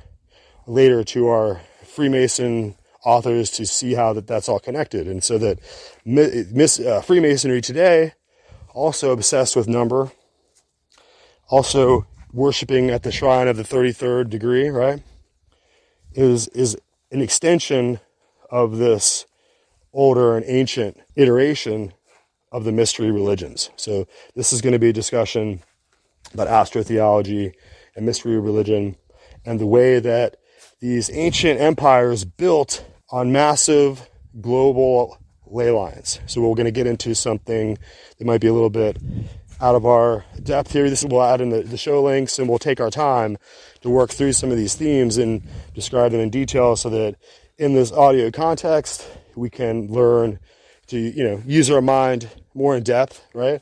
later 0.66 1.02
to 1.04 1.28
our 1.28 1.60
Freemason 1.84 2.76
authors 3.04 3.50
to 3.52 3.64
see 3.64 3.94
how 3.94 4.12
that 4.12 4.26
that's 4.26 4.48
all 4.48 4.58
connected. 4.58 5.06
And 5.06 5.22
so 5.22 5.38
that 5.38 5.58
uh, 5.58 7.00
Freemasonry 7.00 7.60
today, 7.60 8.12
also 8.74 9.10
obsessed 9.10 9.56
with 9.56 9.68
number, 9.68 10.12
also 11.48 12.06
worshiping 12.32 12.90
at 12.90 13.02
the 13.02 13.12
shrine 13.12 13.48
of 13.48 13.56
the 13.56 13.62
33rd 13.62 14.28
degree, 14.28 14.68
right? 14.68 15.02
Is, 16.12 16.48
is 16.48 16.76
an 17.10 17.22
extension 17.22 18.00
of 18.50 18.76
this 18.76 19.26
older 19.92 20.36
and 20.36 20.44
ancient 20.46 21.00
iteration 21.14 21.92
of 22.52 22.64
the 22.64 22.72
mystery 22.72 23.10
religions. 23.10 23.70
So 23.76 24.06
this 24.34 24.52
is 24.52 24.60
going 24.60 24.72
to 24.72 24.78
be 24.78 24.90
a 24.90 24.92
discussion 24.92 25.60
about 26.32 26.48
astrotheology 26.48 27.52
and 27.94 28.06
mystery 28.06 28.38
religion 28.38 28.96
and 29.44 29.60
the 29.60 29.66
way 29.66 29.98
that 29.98 30.36
these 30.80 31.10
ancient 31.12 31.60
empires 31.60 32.24
built 32.24 32.84
on 33.10 33.32
massive 33.32 34.08
global 34.40 35.18
ley 35.46 35.70
lines. 35.70 36.20
So 36.26 36.40
we're 36.40 36.54
going 36.54 36.66
to 36.66 36.72
get 36.72 36.86
into 36.86 37.14
something 37.14 37.78
that 38.18 38.24
might 38.24 38.40
be 38.40 38.48
a 38.48 38.52
little 38.52 38.70
bit 38.70 38.98
out 39.60 39.74
of 39.74 39.86
our 39.86 40.24
depth 40.42 40.72
here. 40.72 40.90
This 40.90 41.04
we'll 41.04 41.22
add 41.22 41.40
in 41.40 41.50
the, 41.50 41.62
the 41.62 41.78
show 41.78 42.02
links 42.02 42.38
and 42.38 42.48
we'll 42.48 42.58
take 42.58 42.80
our 42.80 42.90
time 42.90 43.38
to 43.80 43.90
work 43.90 44.10
through 44.10 44.32
some 44.32 44.50
of 44.50 44.56
these 44.56 44.74
themes 44.74 45.16
and 45.16 45.42
describe 45.74 46.12
them 46.12 46.20
in 46.20 46.30
detail 46.30 46.76
so 46.76 46.90
that 46.90 47.16
in 47.58 47.74
this 47.74 47.92
audio 47.92 48.30
context 48.30 49.08
we 49.34 49.48
can 49.48 49.86
learn 49.86 50.38
to 50.88 50.98
you 50.98 51.24
know 51.24 51.42
use 51.46 51.70
our 51.70 51.80
mind 51.80 52.28
more 52.54 52.76
in 52.76 52.82
depth, 52.82 53.24
right? 53.34 53.60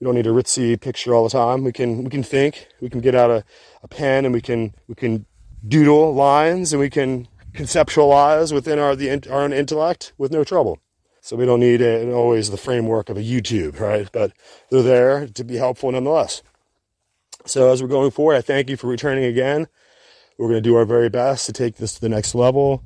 We 0.00 0.04
don't 0.04 0.14
need 0.14 0.26
a 0.26 0.30
ritzy 0.30 0.80
picture 0.80 1.14
all 1.14 1.24
the 1.24 1.30
time. 1.30 1.64
We 1.64 1.72
can 1.72 2.04
we 2.04 2.10
can 2.10 2.22
think. 2.22 2.68
We 2.80 2.90
can 2.90 3.00
get 3.00 3.14
out 3.14 3.30
a, 3.30 3.44
a 3.82 3.88
pen 3.88 4.24
and 4.24 4.34
we 4.34 4.40
can 4.40 4.74
we 4.88 4.94
can 4.94 5.26
doodle 5.66 6.14
lines 6.14 6.72
and 6.72 6.80
we 6.80 6.90
can 6.90 7.28
conceptualize 7.52 8.52
within 8.52 8.78
our 8.78 8.96
the 8.96 9.10
our 9.30 9.42
own 9.42 9.52
intellect 9.52 10.12
with 10.18 10.32
no 10.32 10.44
trouble. 10.44 10.78
So 11.20 11.36
we 11.36 11.46
don't 11.46 11.60
need 11.60 11.80
a, 11.80 12.12
always 12.12 12.50
the 12.50 12.58
framework 12.58 13.08
of 13.08 13.16
a 13.16 13.22
YouTube, 13.22 13.80
right? 13.80 14.08
But 14.12 14.32
they're 14.70 14.82
there 14.82 15.26
to 15.28 15.44
be 15.44 15.56
helpful 15.56 15.90
nonetheless. 15.90 16.42
So 17.46 17.72
as 17.72 17.82
we're 17.82 17.88
going 17.88 18.10
forward, 18.10 18.36
I 18.36 18.42
thank 18.42 18.68
you 18.68 18.76
for 18.76 18.88
returning 18.88 19.24
again. 19.24 19.68
We're 20.36 20.48
going 20.48 20.62
to 20.62 20.68
do 20.68 20.76
our 20.76 20.84
very 20.84 21.08
best 21.08 21.46
to 21.46 21.52
take 21.52 21.76
this 21.76 21.94
to 21.94 22.00
the 22.00 22.08
next 22.08 22.34
level 22.34 22.82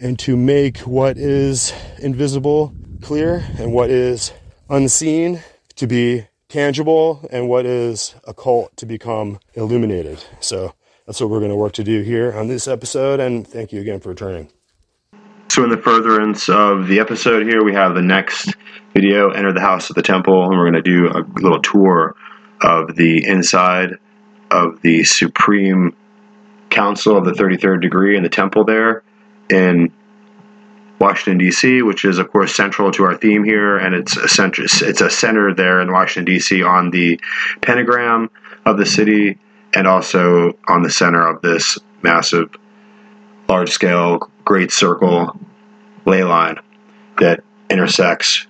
and 0.00 0.18
to 0.20 0.36
make 0.36 0.78
what 0.78 1.18
is 1.18 1.74
invisible 1.98 2.74
clear 3.00 3.44
and 3.58 3.72
what 3.72 3.90
is 3.90 4.32
unseen 4.68 5.42
to 5.76 5.86
be 5.86 6.26
tangible 6.48 7.26
and 7.30 7.48
what 7.48 7.66
is 7.66 8.14
occult 8.26 8.76
to 8.76 8.86
become 8.86 9.38
illuminated. 9.54 10.24
So 10.40 10.74
that's 11.06 11.20
what 11.20 11.30
we're 11.30 11.40
going 11.40 11.50
to 11.50 11.56
work 11.56 11.72
to 11.72 11.84
do 11.84 12.02
here 12.02 12.32
on 12.32 12.48
this 12.48 12.68
episode. 12.68 13.20
And 13.20 13.46
thank 13.46 13.72
you 13.72 13.80
again 13.80 14.00
for 14.00 14.10
returning. 14.10 14.50
So, 15.48 15.62
in 15.62 15.70
the 15.70 15.76
furtherance 15.76 16.48
of 16.48 16.88
the 16.88 16.98
episode 16.98 17.46
here, 17.46 17.62
we 17.62 17.74
have 17.74 17.94
the 17.94 18.02
next 18.02 18.54
video 18.92 19.30
Enter 19.30 19.52
the 19.52 19.60
House 19.60 19.88
of 19.88 19.94
the 19.94 20.02
Temple, 20.02 20.44
and 20.44 20.58
we're 20.58 20.68
going 20.68 20.82
to 20.82 20.82
do 20.82 21.08
a 21.08 21.22
little 21.40 21.60
tour 21.60 22.16
of 22.60 22.96
the 22.96 23.24
inside 23.24 23.90
of 24.50 24.80
the 24.82 25.04
Supreme 25.04 25.94
Council 26.70 27.16
of 27.16 27.24
the 27.24 27.32
33rd 27.32 27.82
degree 27.82 28.16
in 28.16 28.22
the 28.22 28.28
temple 28.28 28.64
there 28.64 29.04
in 29.48 29.92
Washington 30.98 31.38
D.C., 31.38 31.82
which 31.82 32.04
is 32.04 32.18
of 32.18 32.30
course 32.30 32.54
central 32.54 32.90
to 32.92 33.04
our 33.04 33.16
theme 33.16 33.44
here, 33.44 33.76
and 33.76 33.94
it's 33.94 34.16
a 34.16 34.28
center, 34.28 34.62
it's 34.62 35.00
a 35.00 35.10
center 35.10 35.52
there 35.52 35.80
in 35.80 35.92
Washington 35.92 36.32
D.C. 36.32 36.62
on 36.62 36.90
the 36.90 37.20
pentagram 37.60 38.30
of 38.64 38.78
the 38.78 38.86
city, 38.86 39.38
and 39.74 39.86
also 39.86 40.56
on 40.68 40.82
the 40.82 40.90
center 40.90 41.26
of 41.26 41.42
this 41.42 41.78
massive, 42.02 42.54
large-scale 43.48 44.30
great 44.44 44.70
circle 44.70 45.38
ley 46.06 46.22
line 46.22 46.56
that 47.18 47.42
intersects 47.70 48.46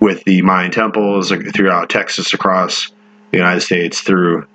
with 0.00 0.22
the 0.24 0.42
Mayan 0.42 0.70
temples 0.70 1.32
throughout 1.54 1.88
Texas, 1.88 2.34
across 2.34 2.92
the 3.30 3.38
United 3.38 3.60
States, 3.60 4.00
through 4.00 4.46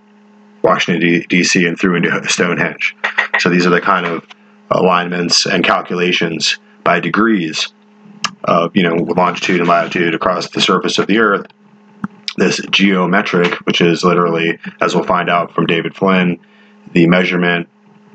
Washington 0.63 1.23
D.C. 1.29 1.65
and 1.65 1.79
through 1.79 1.95
into 1.95 2.27
Stonehenge. 2.27 2.95
So 3.39 3.49
these 3.49 3.65
are 3.65 3.71
the 3.71 3.81
kind 3.81 4.05
of 4.05 4.25
alignments 4.69 5.45
and 5.45 5.63
calculations 5.63 6.57
by 6.83 6.99
degrees 6.99 7.73
of 8.43 8.75
you 8.75 8.83
know 8.83 8.95
longitude 8.95 9.59
and 9.59 9.69
latitude 9.69 10.15
across 10.15 10.49
the 10.49 10.61
surface 10.61 10.97
of 10.97 11.07
the 11.07 11.19
Earth. 11.19 11.47
This 12.37 12.61
geometric, 12.71 13.55
which 13.65 13.81
is 13.81 14.03
literally, 14.03 14.57
as 14.79 14.95
we'll 14.95 15.03
find 15.03 15.29
out 15.29 15.53
from 15.53 15.65
David 15.65 15.95
Flynn, 15.95 16.39
the 16.93 17.05
measurement, 17.07 17.67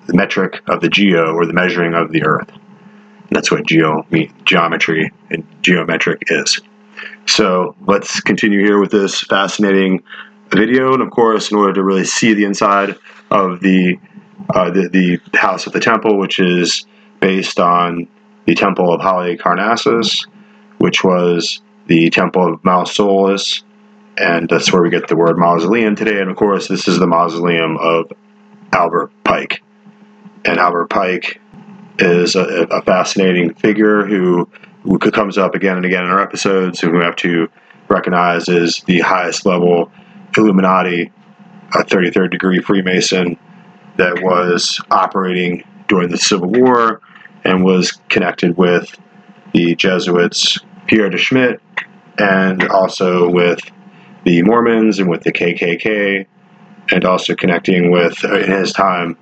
the 0.07 0.15
metric 0.15 0.63
of 0.69 0.81
the 0.81 0.89
geo 0.89 1.35
or 1.35 1.45
the 1.45 1.53
measuring 1.53 1.95
of 1.95 2.13
the 2.13 2.25
Earth. 2.25 2.51
That's 3.31 3.51
what 3.51 3.67
geo 3.67 4.07
geometry 4.45 5.13
and 5.31 5.47
geometric 5.63 6.23
is. 6.29 6.61
So 7.27 7.75
let's 7.87 8.21
continue 8.21 8.65
here 8.65 8.79
with 8.81 8.91
this 8.91 9.21
fascinating 9.21 10.03
video, 10.51 10.95
and 10.95 11.03
of 11.03 11.11
course, 11.11 11.51
in 11.51 11.59
order 11.59 11.75
to 11.75 11.83
really 11.83 12.05
see 12.05 12.33
the 12.33 12.45
inside 12.45 12.97
of 13.31 13.61
the 13.61 13.99
uh, 14.51 14.71
the, 14.71 14.89
the 14.89 15.39
house 15.39 15.67
of 15.67 15.73
the 15.73 15.81
temple, 15.81 16.19
which 16.19 16.39
is 16.39 16.87
based 17.21 17.59
on 17.59 18.07
the 18.47 18.55
temple 18.55 18.93
of 18.93 19.01
Halicarnassus, 19.01 20.27
which 20.79 21.05
was 21.05 21.61
the 21.87 22.11
temple 22.11 22.55
of 22.55 22.63
Mausolus, 22.63 23.63
and 24.17 24.49
that's 24.49 24.73
where 24.73 24.83
we 24.83 24.91
get 24.91 25.09
the 25.09 25.17
word 25.17 25.37
mausoleum 25.37 25.95
today. 25.95 26.21
And 26.21 26.31
of 26.31 26.37
course, 26.37 26.69
this 26.69 26.89
is 26.89 26.99
the 26.99 27.07
mausoleum 27.07 27.77
of 27.77 28.11
Albert 28.73 29.13
Pike. 29.25 29.63
And 30.45 30.59
Albert 30.59 30.89
Pike 30.89 31.41
is 31.99 32.35
a, 32.35 32.67
a 32.71 32.83
fascinating 32.83 33.55
figure 33.55 34.07
who, 34.07 34.49
who 34.85 34.99
comes 34.99 35.37
up 35.39 35.55
again 35.55 35.77
and 35.77 35.85
again 35.85 36.05
in 36.05 36.11
our 36.11 36.21
episodes, 36.21 36.83
and 36.83 36.93
we 36.93 37.05
have 37.05 37.17
to 37.17 37.49
recognize 37.89 38.49
is 38.49 38.83
the 38.87 39.01
highest 39.01 39.47
level 39.47 39.91
Illuminati, 40.37 41.13
a 41.75 41.79
33rd 41.79 42.31
degree 42.31 42.61
Freemason 42.61 43.39
that 43.97 44.23
was 44.23 44.81
operating 44.91 45.65
during 45.89 46.11
the 46.11 46.19
Civil 46.19 46.51
War 46.51 47.01
and 47.47 47.65
was 47.65 47.93
connected 48.09 48.57
with 48.57 48.99
the 49.55 49.77
Jesuits 49.77 50.59
Pierre 50.89 51.09
de 51.09 51.19
Smet 51.19 51.61
and 52.19 52.69
also 52.69 53.31
with 53.31 53.61
the 54.25 54.43
Mormons 54.43 54.99
and 54.99 55.09
with 55.09 55.23
the 55.23 55.33
KKK 55.33 56.27
and 56.91 57.05
also 57.05 57.37
connecting 57.37 57.93
with, 57.93 58.25
uh, 58.25 58.41
in 58.41 58.51
his 58.51 58.73
time, 58.73 59.17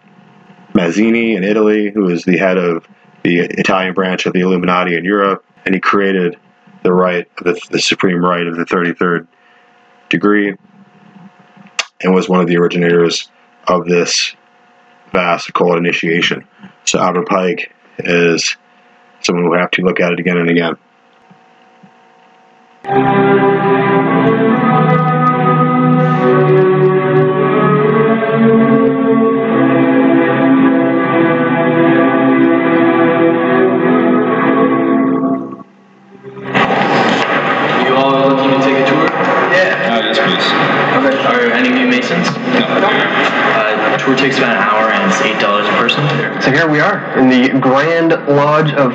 Mazzini 0.72 1.36
in 1.36 1.44
Italy, 1.44 1.90
who 1.90 2.04
was 2.04 2.24
the 2.24 2.38
head 2.38 2.56
of 2.56 2.88
the 3.22 3.40
Italian 3.40 3.92
branch 3.92 4.24
of 4.24 4.32
the 4.32 4.40
Illuminati 4.40 4.96
in 4.96 5.04
Europe, 5.04 5.44
and 5.66 5.74
he 5.74 5.80
created 5.80 6.36
the 6.82 6.92
rite, 6.92 7.28
the, 7.36 7.58
the 7.70 7.78
supreme 7.78 8.24
rite 8.24 8.46
of 8.46 8.56
the 8.56 8.64
33rd 8.64 9.26
degree, 10.08 10.56
and 12.02 12.14
was 12.14 12.28
one 12.28 12.40
of 12.40 12.46
the 12.46 12.56
originators 12.56 13.30
of 13.68 13.86
this 13.86 14.34
vast 15.12 15.48
occult 15.48 15.76
initiation. 15.76 16.46
So 16.84 16.98
Albert 16.98 17.28
Pike 17.28 17.73
is 17.98 18.56
someone 19.20 19.50
we 19.50 19.56
have 19.56 19.70
to 19.72 19.82
look 19.82 20.00
at 20.00 20.12
it 20.12 20.20
again 20.20 20.36
and 20.36 20.50
again. 20.50 20.76
You 22.84 22.90
all 37.94 38.28
looking 38.28 38.50
to 38.50 38.58
take 38.64 38.76
a 38.76 38.86
tour? 38.88 39.06
Yeah. 39.52 40.02
Yes, 40.02 40.18
please. 40.18 40.46
Okay. 40.96 41.16
Are 41.26 41.52
any 41.52 41.68
of 41.70 41.76
you 41.76 41.86
Masons? 41.86 42.28
No. 42.54 42.60
Uh, 42.68 43.33
tour 44.04 44.16
takes 44.16 44.36
about 44.36 44.56
an 44.56 44.62
hour 44.62 44.90
and 44.92 45.10
it's 45.10 45.20
eight 45.22 45.40
dollars 45.40 45.66
a 45.66 45.72
person. 45.72 46.04
So 46.42 46.50
here 46.50 46.68
we 46.68 46.80
are 46.80 47.18
in 47.18 47.28
the 47.28 47.58
Grand 47.58 48.10
Lodge 48.28 48.72
of 48.74 48.92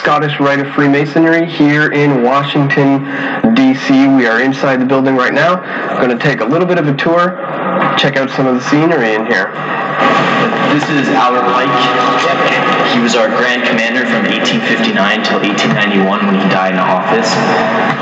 Scottish 0.00 0.40
Rite 0.40 0.58
of 0.58 0.74
Freemasonry 0.74 1.46
here 1.46 1.92
in 1.92 2.22
Washington, 2.22 3.54
D.C. 3.54 4.08
We 4.08 4.26
are 4.26 4.40
inside 4.40 4.80
the 4.80 4.86
building 4.86 5.14
right 5.14 5.32
now. 5.32 5.56
Going 5.98 6.16
to 6.16 6.22
take 6.22 6.40
a 6.40 6.44
little 6.44 6.66
bit 6.66 6.78
of 6.78 6.88
a 6.88 6.96
tour 6.96 7.38
check 7.98 8.16
out 8.16 8.30
some 8.30 8.46
of 8.46 8.54
the 8.54 8.60
scenery 8.68 9.14
in 9.14 9.26
here. 9.26 9.52
This 10.74 10.90
is 10.90 11.08
Albert 11.14 11.46
Pike. 11.54 11.70
He 12.92 13.00
was 13.00 13.14
our 13.14 13.28
Grand 13.28 13.62
Commander 13.62 14.02
from 14.06 14.26
1859 14.26 15.22
till 15.22 15.38
1891 15.38 16.26
when 16.26 16.34
he 16.34 16.42
died 16.50 16.74
in 16.74 16.80
office. 16.82 17.30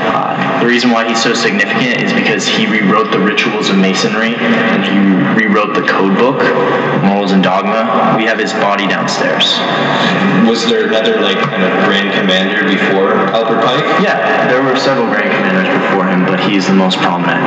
Uh, 0.08 0.60
the 0.60 0.66
reason 0.66 0.90
why 0.90 1.06
he's 1.06 1.22
so 1.22 1.34
significant 1.34 2.00
is 2.02 2.12
because 2.12 2.46
he 2.46 2.66
rewrote 2.66 3.12
the 3.12 3.20
rituals 3.20 3.68
of 3.68 3.76
Masonry 3.76 4.34
and 4.36 4.84
he 4.84 4.96
rewrote 5.36 5.74
the 5.74 5.84
code 5.84 6.16
book, 6.16 6.40
Morals 7.04 7.32
and 7.32 7.42
Dogma. 7.42 8.16
We 8.16 8.24
have 8.24 8.38
his 8.38 8.52
body 8.54 8.86
downstairs. 8.88 9.58
Was 10.48 10.64
there 10.64 10.88
another 10.88 11.20
like 11.20 11.38
kind 11.38 11.62
of 11.62 11.72
grand 11.84 12.12
commander 12.16 12.64
before 12.64 13.28
Albert 13.36 13.64
Pike? 13.64 13.84
Yeah, 14.00 14.48
there 14.48 14.62
were 14.62 14.76
several 14.76 15.06
Grand 15.06 15.32
Commanders 15.32 15.68
before 15.68 16.06
him, 16.06 16.24
but 16.24 16.40
he's 16.40 16.66
the 16.66 16.74
most 16.74 16.98
prominent. 16.98 17.42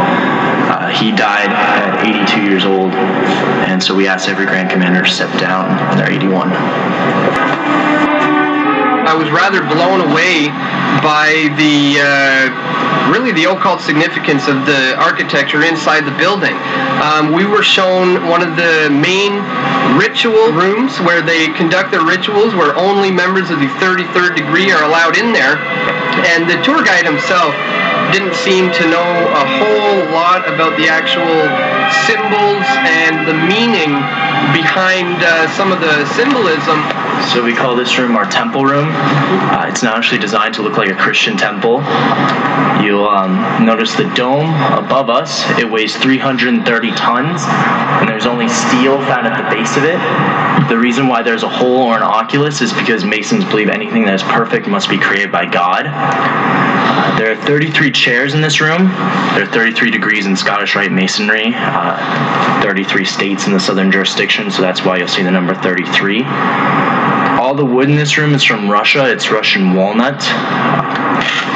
Uh, 0.65 0.89
he 0.89 1.11
died 1.11 1.49
at 1.49 2.05
82 2.05 2.41
years 2.41 2.65
old, 2.65 2.91
and 3.69 3.81
so 3.81 3.95
we 3.95 4.07
asked 4.07 4.27
every 4.35 4.47
Grand 4.47 4.69
Commander 4.69 5.05
stepped 5.07 5.39
down 5.39 5.63
when 5.87 5.95
they're 5.95 6.11
81. 6.11 6.51
I 9.07 9.15
was 9.15 9.31
rather 9.31 9.63
blown 9.63 10.03
away 10.03 10.51
by 10.99 11.55
the 11.55 12.03
uh, 12.03 12.51
really 13.15 13.31
the 13.31 13.47
occult 13.47 13.79
significance 13.79 14.51
of 14.51 14.67
the 14.67 14.91
architecture 14.99 15.63
inside 15.63 16.03
the 16.03 16.11
building. 16.19 16.51
Um, 16.99 17.31
we 17.31 17.47
were 17.47 17.63
shown 17.63 18.27
one 18.27 18.43
of 18.43 18.59
the 18.59 18.91
main 18.91 19.39
ritual 19.95 20.51
rooms 20.51 20.99
where 21.07 21.23
they 21.23 21.47
conduct 21.55 21.95
their 21.95 22.03
rituals, 22.03 22.51
where 22.59 22.75
only 22.75 23.15
members 23.15 23.47
of 23.55 23.63
the 23.63 23.71
33rd 23.79 24.35
degree 24.35 24.67
are 24.67 24.83
allowed 24.83 25.15
in 25.15 25.31
there, 25.31 25.55
and 26.35 26.43
the 26.43 26.59
tour 26.59 26.83
guide 26.83 27.07
himself 27.07 27.55
didn't 28.11 28.35
seem 28.35 28.71
to 28.71 28.83
know 28.89 29.09
a 29.33 29.45
whole 29.57 29.99
lot 30.13 30.47
about 30.47 30.77
the 30.77 30.87
actual 30.87 31.39
symbols 32.05 32.65
and 32.85 33.27
the 33.27 33.33
meaning 33.33 33.97
behind 34.53 35.17
uh, 35.23 35.49
some 35.55 35.71
of 35.71 35.79
the 35.79 36.05
symbolism 36.13 36.77
So 37.33 37.43
we 37.43 37.53
call 37.53 37.75
this 37.75 37.97
room 37.97 38.15
our 38.15 38.29
temple 38.29 38.65
room. 38.65 38.89
Uh, 38.91 39.65
it's 39.67 39.81
not 39.81 39.97
actually 39.97 40.19
designed 40.19 40.53
to 40.55 40.61
look 40.61 40.77
like 40.77 40.89
a 40.89 40.95
Christian 40.95 41.37
temple. 41.37 41.81
You'll 42.83 43.07
um, 43.07 43.65
notice 43.65 43.95
the 43.95 44.03
dome 44.13 44.53
above 44.73 45.09
us. 45.09 45.43
It 45.57 45.69
weighs 45.69 45.95
330 45.95 46.91
tons, 46.91 47.41
and 47.45 48.07
there's 48.07 48.25
only 48.25 48.47
steel 48.47 48.97
found 48.99 49.27
at 49.27 49.41
the 49.41 49.55
base 49.55 49.75
of 49.75 49.83
it. 49.83 49.99
The 50.69 50.77
reason 50.77 51.07
why 51.07 51.23
there's 51.23 51.43
a 51.43 51.49
hole 51.49 51.83
or 51.83 51.97
an 51.97 52.03
oculus 52.03 52.61
is 52.61 52.73
because 52.73 53.03
Masons 53.03 53.45
believe 53.45 53.69
anything 53.69 54.05
that 54.05 54.13
is 54.13 54.23
perfect 54.23 54.67
must 54.67 54.89
be 54.89 54.97
created 54.97 55.31
by 55.31 55.45
God. 55.45 55.85
Uh, 55.87 57.17
there 57.17 57.31
are 57.31 57.35
33 57.35 57.91
chairs 57.95 58.33
in 58.33 58.41
this 58.41 58.61
room. 58.61 58.87
There 59.33 59.43
are 59.43 59.51
33 59.51 59.91
degrees 59.91 60.25
in 60.25 60.35
Scottish 60.35 60.75
Rite 60.75 60.91
Masonry, 60.91 61.51
uh, 61.55 62.61
33 62.61 63.05
states 63.05 63.47
in 63.47 63.53
the 63.53 63.59
southern 63.59 63.91
jurisdiction, 63.91 64.51
so 64.51 64.61
that's 64.61 64.83
why 64.83 64.97
you'll 64.97 65.07
see 65.07 65.23
the 65.23 65.31
number 65.31 65.55
33. 65.55 66.23
All 67.39 67.53
the 67.53 67.65
wood 67.65 67.89
in 67.89 67.95
this 67.95 68.17
room 68.17 68.33
is 68.33 68.43
from 68.43 68.69
Russia. 68.69 69.09
It's 69.11 69.31
Russian 69.31 69.73
walnut. 69.73 70.19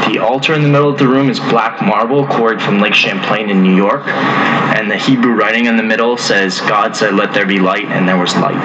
The 0.08 0.20
altar 0.20 0.54
in 0.54 0.64
the 0.64 0.70
middle 0.70 0.90
of 0.90 0.98
the 0.98 1.08
room 1.08 1.30
is 1.30 1.40
black 1.40 1.82
marble 1.82 2.26
quarried 2.28 2.62
from 2.62 2.80
Lake 2.80 2.94
Champlain 2.94 3.50
in 3.50 3.62
New 3.62 3.76
York. 3.76 4.08
And 4.08 4.90
the 4.90 4.98
Hebrew 4.98 5.34
writing 5.34 5.66
in 5.66 5.78
the 5.78 5.84
middle 5.84 6.18
says, 6.18 6.62
God 6.62 6.96
said, 6.96 7.16
Let 7.16 7.34
there 7.34 7.46
be 7.46 7.60
light, 7.60 7.86
and 7.86 8.08
there 8.08 8.18
was 8.18 8.36
light. 8.36 8.58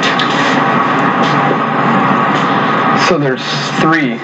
So 3.09 3.19
there's 3.19 3.43
three 3.81 4.15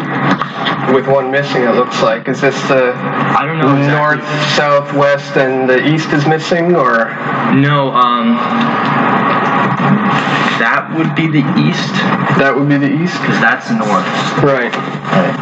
with 0.95 1.07
one 1.07 1.31
missing, 1.31 1.63
it 1.63 1.75
looks 1.75 2.03
like. 2.03 2.29
Is 2.29 2.41
this 2.41 2.57
the 2.69 2.93
I 2.97 3.45
don't 3.45 3.59
know 3.59 3.77
exactly. 3.77 4.17
north, 4.17 4.25
south, 4.57 4.93
west, 4.95 5.37
and 5.37 5.69
the 5.69 5.87
east 5.93 6.11
is 6.13 6.27
missing, 6.27 6.75
or? 6.75 7.11
No, 7.55 7.91
um, 7.93 8.35
that 10.59 10.93
would 10.97 11.15
be 11.15 11.27
the 11.29 11.45
east, 11.61 11.93
That 12.41 12.55
would 12.57 12.69
be 12.69 12.77
the 12.79 12.91
east? 12.91 13.21
because 13.21 13.41
that's 13.41 13.71
north. 13.71 14.09
Right. 14.43 14.73
Right. 14.73 15.37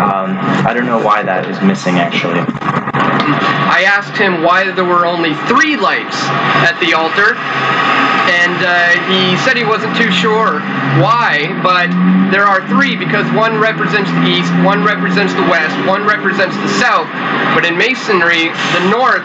Um, 0.00 0.36
I 0.66 0.72
don't 0.74 0.86
know 0.86 1.02
why 1.02 1.22
that 1.22 1.48
is 1.48 1.60
missing, 1.62 1.96
actually. 1.98 2.40
I 2.40 3.84
asked 3.86 4.16
him 4.16 4.42
why 4.42 4.70
there 4.70 4.84
were 4.84 5.04
only 5.06 5.34
three 5.48 5.76
lights 5.76 6.16
at 6.64 6.78
the 6.80 6.94
altar, 6.94 7.36
and 8.28 8.56
uh, 8.60 8.92
he 9.08 9.36
said 9.44 9.56
he 9.56 9.64
wasn't 9.64 9.96
too 9.96 10.12
sure 10.12 10.60
why, 11.00 11.48
but 11.64 11.88
there 12.28 12.44
are 12.44 12.60
three 12.68 12.96
because 12.96 13.24
one 13.32 13.56
represents 13.56 14.10
the 14.20 14.28
east, 14.28 14.52
one 14.60 14.84
represents 14.84 15.32
the 15.32 15.46
west, 15.48 15.72
one 15.88 16.04
represents 16.04 16.56
the 16.60 16.68
south. 16.76 17.08
But 17.56 17.64
in 17.64 17.80
Masonry, 17.80 18.52
the 18.76 18.84
north 18.92 19.24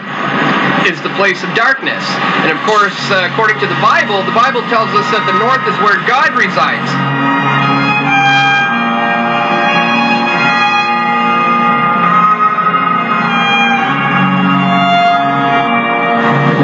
is 0.88 0.96
the 1.04 1.12
place 1.20 1.44
of 1.44 1.52
darkness. 1.52 2.04
And 2.44 2.52
of 2.52 2.60
course, 2.64 2.96
uh, 3.12 3.28
according 3.32 3.60
to 3.60 3.68
the 3.68 3.80
Bible, 3.84 4.24
the 4.24 4.36
Bible 4.36 4.64
tells 4.72 4.88
us 4.96 5.06
that 5.12 5.24
the 5.28 5.36
north 5.36 5.64
is 5.68 5.76
where 5.84 6.00
God 6.08 6.32
resides. 6.36 6.88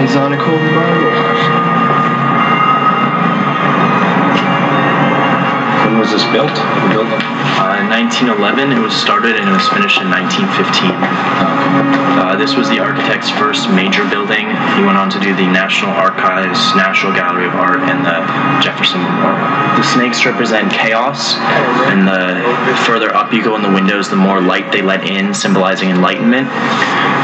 Masonic 0.00 0.40
Holy 0.40 0.74
Bible. 0.74 1.69
Was 6.10 6.22
this 6.22 6.32
built? 6.32 6.50
Uh, 6.50 7.78
in 7.78 7.88
1911, 7.88 8.72
it 8.72 8.80
was 8.80 8.94
started 8.94 9.36
and 9.36 9.48
it 9.48 9.52
was 9.52 9.68
finished 9.68 10.00
in 10.00 10.10
1915. 10.10 11.49
Uh, 12.20 12.36
this 12.36 12.54
was 12.54 12.68
the 12.68 12.78
architect's 12.78 13.30
first 13.30 13.70
major 13.70 14.08
building. 14.08 14.46
He 14.76 14.82
went 14.82 14.98
on 14.98 15.10
to 15.10 15.18
do 15.20 15.34
the 15.34 15.46
National 15.46 15.90
Archives, 15.90 16.58
National 16.76 17.12
Gallery 17.12 17.46
of 17.46 17.54
Art, 17.54 17.80
and 17.80 18.04
the 18.04 18.22
Jefferson 18.62 19.02
Memorial. 19.02 19.46
The 19.76 19.82
snakes 19.82 20.24
represent 20.24 20.70
chaos, 20.70 21.34
and 21.90 22.06
the 22.06 22.42
further 22.86 23.14
up 23.14 23.32
you 23.32 23.42
go 23.42 23.56
in 23.56 23.62
the 23.62 23.72
windows, 23.72 24.08
the 24.08 24.16
more 24.16 24.40
light 24.40 24.70
they 24.70 24.82
let 24.82 25.06
in, 25.06 25.34
symbolizing 25.34 25.90
enlightenment. 25.90 26.48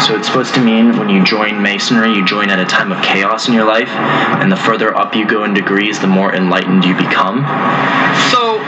So 0.02 0.16
it's 0.16 0.26
supposed 0.26 0.54
to 0.54 0.62
mean 0.62 0.98
when 0.98 1.08
you 1.08 1.24
join 1.24 1.62
Masonry, 1.62 2.12
you 2.12 2.24
join 2.24 2.50
at 2.50 2.58
a 2.58 2.66
time 2.66 2.92
of 2.92 3.02
chaos 3.02 3.48
in 3.48 3.54
your 3.54 3.66
life, 3.66 3.88
and 3.88 4.50
the 4.50 4.56
further 4.56 4.96
up 4.96 5.14
you 5.14 5.26
go 5.26 5.44
in 5.44 5.54
degrees, 5.54 6.00
the 6.00 6.06
more 6.06 6.34
enlightened 6.34 6.84
you 6.84 6.96
become. 6.96 7.44
So, 8.30 8.60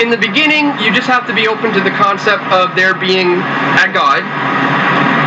in 0.00 0.10
the 0.10 0.16
beginning, 0.16 0.78
you 0.78 0.92
just 0.94 1.08
have 1.08 1.26
to 1.26 1.34
be 1.34 1.48
open 1.48 1.72
to 1.72 1.80
the 1.80 1.90
concept 1.90 2.44
of 2.52 2.74
there 2.74 2.94
being 2.94 3.32
a 3.32 3.92
God. 3.92 4.24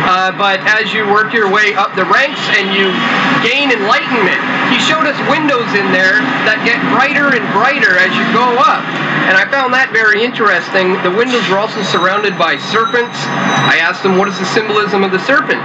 Uh, 0.04 0.30
but 0.36 0.60
as 0.68 0.92
you 0.92 1.08
work 1.08 1.32
your 1.32 1.48
way 1.48 1.72
up 1.74 1.96
the 1.96 2.04
ranks 2.04 2.40
and 2.60 2.76
you 2.76 2.92
gain 3.40 3.72
enlightenment, 3.72 4.40
he 4.68 4.78
showed 4.84 5.08
us 5.08 5.16
windows 5.32 5.68
in 5.72 5.88
there 5.96 6.20
that 6.44 6.60
get 6.64 6.76
brighter 6.92 7.32
and 7.32 7.44
brighter 7.56 7.96
as 7.96 8.12
you 8.12 8.24
go 8.36 8.44
up. 8.60 8.84
And 9.24 9.40
I 9.40 9.48
found 9.48 9.72
that 9.72 9.88
very 9.96 10.20
interesting. 10.20 11.00
The 11.00 11.12
windows 11.12 11.48
were 11.48 11.56
also 11.56 11.80
surrounded 11.88 12.36
by 12.36 12.60
serpents. 12.60 13.16
I 13.64 13.80
asked 13.80 14.04
him, 14.04 14.20
What 14.20 14.28
is 14.28 14.36
the 14.36 14.44
symbolism 14.52 15.00
of 15.00 15.16
the 15.16 15.22
serpent? 15.24 15.64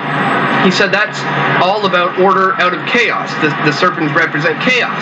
He 0.64 0.72
said 0.72 0.91
that's 0.91 1.20
all 1.60 1.84
about 1.88 2.20
order 2.20 2.56
out 2.60 2.72
of 2.72 2.80
chaos. 2.88 3.32
The, 3.44 3.52
the 3.68 3.76
serpents 3.76 4.16
represent 4.16 4.60
chaos. 4.64 4.99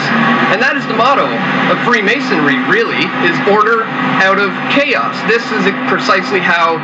And 0.53 0.61
that 0.61 0.77
is 0.77 0.85
the 0.89 0.97
motto 0.97 1.30
of 1.69 1.77
Freemasonry, 1.85 2.57
really, 2.69 3.05
is 3.26 3.38
order 3.49 3.85
out 4.22 4.41
of 4.41 4.49
chaos. 4.73 5.18
This 5.30 5.45
is 5.53 5.65
precisely 5.89 6.41
how 6.41 6.81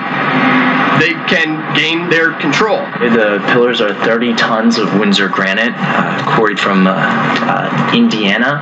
they 1.00 1.14
can 1.28 1.76
gain 1.76 2.10
their 2.10 2.38
control. 2.40 2.78
The 2.78 3.44
pillars 3.52 3.82
are 3.82 3.94
30 4.06 4.36
tons 4.36 4.78
of 4.78 5.00
Windsor 5.00 5.30
granite, 5.30 5.74
uh, 5.76 6.36
quarried 6.36 6.60
from 6.60 6.88
uh, 6.88 6.94
uh, 6.96 7.92
Indiana, 7.94 8.62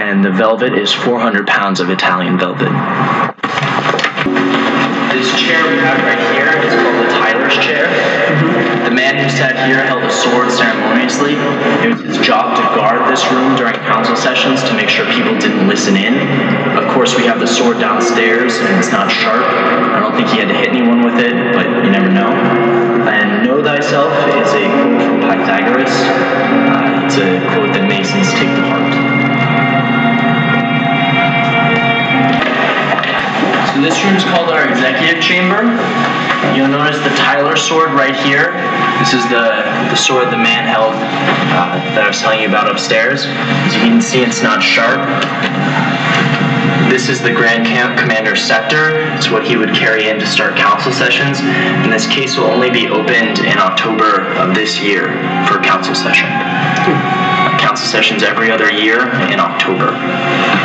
and 0.00 0.24
the 0.24 0.30
velvet 0.30 0.74
is 0.74 0.92
400 0.92 1.46
pounds 1.46 1.80
of 1.80 1.90
Italian 1.90 2.38
velvet. 2.38 2.70
This 5.12 5.30
chair 5.38 5.62
we 5.68 5.78
have 5.78 6.02
right 6.02 6.18
here 6.34 6.50
is 6.66 6.74
called 6.74 6.98
the 7.04 7.10
Tyler's 7.18 7.54
chair. 7.54 7.86
The 8.94 9.02
man 9.02 9.18
who 9.18 9.26
sat 9.26 9.58
here 9.66 9.82
held 9.82 10.06
a 10.06 10.12
sword 10.22 10.54
ceremoniously. 10.54 11.34
It 11.82 11.90
was 11.90 11.98
his 12.06 12.14
job 12.22 12.54
to 12.54 12.62
guard 12.78 13.10
this 13.10 13.26
room 13.26 13.58
during 13.58 13.74
council 13.90 14.14
sessions 14.14 14.62
to 14.70 14.72
make 14.78 14.86
sure 14.86 15.02
people 15.10 15.34
didn't 15.34 15.66
listen 15.66 15.98
in. 15.98 16.14
Of 16.78 16.86
course, 16.94 17.18
we 17.18 17.26
have 17.26 17.40
the 17.42 17.46
sword 17.50 17.82
downstairs, 17.82 18.54
and 18.54 18.78
it's 18.78 18.94
not 18.94 19.10
sharp. 19.10 19.42
I 19.42 19.98
don't 19.98 20.14
think 20.14 20.30
he 20.30 20.38
had 20.38 20.46
to 20.46 20.54
hit 20.54 20.70
anyone 20.70 21.02
with 21.02 21.18
it, 21.18 21.34
but 21.58 21.66
you 21.82 21.90
never 21.90 22.06
know. 22.06 22.30
And 23.10 23.42
know 23.42 23.64
thyself 23.66 24.14
is 24.30 24.54
a 24.54 24.62
quote 24.62 25.02
from 25.02 25.18
Pythagoras. 25.26 25.90
Uh, 25.90 27.02
it's 27.02 27.18
a 27.18 27.42
quote 27.50 27.74
that 27.74 27.90
Masons 27.90 28.30
take 28.38 28.46
to 28.46 28.62
heart. 28.62 28.94
So 33.74 33.82
this 33.82 33.98
room 34.06 34.14
is 34.14 34.22
called 34.22 34.54
our 34.54 34.70
executive 34.70 35.18
chamber. 35.18 35.66
You'll 36.52 36.68
notice 36.68 36.98
the 37.00 37.14
Tyler 37.16 37.56
sword 37.56 37.92
right 37.92 38.14
here. 38.14 38.52
This 39.00 39.14
is 39.14 39.24
the, 39.32 39.64
the 39.88 39.96
sword 39.96 40.28
the 40.28 40.36
man 40.36 40.68
held 40.68 40.92
uh, 40.92 41.80
that 41.96 42.04
I 42.04 42.08
was 42.08 42.20
telling 42.20 42.40
you 42.40 42.48
about 42.48 42.70
upstairs. 42.70 43.24
As 43.24 43.74
you 43.74 43.80
can 43.80 44.00
see, 44.00 44.20
it's 44.20 44.42
not 44.42 44.62
sharp. 44.62 45.00
This 46.90 47.08
is 47.08 47.20
the 47.20 47.32
Grand 47.32 47.66
Camp 47.66 47.98
Commander 47.98 48.36
Scepter. 48.36 49.00
It's 49.16 49.30
what 49.30 49.44
he 49.44 49.56
would 49.56 49.74
carry 49.74 50.08
in 50.08 50.20
to 50.20 50.26
start 50.26 50.56
council 50.56 50.92
sessions. 50.92 51.40
And 51.40 51.92
this 51.92 52.06
case 52.06 52.36
will 52.36 52.46
only 52.46 52.70
be 52.70 52.86
opened 52.86 53.40
in 53.40 53.58
October 53.58 54.28
of 54.38 54.54
this 54.54 54.80
year 54.80 55.08
for 55.48 55.58
council 55.58 55.94
session. 55.94 56.28
Sessions 57.82 58.22
every 58.22 58.50
other 58.50 58.70
year 58.70 59.02
in 59.32 59.40
October. 59.40 59.92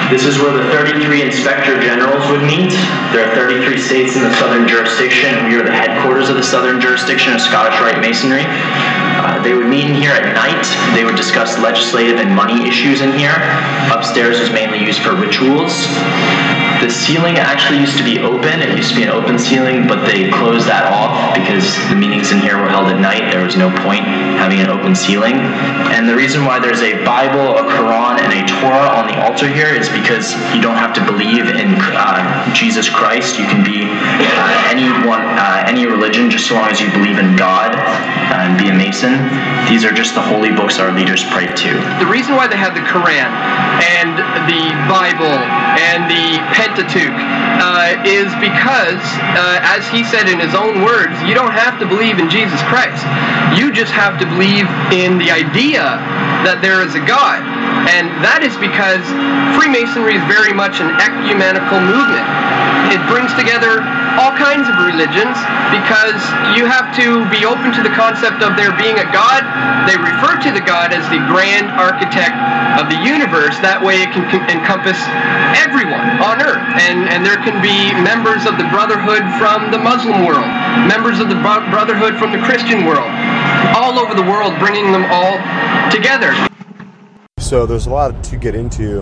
This 0.10 0.26
is 0.26 0.38
where 0.40 0.52
the 0.52 0.64
33 0.69 1.22
inspector 1.22 1.80
generals 1.81 2.27
would 2.30 2.41
meet. 2.41 2.72
There 3.14 3.26
are 3.26 3.36
33 3.36 3.77
states 3.77 4.15
in 4.15 4.23
the 4.23 4.34
southern 4.36 4.68
jurisdiction, 4.68 5.34
and 5.34 5.48
we 5.48 5.56
are 5.56 5.64
the 5.64 5.72
headquarters 5.72 6.30
of 6.30 6.36
the 6.36 6.44
southern 6.44 6.81
jurisdiction 6.81 7.34
of 7.34 7.41
Scottish 7.41 7.80
Rite 7.80 7.99
Masonry. 7.99 8.44
Uh, 8.45 9.41
they 9.44 9.53
would 9.53 9.68
meet 9.68 9.86
in 9.86 9.95
here 9.95 10.11
at 10.11 10.34
night. 10.34 10.65
They 10.95 11.03
would 11.03 11.15
discuss 11.15 11.57
legislative 11.60 12.19
and 12.19 12.34
money 12.36 12.68
issues 12.68 13.02
in 13.02 13.11
here. 13.14 13.36
Upstairs 13.91 14.40
was 14.40 14.49
mainly 14.49 14.80
used 14.80 15.02
for 15.02 15.15
rituals. 15.15 15.88
The 16.80 16.89
ceiling 16.89 17.35
actually 17.35 17.80
used 17.80 17.97
to 17.97 18.03
be 18.03 18.19
open. 18.19 18.64
It 18.64 18.77
used 18.77 18.91
to 18.91 18.95
be 18.95 19.03
an 19.03 19.11
open 19.11 19.38
ceiling, 19.38 19.85
but 19.85 20.06
they 20.07 20.31
closed 20.31 20.64
that 20.72 20.88
off 20.88 21.35
because 21.35 21.76
the 21.91 21.95
meetings 21.95 22.31
in 22.31 22.39
here 22.39 22.56
were 22.56 22.72
held 22.72 22.88
at 22.88 23.03
night. 23.03 23.27
There 23.35 23.43
was 23.43 23.60
no 23.60 23.68
point 23.84 24.07
having 24.39 24.64
an 24.64 24.72
open 24.72 24.95
ceiling. 24.95 25.35
And 25.91 26.07
the 26.07 26.15
reason 26.15 26.45
why 26.45 26.60
there's 26.60 26.80
a 26.80 27.03
Bible, 27.03 27.60
a 27.60 27.68
Quran, 27.68 28.23
and 28.23 28.31
a 28.31 28.47
Torah 28.47 28.95
on 28.95 29.11
the 29.11 29.19
altar 29.19 29.51
here 29.51 29.76
is 29.76 29.91
because 29.91 30.31
you 30.56 30.64
don't 30.64 30.80
have 30.80 30.95
to 30.95 31.03
believe 31.03 31.51
in 31.51 31.76
uh, 31.91 32.47
Jesus 32.56 32.88
Christ. 32.88 33.38
You 33.38 33.45
can 33.51 33.60
be 33.60 33.84
uh, 33.84 34.72
anyone, 34.72 35.19
uh, 35.35 35.68
any 35.68 35.85
religion, 35.85 36.31
just 36.31 36.47
so 36.47 36.56
long 36.56 36.72
as 36.72 36.80
you 36.80 36.88
believe 36.95 37.19
in 37.19 37.35
God 37.35 37.76
and 37.76 38.56
be 38.57 38.69
a 38.69 38.73
Mason. 38.73 39.19
These 39.68 39.84
are 39.84 39.91
just 39.91 40.15
the 40.15 40.23
holy 40.23 40.51
books 40.56 40.80
our 40.80 40.95
leaders 40.95 41.27
pray 41.27 41.47
to. 41.47 41.72
The 41.99 42.07
reason 42.07 42.39
why 42.39 42.47
they 42.47 42.57
have 42.57 42.73
the 42.73 42.85
Quran 42.88 43.27
and 43.99 44.15
the 44.47 44.64
Bible 44.88 45.35
and 45.76 46.07
the 46.07 46.39
Pentateuch 46.56 46.68
uh, 46.77 47.97
is 48.05 48.29
because, 48.37 49.01
uh, 49.33 49.59
as 49.63 49.87
he 49.89 50.03
said 50.03 50.29
in 50.29 50.39
his 50.39 50.53
own 50.53 50.83
words, 50.83 51.15
you 51.23 51.33
don't 51.33 51.51
have 51.53 51.79
to 51.79 51.85
believe 51.87 52.19
in 52.19 52.29
Jesus 52.29 52.61
Christ. 52.69 53.01
You 53.57 53.71
just 53.71 53.91
have 53.91 54.19
to 54.19 54.25
believe 54.25 54.69
in 54.93 55.17
the 55.17 55.31
idea 55.31 55.97
that 56.45 56.61
there 56.61 56.85
is 56.85 56.95
a 56.95 57.03
God. 57.03 57.41
And 57.88 58.11
that 58.19 58.43
is 58.43 58.51
because 58.60 59.03
Freemasonry 59.56 60.19
is 60.19 60.26
very 60.27 60.51
much 60.51 60.84
an 60.84 60.91
ecumenical 60.99 61.80
movement. 61.80 62.27
It 62.91 62.99
brings 63.06 63.30
together 63.38 63.85
all 64.18 64.34
kinds 64.34 64.65
of 64.65 64.76
religions 64.81 65.38
because 65.69 66.18
you 66.57 66.65
have 66.65 66.89
to 66.97 67.23
be 67.30 67.45
open 67.45 67.69
to 67.77 67.85
the 67.85 67.93
concept 67.93 68.41
of 68.41 68.57
there 68.57 68.73
being 68.76 68.97
a 68.97 69.07
God. 69.14 69.45
They 69.85 69.93
refer 69.95 70.41
to 70.41 70.51
the 70.51 70.64
God 70.65 70.91
as 70.91 71.06
the 71.14 71.22
grand 71.30 71.69
architect 71.77 72.34
of 72.81 72.89
the 72.89 72.97
universe. 73.06 73.56
That 73.61 73.77
way 73.77 74.01
it 74.01 74.10
can 74.11 74.26
encompass 74.49 74.97
everyone 75.53 76.18
on 76.18 76.41
earth. 76.41 76.65
And, 76.81 77.06
and 77.07 77.22
there 77.22 77.38
can 77.45 77.61
be 77.61 77.93
members 78.01 78.49
of 78.49 78.57
the 78.57 78.65
Brotherhood 78.73 79.22
from 79.38 79.69
the 79.69 79.80
Muslim 79.80 80.26
world, 80.26 80.49
members 80.89 81.22
of 81.22 81.30
the 81.30 81.38
Brotherhood 81.38 82.18
from 82.18 82.34
the 82.34 82.41
Christian 82.41 82.89
world, 82.89 83.10
all 83.77 84.01
over 84.01 84.18
the 84.18 84.26
world, 84.26 84.57
bringing 84.57 84.89
them 84.91 85.06
all 85.14 85.38
together. 85.93 86.34
So 87.40 87.66
there's 87.66 87.88
a 87.88 87.90
lot 87.90 88.24
to 88.26 88.38
get 88.38 88.53
into 88.53 89.02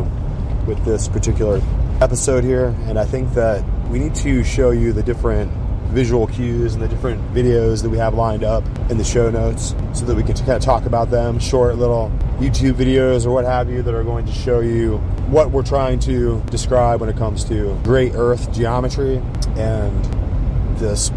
with 0.67 0.83
this 0.85 1.07
particular 1.07 1.59
episode 2.01 2.43
here, 2.43 2.67
and 2.85 2.99
I 2.99 3.03
think 3.03 3.33
that 3.33 3.63
we 3.89 3.97
need 3.97 4.13
to 4.15 4.43
show 4.43 4.69
you 4.69 4.93
the 4.93 5.01
different 5.01 5.51
visual 5.87 6.27
cues 6.27 6.75
and 6.75 6.83
the 6.83 6.87
different 6.87 7.19
videos 7.33 7.81
that 7.81 7.89
we 7.89 7.97
have 7.97 8.13
lined 8.13 8.43
up 8.43 8.63
in 8.91 8.97
the 8.97 9.03
show 9.03 9.31
notes 9.31 9.73
so 9.93 10.05
that 10.05 10.15
we 10.15 10.21
can 10.21 10.35
kind 10.35 10.51
of 10.51 10.61
talk 10.61 10.85
about 10.85 11.09
them 11.09 11.39
short 11.39 11.77
little 11.77 12.11
YouTube 12.37 12.73
videos 12.73 13.25
or 13.25 13.31
what 13.31 13.43
have 13.43 13.69
you 13.69 13.81
that 13.81 13.93
are 13.95 14.03
going 14.03 14.25
to 14.25 14.31
show 14.31 14.59
you 14.59 14.97
what 15.29 15.49
we're 15.49 15.63
trying 15.63 15.97
to 15.99 16.41
describe 16.51 16.99
when 17.01 17.09
it 17.09 17.17
comes 17.17 17.43
to 17.45 17.77
great 17.83 18.13
earth 18.15 18.51
geometry. 18.53 19.17
And 19.55 20.05
this 20.77 21.09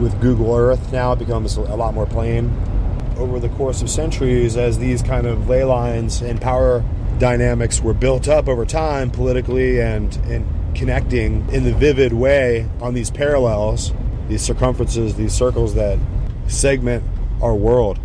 with 0.00 0.20
Google 0.20 0.54
Earth 0.54 0.92
now 0.92 1.12
it 1.12 1.18
becomes 1.18 1.56
a 1.56 1.62
lot 1.62 1.94
more 1.94 2.06
plain 2.06 2.54
over 3.18 3.40
the 3.40 3.48
course 3.50 3.82
of 3.82 3.90
centuries 3.90 4.56
as 4.56 4.78
these 4.78 5.02
kind 5.02 5.26
of 5.26 5.48
ley 5.48 5.64
lines 5.64 6.22
and 6.22 6.40
power 6.40 6.84
dynamics 7.18 7.80
were 7.80 7.94
built 7.94 8.28
up 8.28 8.48
over 8.48 8.64
time 8.64 9.10
politically 9.10 9.80
and, 9.80 10.16
and 10.26 10.46
connecting 10.76 11.46
in 11.52 11.64
the 11.64 11.72
vivid 11.72 12.12
way 12.12 12.68
on 12.80 12.94
these 12.94 13.10
parallels, 13.10 13.92
these 14.28 14.42
circumferences, 14.42 15.16
these 15.16 15.32
circles 15.32 15.74
that 15.74 15.98
segment 16.46 17.02
our 17.42 17.54
world. 17.54 17.98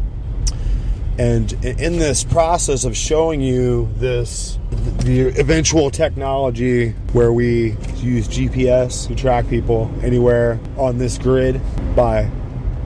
And 1.18 1.53
in 1.64 1.99
this 1.99 2.23
process 2.23 2.85
of 2.85 2.98
showing 2.98 3.40
you 3.40 3.88
this, 3.98 4.57
the 4.72 5.27
eventual 5.40 5.91
technology 5.91 6.90
where 7.11 7.31
we 7.31 7.77
use 7.98 8.27
GPS 8.27 9.07
to 9.07 9.15
track 9.15 9.48
people 9.48 9.91
anywhere 10.02 10.60
on 10.76 10.98
this 10.98 11.19
grid 11.19 11.61
by 11.95 12.31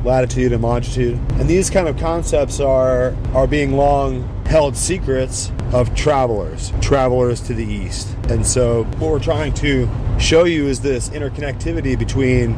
latitude 0.08 0.52
and 0.52 0.64
longitude. 0.64 1.20
And 1.34 1.48
these 1.48 1.70
kind 1.70 1.88
of 1.88 1.98
concepts 1.98 2.60
are 2.60 3.16
are 3.34 3.48
being 3.48 3.74
long 3.74 4.24
held 4.46 4.76
secrets 4.76 5.52
of 5.74 5.94
travelers, 5.96 6.72
travelers 6.82 7.42
to 7.42 7.54
the 7.54 7.66
east. 7.66 8.08
And 8.30 8.46
so 8.46 8.86
what 8.98 9.12
we're 9.12 9.20
trying 9.20 9.54
to 9.56 9.90
show 10.20 10.46
you 10.46 10.68
is 10.68 10.82
this 10.82 11.10
interconnectivity 11.10 12.00
between 12.00 12.58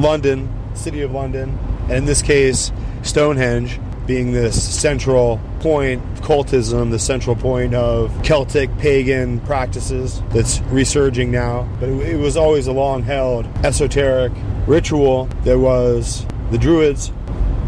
London, 0.00 0.48
city 0.74 1.02
of 1.02 1.10
London, 1.10 1.58
and 1.82 1.92
in 1.92 2.04
this 2.04 2.22
case 2.22 2.72
Stonehenge 3.02 3.80
being 4.06 4.32
this 4.32 4.62
central 4.62 5.40
point 5.60 6.00
of 6.12 6.20
cultism, 6.20 6.90
the 6.90 6.98
central 6.98 7.34
point 7.34 7.74
of 7.74 8.12
Celtic 8.22 8.76
pagan 8.78 9.40
practices 9.40 10.22
that's 10.30 10.60
resurging 10.70 11.30
now. 11.30 11.68
But 11.80 11.88
it, 11.88 12.16
was 12.16 12.36
always 12.36 12.68
a 12.68 12.72
long 12.72 13.02
held 13.02 13.46
esoteric 13.64 14.32
ritual 14.66 15.26
that 15.42 15.58
was 15.58 16.24
the 16.50 16.58
Druids 16.58 17.12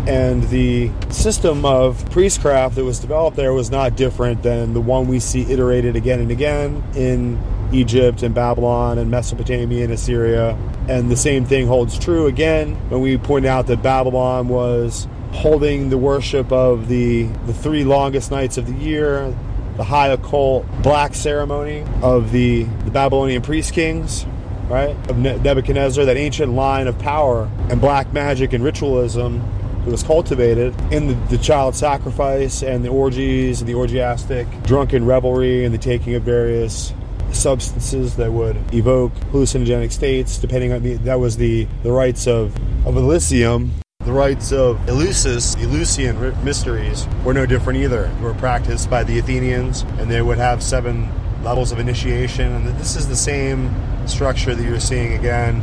and 0.06 0.42
the 0.44 0.90
system 1.10 1.64
of 1.64 2.09
priestcraft 2.10 2.76
that 2.76 2.84
was 2.84 2.98
developed 2.98 3.36
there 3.36 3.52
was 3.52 3.70
not 3.70 3.94
different 3.94 4.42
than 4.42 4.72
the 4.72 4.80
one 4.80 5.06
we 5.06 5.20
see 5.20 5.42
iterated 5.52 5.96
again 5.96 6.20
and 6.20 6.30
again 6.30 6.82
in 6.94 7.38
Egypt 7.72 8.22
and 8.22 8.34
Babylon 8.34 8.96
and 8.96 9.10
Mesopotamia 9.10 9.84
and 9.84 9.92
Assyria. 9.92 10.56
And 10.88 11.10
the 11.10 11.16
same 11.16 11.44
thing 11.44 11.66
holds 11.66 11.98
true 11.98 12.26
again 12.26 12.76
when 12.88 13.02
we 13.02 13.18
point 13.18 13.44
out 13.44 13.66
that 13.66 13.82
Babylon 13.82 14.48
was 14.48 15.06
holding 15.32 15.90
the 15.90 15.98
worship 15.98 16.50
of 16.50 16.88
the, 16.88 17.24
the 17.46 17.52
three 17.52 17.84
longest 17.84 18.30
nights 18.30 18.56
of 18.56 18.66
the 18.66 18.72
year, 18.72 19.34
the 19.76 19.84
high 19.84 20.09
occult 20.09 20.66
black 20.82 21.14
ceremony 21.14 21.84
of 22.02 22.32
the, 22.32 22.62
the 22.84 22.90
Babylonian 22.90 23.42
priest 23.42 23.74
kings, 23.74 24.24
right? 24.68 24.90
Of 25.08 25.18
Nebuchadnezzar, 25.18 26.04
that 26.04 26.16
ancient 26.16 26.52
line 26.52 26.86
of 26.86 26.98
power 26.98 27.50
and 27.70 27.80
black 27.80 28.12
magic 28.12 28.52
and 28.52 28.62
ritualism 28.62 29.40
that 29.84 29.90
was 29.90 30.02
cultivated 30.02 30.74
in 30.92 31.08
the, 31.08 31.14
the, 31.30 31.38
child 31.38 31.74
sacrifice 31.74 32.62
and 32.62 32.84
the 32.84 32.90
orgies 32.90 33.60
and 33.60 33.68
the 33.68 33.74
orgiastic 33.74 34.46
drunken 34.64 35.06
revelry 35.06 35.64
and 35.64 35.72
the 35.72 35.78
taking 35.78 36.14
of 36.14 36.22
various 36.22 36.92
substances 37.32 38.16
that 38.16 38.32
would 38.32 38.56
evoke 38.74 39.12
hallucinogenic 39.32 39.92
states 39.92 40.38
depending 40.38 40.72
on 40.72 40.82
the 40.82 40.94
that 40.94 41.20
was 41.20 41.36
the 41.36 41.68
the 41.82 41.92
rites 41.92 42.26
of 42.26 42.56
of 42.86 42.96
Elysium 42.96 43.70
the 44.08 44.14
rites 44.14 44.52
of 44.52 44.78
Eleusis, 44.86 45.54
the 45.54 45.64
Eleusinian 45.64 46.42
mysteries, 46.42 47.06
were 47.24 47.34
no 47.34 47.44
different 47.44 47.78
either. 47.80 48.10
They 48.16 48.22
were 48.22 48.32
practiced 48.32 48.88
by 48.88 49.04
the 49.04 49.18
Athenians, 49.18 49.82
and 49.98 50.10
they 50.10 50.22
would 50.22 50.38
have 50.38 50.62
seven 50.62 51.10
levels 51.44 51.72
of 51.72 51.78
initiation. 51.78 52.50
And 52.50 52.66
this 52.78 52.96
is 52.96 53.06
the 53.06 53.16
same 53.16 53.66
structure 54.10 54.55
that 54.55 54.64
you're 54.64 54.80
seeing 54.80 55.12
again 55.14 55.60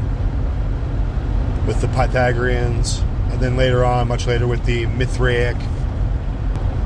with 1.68 1.82
the 1.82 1.88
Pythagoreans, 1.88 3.00
and 3.32 3.40
then 3.40 3.58
later 3.58 3.84
on, 3.84 4.08
much 4.08 4.28
later, 4.28 4.48
with 4.48 4.64
the 4.66 4.86
Mithraic, 4.86 5.58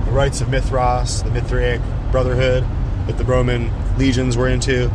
the 0.06 0.12
rites 0.12 0.42
of 0.42 0.50
Mithras, 0.50 1.24
the 1.24 1.32
Mithraic 1.32 1.82
Brotherhood 2.12 2.64
that 3.08 3.18
the 3.18 3.26
Roman 3.26 3.72
legions 3.98 4.38
were 4.38 4.48
into. 4.48 4.86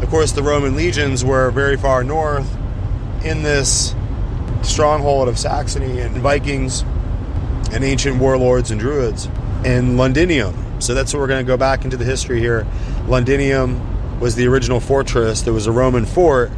Of 0.00 0.08
course, 0.08 0.32
the 0.32 0.42
Roman 0.42 0.76
legions 0.76 1.24
were 1.24 1.50
very 1.50 1.76
far 1.76 2.04
north 2.04 2.48
in 3.24 3.42
this 3.42 3.94
stronghold 4.62 5.28
of 5.28 5.38
Saxony 5.38 6.00
and 6.00 6.16
Vikings 6.18 6.82
and 7.72 7.84
ancient 7.84 8.18
warlords 8.18 8.70
and 8.70 8.80
druids 8.80 9.28
in 9.64 9.96
Londinium. 9.96 10.80
So 10.80 10.94
that's 10.94 11.12
what 11.12 11.20
we're 11.20 11.26
going 11.26 11.44
to 11.44 11.48
go 11.48 11.56
back 11.56 11.84
into 11.84 11.96
the 11.96 12.04
history 12.04 12.38
here. 12.38 12.66
Londinium 13.06 13.80
was 14.20 14.34
the 14.34 14.46
original 14.46 14.80
fortress. 14.80 15.42
There 15.42 15.52
was 15.52 15.66
a 15.66 15.72
Roman 15.72 16.06
fort, 16.06 16.50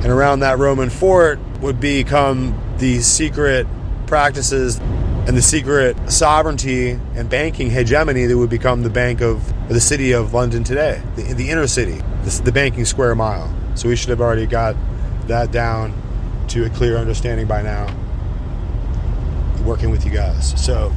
and 0.00 0.06
around 0.06 0.40
that 0.40 0.58
Roman 0.58 0.90
fort 0.90 1.38
would 1.60 1.80
become 1.80 2.58
the 2.78 3.00
secret 3.00 3.66
practices 4.06 4.78
and 4.78 5.36
the 5.36 5.42
secret 5.42 5.96
sovereignty 6.10 6.90
and 6.90 7.28
banking 7.28 7.70
hegemony 7.70 8.26
that 8.26 8.36
would 8.36 8.50
become 8.50 8.82
the 8.82 8.90
bank 8.90 9.20
of 9.20 9.52
the 9.68 9.80
city 9.80 10.12
of 10.12 10.32
London 10.32 10.62
today, 10.62 11.02
the, 11.16 11.22
the 11.34 11.50
inner 11.50 11.66
city, 11.66 12.00
the, 12.24 12.42
the 12.44 12.52
banking 12.52 12.84
square 12.84 13.14
mile. 13.14 13.52
So 13.74 13.88
we 13.88 13.96
should 13.96 14.10
have 14.10 14.20
already 14.20 14.46
got 14.46 14.76
that 15.26 15.50
down 15.50 16.00
to 16.48 16.64
a 16.64 16.70
clear 16.70 16.96
understanding 16.96 17.46
by 17.46 17.62
now 17.62 17.92
working 19.64 19.90
with 19.90 20.04
you 20.04 20.12
guys. 20.12 20.54
So 20.62 20.94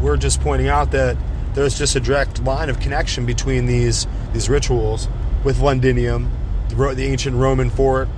we're 0.00 0.16
just 0.16 0.40
pointing 0.40 0.68
out 0.68 0.92
that 0.92 1.16
there's 1.54 1.76
just 1.76 1.96
a 1.96 2.00
direct 2.00 2.42
line 2.44 2.70
of 2.70 2.78
connection 2.80 3.26
between 3.26 3.66
these 3.66 4.06
these 4.32 4.48
rituals 4.48 5.08
with 5.44 5.60
Londinium, 5.60 6.30
the, 6.70 7.04
ancient 7.04 7.36
Roman 7.36 7.70
fort 7.70 8.08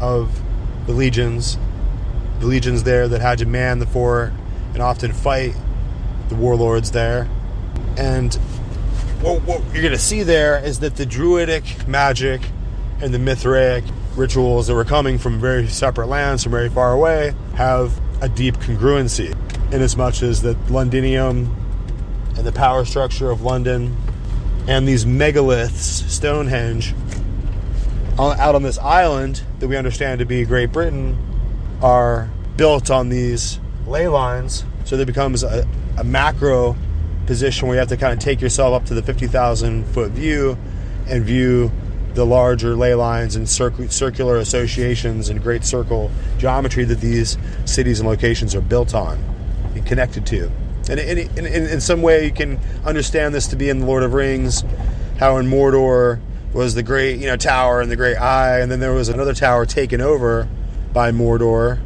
of 0.00 0.40
the 0.86 0.92
legions, 0.92 1.58
the 2.38 2.46
legions 2.46 2.84
there 2.84 3.08
that 3.08 3.20
had 3.20 3.38
to 3.38 3.46
man 3.46 3.78
the 3.78 3.86
fort 3.86 4.32
and 4.74 4.82
often 4.82 5.12
fight 5.12 5.54
the 6.28 6.34
warlords 6.34 6.90
there. 6.90 7.28
And 7.96 8.34
what, 9.22 9.42
what 9.42 9.62
you're 9.72 9.82
going 9.82 9.92
to 9.92 9.98
see 9.98 10.22
there 10.22 10.62
is 10.62 10.80
that 10.80 10.96
the 10.96 11.06
druidic 11.06 11.88
magic 11.88 12.42
and 13.00 13.12
the 13.12 13.18
Mithraic 13.18 13.84
rituals 14.14 14.66
that 14.66 14.74
were 14.74 14.84
coming 14.84 15.18
from 15.18 15.40
very 15.40 15.66
separate 15.66 16.06
lands, 16.08 16.42
from 16.42 16.52
very 16.52 16.68
far 16.68 16.92
away, 16.92 17.34
have 17.54 17.98
a 18.22 18.28
deep 18.28 18.56
congruency, 18.56 19.34
in 19.72 19.82
as 19.82 19.96
much 19.96 20.22
as 20.22 20.42
that 20.42 20.56
Londinium 20.70 21.54
and 22.36 22.46
the 22.46 22.52
power 22.52 22.84
structure 22.84 23.30
of 23.30 23.42
London 23.42 23.96
and 24.68 24.86
these 24.86 25.04
megaliths, 25.04 26.08
Stonehenge, 26.08 26.94
out 28.18 28.54
on 28.54 28.62
this 28.62 28.78
island 28.78 29.42
that 29.60 29.68
we 29.68 29.76
understand 29.76 30.18
to 30.20 30.24
be 30.24 30.44
Great 30.44 30.72
Britain, 30.72 31.16
are 31.82 32.30
built 32.56 32.90
on 32.90 33.08
these 33.08 33.60
ley 33.86 34.08
lines. 34.08 34.64
So 34.84 34.96
there 34.96 35.06
becomes 35.06 35.42
a, 35.42 35.68
a 35.98 36.04
macro 36.04 36.76
position 37.26 37.68
where 37.68 37.76
you 37.76 37.80
have 37.80 37.88
to 37.88 37.96
kind 37.96 38.12
of 38.12 38.18
take 38.18 38.40
yourself 38.40 38.74
up 38.74 38.86
to 38.86 38.94
the 38.94 39.02
50,000 39.02 39.84
foot 39.84 40.12
view 40.12 40.56
and 41.08 41.24
view 41.24 41.70
the 42.14 42.24
larger 42.24 42.74
ley 42.74 42.94
lines 42.94 43.36
and 43.36 43.48
circ- 43.48 43.92
circular 43.92 44.38
associations 44.38 45.28
and 45.28 45.42
great 45.42 45.64
circle 45.64 46.10
geometry 46.38 46.84
that 46.84 47.00
these 47.00 47.36
cities 47.66 48.00
and 48.00 48.08
locations 48.08 48.54
are 48.54 48.62
built 48.62 48.94
on 48.94 49.18
and 49.74 49.84
connected 49.84 50.26
to. 50.26 50.50
And 50.88 51.00
in, 51.00 51.80
some 51.80 52.02
way, 52.02 52.24
you 52.24 52.32
can 52.32 52.60
understand 52.84 53.34
this 53.34 53.48
to 53.48 53.56
be 53.56 53.68
in 53.68 53.80
the 53.80 53.86
Lord 53.86 54.02
of 54.02 54.14
Rings, 54.14 54.62
how 55.18 55.36
in 55.38 55.46
Mordor 55.46 56.20
was 56.52 56.74
the 56.74 56.82
great 56.82 57.20
you 57.20 57.26
know 57.26 57.36
tower 57.36 57.80
and 57.80 57.90
the 57.90 57.96
great 57.96 58.16
eye, 58.16 58.60
and 58.60 58.70
then 58.70 58.80
there 58.80 58.92
was 58.92 59.08
another 59.08 59.34
tower 59.34 59.66
taken 59.66 60.00
over 60.00 60.48
by 60.92 61.10
Mordor 61.10 61.78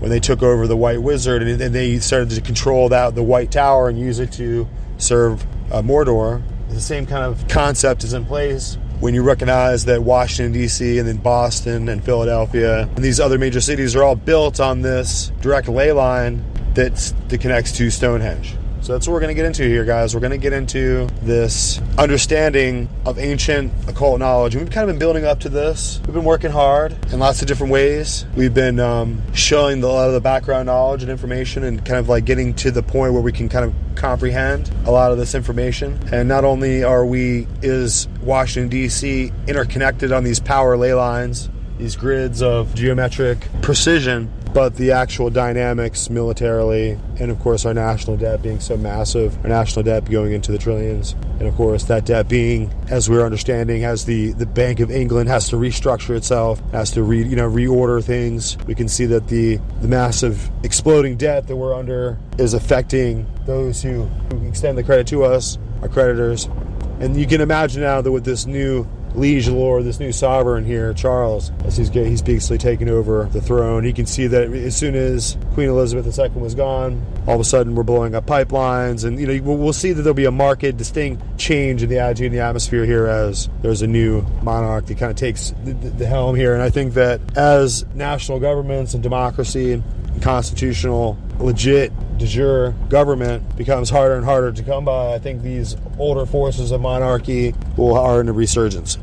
when 0.00 0.10
they 0.10 0.20
took 0.20 0.42
over 0.42 0.66
the 0.66 0.76
White 0.76 1.02
Wizard, 1.02 1.42
and, 1.42 1.60
and 1.60 1.74
they 1.74 1.98
started 1.98 2.30
to 2.30 2.40
control 2.40 2.88
that 2.90 3.14
the 3.14 3.22
White 3.22 3.50
Tower 3.50 3.88
and 3.88 3.98
use 3.98 4.18
it 4.18 4.32
to 4.32 4.68
serve 4.98 5.42
uh, 5.72 5.82
Mordor. 5.82 6.42
The 6.68 6.80
same 6.80 7.06
kind 7.06 7.24
of 7.24 7.48
concept 7.48 8.04
is 8.04 8.12
in 8.12 8.24
place 8.24 8.76
when 9.00 9.14
you 9.14 9.22
recognize 9.22 9.84
that 9.84 10.02
Washington, 10.02 10.52
D.C., 10.52 10.98
and 10.98 11.06
then 11.06 11.18
Boston 11.18 11.88
and 11.88 12.04
Philadelphia 12.04 12.82
and 12.82 12.98
these 12.98 13.20
other 13.20 13.38
major 13.38 13.60
cities 13.60 13.94
are 13.94 14.02
all 14.02 14.16
built 14.16 14.60
on 14.60 14.82
this 14.82 15.30
direct 15.40 15.68
ley 15.68 15.92
line 15.92 16.44
that's, 16.74 17.12
that 17.28 17.40
connects 17.40 17.72
to 17.72 17.90
Stonehenge. 17.90 18.56
So 18.80 18.92
that's 18.92 19.06
what 19.06 19.12
we're 19.12 19.20
going 19.20 19.34
to 19.34 19.34
get 19.34 19.44
into 19.44 19.64
here, 19.64 19.84
guys. 19.84 20.14
We're 20.14 20.20
going 20.20 20.30
to 20.30 20.38
get 20.38 20.52
into 20.52 21.08
this 21.20 21.80
understanding 21.98 22.88
of 23.04 23.18
ancient 23.18 23.70
occult 23.88 24.20
knowledge. 24.20 24.54
And 24.54 24.64
we've 24.64 24.72
kind 24.72 24.88
of 24.88 24.94
been 24.94 24.98
building 24.98 25.26
up 25.26 25.40
to 25.40 25.48
this. 25.48 26.00
We've 26.06 26.14
been 26.14 26.24
working 26.24 26.50
hard 26.50 26.96
in 27.12 27.18
lots 27.18 27.42
of 27.42 27.48
different 27.48 27.72
ways. 27.72 28.24
We've 28.34 28.54
been 28.54 28.80
um, 28.80 29.20
showing 29.34 29.80
the, 29.80 29.88
a 29.88 29.90
lot 29.90 30.08
of 30.08 30.14
the 30.14 30.20
background 30.20 30.66
knowledge 30.66 31.02
and 31.02 31.10
information 31.10 31.64
and 31.64 31.84
kind 31.84 31.98
of 31.98 32.08
like 32.08 32.24
getting 32.24 32.54
to 32.54 32.70
the 32.70 32.82
point 32.82 33.12
where 33.12 33.20
we 33.20 33.32
can 33.32 33.48
kind 33.48 33.64
of 33.64 33.74
comprehend 33.96 34.70
a 34.86 34.90
lot 34.90 35.10
of 35.12 35.18
this 35.18 35.34
information. 35.34 35.98
And 36.12 36.28
not 36.28 36.44
only 36.44 36.84
are 36.84 37.04
we, 37.04 37.46
is 37.62 38.08
Washington, 38.22 38.70
D.C. 38.70 39.32
interconnected 39.48 40.12
on 40.12 40.24
these 40.24 40.40
power 40.40 40.76
ley 40.76 40.94
lines, 40.94 41.50
these 41.78 41.96
grids 41.96 42.40
of 42.42 42.74
geometric 42.74 43.48
precision, 43.60 44.32
but 44.58 44.74
the 44.74 44.90
actual 44.90 45.30
dynamics 45.30 46.10
militarily, 46.10 46.98
and 47.20 47.30
of 47.30 47.38
course 47.38 47.64
our 47.64 47.72
national 47.72 48.16
debt 48.16 48.42
being 48.42 48.58
so 48.58 48.76
massive, 48.76 49.38
our 49.44 49.48
national 49.48 49.84
debt 49.84 50.04
going 50.10 50.32
into 50.32 50.50
the 50.50 50.58
trillions, 50.58 51.12
and 51.38 51.42
of 51.42 51.54
course 51.54 51.84
that 51.84 52.04
debt 52.04 52.28
being, 52.28 52.68
as 52.88 53.08
we're 53.08 53.24
understanding, 53.24 53.84
as 53.84 54.04
the, 54.04 54.32
the 54.32 54.46
Bank 54.46 54.80
of 54.80 54.90
England 54.90 55.28
has 55.28 55.48
to 55.50 55.54
restructure 55.54 56.16
itself, 56.16 56.60
has 56.72 56.90
to 56.90 57.04
re, 57.04 57.22
you 57.22 57.36
know 57.36 57.48
reorder 57.48 58.02
things. 58.02 58.58
We 58.66 58.74
can 58.74 58.88
see 58.88 59.06
that 59.06 59.28
the 59.28 59.60
the 59.80 59.86
massive 59.86 60.50
exploding 60.64 61.16
debt 61.16 61.46
that 61.46 61.54
we're 61.54 61.72
under 61.72 62.18
is 62.36 62.52
affecting 62.52 63.28
those 63.46 63.80
who, 63.80 64.06
who 64.32 64.44
extend 64.48 64.76
the 64.76 64.82
credit 64.82 65.06
to 65.06 65.22
us, 65.22 65.56
our 65.82 65.88
creditors, 65.88 66.46
and 66.98 67.16
you 67.16 67.28
can 67.28 67.40
imagine 67.40 67.82
now 67.82 68.00
that 68.00 68.10
with 68.10 68.24
this 68.24 68.44
new 68.44 68.88
liege 69.18 69.48
lord, 69.48 69.84
this 69.84 70.00
new 70.00 70.12
sovereign 70.12 70.64
here, 70.64 70.94
Charles, 70.94 71.50
as 71.64 71.76
he's 71.76 71.88
he's 71.88 72.22
basically 72.22 72.58
taken 72.58 72.88
over 72.88 73.24
the 73.32 73.40
throne. 73.40 73.84
You 73.84 73.92
can 73.92 74.06
see 74.06 74.26
that 74.28 74.50
as 74.52 74.76
soon 74.76 74.94
as 74.94 75.36
Queen 75.54 75.68
Elizabeth 75.68 76.18
II 76.18 76.40
was 76.40 76.54
gone, 76.54 77.04
all 77.26 77.34
of 77.34 77.40
a 77.40 77.44
sudden 77.44 77.74
we're 77.74 77.82
blowing 77.82 78.14
up 78.14 78.26
pipelines, 78.26 79.04
and 79.04 79.18
you 79.18 79.26
know 79.26 79.56
we'll 79.56 79.72
see 79.72 79.92
that 79.92 80.02
there'll 80.02 80.14
be 80.14 80.24
a 80.24 80.30
marked, 80.30 80.76
distinct 80.76 81.38
change 81.38 81.82
in 81.82 81.88
the 81.88 81.98
attitude 81.98 82.26
in 82.26 82.32
the 82.32 82.40
atmosphere 82.40 82.84
here 82.84 83.06
as 83.06 83.48
there's 83.62 83.82
a 83.82 83.86
new 83.86 84.22
monarch 84.42 84.86
that 84.86 84.98
kind 84.98 85.10
of 85.10 85.16
takes 85.16 85.52
the, 85.64 85.72
the 85.72 86.06
helm 86.06 86.36
here. 86.36 86.54
And 86.54 86.62
I 86.62 86.70
think 86.70 86.94
that 86.94 87.20
as 87.36 87.84
national 87.94 88.40
governments 88.40 88.94
and 88.94 89.02
democracy 89.02 89.72
and 89.72 89.82
constitutional 90.22 91.16
legit 91.38 91.92
de 92.18 92.26
jure 92.26 92.72
government 92.88 93.56
becomes 93.56 93.90
harder 93.90 94.16
and 94.16 94.24
harder 94.24 94.52
to 94.52 94.62
come 94.62 94.84
by, 94.84 95.14
I 95.14 95.18
think 95.18 95.42
these 95.42 95.76
older 95.98 96.26
forces 96.26 96.72
of 96.72 96.80
monarchy 96.80 97.54
will 97.76 97.96
are 97.96 98.20
in 98.20 98.28
a 98.28 98.32
resurgence. 98.32 98.98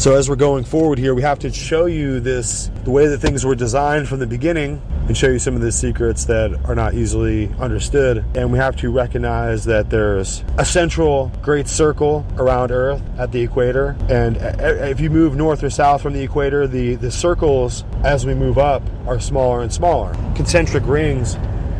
So 0.00 0.14
as 0.14 0.30
we're 0.30 0.36
going 0.36 0.64
forward 0.64 0.98
here, 0.98 1.14
we 1.14 1.20
have 1.20 1.40
to 1.40 1.52
show 1.52 1.84
you 1.84 2.20
this 2.20 2.70
the 2.84 2.90
way 2.90 3.06
that 3.08 3.18
things 3.18 3.44
were 3.44 3.54
designed 3.54 4.08
from 4.08 4.18
the 4.18 4.26
beginning 4.26 4.80
and 5.06 5.14
show 5.14 5.28
you 5.28 5.38
some 5.38 5.54
of 5.54 5.60
the 5.60 5.70
secrets 5.70 6.24
that 6.24 6.58
are 6.64 6.74
not 6.74 6.94
easily 6.94 7.52
understood. 7.58 8.24
And 8.34 8.50
we 8.50 8.56
have 8.56 8.76
to 8.76 8.90
recognize 8.90 9.66
that 9.66 9.90
there's 9.90 10.42
a 10.56 10.64
central 10.64 11.30
great 11.42 11.68
circle 11.68 12.24
around 12.38 12.70
Earth 12.70 13.02
at 13.18 13.30
the 13.30 13.42
equator. 13.42 13.94
And 14.08 14.38
if 14.38 15.00
you 15.00 15.10
move 15.10 15.36
north 15.36 15.62
or 15.62 15.68
south 15.68 16.00
from 16.00 16.14
the 16.14 16.22
equator, 16.22 16.66
the, 16.66 16.94
the 16.94 17.10
circles 17.10 17.84
as 18.02 18.24
we 18.24 18.32
move 18.32 18.56
up 18.56 18.82
are 19.06 19.20
smaller 19.20 19.60
and 19.60 19.70
smaller. 19.70 20.14
Concentric 20.34 20.86
rings 20.86 21.36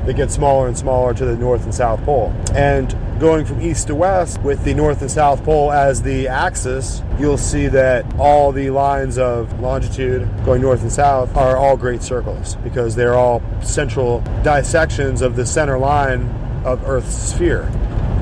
that 0.07 0.15
get 0.15 0.31
smaller 0.31 0.67
and 0.69 0.77
smaller 0.77 1.15
to 1.15 1.25
the 1.25 1.37
north 1.37 1.65
and 1.65 1.75
south 1.75 2.03
pole. 2.05 2.33
And 2.55 2.97
going 3.21 3.45
from 3.45 3.61
east 3.61 3.89
to 3.89 3.95
west 3.95 4.41
with 4.41 4.65
the 4.65 4.73
north 4.73 5.03
and 5.03 5.11
south 5.11 5.45
pole 5.45 5.71
as 5.73 6.03
the 6.03 6.27
axis, 6.27 7.03
you'll 7.19 7.37
see 7.37 7.67
that 7.69 8.07
all 8.19 8.51
the 8.51 8.71
lines 8.71 9.19
of 9.19 9.61
longitude 9.61 10.29
going 10.45 10.63
north 10.63 10.83
and 10.83 10.91
south 10.91 11.37
are 11.37 11.57
all 11.57 11.77
great 11.77 12.03
circles 12.03 12.57
because 12.57 12.97
they're 12.97 13.17
all 13.17 13.43
central 13.63 14.21
dissections 14.43 15.21
of 15.21 15.37
the 15.37 15.45
center 15.45 15.79
line 15.79 16.23
of 16.65 16.83
Earth's 16.89 17.15
sphere. 17.15 17.71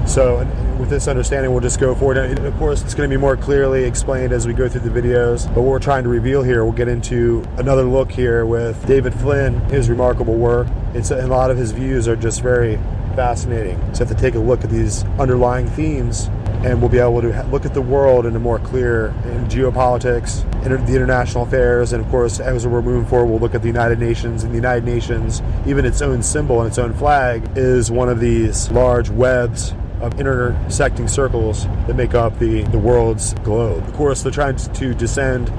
So, 0.06 0.40
with 0.78 0.88
this 0.88 1.09
understanding, 1.09 1.50
we'll 1.50 1.60
just 1.60 1.80
go 1.80 1.94
forward. 1.94 2.18
And 2.18 2.46
of 2.46 2.56
course, 2.56 2.82
it's 2.82 2.94
going 2.94 3.10
to 3.10 3.14
be 3.14 3.20
more 3.20 3.36
clearly 3.36 3.84
explained 3.84 4.32
as 4.32 4.46
we 4.46 4.52
go 4.52 4.68
through 4.68 4.88
the 4.88 5.00
videos. 5.00 5.46
But 5.46 5.62
what 5.62 5.70
we're 5.70 5.78
trying 5.78 6.05
to 6.05 6.09
reveal 6.09 6.42
here, 6.42 6.64
we'll 6.64 6.72
get 6.72 6.88
into 6.88 7.44
another 7.56 7.82
look 7.82 8.10
here 8.10 8.46
with 8.46 8.86
David 8.86 9.12
Flynn, 9.14 9.59
his 9.70 9.90
remarkable 9.90 10.34
work. 10.34 10.68
It's 10.94 11.10
a 11.10 11.26
lot 11.26 11.50
of 11.50 11.56
his 11.56 11.72
views 11.72 12.06
are 12.09 12.16
just 12.16 12.42
very 12.42 12.76
fascinating. 13.16 13.78
So 13.94 14.05
have 14.05 14.16
to 14.16 14.20
take 14.20 14.36
a 14.36 14.38
look 14.38 14.62
at 14.62 14.70
these 14.70 15.05
underlying 15.18 15.66
themes 15.66 16.30
and 16.64 16.80
we'll 16.80 16.90
be 16.90 16.98
able 16.98 17.20
to 17.20 17.42
look 17.44 17.64
at 17.64 17.74
the 17.74 17.82
world 17.82 18.26
in 18.26 18.34
a 18.34 18.38
more 18.38 18.59
clear 18.59 19.09
in 19.24 19.46
geopolitics, 19.46 20.42
in 20.64 20.84
the 20.86 20.94
international 20.94 21.44
affairs, 21.44 21.92
and 21.92 22.05
of 22.05 22.10
course, 22.10 22.40
as 22.40 22.66
we're 22.66 22.82
moving 22.82 23.06
forward, 23.06 23.26
we'll 23.26 23.38
look 23.38 23.55
at 23.55 23.62
the 23.62 23.68
United 23.68 24.00
Nations. 24.00 24.42
And 24.42 24.52
the 24.52 24.56
United 24.56 24.84
Nations, 24.84 25.40
even 25.66 25.84
its 25.84 26.02
own 26.02 26.20
symbol 26.20 26.60
and 26.60 26.68
its 26.68 26.78
own 26.78 26.92
flag, 26.94 27.48
is 27.56 27.92
one 27.92 28.09
of 28.09 28.18
these 28.18 28.70
large 28.72 29.09
webs 29.09 29.72
of 30.00 30.20
intersecting 30.20 31.08
circles 31.08 31.64
that 31.86 31.94
make 31.94 32.14
up 32.14 32.38
the, 32.38 32.62
the 32.64 32.78
world's 32.78 33.34
globe. 33.34 33.86
Of 33.86 33.94
course, 33.94 34.22
they're 34.22 34.32
trying 34.32 34.56
to 34.56 34.94
descend 34.94 35.52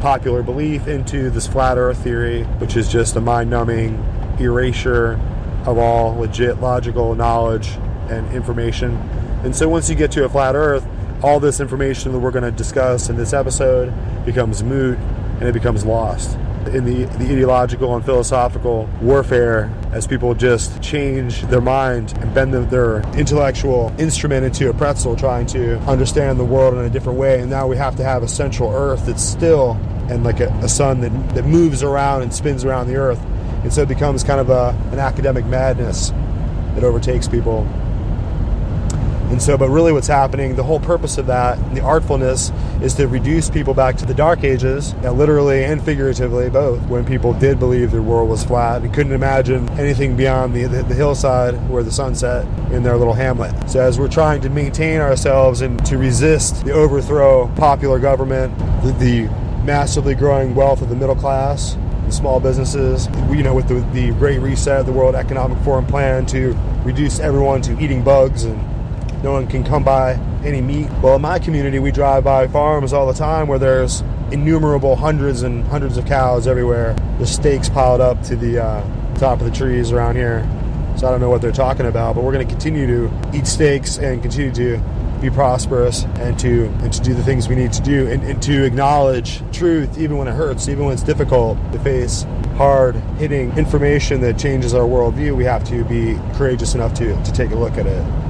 popular 0.00 0.42
belief 0.42 0.88
into 0.88 1.30
this 1.30 1.46
flat 1.46 1.78
earth 1.78 1.98
theory, 1.98 2.42
which 2.58 2.76
is 2.76 2.88
just 2.88 3.14
a 3.16 3.20
mind 3.20 3.48
numbing 3.50 3.94
erasure 4.40 5.20
of 5.66 5.78
all 5.78 6.16
legit 6.16 6.60
logical 6.60 7.14
knowledge 7.14 7.68
and 8.08 8.30
information. 8.34 8.96
And 9.44 9.54
so 9.54 9.68
once 9.68 9.88
you 9.88 9.94
get 9.94 10.10
to 10.12 10.24
a 10.24 10.28
flat 10.28 10.56
earth, 10.56 10.86
all 11.22 11.38
this 11.38 11.60
information 11.60 12.12
that 12.12 12.18
we're 12.18 12.32
going 12.32 12.44
to 12.44 12.50
discuss 12.50 13.08
in 13.08 13.16
this 13.16 13.32
episode 13.32 13.92
becomes 14.24 14.62
moot 14.62 14.98
and 15.38 15.44
it 15.44 15.52
becomes 15.52 15.84
lost 15.84 16.36
in 16.68 16.84
the, 16.84 17.04
the 17.16 17.24
ideological 17.24 17.94
and 17.94 18.04
philosophical 18.04 18.88
warfare 19.00 19.72
as 19.92 20.06
people 20.06 20.34
just 20.34 20.82
change 20.82 21.42
their 21.42 21.60
mind 21.60 22.16
and 22.18 22.34
bend 22.34 22.54
their 22.70 23.00
intellectual 23.18 23.92
instrument 23.98 24.44
into 24.44 24.70
a 24.70 24.74
pretzel 24.74 25.16
trying 25.16 25.46
to 25.46 25.78
understand 25.80 26.38
the 26.38 26.44
world 26.44 26.74
in 26.74 26.84
a 26.84 26.90
different 26.90 27.18
way 27.18 27.40
and 27.40 27.50
now 27.50 27.66
we 27.66 27.76
have 27.76 27.96
to 27.96 28.04
have 28.04 28.22
a 28.22 28.28
central 28.28 28.70
earth 28.72 29.06
that's 29.06 29.22
still 29.22 29.72
and 30.10 30.24
like 30.24 30.40
a, 30.40 30.48
a 30.62 30.68
sun 30.68 31.00
that, 31.00 31.34
that 31.34 31.44
moves 31.44 31.82
around 31.82 32.22
and 32.22 32.34
spins 32.34 32.64
around 32.64 32.86
the 32.86 32.96
earth 32.96 33.20
and 33.64 33.72
so 33.72 33.82
it 33.82 33.88
becomes 33.88 34.22
kind 34.22 34.40
of 34.40 34.50
a, 34.50 34.78
an 34.92 34.98
academic 34.98 35.46
madness 35.46 36.10
that 36.74 36.84
overtakes 36.84 37.26
people. 37.26 37.66
And 39.34 39.42
so, 39.42 39.58
but 39.58 39.68
really 39.68 39.90
what's 39.90 40.06
happening, 40.06 40.54
the 40.54 40.62
whole 40.62 40.78
purpose 40.78 41.18
of 41.18 41.26
that, 41.26 41.58
the 41.74 41.80
artfulness, 41.80 42.52
is 42.80 42.94
to 42.94 43.08
reduce 43.08 43.50
people 43.50 43.74
back 43.74 43.96
to 43.96 44.06
the 44.06 44.14
dark 44.14 44.44
ages, 44.44 44.94
uh, 45.02 45.10
literally 45.10 45.64
and 45.64 45.84
figuratively 45.84 46.48
both, 46.48 46.80
when 46.86 47.04
people 47.04 47.34
did 47.34 47.58
believe 47.58 47.90
the 47.90 48.00
world 48.00 48.28
was 48.28 48.44
flat 48.44 48.82
and 48.82 48.94
couldn't 48.94 49.10
imagine 49.10 49.68
anything 49.70 50.16
beyond 50.16 50.54
the, 50.54 50.66
the, 50.66 50.84
the 50.84 50.94
hillside 50.94 51.54
where 51.68 51.82
the 51.82 51.90
sun 51.90 52.14
set 52.14 52.46
in 52.70 52.84
their 52.84 52.96
little 52.96 53.12
hamlet. 53.12 53.68
So 53.68 53.80
as 53.80 53.98
we're 53.98 54.06
trying 54.06 54.40
to 54.42 54.50
maintain 54.50 55.00
ourselves 55.00 55.62
and 55.62 55.84
to 55.84 55.98
resist 55.98 56.64
the 56.64 56.70
overthrow 56.70 57.48
popular 57.56 57.98
government, 57.98 58.56
the, 58.84 58.92
the 59.00 59.22
massively 59.64 60.14
growing 60.14 60.54
wealth 60.54 60.80
of 60.80 60.90
the 60.90 60.94
middle 60.94 61.16
class, 61.16 61.76
the 62.04 62.12
small 62.12 62.38
businesses. 62.38 63.08
You 63.32 63.42
know, 63.42 63.52
with 63.52 63.66
the, 63.66 63.80
the 63.92 64.12
Great 64.12 64.38
Reset, 64.38 64.86
the 64.86 64.92
World 64.92 65.16
Economic 65.16 65.58
Forum 65.64 65.86
plan 65.86 66.24
to 66.26 66.52
reduce 66.84 67.18
everyone 67.18 67.62
to 67.62 67.76
eating 67.80 68.04
bugs 68.04 68.44
and 68.44 68.73
no 69.24 69.32
one 69.32 69.46
can 69.46 69.64
come 69.64 69.82
by 69.82 70.12
any 70.44 70.60
meat. 70.60 70.86
Well, 71.02 71.16
in 71.16 71.22
my 71.22 71.38
community, 71.38 71.78
we 71.78 71.90
drive 71.90 72.24
by 72.24 72.46
farms 72.46 72.92
all 72.92 73.06
the 73.06 73.14
time 73.14 73.48
where 73.48 73.58
there's 73.58 74.02
innumerable 74.30 74.96
hundreds 74.96 75.42
and 75.42 75.66
hundreds 75.68 75.96
of 75.96 76.04
cows 76.04 76.46
everywhere. 76.46 76.94
There's 77.16 77.30
steaks 77.30 77.70
piled 77.70 78.02
up 78.02 78.22
to 78.24 78.36
the 78.36 78.62
uh, 78.62 79.14
top 79.16 79.40
of 79.40 79.46
the 79.46 79.50
trees 79.50 79.92
around 79.92 80.16
here. 80.16 80.46
So 80.98 81.08
I 81.08 81.10
don't 81.10 81.22
know 81.22 81.30
what 81.30 81.40
they're 81.40 81.52
talking 81.52 81.86
about, 81.86 82.14
but 82.14 82.22
we're 82.22 82.34
going 82.34 82.46
to 82.46 82.52
continue 82.52 82.86
to 82.86 83.30
eat 83.32 83.46
steaks 83.46 83.96
and 83.96 84.20
continue 84.20 84.52
to 84.52 84.82
be 85.22 85.30
prosperous 85.30 86.04
and 86.16 86.38
to 86.40 86.66
and 86.82 86.92
to 86.92 87.00
do 87.00 87.14
the 87.14 87.22
things 87.22 87.48
we 87.48 87.54
need 87.54 87.72
to 87.72 87.80
do 87.80 88.06
and, 88.08 88.22
and 88.24 88.42
to 88.42 88.62
acknowledge 88.64 89.40
truth 89.52 89.96
even 89.96 90.18
when 90.18 90.28
it 90.28 90.34
hurts, 90.34 90.68
even 90.68 90.84
when 90.84 90.92
it's 90.92 91.02
difficult 91.02 91.56
to 91.72 91.78
face 91.78 92.26
hard 92.56 92.94
hitting 93.16 93.56
information 93.56 94.20
that 94.20 94.38
changes 94.38 94.74
our 94.74 94.86
worldview. 94.86 95.34
We 95.34 95.44
have 95.44 95.64
to 95.64 95.82
be 95.84 96.20
courageous 96.34 96.74
enough 96.74 96.92
to, 96.94 97.20
to 97.24 97.32
take 97.32 97.52
a 97.52 97.56
look 97.56 97.78
at 97.78 97.86
it. 97.86 98.23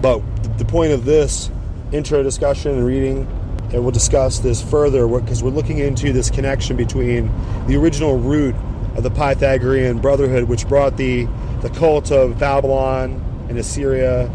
But 0.00 0.22
the 0.58 0.64
point 0.64 0.92
of 0.92 1.04
this 1.04 1.50
intro 1.92 2.22
discussion 2.22 2.72
and 2.72 2.86
reading, 2.86 3.26
and 3.72 3.82
we'll 3.82 3.90
discuss 3.90 4.38
this 4.38 4.62
further 4.62 5.06
because 5.06 5.42
we're 5.42 5.50
looking 5.50 5.78
into 5.78 6.12
this 6.12 6.30
connection 6.30 6.76
between 6.76 7.30
the 7.66 7.76
original 7.76 8.16
root 8.16 8.54
of 8.96 9.02
the 9.02 9.10
Pythagorean 9.10 9.98
Brotherhood, 9.98 10.44
which 10.44 10.66
brought 10.66 10.96
the, 10.96 11.26
the 11.60 11.70
cult 11.70 12.10
of 12.10 12.38
Babylon 12.38 13.46
and 13.48 13.58
Assyria 13.58 14.26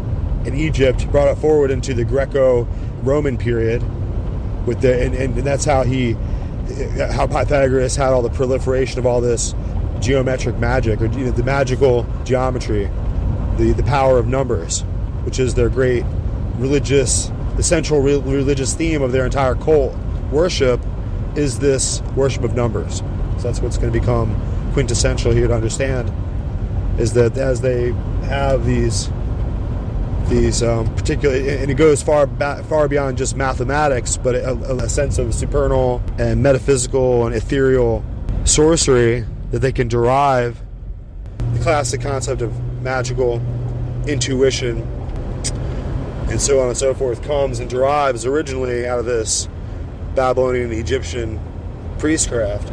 and 0.44 0.54
Egypt, 0.54 1.10
brought 1.10 1.28
it 1.28 1.36
forward 1.38 1.70
into 1.70 1.94
the 1.94 2.04
Greco-Roman 2.04 3.36
period, 3.36 3.82
with 4.66 4.80
the 4.80 5.02
and, 5.02 5.14
and, 5.14 5.36
and 5.36 5.46
that's 5.46 5.64
how 5.64 5.82
he, 5.82 6.12
how 7.12 7.26
Pythagoras 7.26 7.96
had 7.96 8.12
all 8.12 8.22
the 8.22 8.30
proliferation 8.30 8.98
of 8.98 9.06
all 9.06 9.20
this 9.20 9.54
geometric 10.00 10.56
magic 10.58 11.00
or 11.00 11.06
you 11.06 11.24
know, 11.24 11.30
the 11.30 11.42
magical 11.42 12.06
geometry, 12.24 12.88
the 13.56 13.72
the 13.72 13.82
power 13.82 14.18
of 14.18 14.26
numbers 14.26 14.84
which 15.26 15.38
is 15.38 15.54
their 15.54 15.68
great 15.68 16.04
religious, 16.56 17.30
the 17.56 17.62
central 17.62 18.00
re- 18.00 18.16
religious 18.20 18.72
theme 18.74 19.02
of 19.02 19.12
their 19.12 19.26
entire 19.26 19.54
cult 19.56 19.94
worship, 20.30 20.80
is 21.34 21.58
this 21.58 22.00
worship 22.14 22.44
of 22.44 22.54
numbers. 22.54 22.98
So 23.36 23.42
that's 23.42 23.60
what's 23.60 23.76
going 23.76 23.92
to 23.92 24.00
become 24.00 24.40
quintessential 24.72 25.32
here 25.32 25.48
to 25.48 25.54
understand, 25.54 26.10
is 26.98 27.12
that 27.12 27.36
as 27.36 27.60
they 27.60 27.92
have 28.24 28.64
these 28.64 29.10
these 30.28 30.62
um, 30.62 30.92
particular, 30.96 31.36
and 31.36 31.70
it 31.70 31.74
goes 31.74 32.02
far 32.02 32.26
far 32.64 32.88
beyond 32.88 33.18
just 33.18 33.36
mathematics, 33.36 34.16
but 34.16 34.34
a, 34.34 34.54
a 34.82 34.88
sense 34.88 35.18
of 35.18 35.34
supernal 35.34 36.02
and 36.18 36.42
metaphysical 36.42 37.26
and 37.26 37.34
ethereal 37.34 38.04
sorcery 38.44 39.24
that 39.50 39.60
they 39.60 39.72
can 39.72 39.88
derive 39.88 40.60
the 41.52 41.60
classic 41.60 42.00
concept 42.00 42.42
of 42.42 42.52
magical 42.82 43.40
intuition 44.06 44.86
and 46.28 46.40
so 46.40 46.60
on 46.60 46.68
and 46.68 46.76
so 46.76 46.92
forth 46.92 47.22
comes 47.22 47.60
and 47.60 47.70
derives 47.70 48.26
originally 48.26 48.86
out 48.86 48.98
of 48.98 49.04
this 49.04 49.48
Babylonian 50.14 50.72
Egyptian 50.72 51.40
priestcraft. 51.98 52.68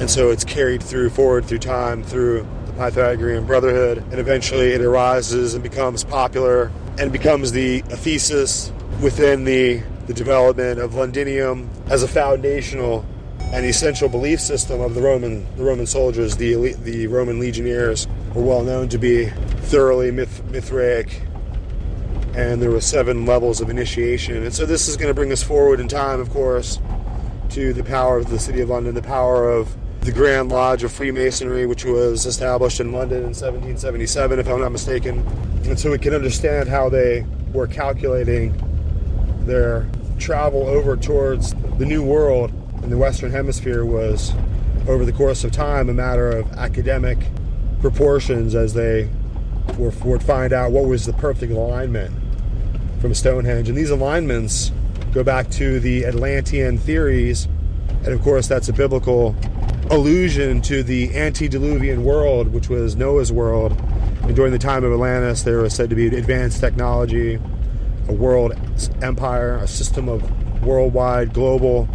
And 0.00 0.08
so 0.08 0.30
it's 0.30 0.44
carried 0.44 0.82
through 0.82 1.10
forward 1.10 1.44
through 1.44 1.58
time 1.58 2.02
through 2.02 2.46
the 2.66 2.72
Pythagorean 2.72 3.46
Brotherhood, 3.46 3.98
and 3.98 4.14
eventually 4.14 4.70
it 4.70 4.80
arises 4.80 5.54
and 5.54 5.62
becomes 5.62 6.04
popular 6.04 6.70
and 6.98 7.12
becomes 7.12 7.52
the 7.52 7.80
thesis 7.80 8.72
within 9.02 9.44
the, 9.44 9.82
the 10.06 10.14
development 10.14 10.80
of 10.80 10.94
Londinium 10.94 11.68
as 11.88 12.02
a 12.02 12.08
foundational 12.08 13.04
and 13.52 13.66
essential 13.66 14.08
belief 14.08 14.40
system 14.40 14.80
of 14.80 14.94
the 14.94 15.02
Roman 15.02 15.44
the 15.56 15.64
Roman 15.64 15.86
soldiers, 15.86 16.36
the 16.36 16.54
elite, 16.54 16.78
the 16.84 17.06
Roman 17.06 17.38
legionnaires 17.38 18.06
were 18.34 18.42
well 18.42 18.62
known 18.62 18.88
to 18.88 18.98
be 18.98 19.26
thoroughly 19.26 20.10
myth, 20.10 20.42
Mithraic 20.50 21.22
and 22.34 22.62
there 22.62 22.70
were 22.70 22.80
seven 22.80 23.26
levels 23.26 23.60
of 23.60 23.68
initiation. 23.68 24.42
And 24.42 24.54
so 24.54 24.64
this 24.64 24.88
is 24.88 24.96
going 24.96 25.08
to 25.08 25.14
bring 25.14 25.32
us 25.32 25.42
forward 25.42 25.80
in 25.80 25.88
time, 25.88 26.18
of 26.18 26.30
course, 26.30 26.80
to 27.50 27.74
the 27.74 27.84
power 27.84 28.18
of 28.18 28.30
the 28.30 28.38
City 28.38 28.60
of 28.60 28.70
London, 28.70 28.94
the 28.94 29.02
power 29.02 29.50
of 29.50 29.76
the 30.00 30.12
Grand 30.12 30.48
Lodge 30.48 30.82
of 30.82 30.90
Freemasonry, 30.90 31.66
which 31.66 31.84
was 31.84 32.24
established 32.24 32.80
in 32.80 32.92
London 32.92 33.18
in 33.18 33.34
1777, 33.34 34.38
if 34.38 34.48
I'm 34.48 34.60
not 34.60 34.72
mistaken. 34.72 35.18
And 35.64 35.78
so 35.78 35.90
we 35.90 35.98
can 35.98 36.14
understand 36.14 36.68
how 36.68 36.88
they 36.88 37.26
were 37.52 37.66
calculating 37.66 38.54
their 39.44 39.88
travel 40.18 40.66
over 40.66 40.96
towards 40.96 41.54
the 41.76 41.84
New 41.84 42.02
World 42.02 42.50
in 42.82 42.88
the 42.88 42.96
Western 42.96 43.30
Hemisphere 43.30 43.84
was, 43.84 44.32
over 44.88 45.04
the 45.04 45.12
course 45.12 45.44
of 45.44 45.52
time, 45.52 45.90
a 45.90 45.94
matter 45.94 46.30
of 46.30 46.50
academic 46.52 47.18
proportions 47.80 48.54
as 48.54 48.72
they 48.72 49.10
were, 49.76 49.92
would 50.04 50.22
find 50.22 50.52
out 50.52 50.72
what 50.72 50.86
was 50.86 51.04
the 51.04 51.12
perfect 51.12 51.52
alignment 51.52 52.12
from 53.02 53.12
Stonehenge. 53.12 53.68
And 53.68 53.76
these 53.76 53.90
alignments 53.90 54.70
go 55.12 55.24
back 55.24 55.50
to 55.50 55.80
the 55.80 56.06
Atlantean 56.06 56.78
theories. 56.78 57.46
And 58.04 58.08
of 58.14 58.22
course, 58.22 58.46
that's 58.46 58.68
a 58.68 58.72
biblical 58.72 59.36
allusion 59.90 60.62
to 60.62 60.84
the 60.84 61.14
antediluvian 61.14 62.04
world, 62.04 62.52
which 62.52 62.68
was 62.68 62.94
Noah's 62.94 63.32
world. 63.32 63.72
And 64.22 64.36
during 64.36 64.52
the 64.52 64.58
time 64.58 64.84
of 64.84 64.92
Atlantis, 64.92 65.42
there 65.42 65.58
was 65.58 65.74
said 65.74 65.90
to 65.90 65.96
be 65.96 66.06
advanced 66.06 66.60
technology, 66.60 67.40
a 68.08 68.12
world 68.12 68.54
empire, 69.02 69.56
a 69.56 69.66
system 69.66 70.08
of 70.08 70.22
worldwide, 70.62 71.34
global, 71.34 71.88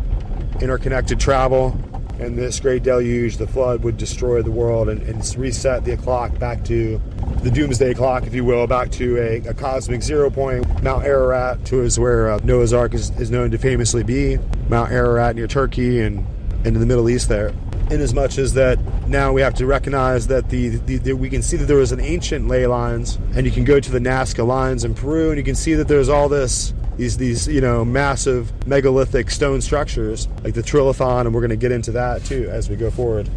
interconnected 0.62 1.22
travel. 1.22 1.80
And 2.20 2.38
this 2.38 2.60
great 2.60 2.84
deluge, 2.84 3.38
the 3.38 3.48
flood, 3.48 3.84
would 3.84 3.98
destroy 3.98 4.42
the 4.42 4.52
world 4.52 4.90
and, 4.90 5.02
and 5.04 5.38
reset 5.38 5.86
the 5.86 5.96
clock 5.98 6.38
back 6.40 6.64
to 6.66 7.00
the 7.44 7.52
doomsday 7.52 7.94
clock, 7.94 8.26
if 8.26 8.34
you 8.34 8.44
will, 8.44 8.66
back 8.66 8.90
to 8.92 9.18
a, 9.18 9.38
a 9.50 9.54
cosmic 9.54 10.02
zero 10.02 10.30
point. 10.30 10.82
Mount 10.82 11.06
Ararat, 11.06 11.64
to 11.66 11.82
is 11.82 12.00
where 12.00 12.32
uh, 12.32 12.40
Noah's 12.44 12.74
Ark 12.74 12.94
is, 12.94 13.12
is 13.20 13.30
known 13.30 13.52
to 13.52 13.58
famously 13.58 14.04
be. 14.04 14.38
Mount 14.68 14.92
Ararat 14.92 15.36
near 15.36 15.48
Turkey 15.48 16.02
and, 16.02 16.26
and 16.66 16.68
in 16.68 16.80
the 16.80 16.86
Middle 16.86 17.10
East 17.10 17.30
there. 17.30 17.54
In 17.90 18.02
as 18.02 18.14
much 18.14 18.38
as 18.38 18.54
that 18.56 18.80
now 19.08 19.32
we 19.32 19.42
have 19.42 19.54
to 19.56 19.66
recognize 19.66 20.28
that 20.28 20.50
the, 20.50 20.70
the, 20.70 20.98
the, 20.98 21.14
we 21.14 21.30
can 21.30 21.42
see 21.42 21.56
that 21.56 21.66
there 21.66 21.78
was 21.78 21.94
an 21.94 22.02
ancient 22.02 22.48
ley 22.48 22.68
lines, 22.68 23.18
and 23.36 23.46
you 23.46 23.52
can 23.52 23.64
go 23.64 23.80
to 23.80 23.92
the 23.92 24.00
Nazca 24.00 24.46
lines 24.46 24.84
in 24.84 24.94
Peru, 24.94 25.30
and 25.30 25.38
you 25.38 25.44
can 25.44 25.56
see 25.56 25.74
that 25.76 25.88
there's 25.88 26.10
all 26.10 26.28
this 26.28 26.74
these 26.98 27.18
these 27.18 27.48
you 27.48 27.62
know 27.62 27.86
massive 27.86 28.52
megalithic 28.68 29.30
stone 29.30 29.62
structures 29.62 30.28
like 30.44 30.54
the 30.56 30.64
Trilithon, 30.64 31.22
and 31.22 31.34
we're 31.34 31.42
going 31.42 31.52
to 31.52 31.56
get 31.56 31.72
into 31.72 31.92
that 31.92 32.26
too 32.26 32.50
as 32.52 32.70
we 32.70 32.76
go 32.76 32.92
forward 32.92 33.30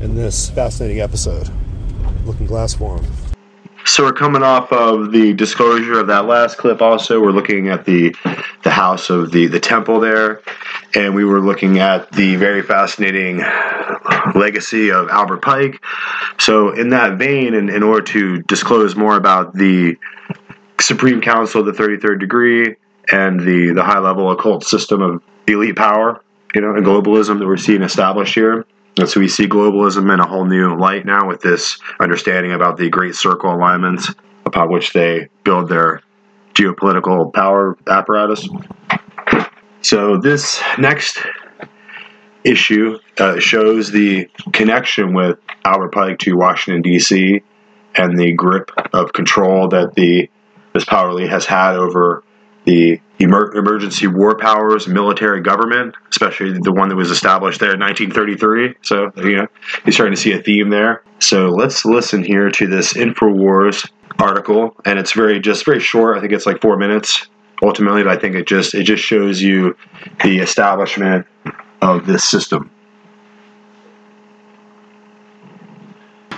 in 0.00 0.14
this 0.14 0.50
fascinating 0.50 1.00
episode. 1.00 1.48
Looking 2.24 2.46
Glass 2.46 2.74
Forum. 2.74 3.06
So 3.84 4.04
we're 4.04 4.12
coming 4.12 4.42
off 4.42 4.70
of 4.70 5.12
the 5.12 5.32
disclosure 5.32 5.98
of 5.98 6.08
that 6.08 6.26
last 6.26 6.58
clip. 6.58 6.82
Also, 6.82 7.20
we're 7.20 7.32
looking 7.32 7.68
at 7.68 7.86
the 7.86 8.14
the 8.62 8.70
house 8.70 9.08
of 9.08 9.30
the 9.30 9.46
the 9.46 9.60
temple 9.60 10.00
there, 10.00 10.42
and 10.94 11.14
we 11.14 11.24
were 11.24 11.40
looking 11.40 11.78
at 11.78 12.10
the 12.12 12.36
very 12.36 12.62
fascinating 12.62 13.38
legacy 14.34 14.90
of 14.90 15.08
Albert 15.08 15.40
Pike. 15.40 15.82
So, 16.38 16.70
in 16.70 16.90
that 16.90 17.16
vein, 17.16 17.54
and 17.54 17.70
in 17.70 17.82
order 17.82 18.02
to 18.12 18.42
disclose 18.42 18.94
more 18.94 19.16
about 19.16 19.54
the 19.54 19.96
Supreme 20.80 21.20
Council 21.20 21.60
of 21.60 21.66
the 21.66 21.72
Thirty 21.72 21.96
Third 21.96 22.20
Degree 22.20 22.76
and 23.10 23.40
the 23.40 23.72
the 23.74 23.82
high 23.82 23.98
level 23.98 24.30
occult 24.30 24.64
system 24.64 25.02
of 25.02 25.22
elite 25.46 25.76
power, 25.76 26.22
you 26.54 26.60
know, 26.60 26.74
and 26.74 26.84
globalism 26.84 27.38
that 27.38 27.46
we're 27.46 27.56
seeing 27.56 27.82
established 27.82 28.34
here. 28.34 28.66
And 28.98 29.08
so 29.08 29.20
we 29.20 29.28
see 29.28 29.46
globalism 29.46 30.12
in 30.12 30.20
a 30.20 30.26
whole 30.26 30.44
new 30.44 30.76
light 30.76 31.06
now 31.06 31.28
with 31.28 31.40
this 31.40 31.78
understanding 32.00 32.52
about 32.52 32.76
the 32.76 32.88
Great 32.88 33.14
Circle 33.14 33.54
alignments 33.54 34.12
upon 34.44 34.70
which 34.72 34.92
they 34.92 35.28
build 35.44 35.68
their 35.68 36.02
geopolitical 36.54 37.32
power 37.32 37.78
apparatus. 37.86 38.48
So 39.82 40.18
this 40.18 40.60
next 40.78 41.18
issue 42.42 42.98
uh, 43.18 43.38
shows 43.38 43.90
the 43.90 44.28
connection 44.52 45.14
with 45.14 45.38
Albert 45.64 45.92
Pike 45.92 46.18
to 46.20 46.34
Washington 46.34 46.82
D.C. 46.82 47.42
and 47.94 48.18
the 48.18 48.32
grip 48.32 48.70
of 48.92 49.12
control 49.12 49.68
that 49.68 49.94
the 49.94 50.28
this 50.74 50.84
power 50.84 51.10
elite 51.10 51.30
has 51.30 51.46
had 51.46 51.76
over 51.76 52.22
the 52.68 53.00
emer- 53.18 53.54
emergency 53.54 54.06
war 54.06 54.36
powers, 54.36 54.86
military 54.86 55.40
government, 55.40 55.94
especially 56.10 56.52
the 56.52 56.72
one 56.72 56.90
that 56.90 56.96
was 56.96 57.10
established 57.10 57.60
there 57.60 57.72
in 57.72 57.80
1933. 57.80 58.74
So, 58.82 59.10
you 59.16 59.36
know, 59.36 59.46
you're 59.86 59.92
starting 59.92 60.14
to 60.14 60.20
see 60.20 60.32
a 60.32 60.42
theme 60.42 60.68
there. 60.68 61.02
So 61.18 61.48
let's 61.48 61.86
listen 61.86 62.22
here 62.22 62.50
to 62.50 62.66
this 62.66 62.92
InfoWars 62.92 63.90
article, 64.18 64.76
and 64.84 64.98
it's 64.98 65.12
very 65.12 65.40
just 65.40 65.64
very 65.64 65.80
short. 65.80 66.18
I 66.18 66.20
think 66.20 66.32
it's 66.32 66.44
like 66.44 66.60
four 66.60 66.76
minutes 66.76 67.28
ultimately, 67.62 68.02
but 68.02 68.16
I 68.16 68.20
think 68.20 68.34
it 68.34 68.46
just 68.46 68.74
it 68.74 68.82
just 68.82 69.02
shows 69.02 69.40
you 69.40 69.74
the 70.22 70.38
establishment 70.38 71.26
of 71.80 72.06
this 72.06 72.22
system. 72.22 72.70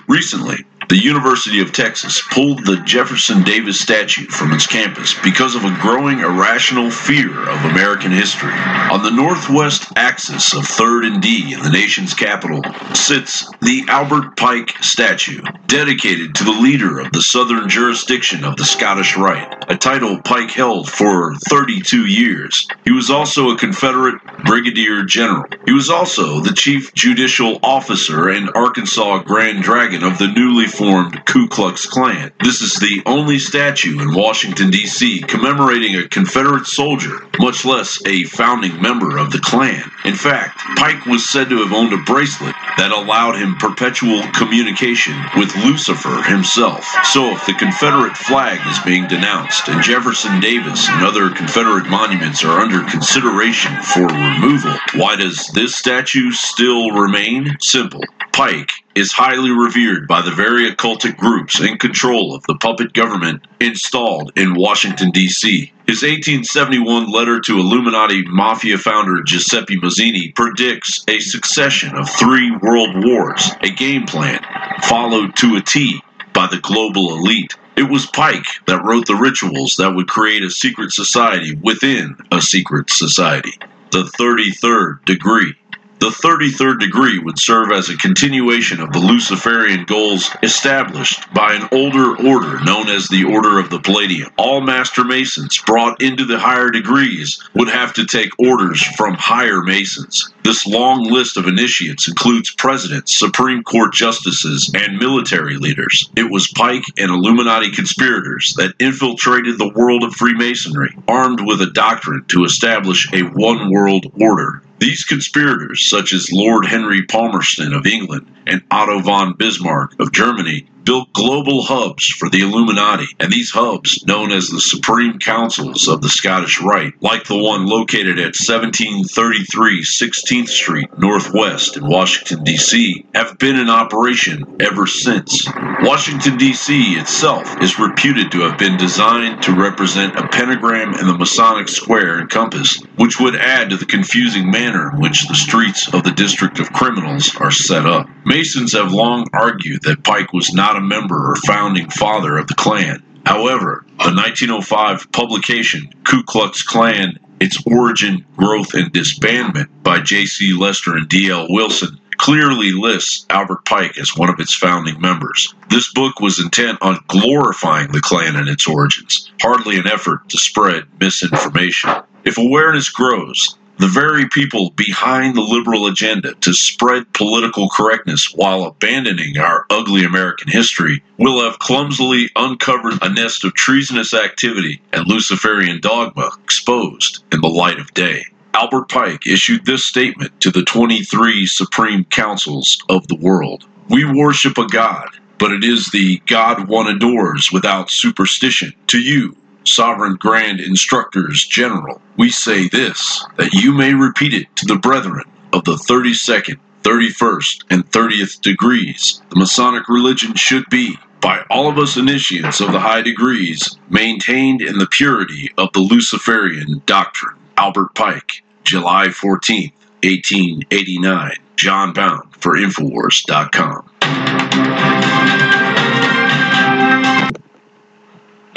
Recently, 0.07 0.65
The 0.91 0.99
University 0.99 1.61
of 1.61 1.73
Texas 1.73 2.21
pulled 2.33 2.67
the 2.67 2.79
Jefferson 2.79 3.45
Davis 3.45 3.79
statue 3.79 4.27
from 4.27 4.53
its 4.53 4.67
campus 4.67 5.15
because 5.23 5.55
of 5.55 5.65
a 5.65 5.79
growing 5.81 6.19
irrational 6.19 6.91
fear 6.91 7.49
of 7.49 7.65
American 7.67 8.11
history. 8.11 8.53
On 8.91 9.01
the 9.01 9.13
northwest 9.13 9.87
axis 9.95 10.53
of 10.53 10.65
3rd 10.65 11.07
and 11.07 11.23
D 11.23 11.53
in 11.55 11.63
the 11.63 11.71
nation's 11.71 12.13
capital 12.13 12.61
sits 12.93 13.49
the 13.61 13.85
Albert 13.87 14.37
Pike 14.37 14.71
statue, 14.83 15.41
dedicated 15.69 16.35
to 16.35 16.43
the 16.43 16.51
leader 16.51 16.99
of 16.99 17.13
the 17.13 17.23
southern 17.23 17.69
jurisdiction 17.69 18.43
of 18.43 18.57
the 18.57 18.65
Scottish 18.65 19.17
Rite, 19.17 19.65
a 19.69 19.77
title 19.77 20.21
Pike 20.23 20.51
held 20.51 20.91
for 20.91 21.37
32 21.49 22.07
years. 22.07 22.67
He 22.85 22.91
was 22.91 23.11
also 23.11 23.51
a 23.51 23.57
Confederate 23.57 24.21
brigadier 24.45 25.05
general. 25.05 25.45
He 25.67 25.73
was 25.73 25.89
also 25.89 26.41
the 26.41 26.53
chief 26.53 26.93
judicial 26.95 27.61
officer 27.63 28.29
and 28.31 28.51
Arkansas 28.57 29.23
Grand 29.23 29.63
Dragon 29.63 30.03
of 30.03 30.19
the 30.19 30.27
newly 30.27 30.67
formed 30.81 31.27
Ku 31.27 31.47
Klux 31.47 31.85
Klan. 31.85 32.33
This 32.43 32.63
is 32.63 32.77
the 32.77 33.03
only 33.05 33.39
statue 33.39 34.01
in 34.01 34.15
Washington, 34.15 34.71
D.C. 34.71 35.21
commemorating 35.29 35.95
a 35.95 36.09
Confederate 36.09 36.65
soldier, 36.65 37.29
much 37.39 37.67
less 37.67 38.01
a 38.07 38.25
founding 38.25 38.81
member 38.81 39.19
of 39.19 39.31
the 39.31 39.41
Klan. 39.41 39.85
In 40.07 40.15
fact, 40.15 40.57
Pike 40.77 41.05
was 41.05 41.29
said 41.29 41.51
to 41.51 41.59
have 41.59 41.75
owned 41.75 41.93
a 41.93 41.99
bracelet 41.99 42.55
that 42.79 42.93
allowed 42.93 43.37
him 43.37 43.57
perpetual 43.57 44.23
communication 44.33 45.13
with 45.37 45.55
Lucifer 45.57 46.23
himself. 46.23 46.83
So 47.05 47.27
if 47.35 47.45
the 47.45 47.53
Confederate 47.53 48.17
flag 48.17 48.67
is 48.67 48.79
being 48.83 49.07
denounced 49.07 49.69
and 49.69 49.83
Jefferson 49.83 50.41
Davis 50.41 50.89
and 50.89 51.05
other 51.05 51.29
Confederate 51.29 51.91
monuments 51.91 52.43
are 52.43 52.59
under 52.59 52.89
consideration 52.89 53.77
for 53.83 54.07
removal, 54.07 54.75
why 54.95 55.17
does 55.17 55.47
this 55.49 55.77
statue 55.77 56.31
still 56.31 56.93
remain? 56.93 57.59
Simple. 57.61 58.03
Pike 58.33 58.71
is 58.95 59.13
highly 59.13 59.51
revered 59.51 60.09
by 60.09 60.21
the 60.21 60.31
very 60.31 60.71
occultic 60.71 61.17
groups 61.17 61.61
in 61.61 61.79
control 61.79 62.35
of 62.35 62.43
the 62.45 62.57
puppet 62.57 62.93
government 62.93 63.47
installed 63.61 64.33
in 64.37 64.55
Washington, 64.55 65.11
D.C. 65.11 65.73
His 65.87 66.03
1871 66.03 67.11
letter 67.11 67.41
to 67.41 67.59
Illuminati 67.59 68.25
mafia 68.27 68.79
founder 68.79 69.23
Giuseppe 69.23 69.77
Mazzini 69.77 70.33
predicts 70.35 71.05
a 71.09 71.19
succession 71.21 71.97
of 71.97 72.09
three 72.09 72.51
world 72.63 73.05
wars, 73.05 73.51
a 73.63 73.71
game 73.71 74.07
plan 74.07 74.41
followed 74.83 75.37
to 75.37 75.57
a 75.57 75.61
T 75.61 76.01
by 76.33 76.47
the 76.47 76.61
global 76.61 77.15
elite. 77.17 77.55
It 77.77 77.91
was 77.91 78.07
Pike 78.07 78.47
that 78.67 78.85
wrote 78.85 79.07
the 79.07 79.15
rituals 79.15 79.77
that 79.77 79.95
would 79.95 80.09
create 80.09 80.43
a 80.43 80.51
secret 80.51 80.93
society 80.93 81.55
within 81.63 82.17
a 82.31 82.41
secret 82.41 82.91
society. 82.91 83.53
The 83.91 84.05
33rd 84.19 85.05
degree. 85.05 85.55
The 86.01 86.09
33rd 86.09 86.81
degree 86.81 87.19
would 87.19 87.39
serve 87.39 87.73
as 87.73 87.91
a 87.91 87.97
continuation 87.99 88.81
of 88.81 88.91
the 88.91 88.99
Luciferian 88.99 89.85
goals 89.85 90.31
established 90.43 91.31
by 91.35 91.53
an 91.53 91.69
older 91.73 92.17
order 92.27 92.59
known 92.65 92.89
as 92.89 93.07
the 93.09 93.25
Order 93.25 93.59
of 93.59 93.69
the 93.69 93.81
Palladium. 93.81 94.31
All 94.39 94.63
Master 94.63 95.05
Masons 95.05 95.59
brought 95.59 96.01
into 96.01 96.25
the 96.25 96.39
higher 96.39 96.71
degrees 96.71 97.39
would 97.53 97.69
have 97.69 97.93
to 97.93 98.07
take 98.07 98.31
orders 98.39 98.83
from 98.97 99.13
higher 99.13 99.61
Masons. 99.61 100.33
This 100.43 100.67
long 100.67 101.05
list 101.05 101.37
of 101.37 101.47
initiates 101.47 102.09
includes 102.09 102.51
presidents, 102.55 103.19
Supreme 103.19 103.63
Court 103.63 103.93
justices, 103.93 104.73
and 104.75 104.99
military 104.99 105.59
leaders. 105.59 106.09
It 106.17 106.31
was 106.31 106.51
Pike 106.57 106.85
and 106.97 107.11
Illuminati 107.11 107.73
conspirators 107.73 108.55
that 108.55 108.75
infiltrated 108.79 109.59
the 109.59 109.73
world 109.77 110.03
of 110.03 110.15
Freemasonry, 110.15 110.97
armed 111.07 111.43
with 111.45 111.61
a 111.61 111.71
doctrine 111.71 112.25
to 112.29 112.45
establish 112.45 113.07
a 113.13 113.21
one 113.21 113.71
world 113.71 114.07
order. 114.19 114.63
These 114.81 115.05
conspirators, 115.05 115.89
such 115.89 116.15
as 116.15 116.33
Lord 116.33 116.65
Henry 116.65 117.03
Palmerston 117.03 117.75
of 117.75 117.87
England 117.87 118.27
and 118.47 118.63
Otto 118.71 119.01
von 119.01 119.35
Bismarck 119.35 119.95
of 120.01 120.11
Germany, 120.13 120.67
built 120.91 121.13
global 121.13 121.63
hubs 121.63 122.05
for 122.05 122.29
the 122.31 122.41
Illuminati, 122.41 123.07
and 123.21 123.33
these 123.33 123.53
hubs, 123.53 124.05
known 124.09 124.33
as 124.33 124.49
the 124.49 124.61
Supreme 124.61 125.21
Councils 125.21 125.87
of 125.87 126.01
the 126.01 126.09
Scottish 126.09 126.61
Rite, 126.61 127.01
like 127.01 127.23
the 127.29 127.39
one 127.39 127.65
located 127.65 128.19
at 128.19 128.35
1733 128.35 129.85
16th 129.85 130.49
Street 130.49 130.89
Northwest 130.99 131.77
in 131.77 131.87
Washington, 131.87 132.43
D.C., 132.43 133.07
have 133.15 133.39
been 133.39 133.55
in 133.55 133.71
operation 133.71 134.57
ever 134.59 134.85
since. 134.89 135.47
Washington, 135.83 136.37
D.C. 136.37 136.95
itself 136.95 137.63
is 137.63 137.79
reputed 137.79 138.33
to 138.33 138.41
have 138.41 138.59
been 138.59 138.77
designed 138.77 139.45
to 139.45 139.55
represent 139.55 140.19
a 140.19 140.27
pentagram 140.27 140.95
and 140.95 141.09
the 141.09 141.17
Masonic 141.17 141.69
square 141.69 142.19
and 142.19 142.29
compass, 142.29 142.83
which 142.97 143.21
would 143.21 143.37
add 143.37 143.71
to 143.71 143.77
the 143.77 143.87
confusing 143.87 144.51
manner 144.51 144.91
in 144.91 144.99
which 144.99 145.29
the 145.29 145.37
streets 145.37 145.87
of 145.95 146.03
the 146.03 146.11
District 146.11 146.59
of 146.59 146.73
Criminals 146.73 147.37
are 147.37 147.53
set 147.53 147.87
up. 147.87 148.09
Masons 148.25 148.73
have 148.73 148.93
long 148.93 149.27
argued 149.33 149.83
that 149.83 150.05
Pike 150.05 150.33
was 150.33 150.53
not 150.53 150.77
a 150.77 150.81
member 150.81 151.31
or 151.31 151.37
founding 151.37 151.89
father 151.91 152.37
of 152.37 152.47
the 152.47 152.55
Klan. 152.55 153.03
However, 153.27 153.85
the 153.99 154.15
1905 154.15 155.11
publication 155.13 155.89
Ku 156.05 156.23
Klux 156.23 156.63
Klan 156.63 157.19
Its 157.41 157.63
Origin, 157.67 158.25
Growth, 158.37 158.75
and 158.75 158.93
Disbandment 158.93 159.69
by 159.83 160.01
J.C. 160.01 160.53
Lester 160.53 160.97
and 160.97 161.09
D.L. 161.09 161.47
Wilson 161.49 161.99
clearly 162.19 162.73
lists 162.73 163.25
Albert 163.31 163.65
Pike 163.65 163.97
as 163.97 164.15
one 164.17 164.29
of 164.29 164.39
its 164.39 164.55
founding 164.55 165.01
members. 165.01 165.55
This 165.71 165.91
book 165.93 166.21
was 166.21 166.39
intent 166.39 166.79
on 166.83 167.03
glorifying 167.09 167.93
the 167.93 168.01
Klan 168.03 168.37
and 168.37 168.49
its 168.49 168.69
origins, 168.69 169.33
hardly 169.41 169.79
an 169.79 169.87
effort 169.87 170.29
to 170.29 170.37
spread 170.37 170.85
misinformation. 171.01 171.91
If 172.25 172.37
awareness 172.37 172.91
grows, 172.91 173.57
the 173.81 173.89
very 173.89 174.29
people 174.29 174.71
behind 174.77 175.35
the 175.35 175.41
liberal 175.41 175.87
agenda 175.87 176.35
to 176.35 176.53
spread 176.53 177.11
political 177.15 177.67
correctness 177.71 178.31
while 178.35 178.65
abandoning 178.65 179.39
our 179.39 179.65
ugly 179.71 180.05
American 180.05 180.49
history 180.49 181.03
will 181.17 181.43
have 181.43 181.59
clumsily 181.61 182.29
uncovered 182.37 182.99
a 183.01 183.09
nest 183.09 183.43
of 183.43 183.55
treasonous 183.55 184.13
activity 184.13 184.83
and 184.93 185.07
Luciferian 185.07 185.81
dogma 185.81 186.31
exposed 186.45 187.25
in 187.33 187.41
the 187.41 187.49
light 187.49 187.79
of 187.79 187.95
day. 187.95 188.23
Albert 188.53 188.91
Pike 188.91 189.27
issued 189.27 189.65
this 189.65 189.87
statement 189.87 190.39
to 190.43 190.51
the 190.51 190.63
23 190.65 191.47
Supreme 191.47 192.05
Councils 192.05 192.85
of 192.91 193.09
the 193.09 193.17
world 193.17 193.65
We 193.89 194.05
worship 194.05 194.59
a 194.59 194.67
God, 194.67 195.09
but 195.39 195.53
it 195.53 195.65
is 195.65 195.87
the 195.87 196.19
God 196.27 196.69
one 196.69 196.87
adores 196.87 197.51
without 197.51 197.91
superstition. 197.91 198.75
To 198.89 199.01
you, 199.01 199.37
Sovereign 199.65 200.17
Grand 200.17 200.61
Instructors 200.61 201.47
General, 201.47 202.01
we 202.17 202.31
say 202.31 202.69
this, 202.69 203.25
that 203.37 203.53
you 203.53 203.73
may 203.73 203.95
repeat 203.95 204.35
it 204.35 204.55
to 204.57 204.67
the 204.67 204.77
brethren 204.77 205.25
of 205.53 205.65
the 205.65 205.75
32nd, 205.75 206.59
31st, 206.83 207.65
and 207.71 207.91
30th 207.91 208.41
degrees. 208.41 209.23
The 209.31 209.39
Masonic 209.39 209.89
religion 209.89 210.35
should 210.35 210.69
be, 210.71 210.99
by 211.21 211.45
all 211.51 211.69
of 211.69 211.79
us 211.79 211.97
initiates 211.97 212.61
of 212.61 212.73
the 212.73 212.81
high 212.81 213.03
degrees, 213.03 213.77
maintained 213.89 214.63
in 214.63 214.79
the 214.79 214.87
purity 214.87 215.51
of 215.59 215.73
the 215.73 215.81
Luciferian 215.81 216.83
doctrine. 216.87 217.37
Albert 217.57 217.95
Pike, 217.95 218.43
July 218.65 219.09
14th, 219.09 219.73
1889. 220.03 221.37
Jon 221.57 221.93
Bowne 221.93 222.27
for 222.39 222.57
Infowars.com. 222.57 223.91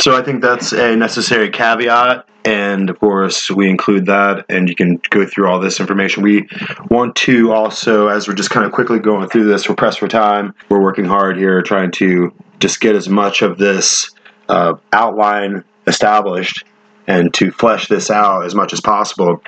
So 0.03 0.17
I 0.17 0.21
think 0.21 0.41
that's 0.41 0.73
a 0.73 0.97
necessary 0.97 1.49
caveat. 1.49 2.27
And 2.43 2.89
of 2.89 2.99
course, 2.99 3.49
we 3.49 3.69
include 3.69 4.07
that, 4.07 4.45
and 4.49 4.67
you 4.67 4.75
can 4.75 4.99
go 5.09 5.25
through 5.25 5.47
all 5.47 5.61
this 5.61 5.80
information. 5.80 6.23
We 6.23 6.45
want 6.89 7.15
to 7.27 7.53
also, 7.53 8.09
as 8.09 8.27
we're 8.27 8.34
just 8.34 8.49
kind 8.49 8.65
of 8.65 8.73
quickly 8.73 8.99
going 8.99 9.30
through 9.30 9.45
this, 9.45 9.69
we're 9.69 9.75
pressed 9.75 9.99
for 9.99 10.09
time. 10.09 10.55
We're 10.67 10.81
working 10.81 11.05
hard 11.05 11.38
here, 11.38 11.61
trying 11.61 11.91
to 11.91 12.34
just 12.59 12.81
get 12.81 12.97
as 12.97 13.07
much 13.07 13.43
of 13.43 13.57
this 13.57 14.11
uh, 14.49 14.73
outline 14.91 15.63
established 15.88 16.65
and 17.07 17.34
to 17.35 17.51
flesh 17.51 17.88
this 17.88 18.11
out 18.11 18.45
as 18.45 18.53
much 18.53 18.73
as 18.73 18.81
possible. 18.81 19.41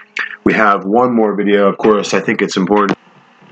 We 0.46 0.54
have 0.54 0.86
one 0.86 1.14
more 1.14 1.36
video. 1.36 1.68
Of 1.68 1.78
course, 1.78 2.14
I 2.14 2.22
think 2.22 2.42
it's 2.42 2.56
important, 2.56 2.98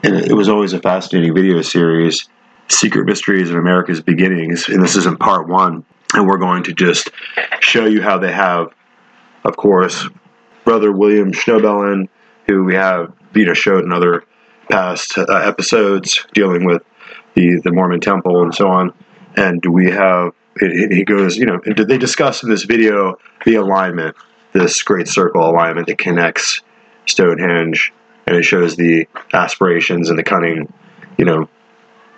and 0.03 0.15
it 0.15 0.35
was 0.35 0.47
always 0.47 0.71
a 0.71 0.79
fascinating 0.79 1.35
video 1.35 1.61
series 1.63 2.29
Secret 2.69 3.05
Mysteries 3.05 3.49
of 3.49 3.57
America's 3.57 3.99
Beginnings. 3.99 4.69
And 4.69 4.81
this 4.81 4.95
is 4.95 5.05
in 5.05 5.17
part 5.17 5.49
one 5.49 5.83
and 6.13 6.27
we're 6.27 6.37
going 6.37 6.63
to 6.63 6.73
just 6.73 7.09
show 7.59 7.85
you 7.85 8.01
how 8.01 8.17
they 8.17 8.31
have, 8.31 8.73
of 9.43 9.57
course, 9.57 10.07
Brother 10.63 10.91
William 10.91 11.31
Schnoebelen, 11.31 12.07
who 12.47 12.63
we 12.63 12.75
have 12.75 13.13
you 13.33 13.45
know 13.45 13.53
showed 13.53 13.83
in 13.83 13.91
other 13.91 14.23
past 14.69 15.17
uh, 15.17 15.25
episodes 15.25 16.25
dealing 16.33 16.65
with 16.65 16.83
the 17.35 17.61
the 17.63 17.71
Mormon 17.71 17.99
Temple 17.99 18.43
and 18.43 18.53
so 18.53 18.69
on, 18.69 18.93
and 19.35 19.63
we 19.65 19.91
have 19.91 20.33
he 20.59 21.03
goes 21.03 21.35
you 21.37 21.45
know 21.45 21.57
did 21.59 21.87
they 21.87 21.97
discuss 21.97 22.43
in 22.43 22.49
this 22.49 22.63
video 22.63 23.17
the 23.45 23.55
alignment, 23.55 24.15
this 24.53 24.81
great 24.83 25.07
circle 25.07 25.49
alignment 25.49 25.87
that 25.87 25.97
connects 25.97 26.61
Stonehenge, 27.05 27.91
and 28.27 28.37
it 28.37 28.43
shows 28.43 28.75
the 28.75 29.07
aspirations 29.33 30.09
and 30.09 30.17
the 30.17 30.23
cunning, 30.23 30.71
you 31.17 31.25
know, 31.25 31.49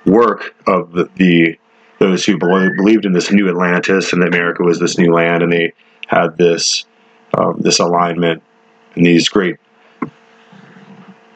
work 0.06 0.54
of 0.68 0.92
the 1.16 1.58
those 2.00 2.26
who 2.26 2.38
believed 2.38 3.06
in 3.06 3.14
this 3.14 3.32
new 3.32 3.48
Atlantis 3.48 4.14
and 4.14 4.22
that 4.22 4.28
America 4.28 4.64
was 4.64 4.80
this 4.80 4.98
new 4.98 5.14
land, 5.14 5.44
and 5.44 5.52
they 5.52 5.74
had 6.08 6.38
this 6.38 6.86
um, 7.38 7.58
this 7.60 7.80
alignment 7.80 8.44
and 8.96 9.06
these 9.06 9.30
great 9.30 9.58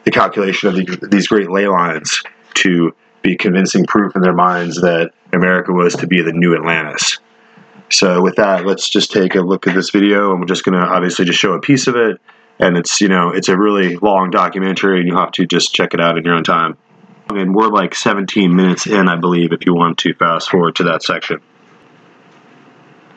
the 0.05 0.11
calculation 0.11 0.69
of 0.69 0.75
the, 0.75 1.07
these 1.11 1.27
great 1.27 1.49
ley 1.49 1.67
lines 1.67 2.23
to 2.55 2.93
be 3.21 3.35
convincing 3.35 3.85
proof 3.85 4.15
in 4.15 4.21
their 4.21 4.33
minds 4.33 4.81
that 4.81 5.11
America 5.33 5.71
was 5.71 5.95
to 5.95 6.07
be 6.07 6.21
the 6.21 6.31
new 6.31 6.55
Atlantis. 6.55 7.19
So 7.91 8.21
with 8.21 8.35
that, 8.35 8.65
let's 8.65 8.89
just 8.89 9.11
take 9.11 9.35
a 9.35 9.41
look 9.41 9.67
at 9.67 9.75
this 9.75 9.89
video, 9.89 10.31
and 10.31 10.39
we're 10.39 10.45
just 10.45 10.63
going 10.63 10.79
to 10.79 10.85
obviously 10.85 11.25
just 11.25 11.39
show 11.39 11.53
a 11.53 11.59
piece 11.59 11.87
of 11.87 11.95
it. 11.95 12.19
And 12.59 12.77
it's 12.77 12.99
you 13.01 13.07
know 13.07 13.29
it's 13.29 13.49
a 13.49 13.57
really 13.57 13.95
long 13.97 14.31
documentary, 14.31 14.99
and 14.99 15.07
you 15.07 15.15
have 15.15 15.31
to 15.33 15.45
just 15.45 15.73
check 15.73 15.93
it 15.93 16.01
out 16.01 16.17
in 16.17 16.25
your 16.25 16.35
own 16.35 16.43
time. 16.43 16.77
And 17.29 17.53
we're 17.55 17.67
like 17.67 17.93
17 17.93 18.55
minutes 18.55 18.87
in, 18.87 19.07
I 19.07 19.15
believe, 19.15 19.53
if 19.53 19.65
you 19.65 19.73
want 19.73 19.99
to 19.99 20.13
fast 20.15 20.49
forward 20.49 20.75
to 20.77 20.83
that 20.85 21.03
section. 21.03 21.41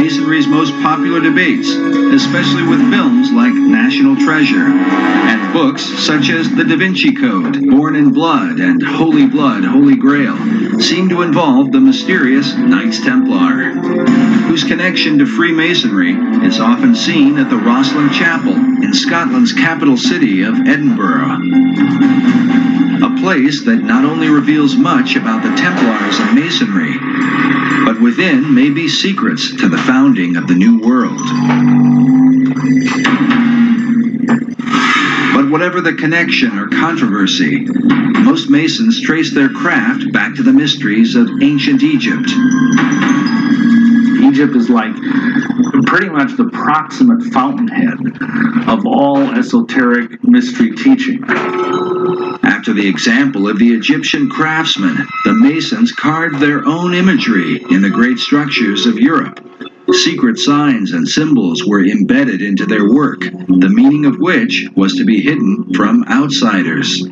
Masonry's 0.02 0.48
most 0.48 0.72
popular 0.82 1.20
debates, 1.20 1.68
especially 1.68 2.64
with 2.64 2.80
films 2.90 3.30
like 3.30 3.54
National 3.54 4.16
Treasure 4.16 4.66
and 4.66 5.52
books 5.52 5.84
such 6.04 6.28
as 6.28 6.50
The 6.50 6.64
Da 6.64 6.76
Vinci 6.76 7.12
Code, 7.12 7.70
Born 7.70 7.94
in 7.94 8.12
Blood, 8.12 8.58
and 8.58 8.82
Holy 8.82 9.28
Blood, 9.28 9.64
Holy 9.64 9.94
Grail, 9.94 10.36
seem 10.80 11.08
to 11.08 11.22
involve 11.22 11.70
the 11.70 11.78
mysterious 11.78 12.52
Knights 12.54 13.00
Templar, 13.00 13.74
whose 14.48 14.64
connection 14.64 15.18
to 15.18 15.26
Freemasonry 15.26 16.14
is 16.44 16.58
often 16.58 16.96
seen 16.96 17.38
at 17.38 17.48
the 17.48 17.54
Rosslyn 17.54 18.12
Chapel 18.12 18.56
in 18.56 18.92
Scotland's 18.92 19.52
capital 19.52 19.96
city 19.96 20.42
of 20.42 20.66
Edinburgh. 20.66 21.38
A 23.06 23.20
place 23.20 23.64
that 23.66 23.84
not 23.84 24.04
only 24.04 24.28
reveals 24.28 24.74
much 24.74 25.14
about 25.14 25.44
the 25.44 25.54
Templars 25.54 26.18
and 26.18 26.34
Masonry, 26.34 26.98
but 27.84 28.00
within 28.00 28.54
may 28.54 28.70
be 28.70 28.88
secrets 28.88 29.50
to 29.56 29.68
the 29.68 29.78
founding 29.92 30.36
of 30.36 30.46
the 30.46 30.54
New 30.54 30.80
World. 30.80 31.18
But 35.34 35.50
whatever 35.50 35.82
the 35.82 35.92
connection 35.92 36.58
or 36.58 36.68
controversy, 36.68 37.66
most 38.24 38.48
Masons 38.48 39.02
trace 39.02 39.34
their 39.34 39.50
craft 39.50 40.10
back 40.10 40.34
to 40.36 40.42
the 40.42 40.52
mysteries 40.52 41.14
of 41.14 41.28
ancient 41.42 41.82
Egypt. 41.82 42.30
Egypt 44.24 44.56
is 44.56 44.70
like 44.70 44.94
pretty 45.84 46.08
much 46.08 46.38
the 46.38 46.48
proximate 46.50 47.24
fountainhead 47.24 47.98
of 48.70 48.86
all 48.86 49.18
esoteric 49.32 50.24
mystery 50.24 50.72
teaching. 50.72 51.22
After 52.44 52.72
the 52.72 52.88
example 52.88 53.46
of 53.46 53.58
the 53.58 53.74
Egyptian 53.74 54.30
craftsmen, 54.30 54.96
the 55.26 55.34
Masons 55.34 55.92
carved 55.92 56.40
their 56.40 56.64
own 56.64 56.94
imagery 56.94 57.62
in 57.68 57.82
the 57.82 57.90
great 57.90 58.16
structures 58.16 58.86
of 58.86 58.98
Europe. 58.98 59.38
Secret 59.90 60.38
signs 60.38 60.92
and 60.92 61.08
symbols 61.08 61.66
were 61.66 61.84
embedded 61.84 62.40
into 62.40 62.64
their 62.64 62.88
work, 62.88 63.20
the 63.20 63.68
meaning 63.68 64.06
of 64.06 64.18
which 64.18 64.68
was 64.74 64.94
to 64.94 65.04
be 65.04 65.20
hidden 65.20 65.74
from 65.74 66.04
outsiders. 66.08 67.02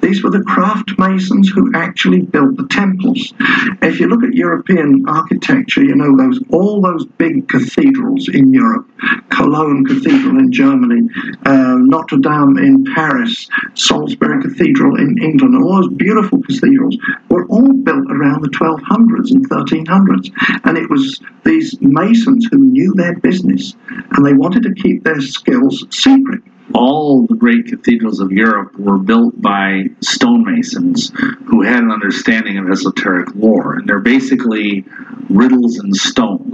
These 0.00 0.22
were 0.22 0.30
the 0.30 0.42
craft 0.42 0.98
masons 0.98 1.50
who 1.50 1.72
actually 1.74 2.20
built 2.20 2.56
the 2.56 2.66
temples. 2.68 3.34
If 3.82 4.00
you 4.00 4.08
look 4.08 4.22
at 4.22 4.34
European 4.34 5.04
architecture, 5.08 5.84
you 5.84 5.94
know 5.94 6.16
those 6.16 6.40
all 6.50 6.80
those 6.80 7.04
big 7.04 7.48
cathedrals 7.48 8.28
in 8.28 8.52
Europe, 8.52 8.88
Cologne 9.28 9.84
Cathedral 9.84 10.38
in 10.38 10.52
Germany, 10.52 11.08
uh, 11.44 11.76
Notre 11.78 12.18
Dame 12.18 12.56
in 12.58 12.84
Paris, 12.94 13.48
Salisbury 13.74 14.42
Cathedral 14.42 14.96
in 14.96 15.22
England, 15.22 15.62
all 15.62 15.82
those 15.82 15.92
beautiful 15.94 16.40
cathedrals 16.42 16.96
were 17.28 17.46
all 17.46 17.72
built 17.72 18.10
around 18.10 18.42
the 18.42 18.48
1200s 18.48 19.30
and 19.30 19.48
1300s, 19.50 20.30
and 20.64 20.78
it 20.78 20.88
was 20.88 21.20
these 21.44 21.80
masons 21.80 22.11
who 22.20 22.58
knew 22.58 22.92
their 22.94 23.16
business, 23.18 23.74
and 23.88 24.24
they 24.24 24.34
wanted 24.34 24.62
to 24.64 24.74
keep 24.74 25.04
their 25.04 25.20
skills 25.20 25.86
secret 25.90 26.42
all 26.74 27.26
the 27.26 27.34
great 27.34 27.66
cathedrals 27.66 28.20
of 28.20 28.32
Europe 28.32 28.78
were 28.78 28.98
built 28.98 29.40
by 29.40 29.86
stonemasons 30.00 31.12
who 31.46 31.62
had 31.62 31.82
an 31.82 31.90
understanding 31.90 32.58
of 32.58 32.70
esoteric 32.70 33.34
lore. 33.34 33.74
And 33.74 33.88
they're 33.88 34.00
basically 34.00 34.84
riddles 35.28 35.82
in 35.82 35.92
stone. 35.92 36.50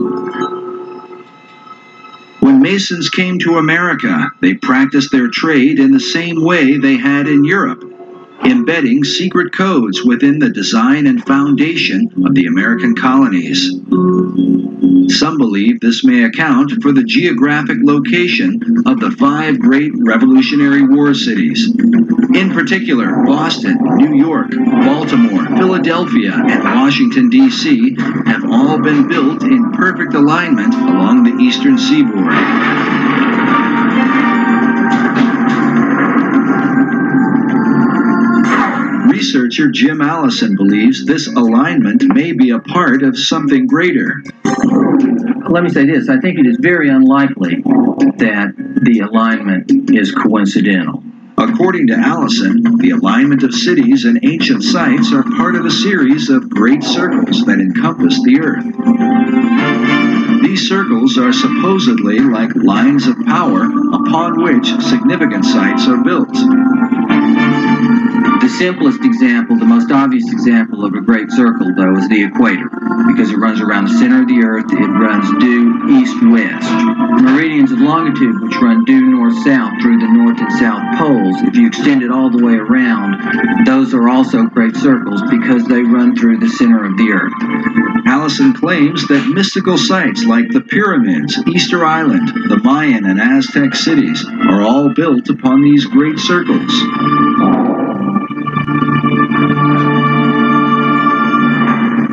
When 2.40 2.62
Masons 2.62 3.10
came 3.10 3.39
to 3.40 3.59
America, 3.59 4.30
they 4.40 4.55
practiced 4.55 5.10
their 5.12 5.28
trade 5.28 5.78
in 5.78 5.93
the 5.93 6.01
same 6.01 6.44
way 6.44 6.78
they 6.78 6.97
had 6.97 7.26
in 7.26 7.44
Europe, 7.44 7.85
embedding 8.44 9.05
secret 9.05 9.52
codes 9.52 10.05
within 10.05 10.39
the 10.39 10.51
design 10.51 11.06
and 11.06 11.24
foundation 11.27 12.10
of 12.24 12.35
the 12.35 12.47
American 12.47 12.94
colonies. 12.94 13.73
Some 15.19 15.39
believe 15.39 15.81
this 15.81 16.05
may 16.05 16.24
account 16.24 16.82
for 16.82 16.93
the 16.93 17.02
geographic 17.02 17.78
location 17.82 18.82
of 18.86 19.01
the 19.01 19.10
five 19.19 19.59
great 19.59 19.93
Revolutionary 19.97 20.86
War 20.86 21.15
cities. 21.15 21.69
In 22.35 22.51
particular, 22.52 23.24
Boston, 23.24 23.78
New 23.97 24.15
York, 24.16 24.51
Baltimore, 24.51 25.47
Philadelphia, 25.56 26.35
and 26.35 26.62
Washington, 26.62 27.31
D.C. 27.31 27.97
have 28.27 28.44
all 28.51 28.81
been 28.81 29.09
built 29.09 29.43
in 29.43 29.73
perfect 29.73 30.15
alignment 30.15 30.74
along 30.74 31.24
the 31.24 31.43
eastern 31.43 31.78
seaboard. 31.78 33.28
Researcher 39.19 39.69
Jim 39.69 40.01
Alison 40.01 40.55
believes 40.55 41.05
this 41.05 41.27
alignment 41.27 42.05
may 42.15 42.31
be 42.31 42.51
a 42.51 42.61
part 42.61 43.03
of 43.03 43.19
something 43.19 43.66
greater. 43.66 44.23
Let 45.49 45.65
me 45.65 45.70
say 45.70 45.86
this 45.86 46.09
I 46.09 46.20
think 46.20 46.39
it 46.39 46.47
is 46.47 46.57
very 46.61 46.89
unlikely 46.89 47.57
that 48.19 48.55
the 48.81 49.01
alignment 49.01 49.90
is 49.90 50.12
coincidental. 50.12 51.03
According 51.39 51.86
to 51.86 51.94
Alison, 51.94 52.78
the 52.78 52.90
alignment 52.90 53.44
of 53.44 53.55
cities 53.55 54.05
and 54.05 54.19
ancient 54.24 54.65
sites 54.65 55.12
are 55.12 55.23
part 55.23 55.55
of 55.55 55.65
a 55.65 55.70
series 55.70 56.31
of 56.31 56.51
great 56.51 56.82
circles 56.82 57.44
that 57.44 57.60
encompass 57.60 58.20
the 58.24 58.40
earth. 58.40 58.65
These 60.43 60.69
circles 60.69 61.16
are 61.16 61.32
supposedly 61.32 62.19
like 62.19 62.56
lines 62.56 63.06
of 63.06 63.15
power 63.24 63.65
upon 63.65 64.43
which 64.43 64.66
significant 64.82 65.44
sites 65.44 65.86
are 65.86 66.02
built. 66.02 66.35
The 68.40 68.48
simplest 68.59 69.05
example, 69.05 69.59
the 69.59 69.66
most 69.66 69.93
obvious 69.93 70.32
example 70.32 70.85
of 70.85 70.94
a 70.94 71.01
great 71.01 71.31
circle, 71.31 71.73
though, 71.77 71.97
is 71.98 72.09
the 72.09 72.24
equator, 72.24 72.70
because 73.06 73.31
it 73.31 73.36
runs 73.36 73.60
around 73.60 73.85
the 73.86 73.98
center 73.98 74.23
of 74.23 74.28
the 74.28 74.43
earth. 74.43 74.65
It 74.73 74.89
runs 74.89 75.28
due 75.39 76.01
east-west. 76.01 76.70
Meridians 77.23 77.73
of 77.73 77.81
longitude, 77.81 78.40
which 78.40 78.56
run 78.56 78.85
due 78.85 79.05
north-south 79.05 79.82
through 79.82 79.98
the 79.98 80.09
north 80.09 80.40
and 80.40 80.52
south 80.59 80.82
poles, 81.29 81.43
if 81.43 81.57
you 81.57 81.67
extend 81.67 82.03
it 82.03 82.11
all 82.11 82.31
the 82.31 82.45
way 82.45 82.55
around, 82.55 83.65
those 83.65 83.95
are 83.95 84.09
also 84.09 84.45
great 84.45 84.77
circles 84.77 85.23
because 85.31 85.65
they 85.67 85.83
run 85.83 86.17
through 86.17 86.39
the 86.39 86.49
center 86.49 86.85
of 86.85 86.97
the 86.97 87.11
earth. 87.11 87.33
Alison 88.07 88.53
claims 88.53 89.07
that 89.09 89.31
mystical 89.33 89.77
sites 89.77 90.25
like 90.25 90.51
the 90.51 90.61
pyramids, 90.61 91.39
Easter 91.49 91.85
Island, 91.85 92.29
the 92.29 92.61
Mayan 92.63 93.07
and 93.07 93.21
Aztec 93.21 93.75
cities 93.75 94.25
are 94.27 94.63
all 94.63 94.93
built 94.95 95.29
upon 95.29 95.63
these 95.63 95.85
great 95.87 96.19
circles. 96.19 96.73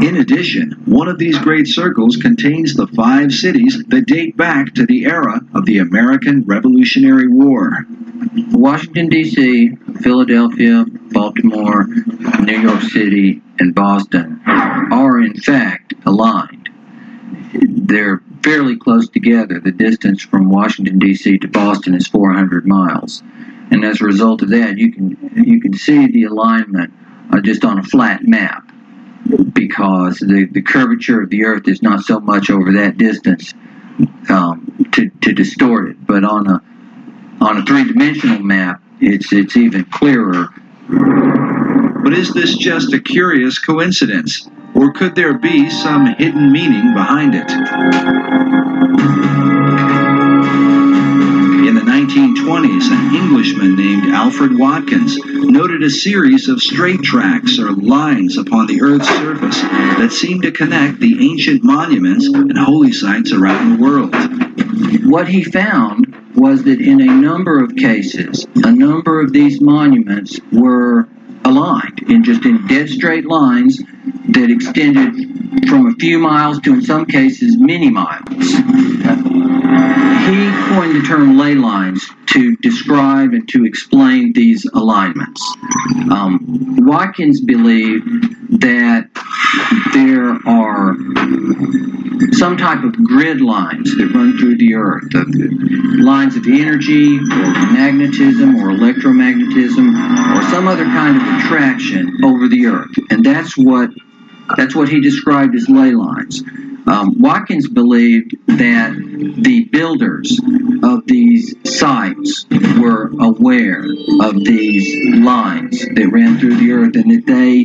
In 0.03 0.17
addition, 0.17 0.71
one 0.85 1.07
of 1.07 1.17
these 1.17 1.37
great 1.39 1.67
circles 1.67 2.17
contains 2.17 2.73
the 2.73 2.87
five 2.87 3.31
cities 3.31 3.83
that 3.87 4.05
date 4.05 4.37
back 4.37 4.73
to 4.75 4.85
the 4.85 5.05
era 5.05 5.41
of 5.53 5.65
the 5.65 5.79
American 5.79 6.43
Revolutionary 6.45 7.27
War. 7.27 7.85
Washington, 8.51 9.09
D.C., 9.09 9.75
Philadelphia, 10.01 10.85
Baltimore, 11.11 11.85
New 11.85 12.59
York 12.59 12.81
City, 12.81 13.41
and 13.59 13.75
Boston 13.75 14.41
are 14.45 15.19
in 15.19 15.33
fact 15.35 15.93
aligned. 16.05 16.69
They're 17.53 18.21
fairly 18.43 18.77
close 18.77 19.09
together. 19.09 19.59
The 19.59 19.71
distance 19.71 20.21
from 20.21 20.49
Washington, 20.49 20.99
D.C. 20.99 21.39
to 21.39 21.47
Boston 21.47 21.95
is 21.95 22.07
400 22.07 22.65
miles. 22.65 23.23
And 23.71 23.83
as 23.83 24.01
a 24.01 24.05
result 24.05 24.41
of 24.41 24.49
that, 24.49 24.77
you 24.77 24.91
can, 24.91 25.31
you 25.35 25.59
can 25.59 25.73
see 25.73 26.07
the 26.07 26.25
alignment 26.25 26.93
uh, 27.31 27.41
just 27.41 27.65
on 27.65 27.79
a 27.79 27.83
flat 27.83 28.23
map 28.23 28.71
because 29.53 30.19
the, 30.19 30.47
the 30.51 30.61
curvature 30.61 31.21
of 31.21 31.29
the 31.29 31.45
earth 31.45 31.67
is 31.67 31.81
not 31.81 32.01
so 32.01 32.19
much 32.19 32.49
over 32.49 32.73
that 32.73 32.97
distance 32.97 33.53
um, 34.29 34.87
to, 34.91 35.09
to 35.21 35.33
distort 35.33 35.89
it. 35.89 36.05
But 36.05 36.23
on 36.23 36.47
a 36.47 36.61
on 37.41 37.57
a 37.57 37.65
three-dimensional 37.65 38.39
map, 38.39 38.81
it's 39.01 39.31
it's 39.33 39.57
even 39.57 39.85
clearer. 39.85 40.49
But 42.03 42.13
is 42.13 42.33
this 42.33 42.55
just 42.55 42.93
a 42.93 42.99
curious 42.99 43.59
coincidence, 43.59 44.49
or 44.73 44.93
could 44.93 45.15
there 45.15 45.37
be 45.37 45.69
some 45.69 46.05
hidden 46.15 46.51
meaning 46.51 46.93
behind 46.93 47.35
it? 47.35 47.49
In 51.67 51.73
the 51.73 51.81
1920s, 51.81 52.91
an 52.91 53.15
Englishman 53.15 53.75
named 53.75 54.13
Alfred 54.13 54.57
Watkins 54.57 55.17
noted 55.25 55.81
a 55.83 55.89
series 55.89 56.47
of 56.47 56.61
straight 56.61 57.01
tracks 57.01 57.57
or 57.57 57.71
lines 57.71 58.37
upon 58.37 58.67
the 58.67 58.81
Earth's 58.81 59.09
surface 59.09 59.61
that 59.61 60.11
seemed 60.11 60.43
to 60.43 60.51
connect 60.51 60.99
the 60.99 61.17
ancient 61.27 61.63
monuments 61.63 62.27
and 62.27 62.57
holy 62.57 62.91
sites 62.91 63.31
around 63.33 63.77
the 63.77 63.83
world. 63.83 64.13
What 65.05 65.27
he 65.27 65.43
found 65.43 66.14
was 66.35 66.63
that 66.63 66.79
in 66.81 67.01
a 67.01 67.13
number 67.13 67.63
of 67.63 67.75
cases, 67.75 68.45
a 68.55 68.71
number 68.71 69.21
of 69.21 69.31
these 69.33 69.61
monuments 69.61 70.37
were 70.51 71.07
aligned 71.45 71.99
in 72.09 72.23
just 72.23 72.43
in 72.45 72.65
dead 72.67 72.89
straight 72.89 73.25
lines 73.25 73.77
that 74.29 74.49
extended 74.49 75.13
from 75.69 75.87
a 75.87 75.93
few 75.93 76.19
miles 76.19 76.59
to, 76.61 76.73
in 76.73 76.81
some 76.81 77.05
cases, 77.05 77.55
many 77.57 77.89
miles. 77.89 78.25
He 80.25 80.51
coined 80.73 80.95
the 80.95 81.03
term 81.07 81.37
ley 81.37 81.53
lines 81.53 82.03
to 82.31 82.55
describe 82.57 83.33
and 83.33 83.47
to 83.49 83.63
explain 83.63 84.33
these 84.33 84.65
alignments. 84.73 85.41
Um, 86.11 86.75
Watkins 86.79 87.41
believed 87.41 88.59
that 88.59 89.07
there 89.93 90.31
are 90.47 90.95
some 92.33 92.57
type 92.57 92.83
of 92.83 92.93
grid 93.03 93.39
lines 93.41 93.95
that 93.97 94.11
run 94.13 94.37
through 94.37 94.57
the 94.57 94.75
earth, 94.75 95.13
of 95.13 95.27
lines 95.99 96.35
of 96.35 96.45
energy 96.47 97.17
or 97.17 97.51
magnetism 97.71 98.55
or 98.55 98.69
electromagnetism 98.69 100.37
or 100.37 100.41
some 100.49 100.67
other 100.67 100.85
kind 100.85 101.17
of 101.17 101.23
attraction 101.37 102.23
over 102.23 102.47
the 102.47 102.67
earth. 102.67 102.95
And 103.09 103.25
that's 103.25 103.57
what 103.57 103.91
that's 104.57 104.75
what 104.75 104.89
he 104.89 105.01
described 105.01 105.55
as 105.55 105.67
ley 105.67 105.91
lines. 105.91 106.43
Um, 106.87 107.19
Watkins 107.19 107.67
believed 107.67 108.35
that 108.45 108.93
the 108.95 109.63
builders 109.71 110.39
of 110.83 111.05
these 111.07 111.55
sites 111.65 112.45
were 112.79 113.09
aware 113.19 113.83
of 114.21 114.35
these 114.35 115.15
lines 115.23 115.79
that 115.79 116.09
ran 116.11 116.37
through 116.37 116.57
the 116.57 116.71
earth 116.73 116.95
and 116.95 117.09
that 117.11 117.25
they 117.25 117.61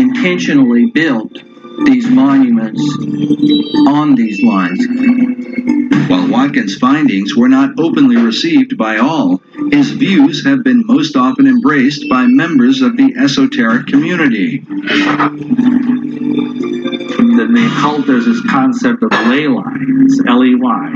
intentionally 0.00 0.86
built 0.86 1.32
these 1.84 2.08
monuments 2.08 2.80
on 3.88 4.14
these 4.14 4.42
lines. 4.42 4.86
While 6.08 6.28
Watkins' 6.28 6.76
findings 6.76 7.34
were 7.34 7.48
not 7.48 7.78
openly 7.78 8.16
received 8.16 8.76
by 8.76 8.98
all, 8.98 9.40
his 9.70 9.90
views 9.90 10.44
have 10.44 10.62
been 10.62 10.86
most 10.86 11.16
often 11.16 11.46
embraced 11.46 12.08
by 12.08 12.26
members 12.26 12.82
of 12.82 12.96
the 12.96 13.14
esoteric 13.16 13.86
community. 13.86 14.58
The 17.34 17.72
occult, 17.76 18.06
there's 18.06 18.26
this 18.26 18.42
concept 18.48 19.02
of 19.02 19.10
ley 19.28 19.48
lines, 19.48 20.20
L-E-Y, 20.26 20.92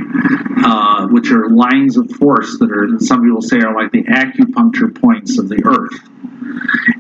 uh, 0.65 1.09
which 1.09 1.31
are 1.31 1.49
lines 1.51 1.97
of 1.97 2.11
force 2.13 2.59
that 2.59 2.71
are 2.71 2.99
some 3.01 3.23
people 3.23 3.43
say 3.43 3.59
are 3.61 3.75
like 3.75 3.93
the 3.93 4.05
acupuncture 4.05 4.95
points 5.01 5.39
of 5.39 5.49
the 5.49 5.63
earth. 5.65 5.99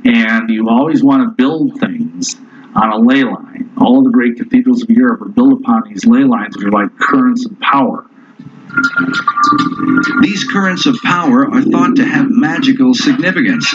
And 0.04 0.50
you 0.50 0.68
always 0.68 1.04
want 1.04 1.22
to 1.22 1.30
build 1.30 1.78
things 1.78 2.36
on 2.74 2.92
a 2.92 2.98
ley 2.98 3.24
line. 3.24 3.70
All 3.78 3.98
of 3.98 4.04
the 4.04 4.10
great 4.10 4.36
cathedrals 4.36 4.82
of 4.82 4.90
Europe 4.90 5.22
are 5.22 5.28
built 5.28 5.60
upon 5.60 5.82
these 5.88 6.04
ley 6.04 6.24
lines, 6.24 6.56
which 6.56 6.66
are 6.66 6.70
like 6.70 6.96
currents 6.98 7.46
of 7.46 7.58
power. 7.60 8.07
These 10.22 10.44
currents 10.44 10.86
of 10.86 10.96
power 11.02 11.50
are 11.52 11.62
thought 11.62 11.96
to 11.96 12.04
have 12.04 12.26
magical 12.30 12.94
significance. 12.94 13.66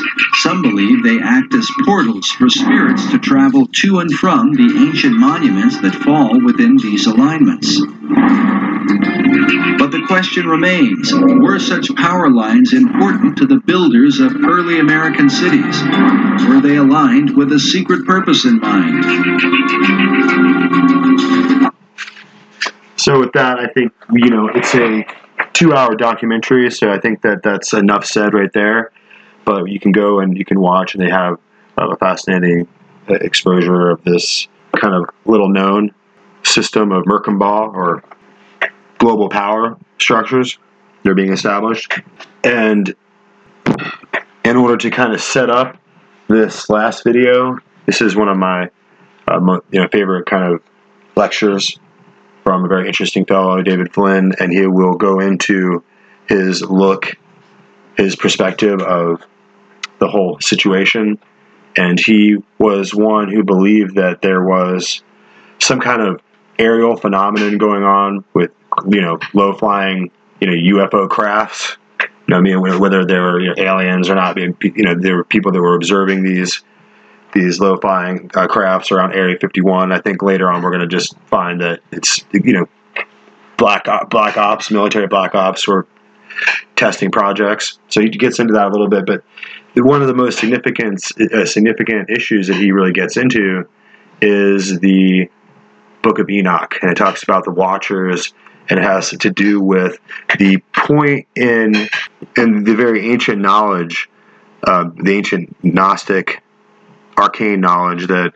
Some 0.42 0.62
believe 0.62 1.04
they 1.04 1.20
act 1.20 1.54
as 1.54 1.70
portals 1.86 2.28
for 2.28 2.50
spirits 2.50 3.10
to 3.12 3.20
travel 3.20 3.68
to 3.68 4.00
and 4.00 4.12
from 4.12 4.54
the 4.54 4.88
ancient 4.88 5.18
monuments 5.18 5.80
that 5.82 5.96
fall 5.96 6.40
within 6.44 6.78
these 6.78 7.08
alignments. 7.08 7.80
But 9.78 9.92
the 9.92 10.04
question 10.08 10.48
remains 10.48 11.14
were 11.14 11.60
such 11.60 11.94
power 11.96 12.30
lines 12.30 12.74
important 12.74 13.38
to 13.38 13.46
the 13.46 13.60
builders 13.66 14.20
of 14.20 14.36
early 14.36 14.80
American 14.80 15.30
cities? 15.30 15.82
Were 16.48 16.62
they 16.62 16.78
aligned 16.78 17.36
with 17.36 17.52
a 17.52 17.60
secret 17.60 18.06
purpose 18.06 18.46
in 18.46 18.60
mind? 18.60 19.04
So 23.04 23.20
with 23.20 23.34
that, 23.34 23.60
I 23.60 23.68
think 23.68 23.92
you 24.14 24.30
know 24.30 24.48
it's 24.48 24.74
a 24.76 25.06
two-hour 25.52 25.96
documentary, 25.96 26.72
so 26.72 26.90
I 26.90 27.02
think 27.02 27.22
that 27.24 27.44
that's 27.44 27.74
enough 27.74 28.06
said 28.06 28.34
right 28.34 28.52
there. 28.54 28.94
But 29.44 29.70
you 29.70 29.78
can 29.78 29.92
go 29.92 30.22
and 30.22 30.38
you 30.38 30.46
can 30.46 30.62
watch, 30.62 30.96
and 30.96 31.04
they 31.04 31.10
have 31.10 31.38
a 31.78 31.98
fascinating 31.98 32.66
uh, 33.10 33.16
exposure 33.16 33.90
of 33.90 34.02
this 34.06 34.48
kind 34.78 34.94
of 34.94 35.10
little-known 35.26 35.94
system 36.44 36.94
of 36.94 37.04
Merkabah 37.04 37.74
or 37.74 38.06
global 39.00 39.28
power 39.28 39.78
structures. 40.00 40.58
They're 41.04 41.14
being 41.14 41.34
established, 41.34 42.00
and 42.46 42.96
in 44.46 44.56
order 44.56 44.78
to 44.78 44.90
kind 44.90 45.12
of 45.14 45.20
set 45.20 45.50
up 45.50 45.78
this 46.30 46.70
last 46.70 47.04
video, 47.04 47.60
this 47.86 48.00
is 48.00 48.16
one 48.16 48.30
of 48.30 48.38
my 48.38 48.70
uh, 49.28 49.60
you 49.72 49.82
know 49.82 49.90
favorite 49.92 50.26
kind 50.26 50.54
of 50.54 50.62
lectures 51.18 51.78
from 52.44 52.66
a 52.66 52.68
very 52.68 52.88
interesting 52.88 53.26
fellow, 53.26 53.62
David 53.62 53.94
Flynn, 53.94 54.34
and 54.40 54.52
he 54.52 54.68
will 54.68 54.96
go 54.96 55.20
into 55.20 55.84
his 56.28 56.62
look, 56.62 57.18
his 57.98 58.16
perspective 58.16 58.82
of 58.82 59.22
the 60.00 60.08
whole 60.08 60.40
situation. 60.42 61.20
And 61.76 62.00
he 62.00 62.38
was 62.60 62.94
one 62.94 63.32
who 63.32 63.44
believed 63.44 63.96
that 63.96 64.22
there 64.22 64.44
was 64.44 65.02
some 65.60 65.80
kind 65.80 66.02
of 66.02 66.22
aerial 66.60 66.96
phenomenon 66.98 67.58
going 67.58 67.84
on 67.84 68.24
with, 68.34 68.52
you 68.88 69.02
know, 69.02 69.20
low 69.34 69.54
flying, 69.54 70.12
you 70.40 70.48
know, 70.48 70.88
UFO 70.88 71.10
crafts. 71.10 71.78
You 72.00 72.08
know, 72.30 72.38
I 72.38 72.42
mean, 72.42 72.62
whether 72.80 73.06
they 73.06 73.20
were 73.20 73.40
you 73.40 73.48
know, 73.48 73.56
aliens 73.58 74.10
or 74.10 74.16
not, 74.16 74.38
you 74.38 74.56
know, 74.62 74.96
there 74.96 75.16
were 75.16 75.24
people 75.24 75.52
that 75.52 75.62
were 75.62 75.76
observing 75.76 76.24
these 76.24 76.64
these 77.34 77.60
low 77.60 77.78
flying 77.78 78.30
uh, 78.36 78.48
crafts 78.48 78.92
around 78.92 79.14
Area 79.14 79.38
51. 79.40 79.92
I 79.92 80.00
think 80.00 80.22
later 80.22 80.50
on 80.50 80.62
we're 80.62 80.72
going 80.72 80.82
to 80.82 80.88
just 80.88 81.18
find 81.28 81.62
that 81.62 81.82
it's 81.92 82.24
you 82.32 82.54
know 82.54 82.66
black 83.58 83.88
black 84.10 84.38
ops, 84.38 84.72
military 84.72 85.08
black 85.08 85.36
ops, 85.36 85.68
or 85.68 85.88
testing 86.76 87.12
projects. 87.12 87.80
So 87.90 88.02
he 88.02 88.10
gets 88.10 88.40
into 88.40 88.54
that 88.54 88.68
a 88.68 88.70
little 88.70 88.88
bit, 88.88 89.06
but 89.06 89.24
one 89.76 90.02
of 90.02 90.08
the 90.08 90.14
most 90.14 90.40
significant 90.40 91.04
uh, 91.34 91.46
significant 91.46 92.10
issues 92.10 92.48
that 92.48 92.58
he 92.58 92.72
really 92.72 92.94
gets 92.94 93.18
into 93.18 93.68
is 94.22 94.80
the 94.80 95.30
Book 96.02 96.20
of 96.20 96.30
Enoch, 96.30 96.78
and 96.82 96.92
it 96.92 96.96
talks 96.96 97.24
about 97.24 97.46
the 97.46 97.52
Watchers, 97.52 98.34
and 98.70 98.78
it 98.78 98.84
has 98.84 99.10
to 99.10 99.32
do 99.32 99.60
with 99.60 99.98
the 100.38 100.58
point 100.76 101.28
in 101.36 101.88
in 102.38 102.64
the 102.64 102.76
very 102.76 103.10
ancient 103.12 103.40
knowledge, 103.40 104.10
uh, 104.64 104.90
the 104.96 105.14
ancient 105.14 105.56
Gnostic 105.64 106.43
arcane 107.18 107.62
knowledge 107.62 108.08
that 108.08 108.34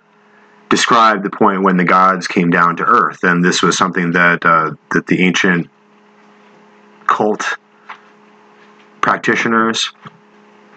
described 0.70 1.24
the 1.24 1.30
point 1.30 1.64
when 1.64 1.78
the 1.78 1.84
gods 1.84 2.28
came 2.28 2.50
down 2.50 2.76
to 2.78 2.84
earth, 2.84 3.24
and 3.24 3.44
this 3.44 3.62
was 3.62 3.78
something 3.78 4.12
that 4.12 4.46
uh, 4.46 4.72
that 4.92 5.08
the 5.08 5.22
ancient 5.22 5.70
cult 7.08 7.58
practitioners 9.02 9.94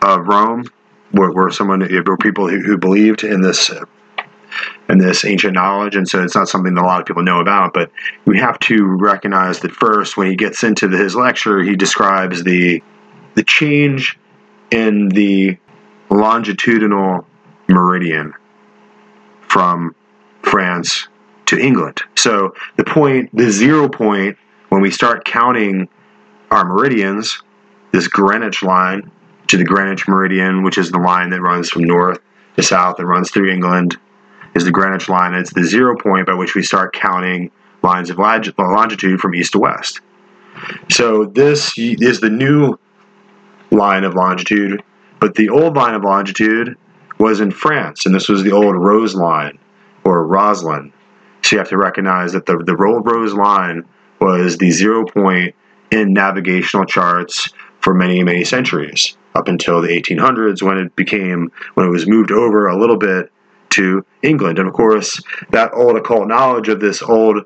of 0.02 0.26
Rome 0.26 0.64
were, 1.12 1.32
were 1.32 1.50
someone 1.50 1.80
were 1.80 2.16
people 2.16 2.48
who, 2.48 2.60
who 2.60 2.78
believed 2.78 3.24
in 3.24 3.42
this 3.42 3.70
in 4.88 4.98
this 4.98 5.24
ancient 5.24 5.54
knowledge, 5.54 5.94
and 5.96 6.08
so 6.08 6.22
it's 6.22 6.34
not 6.34 6.48
something 6.48 6.74
that 6.74 6.82
a 6.82 6.86
lot 6.86 7.00
of 7.00 7.06
people 7.06 7.22
know 7.22 7.40
about. 7.40 7.72
But 7.72 7.90
we 8.24 8.38
have 8.38 8.58
to 8.60 8.84
recognize 8.84 9.60
that 9.60 9.72
first, 9.72 10.16
when 10.16 10.26
he 10.28 10.36
gets 10.36 10.64
into 10.64 10.88
the, 10.88 10.96
his 10.96 11.14
lecture, 11.14 11.62
he 11.62 11.76
describes 11.76 12.44
the 12.44 12.82
the 13.34 13.44
change 13.44 14.18
in 14.70 15.08
the 15.08 15.56
longitudinal 16.10 17.26
meridian 17.70 18.34
from 19.48 19.94
France 20.42 21.08
to 21.46 21.58
England. 21.58 22.02
So 22.16 22.54
the 22.76 22.84
point, 22.84 23.34
the 23.34 23.50
zero 23.50 23.88
point, 23.88 24.36
when 24.68 24.82
we 24.82 24.90
start 24.90 25.24
counting 25.24 25.88
our 26.50 26.64
meridians, 26.64 27.42
this 27.92 28.06
Greenwich 28.06 28.62
line 28.62 29.10
to 29.48 29.56
the 29.56 29.64
Greenwich 29.64 30.06
meridian, 30.06 30.62
which 30.62 30.78
is 30.78 30.90
the 30.90 30.98
line 30.98 31.30
that 31.30 31.40
runs 31.40 31.70
from 31.70 31.84
north 31.84 32.18
to 32.56 32.62
south 32.62 32.98
and 32.98 33.08
runs 33.08 33.30
through 33.30 33.50
England, 33.50 33.96
is 34.54 34.64
the 34.64 34.70
Greenwich 34.70 35.08
line. 35.08 35.34
It's 35.34 35.52
the 35.52 35.64
zero 35.64 35.96
point 35.96 36.26
by 36.26 36.34
which 36.34 36.54
we 36.54 36.62
start 36.62 36.92
counting 36.92 37.50
lines 37.82 38.10
of 38.10 38.18
longitude 38.18 39.20
from 39.20 39.34
east 39.34 39.52
to 39.52 39.58
west. 39.58 40.00
So 40.90 41.24
this 41.24 41.72
is 41.76 42.20
the 42.20 42.30
new 42.30 42.78
line 43.70 44.04
of 44.04 44.14
longitude, 44.14 44.82
but 45.18 45.34
the 45.34 45.48
old 45.48 45.76
line 45.76 45.94
of 45.94 46.02
longitude 46.04 46.76
was 47.20 47.40
in 47.40 47.50
France, 47.50 48.06
and 48.06 48.14
this 48.14 48.28
was 48.28 48.42
the 48.42 48.50
old 48.50 48.74
Rose 48.74 49.14
Line 49.14 49.58
or 50.04 50.26
Roslin. 50.26 50.92
So 51.42 51.56
you 51.56 51.58
have 51.58 51.68
to 51.68 51.76
recognize 51.76 52.32
that 52.32 52.46
the, 52.46 52.56
the 52.56 52.76
old 52.82 53.06
Rose 53.06 53.34
Line 53.34 53.84
was 54.20 54.56
the 54.56 54.70
zero 54.70 55.04
point 55.04 55.54
in 55.90 56.12
navigational 56.12 56.86
charts 56.86 57.50
for 57.80 57.94
many, 57.94 58.24
many 58.24 58.44
centuries 58.44 59.16
up 59.34 59.48
until 59.48 59.82
the 59.82 59.88
1800s 59.88 60.62
when 60.62 60.78
it 60.78 60.96
became, 60.96 61.52
when 61.74 61.86
it 61.86 61.90
was 61.90 62.06
moved 62.06 62.32
over 62.32 62.66
a 62.66 62.78
little 62.78 62.96
bit 62.96 63.30
to 63.70 64.04
England. 64.22 64.58
And 64.58 64.66
of 64.66 64.74
course, 64.74 65.22
that 65.50 65.72
old 65.74 65.96
occult 65.96 66.26
knowledge 66.26 66.68
of 66.68 66.80
this 66.80 67.02
old 67.02 67.44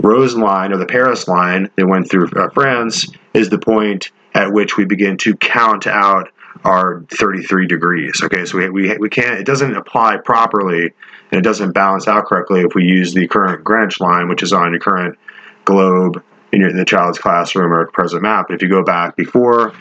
Rose 0.00 0.36
Line 0.36 0.72
or 0.72 0.76
the 0.76 0.86
Paris 0.86 1.26
Line 1.26 1.70
that 1.76 1.86
went 1.86 2.10
through 2.10 2.28
uh, 2.36 2.50
France 2.50 3.08
is 3.34 3.48
the 3.48 3.58
point 3.58 4.10
at 4.34 4.52
which 4.52 4.76
we 4.76 4.84
begin 4.84 5.16
to 5.18 5.34
count 5.36 5.86
out 5.86 6.30
are 6.66 7.04
33 7.10 7.66
degrees. 7.66 8.20
Okay, 8.22 8.44
so 8.44 8.58
we, 8.58 8.70
we, 8.70 8.98
we 8.98 9.08
can't, 9.08 9.38
it 9.38 9.46
doesn't 9.46 9.76
apply 9.76 10.16
properly 10.18 10.92
and 11.30 11.38
it 11.38 11.42
doesn't 11.42 11.72
balance 11.72 12.08
out 12.08 12.26
correctly 12.26 12.60
if 12.60 12.74
we 12.74 12.84
use 12.84 13.14
the 13.14 13.26
current 13.28 13.64
Greenwich 13.64 14.00
line, 14.00 14.28
which 14.28 14.42
is 14.42 14.52
on 14.52 14.72
your 14.72 14.80
current 14.80 15.18
globe 15.64 16.22
in, 16.52 16.60
your, 16.60 16.72
the 16.72 16.84
child's 16.84 17.18
classroom 17.18 17.72
or 17.72 17.86
present 17.88 18.22
map. 18.22 18.46
But 18.48 18.54
if 18.54 18.62
you 18.62 18.68
go 18.68 18.82
back 18.82 19.16
before 19.16 19.72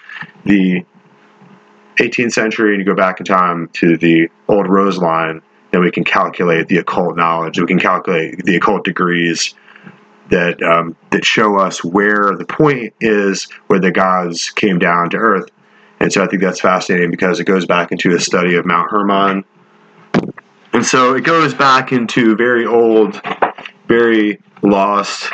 the 0.44 0.86
18th 1.98 2.34
century 2.34 2.76
and 2.76 2.80
you 2.80 2.86
go 2.86 2.96
back 2.96 3.20
in 3.20 3.26
time 3.26 3.70
to 3.74 3.98
the 3.98 4.30
old 4.48 4.68
rose 4.68 4.98
line, 4.98 5.42
then 5.72 5.82
we 5.82 5.92
can 5.92 6.04
calculate 6.04 6.68
the 6.68 6.78
occult 6.78 7.16
knowledge. 7.16 7.60
We 7.60 7.68
can 7.68 7.80
calculate 7.80 8.44
the 8.46 8.56
occult 8.58 8.86
degrees 8.86 9.56
that 10.30 10.62
um, 10.64 10.96
that 11.12 11.24
show 11.24 11.60
us 11.60 11.84
where 11.84 12.36
the 12.36 12.46
point 12.46 12.94
is 13.00 13.48
where 13.68 13.80
the 13.80 13.92
gods 13.92 14.50
came 14.50 14.80
down 14.80 15.10
to 15.12 15.18
earth. 15.18 15.50
And 16.00 16.12
so 16.12 16.24
I 16.24 16.28
think 16.28 16.42
that's 16.42 16.60
fascinating 16.60 17.12
because 17.12 17.40
it 17.40 17.46
goes 17.46 17.66
back 17.66 17.92
into 17.92 18.16
a 18.16 18.20
study 18.20 18.56
of 18.56 18.66
Mount 18.66 18.90
Hermon. 18.90 19.46
And 20.74 20.86
so 20.86 21.16
it 21.16 21.24
goes 21.24 21.54
back 21.54 21.92
into 21.92 22.36
very 22.36 22.66
old, 22.66 23.22
very 23.88 24.42
lost, 24.62 25.32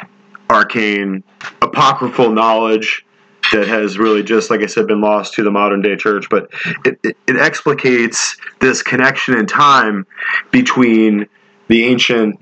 arcane, 0.49 1.23
apocryphal 1.61 2.31
knowledge 2.31 3.05
that 3.51 3.67
has 3.67 3.97
really 3.97 4.23
just, 4.23 4.49
like 4.49 4.61
I 4.61 4.67
said, 4.67 4.87
been 4.87 5.01
lost 5.01 5.33
to 5.33 5.43
the 5.43 5.51
modern 5.51 5.81
day 5.81 5.95
church. 5.95 6.27
But 6.29 6.49
it, 6.85 6.99
it, 7.03 7.17
it 7.27 7.35
explicates 7.37 8.37
this 8.59 8.81
connection 8.83 9.37
in 9.37 9.47
time 9.47 10.05
between 10.51 11.27
the 11.67 11.85
ancient 11.85 12.39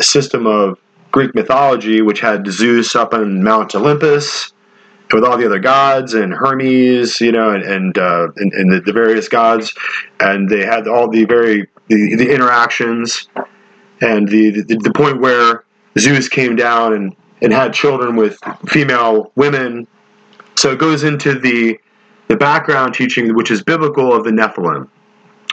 system 0.00 0.46
of 0.46 0.78
Greek 1.12 1.34
mythology, 1.34 2.02
which 2.02 2.20
had 2.20 2.46
Zeus 2.46 2.96
up 2.96 3.14
on 3.14 3.42
Mount 3.42 3.74
Olympus 3.74 4.52
with 5.12 5.24
all 5.24 5.36
the 5.36 5.46
other 5.46 5.58
gods 5.58 6.14
and 6.14 6.32
Hermes, 6.32 7.20
you 7.20 7.32
know, 7.32 7.50
and 7.50 7.62
and, 7.62 7.98
uh, 7.98 8.28
and, 8.36 8.52
and 8.52 8.72
the, 8.72 8.80
the, 8.80 8.92
various 8.92 9.28
gods, 9.28 9.74
and 10.20 10.48
they 10.48 10.64
had 10.64 10.88
all 10.88 11.08
the 11.08 11.24
very 11.24 11.68
the, 11.88 12.16
the 12.16 12.32
interactions, 12.32 13.28
and 14.00 14.28
the, 14.28 14.50
the 14.50 14.78
the 14.82 14.92
point 14.92 15.20
where 15.20 15.64
Zeus 15.98 16.28
came 16.28 16.56
down 16.56 16.94
and 16.94 17.16
and 17.42 17.52
had 17.52 17.74
children 17.74 18.16
with 18.16 18.38
female 18.66 19.32
women. 19.36 19.86
So 20.56 20.70
it 20.70 20.78
goes 20.78 21.04
into 21.04 21.38
the 21.38 21.78
the 22.28 22.36
background 22.36 22.94
teaching, 22.94 23.34
which 23.34 23.50
is 23.50 23.62
biblical, 23.62 24.14
of 24.14 24.24
the 24.24 24.30
Nephilim. 24.30 24.88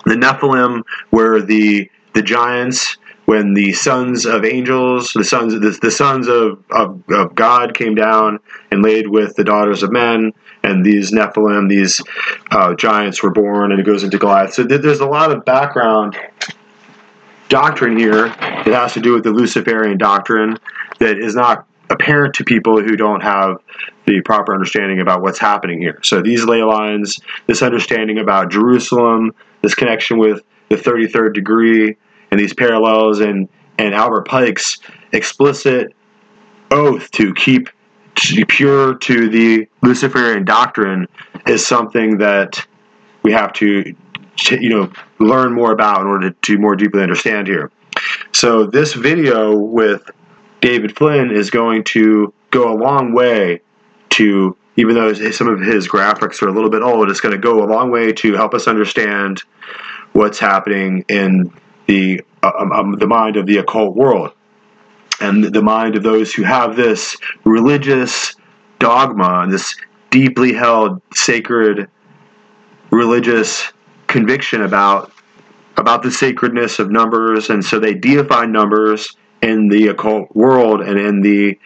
The 0.06 0.15
Nephilim 0.15 0.84
were 1.11 1.41
the 1.41 1.90
the 2.14 2.22
giants 2.22 2.98
when 3.30 3.53
the 3.53 3.72
sons 3.73 4.26
of 4.26 4.43
angels, 4.43 5.14
the 5.14 5.23
sons 5.23 5.53
the, 5.53 5.77
the 5.84 5.91
sons 5.91 6.27
of, 6.27 6.64
of, 6.72 7.03
of, 7.11 7.35
God 7.35 7.76
came 7.76 7.93
down 7.93 8.39
and 8.72 8.81
laid 8.81 9.07
with 9.07 9.35
the 9.35 9.43
daughters 9.43 9.84
of 9.84 9.91
men, 9.91 10.34
and 10.64 10.84
these 10.84 11.11
Nephilim, 11.11 11.69
these 11.69 12.01
uh, 12.49 12.73
giants 12.73 13.22
were 13.22 13.30
born, 13.30 13.72
and 13.72 13.80
it 13.80 13.84
goes 13.84 14.03
into 14.03 14.18
Goliath. 14.18 14.56
So 14.56 14.64
there's 14.64 14.99
a 14.99 15.06
lot 15.06 15.31
of 15.31 15.45
background 15.45 16.18
doctrine 17.49 17.99
here 17.99 18.30
that 18.30 18.65
has 18.65 18.93
to 18.93 18.99
do 18.99 19.14
with 19.14 19.23
the 19.23 19.31
Luciferian 19.31 19.99
doctrine 19.99 20.57
that 20.97 21.19
is 21.19 21.35
not 21.35 21.68
apparent 21.91 22.34
to 22.34 22.43
people 22.43 22.81
who 22.81 22.95
don't 22.95 23.22
have 23.22 23.57
the 24.07 24.22
proper 24.22 24.56
understanding 24.56 25.01
about 25.01 25.22
what's 25.22 25.38
happening 25.38 25.80
here. 25.80 25.99
So 26.01 26.23
these 26.23 26.45
ley 26.45 26.64
lines, 26.64 27.19
this 27.45 27.61
understanding 27.61 28.18
about 28.18 28.49
Jerusalem, 28.49 29.35
this 29.61 29.76
connection 29.76 30.18
with 30.18 30.41
the 30.69 30.77
33rd 30.77 31.35
degree, 31.35 31.95
and 32.31 32.39
these 32.39 32.53
parallels 32.53 33.19
and 33.19 33.49
and 33.77 33.93
Albert 33.93 34.27
Pike's 34.27 34.80
explicit 35.14 35.93
oath 36.72 37.10
to 37.11 37.34
keep 37.34 37.69
pure 38.47 38.95
to 38.95 39.30
the 39.30 39.68
Luciferian 39.81 40.43
doctrine 40.43 41.07
is 41.47 41.65
something 41.65 42.18
that 42.18 42.65
we 43.23 43.31
have 43.31 43.53
to 43.53 43.95
you 44.51 44.69
know 44.69 44.91
learn 45.19 45.53
more 45.53 45.72
about 45.72 46.01
in 46.01 46.07
order 46.07 46.31
to 46.31 46.57
more 46.57 46.76
deeply 46.76 47.01
understand 47.01 47.47
here. 47.47 47.72
So 48.34 48.65
this 48.65 48.93
video 48.93 49.57
with 49.57 50.10
David 50.61 50.95
Flynn 50.95 51.31
is 51.31 51.49
going 51.49 51.84
to 51.85 52.34
go 52.51 52.73
a 52.73 52.76
long 52.76 53.14
way 53.14 53.61
to 54.11 54.56
even 54.76 54.95
though 54.95 55.14
some 55.14 55.47
of 55.47 55.60
his 55.60 55.89
graphics 55.89 56.41
are 56.41 56.47
a 56.47 56.53
little 56.53 56.69
bit 56.69 56.81
old, 56.81 57.10
it's 57.10 57.19
going 57.19 57.34
to 57.34 57.38
go 57.38 57.64
a 57.64 57.68
long 57.68 57.91
way 57.91 58.14
to 58.14 58.34
help 58.34 58.53
us 58.53 58.65
understand 58.65 59.43
what's 60.14 60.39
happening 60.39 61.03
in 61.10 61.51
the 61.90 62.22
uh, 62.44 62.52
um, 62.60 62.72
um, 62.72 62.91
the 62.99 63.07
mind 63.07 63.36
of 63.36 63.48
the 63.48 63.57
occult 63.57 63.95
world. 63.95 64.32
And 65.20 65.44
the 65.44 65.61
mind 65.61 65.98
of 65.98 66.03
those 66.03 66.34
who 66.34 66.44
have 66.44 66.78
this 66.78 67.18
religious 67.44 68.36
dogma 68.78 69.41
and 69.41 69.52
this 69.52 69.76
deeply 70.11 70.53
held 70.53 71.02
sacred 71.14 71.90
religious 72.91 73.74
conviction 74.07 74.61
about 74.61 75.11
about 75.78 76.03
the 76.03 76.11
sacredness 76.11 76.78
of 76.80 76.91
numbers. 76.91 77.49
And 77.49 77.66
so 77.66 77.80
they 77.80 77.95
deify 77.95 78.45
numbers 78.45 79.18
in 79.41 79.68
the 79.68 79.88
occult 79.88 80.34
world 80.36 80.82
and 80.82 80.98
in 80.98 81.22
the 81.22 81.57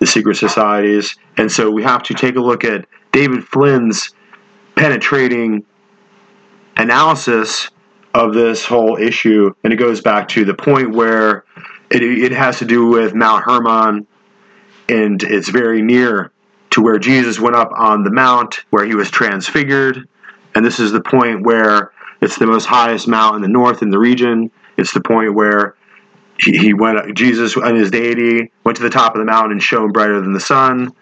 the 0.00 0.06
secret 0.06 0.36
societies. 0.36 1.16
And 1.36 1.50
so 1.50 1.70
we 1.70 1.84
have 1.84 2.02
to 2.02 2.14
take 2.14 2.34
a 2.34 2.40
look 2.40 2.64
at 2.64 2.86
David 3.12 3.44
Flynn's 3.44 4.10
penetrating 4.74 5.64
analysis 6.76 7.70
of 8.14 8.32
this 8.32 8.64
whole 8.64 8.96
issue, 8.96 9.52
and 9.64 9.72
it 9.72 9.76
goes 9.76 10.00
back 10.00 10.28
to 10.28 10.44
the 10.44 10.54
point 10.54 10.94
where 10.94 11.44
it, 11.90 12.02
it 12.02 12.32
has 12.32 12.60
to 12.60 12.64
do 12.64 12.86
with 12.86 13.14
Mount 13.14 13.44
Hermon, 13.44 14.06
and 14.88 15.22
it's 15.22 15.48
very 15.48 15.82
near 15.82 16.30
to 16.70 16.80
where 16.80 16.98
Jesus 16.98 17.40
went 17.40 17.56
up 17.56 17.72
on 17.76 18.04
the 18.04 18.10
mount 18.10 18.64
where 18.70 18.86
he 18.86 18.94
was 18.94 19.10
transfigured, 19.10 20.08
and 20.54 20.64
this 20.64 20.78
is 20.78 20.92
the 20.92 21.00
point 21.00 21.44
where 21.44 21.92
it's 22.20 22.38
the 22.38 22.46
most 22.46 22.66
highest 22.66 23.08
mount 23.08 23.36
in 23.36 23.42
the 23.42 23.48
north 23.48 23.82
in 23.82 23.90
the 23.90 23.98
region. 23.98 24.50
It's 24.76 24.94
the 24.94 25.00
point 25.00 25.34
where 25.34 25.76
he, 26.38 26.72
went, 26.72 27.16
Jesus 27.16 27.56
and 27.56 27.76
his 27.76 27.90
deity 27.90 28.50
went 28.64 28.76
to 28.76 28.82
the 28.82 28.90
top 28.90 29.14
of 29.14 29.18
the 29.18 29.24
mountain 29.24 29.52
and 29.52 29.62
shone 29.62 29.92
brighter 29.92 30.20
than 30.20 30.32
the 30.32 30.40
sun. 30.40 30.92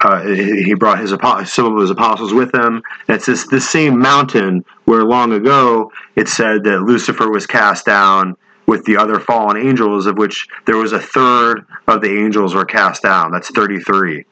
Uh, 0.00 0.22
he 0.26 0.74
brought 0.74 0.98
his 0.98 1.10
some 1.50 1.74
of 1.74 1.80
his 1.80 1.90
apostles 1.90 2.32
with 2.32 2.54
him. 2.54 2.82
It's 3.08 3.26
this 3.26 3.46
this 3.46 3.68
same 3.68 3.98
mountain 3.98 4.64
where 4.84 5.04
long 5.04 5.32
ago 5.32 5.90
it 6.16 6.28
said 6.28 6.64
that 6.64 6.82
Lucifer 6.82 7.30
was 7.30 7.46
cast 7.46 7.86
down 7.86 8.36
with 8.66 8.84
the 8.84 8.96
other 8.96 9.18
fallen 9.18 9.56
angels, 9.56 10.06
of 10.06 10.18
which 10.18 10.46
there 10.66 10.76
was 10.76 10.92
a 10.92 11.00
third 11.00 11.64
of 11.86 12.00
the 12.02 12.10
angels 12.10 12.54
were 12.54 12.64
cast 12.64 13.02
down. 13.02 13.30
That's 13.32 13.48
33. 13.50 14.24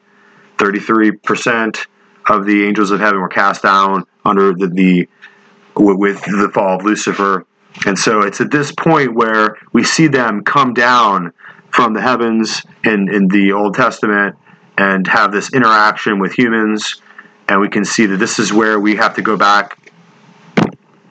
33% 0.57 1.85
of 2.29 2.45
the 2.45 2.65
angels 2.65 2.91
of 2.91 2.99
heaven 2.99 3.19
were 3.19 3.29
cast 3.29 3.63
down 3.63 4.05
under 4.23 4.53
the, 4.53 4.67
the 4.67 5.09
with 5.75 6.21
the 6.23 6.49
fall 6.53 6.77
of 6.77 6.85
Lucifer. 6.85 7.45
And 7.85 7.97
so 7.97 8.21
it's 8.21 8.39
at 8.39 8.51
this 8.51 8.71
point 8.71 9.13
where 9.13 9.57
we 9.73 9.83
see 9.83 10.07
them 10.07 10.43
come 10.43 10.73
down 10.73 11.33
from 11.69 11.93
the 11.93 12.01
heavens 12.01 12.61
in, 12.85 13.13
in 13.13 13.27
the 13.27 13.51
Old 13.51 13.75
Testament 13.75 14.35
and 14.77 15.07
have 15.07 15.31
this 15.31 15.53
interaction 15.53 16.19
with 16.19 16.33
humans. 16.33 17.01
And 17.47 17.61
we 17.61 17.69
can 17.69 17.85
see 17.85 18.05
that 18.07 18.17
this 18.17 18.39
is 18.39 18.51
where 18.51 18.79
we 18.79 18.95
have 18.95 19.15
to 19.15 19.21
go 19.21 19.37
back. 19.37 19.77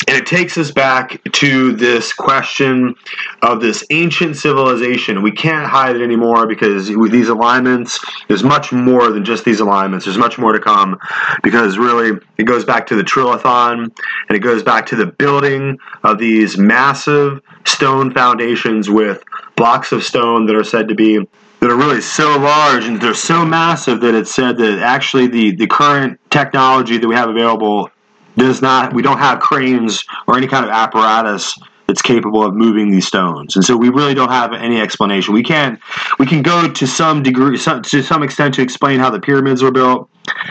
And 0.06 0.18
it 0.18 0.26
takes 0.26 0.58
us 0.58 0.70
back 0.70 1.22
to 1.32 1.72
this 1.72 2.12
question 2.12 2.94
of 3.40 3.60
this 3.60 3.84
ancient 3.88 4.36
civilization. 4.36 5.22
We 5.22 5.32
can't 5.32 5.66
hide 5.66 5.96
it 5.96 6.02
anymore 6.02 6.46
because 6.46 6.90
with 6.90 7.10
these 7.10 7.30
alignments, 7.30 7.98
there's 8.28 8.44
much 8.44 8.70
more 8.70 9.10
than 9.10 9.24
just 9.24 9.46
these 9.46 9.60
alignments. 9.60 10.04
There's 10.04 10.18
much 10.18 10.36
more 10.36 10.52
to 10.52 10.60
come 10.60 10.98
because 11.42 11.78
really 11.78 12.20
it 12.36 12.44
goes 12.44 12.66
back 12.66 12.86
to 12.88 12.96
the 12.96 13.02
Trilithon 13.02 13.90
and 14.28 14.36
it 14.36 14.40
goes 14.40 14.62
back 14.62 14.86
to 14.86 14.96
the 14.96 15.06
building 15.06 15.78
of 16.02 16.18
these 16.18 16.58
massive 16.58 17.40
stone 17.64 18.12
foundations 18.12 18.90
with 18.90 19.24
blocks 19.56 19.90
of 19.92 20.04
stone 20.04 20.44
that 20.46 20.56
are 20.56 20.64
said 20.64 20.88
to 20.88 20.94
be 20.94 21.26
that 21.64 21.70
are 21.72 21.78
really 21.78 22.02
so 22.02 22.36
large 22.36 22.84
and 22.84 23.00
they're 23.00 23.14
so 23.14 23.42
massive 23.42 23.98
that 24.02 24.14
it's 24.14 24.34
said 24.34 24.58
that 24.58 24.80
actually 24.80 25.28
the, 25.28 25.56
the 25.56 25.66
current 25.66 26.20
technology 26.28 26.98
that 26.98 27.08
we 27.08 27.14
have 27.14 27.30
available 27.30 27.88
does 28.36 28.60
not 28.60 28.92
we 28.92 29.00
don't 29.00 29.16
have 29.16 29.40
cranes 29.40 30.04
or 30.26 30.36
any 30.36 30.46
kind 30.46 30.66
of 30.66 30.70
apparatus 30.70 31.58
that's 31.86 32.02
capable 32.02 32.44
of 32.44 32.54
moving 32.54 32.90
these 32.90 33.06
stones 33.06 33.56
and 33.56 33.64
so 33.64 33.76
we 33.76 33.88
really 33.88 34.14
don't 34.14 34.30
have 34.30 34.52
any 34.52 34.80
explanation 34.80 35.34
we 35.34 35.42
can 35.42 35.78
we 36.18 36.26
can 36.26 36.42
go 36.42 36.70
to 36.70 36.86
some 36.86 37.22
degree 37.22 37.56
some, 37.56 37.82
to 37.82 38.02
some 38.02 38.22
extent 38.22 38.54
to 38.54 38.62
explain 38.62 38.98
how 38.98 39.10
the 39.10 39.20
pyramids 39.20 39.62
were 39.62 39.72
built 39.72 40.08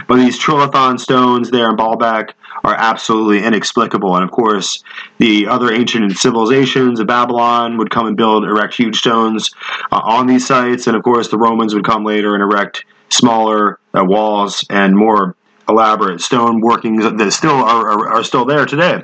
but 0.07 0.17
these 0.17 0.39
trilithon 0.39 0.99
stones 0.99 1.49
there 1.49 1.69
in 1.69 1.75
baalbek 1.75 2.33
are 2.63 2.75
absolutely 2.75 3.43
inexplicable. 3.43 4.15
And 4.15 4.23
of 4.23 4.31
course, 4.31 4.83
the 5.17 5.47
other 5.47 5.71
ancient 5.73 6.17
civilizations 6.17 6.99
of 6.99 7.07
Babylon 7.07 7.77
would 7.77 7.89
come 7.89 8.07
and 8.07 8.15
build, 8.15 8.45
erect 8.45 8.75
huge 8.75 8.97
stones 8.97 9.51
uh, 9.91 10.01
on 10.03 10.27
these 10.27 10.47
sites. 10.47 10.87
And 10.87 10.95
of 10.95 11.03
course, 11.03 11.29
the 11.29 11.37
Romans 11.37 11.73
would 11.75 11.85
come 11.85 12.05
later 12.05 12.33
and 12.33 12.41
erect 12.41 12.85
smaller 13.09 13.79
uh, 13.93 14.03
walls 14.03 14.65
and 14.69 14.95
more 14.95 15.35
elaborate 15.67 16.21
stone 16.21 16.61
workings 16.61 17.03
that 17.03 17.31
still 17.31 17.51
are, 17.51 17.89
are, 17.89 18.09
are 18.15 18.23
still 18.23 18.45
there 18.45 18.65
today. 18.65 19.03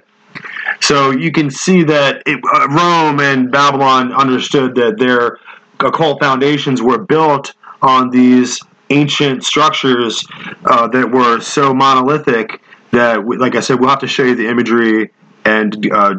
So 0.82 1.12
you 1.12 1.32
can 1.32 1.50
see 1.50 1.84
that 1.84 2.24
it, 2.26 2.40
uh, 2.54 2.68
Rome 2.70 3.20
and 3.20 3.52
Babylon 3.52 4.14
understood 4.14 4.76
that 4.76 4.98
their 4.98 5.40
occult 5.80 6.22
foundations 6.22 6.82
were 6.82 6.98
built 6.98 7.54
on 7.82 8.10
these 8.10 8.60
ancient 8.90 9.44
structures 9.44 10.26
uh, 10.66 10.88
that 10.88 11.12
were 11.12 11.40
so 11.40 11.74
monolithic 11.74 12.62
that, 12.92 13.26
like 13.26 13.56
I 13.56 13.60
said, 13.60 13.80
we'll 13.80 13.90
have 13.90 14.00
to 14.00 14.08
show 14.08 14.24
you 14.24 14.36
the 14.36 14.48
imagery, 14.48 15.12
and 15.46 15.92
uh, 15.92 16.16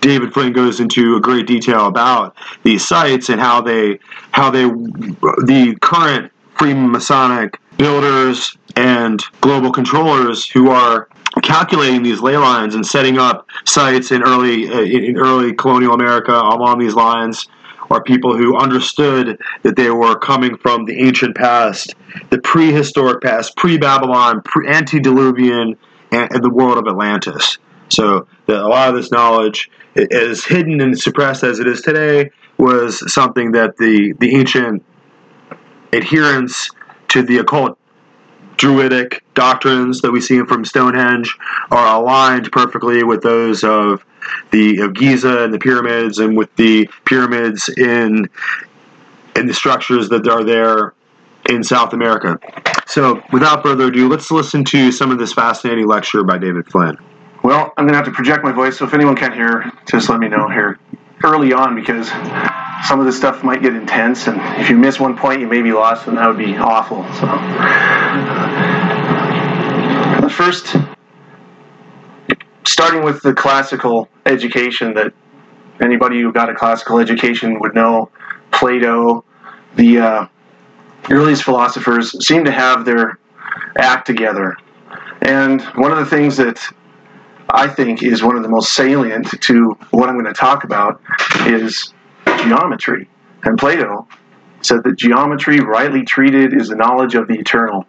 David 0.00 0.32
Flynn 0.32 0.52
goes 0.52 0.80
into 0.80 1.20
great 1.20 1.46
detail 1.46 1.86
about 1.86 2.36
these 2.62 2.86
sites 2.86 3.28
and 3.28 3.40
how 3.40 3.60
they, 3.60 3.98
how 4.30 4.50
they, 4.50 4.64
the 4.64 5.76
current 5.80 6.32
Freemasonic 6.56 7.56
builders 7.76 8.56
and 8.76 9.20
global 9.40 9.72
controllers 9.72 10.48
who 10.48 10.70
are 10.70 11.08
calculating 11.42 12.02
these 12.02 12.20
ley 12.20 12.36
lines 12.36 12.74
and 12.74 12.84
setting 12.84 13.18
up 13.18 13.46
sites 13.64 14.10
in 14.10 14.22
early 14.22 14.68
uh, 14.68 14.80
in 14.80 15.16
early 15.16 15.54
colonial 15.54 15.94
America 15.94 16.32
along 16.32 16.78
these 16.78 16.94
lines 16.94 17.48
are 17.90 18.02
people 18.02 18.36
who 18.36 18.56
understood 18.56 19.38
that 19.62 19.76
they 19.76 19.90
were 19.90 20.18
coming 20.18 20.56
from 20.56 20.86
the 20.86 20.98
ancient 21.00 21.36
past, 21.36 21.94
the 22.30 22.38
prehistoric 22.38 23.20
past, 23.22 23.54
pre-Babylon, 23.56 24.40
pre- 24.42 24.68
antediluvian, 24.68 25.76
and, 26.10 26.32
and 26.32 26.42
the 26.42 26.50
world 26.50 26.78
of 26.78 26.86
Atlantis. 26.86 27.58
So 27.90 28.26
the, 28.46 28.64
a 28.64 28.68
lot 28.68 28.88
of 28.88 28.94
this 28.94 29.10
knowledge, 29.10 29.70
as 30.10 30.44
hidden 30.44 30.80
and 30.80 30.98
suppressed 30.98 31.44
as 31.44 31.58
it 31.58 31.66
is 31.66 31.82
today, 31.82 32.30
was 32.56 33.12
something 33.12 33.52
that 33.52 33.76
the 33.76 34.14
the 34.18 34.34
ancient 34.36 34.82
adherents 35.92 36.70
to 37.08 37.22
the 37.22 37.38
occult 37.38 37.78
druidic 38.62 39.24
doctrines 39.34 40.02
that 40.02 40.12
we 40.12 40.20
see 40.20 40.40
from 40.44 40.64
Stonehenge 40.64 41.36
are 41.72 42.00
aligned 42.00 42.52
perfectly 42.52 43.02
with 43.02 43.20
those 43.20 43.64
of 43.64 44.04
the 44.52 44.78
of 44.78 44.94
Giza 44.94 45.42
and 45.42 45.52
the 45.52 45.58
pyramids, 45.58 46.20
and 46.20 46.36
with 46.36 46.54
the 46.54 46.88
pyramids 47.04 47.68
in 47.68 48.30
in 49.34 49.46
the 49.48 49.52
structures 49.52 50.08
that 50.10 50.28
are 50.28 50.44
there 50.44 50.94
in 51.50 51.64
South 51.64 51.92
America. 51.92 52.38
So, 52.86 53.20
without 53.32 53.64
further 53.64 53.88
ado, 53.88 54.08
let's 54.08 54.30
listen 54.30 54.62
to 54.66 54.92
some 54.92 55.10
of 55.10 55.18
this 55.18 55.32
fascinating 55.32 55.88
lecture 55.88 56.22
by 56.22 56.38
David 56.38 56.68
Flynn. 56.68 56.96
Well, 57.42 57.72
I'm 57.76 57.86
going 57.86 57.94
to 57.94 57.96
have 57.96 58.04
to 58.04 58.12
project 58.12 58.44
my 58.44 58.52
voice, 58.52 58.78
so 58.78 58.84
if 58.84 58.94
anyone 58.94 59.16
can't 59.16 59.34
hear, 59.34 59.72
just 59.90 60.08
let 60.08 60.20
me 60.20 60.28
know 60.28 60.48
here 60.48 60.78
early 61.24 61.52
on 61.52 61.74
because 61.74 62.08
some 62.86 62.98
of 62.98 63.06
this 63.06 63.16
stuff 63.16 63.44
might 63.44 63.62
get 63.62 63.74
intense, 63.74 64.26
and 64.26 64.40
if 64.60 64.68
you 64.68 64.76
miss 64.76 64.98
one 64.98 65.16
point, 65.16 65.40
you 65.40 65.46
may 65.46 65.62
be 65.62 65.72
lost, 65.72 66.08
and 66.08 66.16
that 66.18 66.26
would 66.26 66.38
be 66.38 66.56
awful. 66.56 67.04
So, 67.14 67.26
but 70.20 70.32
first, 70.32 70.76
starting 72.66 73.04
with 73.04 73.22
the 73.22 73.32
classical 73.34 74.08
education 74.26 74.94
that 74.94 75.12
anybody 75.80 76.20
who 76.20 76.32
got 76.32 76.48
a 76.50 76.54
classical 76.54 76.98
education 76.98 77.60
would 77.60 77.74
know, 77.74 78.10
Plato, 78.50 79.24
the 79.76 79.98
uh, 79.98 80.26
earliest 81.10 81.44
philosophers 81.44 82.26
seem 82.26 82.44
to 82.44 82.52
have 82.52 82.84
their 82.84 83.18
act 83.78 84.06
together. 84.06 84.56
And 85.22 85.62
one 85.76 85.92
of 85.92 85.98
the 85.98 86.06
things 86.06 86.36
that 86.36 86.60
I 87.52 87.68
think 87.68 88.02
is 88.02 88.22
one 88.22 88.36
of 88.36 88.42
the 88.42 88.48
most 88.48 88.72
salient 88.72 89.40
to 89.42 89.76
what 89.90 90.08
I'm 90.08 90.14
going 90.14 90.24
to 90.24 90.32
talk 90.32 90.64
about 90.64 91.00
is 91.46 91.92
geometry. 92.26 93.08
And 93.44 93.58
Plato 93.58 94.08
said 94.62 94.82
that 94.84 94.96
geometry, 94.96 95.60
rightly 95.60 96.02
treated, 96.02 96.54
is 96.54 96.68
the 96.68 96.76
knowledge 96.76 97.14
of 97.14 97.28
the 97.28 97.34
eternal. 97.34 97.86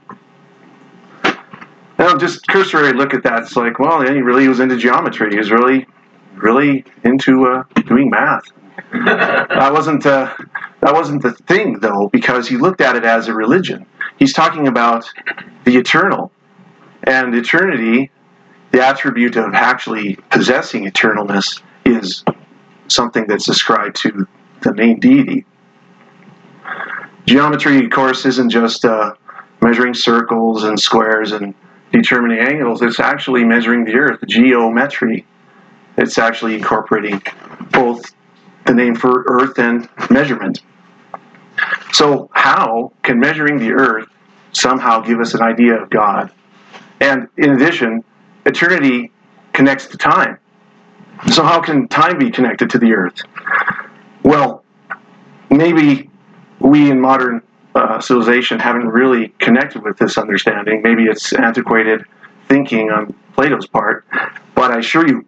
Now, 1.97 2.17
just 2.17 2.45
cursory 2.47 2.91
look 2.91 3.13
at 3.13 3.23
that. 3.23 3.43
It's 3.43 3.55
like, 3.55 3.79
well, 3.79 4.01
he 4.01 4.19
really 4.19 4.49
was 4.49 4.59
into 4.59 4.75
geometry. 4.75 5.31
He 5.31 5.37
was 5.37 5.49
really, 5.49 5.87
really 6.35 6.83
into 7.05 7.45
uh, 7.45 7.63
doing 7.85 8.09
math. 8.09 8.43
that 8.91 9.71
wasn't 9.71 10.05
uh, 10.05 10.33
that 10.81 10.93
wasn't 10.93 11.21
the 11.21 11.31
thing, 11.31 11.79
though, 11.79 12.09
because 12.11 12.49
he 12.49 12.57
looked 12.57 12.81
at 12.81 12.97
it 12.97 13.05
as 13.05 13.29
a 13.29 13.33
religion. 13.33 13.85
He's 14.17 14.33
talking 14.33 14.67
about 14.67 15.09
the 15.63 15.77
eternal, 15.77 16.31
and 17.03 17.33
eternity, 17.33 18.11
the 18.73 18.83
attribute 18.83 19.37
of 19.37 19.53
actually 19.53 20.15
possessing 20.31 20.85
eternalness, 20.85 21.61
is 21.85 22.25
something 22.87 23.25
that's 23.27 23.47
ascribed 23.47 23.95
to 23.97 24.27
the 24.61 24.73
main 24.73 24.99
deity. 24.99 25.45
Geometry, 27.25 27.85
of 27.85 27.91
course, 27.91 28.25
isn't 28.25 28.49
just 28.49 28.83
uh, 28.83 29.13
measuring 29.61 29.93
circles 29.93 30.63
and 30.63 30.77
squares 30.77 31.31
and 31.31 31.53
determining 31.91 32.39
angles. 32.39 32.81
It's 32.81 32.99
actually 32.99 33.43
measuring 33.43 33.85
the 33.85 33.93
earth, 33.93 34.19
geometry. 34.27 35.25
It's 35.95 36.17
actually 36.17 36.55
incorporating 36.55 37.21
both 37.71 38.13
the 38.65 38.73
name 38.73 38.95
for 38.95 39.23
earth 39.27 39.59
and 39.59 39.87
measurement. 40.09 40.61
So, 41.91 42.29
how 42.33 42.91
can 43.03 43.19
measuring 43.19 43.59
the 43.59 43.73
earth 43.73 44.09
somehow 44.51 45.01
give 45.01 45.19
us 45.19 45.35
an 45.35 45.43
idea 45.43 45.79
of 45.79 45.91
God? 45.91 46.31
And 46.99 47.27
in 47.37 47.51
addition, 47.51 48.03
eternity 48.45 49.11
connects 49.53 49.87
to 49.87 49.97
time. 49.97 50.39
So, 51.31 51.43
how 51.43 51.61
can 51.61 51.87
time 51.87 52.17
be 52.17 52.31
connected 52.31 52.69
to 52.71 52.79
the 52.79 52.93
earth? 52.93 53.21
Well, 54.23 54.63
maybe 55.49 56.09
we 56.59 56.89
in 56.89 56.99
modern 56.99 57.41
uh, 57.75 57.99
civilization 57.99 58.59
haven't 58.59 58.87
really 58.87 59.29
connected 59.39 59.83
with 59.83 59.97
this 59.97 60.17
understanding. 60.17 60.81
Maybe 60.83 61.03
it's 61.03 61.33
antiquated 61.33 62.05
thinking 62.47 62.91
on 62.91 63.13
Plato's 63.33 63.67
part, 63.67 64.05
but 64.55 64.71
I 64.71 64.79
assure 64.79 65.07
you, 65.07 65.25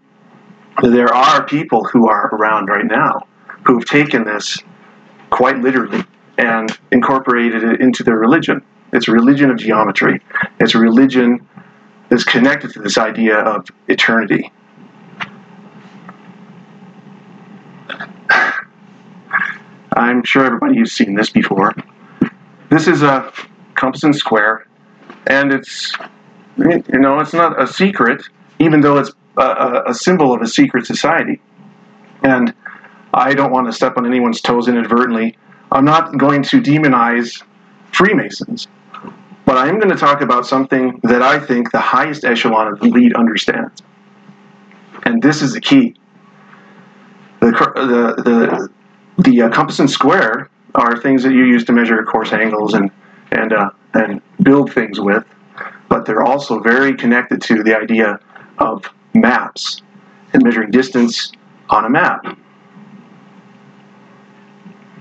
there 0.84 1.14
are 1.14 1.46
people 1.46 1.86
who 1.86 2.08
are 2.08 2.28
around 2.36 2.68
right 2.68 2.86
now 2.86 3.28
who've 3.66 3.86
taken 3.86 4.24
this 4.24 4.60
quite 5.30 5.58
literally 5.58 6.04
and 6.38 6.78
incorporated 6.92 7.64
it 7.64 7.82
into 7.82 8.04
their 8.04 8.18
religion. 8.18 8.62
It's 8.94 9.08
a 9.08 9.12
religion 9.12 9.50
of 9.50 9.58
geometry. 9.58 10.22
It's 10.60 10.76
a 10.76 10.80
religion 10.80 11.48
that's 12.10 12.24
connected 12.24 12.72
to 12.74 12.82
this 12.82 12.98
idea 12.98 13.38
of 13.38 13.68
eternity. 13.88 14.52
I'm 19.98 20.24
sure 20.24 20.46
everybody 20.46 20.78
has 20.80 20.92
seen 20.92 21.16
this 21.16 21.30
before. 21.30 21.74
This 22.70 22.88
is 22.88 23.02
a 23.02 23.32
compass 23.76 24.04
and 24.04 24.16
square, 24.16 24.68
and 25.28 25.54
it's 25.54 25.94
you 26.58 26.84
know 27.00 27.20
it's 27.20 27.34
not 27.34 27.62
a 27.62 27.68
secret, 27.68 28.24
even 28.60 28.82
though 28.82 28.98
it's 28.98 29.12
a, 29.38 29.84
a 29.88 29.94
symbol 29.94 30.34
of 30.34 30.42
a 30.42 30.48
secret 30.48 30.86
society. 30.86 31.42
And 32.24 32.54
I 33.14 33.34
don't 33.34 33.52
want 33.52 33.68
to 33.68 33.74
step 33.74 33.98
on 33.98 34.06
anyone's 34.06 34.42
toes 34.42 34.68
inadvertently. 34.68 35.38
I'm 35.72 35.86
not 35.86 36.18
going 36.18 36.44
to 36.44 36.62
demonize 36.62 37.44
Freemasons, 37.92 38.68
but 39.46 39.58
I 39.58 39.68
am 39.68 39.80
going 39.80 39.92
to 39.92 39.98
talk 39.98 40.22
about 40.22 40.46
something 40.46 41.00
that 41.04 41.22
I 41.22 41.40
think 41.40 41.72
the 41.72 41.80
highest 41.80 42.26
echelon 42.26 42.68
of 42.68 42.80
the 42.80 42.88
elite 42.88 43.16
understands. 43.16 43.84
And 45.04 45.22
this 45.22 45.42
is 45.42 45.54
the 45.54 45.62
key. 45.62 45.96
The, 47.42 47.52
the, 47.52 48.24
the, 48.24 49.24
the 49.24 49.42
uh, 49.44 49.50
compass 49.50 49.80
and 49.80 49.90
square 49.90 50.50
are 50.74 51.00
things 51.00 51.22
that 51.24 51.32
you 51.32 51.46
use 51.46 51.64
to 51.66 51.74
measure 51.74 52.04
course 52.04 52.34
angles 52.34 52.74
and, 52.74 52.90
and, 53.32 53.54
uh, 53.54 53.70
and 53.94 54.20
build 54.42 54.74
things 54.74 55.00
with, 55.00 55.24
but 55.90 56.06
they're 56.06 56.24
also 56.24 56.60
very 56.60 56.96
connected 56.96 57.42
to 57.44 57.64
the 57.64 57.78
idea 57.78 58.20
of 58.58 58.84
maps 59.14 59.84
and 60.34 60.44
measuring 60.44 60.72
distance 60.72 61.32
on 61.70 61.86
a 61.86 61.90
map. 61.90 62.26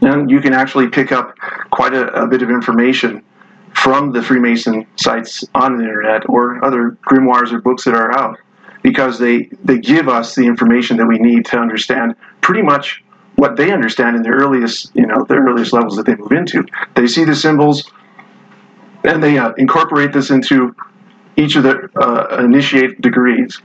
And 0.03 0.31
you 0.31 0.41
can 0.41 0.53
actually 0.53 0.89
pick 0.89 1.13
up 1.13 1.35
quite 1.71 1.95
a, 1.95 2.09
a 2.13 2.27
bit 2.27 2.43
of 2.43 2.51
information 2.51 3.23
from 3.75 4.13
the 4.13 4.23
Freemason 4.23 4.87
sites 4.97 5.45
on 5.55 5.77
the 5.77 5.85
internet 5.85 6.29
or 6.29 6.65
other 6.65 6.97
grimoires 7.07 7.53
or 7.53 7.61
books 7.61 7.85
that 7.85 7.95
are 7.95 8.13
out 8.13 8.39
because 8.83 9.19
they, 9.19 9.49
they 9.65 9.79
give 9.79 10.09
us 10.09 10.35
the 10.35 10.43
information 10.43 10.97
that 10.99 11.07
we 11.07 11.19
need 11.19 11.45
to 11.47 11.59
understand 11.59 12.15
pretty 12.41 12.63
much 12.63 13.03
what 13.37 13.57
they 13.57 13.73
understand 13.73 14.17
in 14.17 14.23
the 14.23 14.29
earliest 14.29 14.95
you 14.95 15.07
know 15.07 15.25
the 15.25 15.35
earliest 15.35 15.73
levels 15.73 15.97
that 15.97 16.07
they 16.07 16.15
move 16.15 16.33
into. 16.33 16.65
They 16.95 17.07
see 17.07 17.25
the 17.25 17.35
symbols 17.35 17.91
and 19.05 19.23
they 19.23 19.39
uh, 19.39 19.53
incorporate 19.59 20.13
this 20.13 20.31
into 20.31 20.75
each 21.37 21.57
of 21.57 21.65
the 21.65 21.91
uh, 21.97 22.43
initiate 22.43 23.01
degrees, 23.01 23.61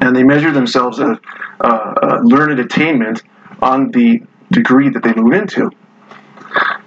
and 0.00 0.14
they 0.14 0.22
measure 0.22 0.50
themselves 0.50 0.98
a, 0.98 1.18
a 1.60 2.20
learned 2.22 2.58
attainment 2.58 3.22
on 3.62 3.90
the 3.92 4.22
degree 4.50 4.88
that 4.90 5.02
they 5.02 5.14
move 5.14 5.32
into. 5.32 5.70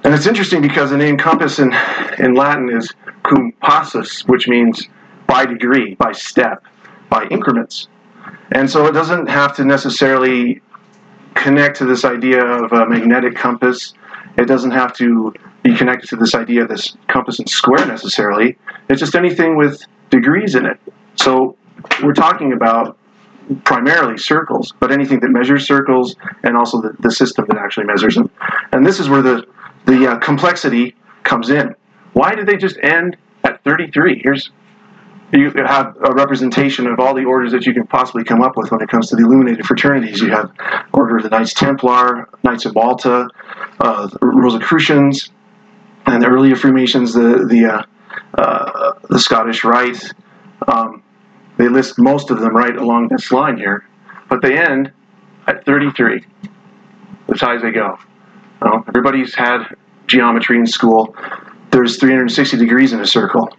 And 0.04 0.14
it's 0.14 0.26
interesting 0.26 0.62
because 0.62 0.90
the 0.90 0.98
name 0.98 1.18
compass 1.18 1.60
in, 1.60 1.74
in 2.18 2.34
Latin 2.34 2.70
is 2.76 2.92
cum 3.24 3.54
passus, 3.62 4.22
which 4.28 4.48
means 4.48 4.88
by 5.28 5.46
degree, 5.46 5.96
by 5.96 6.12
step, 6.12 6.64
by 7.10 7.26
increments. 7.26 7.88
And 8.52 8.70
so 8.70 8.88
it 8.88 8.92
doesn't 8.92 9.28
have 9.28 9.56
to 9.58 9.66
necessarily 9.66 10.62
connect 11.36 11.78
to 11.78 11.86
this 11.86 12.04
idea 12.04 12.44
of 12.44 12.72
a 12.74 12.88
magnetic 12.88 13.36
compass. 13.36 13.94
It 14.38 14.46
doesn't 14.46 14.72
have 14.72 14.94
to 14.98 15.34
be 15.64 15.76
connected 15.76 16.08
to 16.10 16.16
this 16.16 16.36
idea 16.36 16.64
of 16.64 16.70
this 16.70 16.98
compass 17.08 17.40
and 17.40 17.48
square 17.50 17.86
necessarily. 17.86 18.58
It's 18.90 19.00
just 19.00 19.16
anything 19.16 19.56
with 19.56 19.82
degrees 20.10 20.56
in 20.56 20.66
it. 20.66 20.80
So 21.16 21.56
we're 22.04 22.14
talking 22.14 22.54
about 22.54 22.98
primarily 23.64 24.18
circles, 24.18 24.74
but 24.80 24.92
anything 24.92 25.20
that 25.22 25.30
measures 25.30 25.66
circles 25.66 26.16
and 26.44 26.56
also 26.56 26.82
the, 26.82 26.96
the 27.00 27.12
system 27.12 27.46
that 27.48 27.58
actually 27.58 27.86
measures 27.86 28.16
them. 28.16 28.30
And 28.72 28.86
this 28.86 29.00
is 29.00 29.10
where 29.10 29.22
the, 29.22 29.46
the 29.86 30.12
uh, 30.12 30.20
complexity 30.20 30.96
comes 31.24 31.50
in. 31.50 31.76
Why 32.14 32.36
did 32.36 32.48
they 32.48 32.58
just 32.58 32.78
end 32.82 33.18
at 33.44 33.64
33? 33.64 34.22
Here's 34.24 34.52
you 35.34 35.50
have 35.52 35.96
a 36.04 36.14
representation 36.14 36.88
of 36.88 37.00
all 37.00 37.14
the 37.14 37.24
orders 37.24 37.54
that 37.54 37.66
you 37.66 37.74
can 37.74 37.88
possibly 37.88 38.24
come 38.24 38.42
up 38.42 38.58
with 38.58 38.70
when 38.70 38.82
it 38.82 38.90
comes 38.90 39.10
to 39.10 39.16
the 39.16 39.24
illuminated 39.24 39.66
fraternities. 39.66 40.20
You 40.20 40.30
have 40.32 40.52
Order 40.94 41.18
of 41.18 41.24
the 41.24 41.30
Knights 41.30 41.54
Templar, 41.54 42.28
Knights 42.44 42.66
of 42.66 42.76
Malta, 42.76 43.30
uh, 43.80 44.10
Rosicrucians, 44.22 45.30
and 46.06 46.22
the 46.22 46.28
earlier 46.28 46.56
Freemasons, 46.56 47.14
the 47.14 47.46
the 47.48 47.66
uh, 47.66 47.84
uh, 48.38 48.94
the 49.10 49.20
Scottish 49.20 49.64
Rite. 49.64 50.14
Um, 50.68 51.02
they 51.62 51.70
list 51.70 52.00
most 52.00 52.32
of 52.32 52.40
them 52.40 52.56
right 52.56 52.76
along 52.76 53.10
this 53.10 53.32
line 53.32 53.56
here, 53.56 53.86
but 54.30 54.42
they 54.42 54.58
end 54.58 54.92
at 55.46 55.64
33. 55.64 56.26
As 57.32 57.40
high 57.40 57.56
as 57.56 57.62
they 57.62 57.70
go. 57.70 58.00
Well, 58.60 58.84
everybody's 58.88 59.36
had 59.36 59.68
geometry 60.08 60.58
in 60.58 60.66
school. 60.66 61.16
There's 61.70 61.98
360 61.98 62.58
degrees 62.58 62.94
in 62.94 63.00
a 63.00 63.06
circle. 63.06 63.56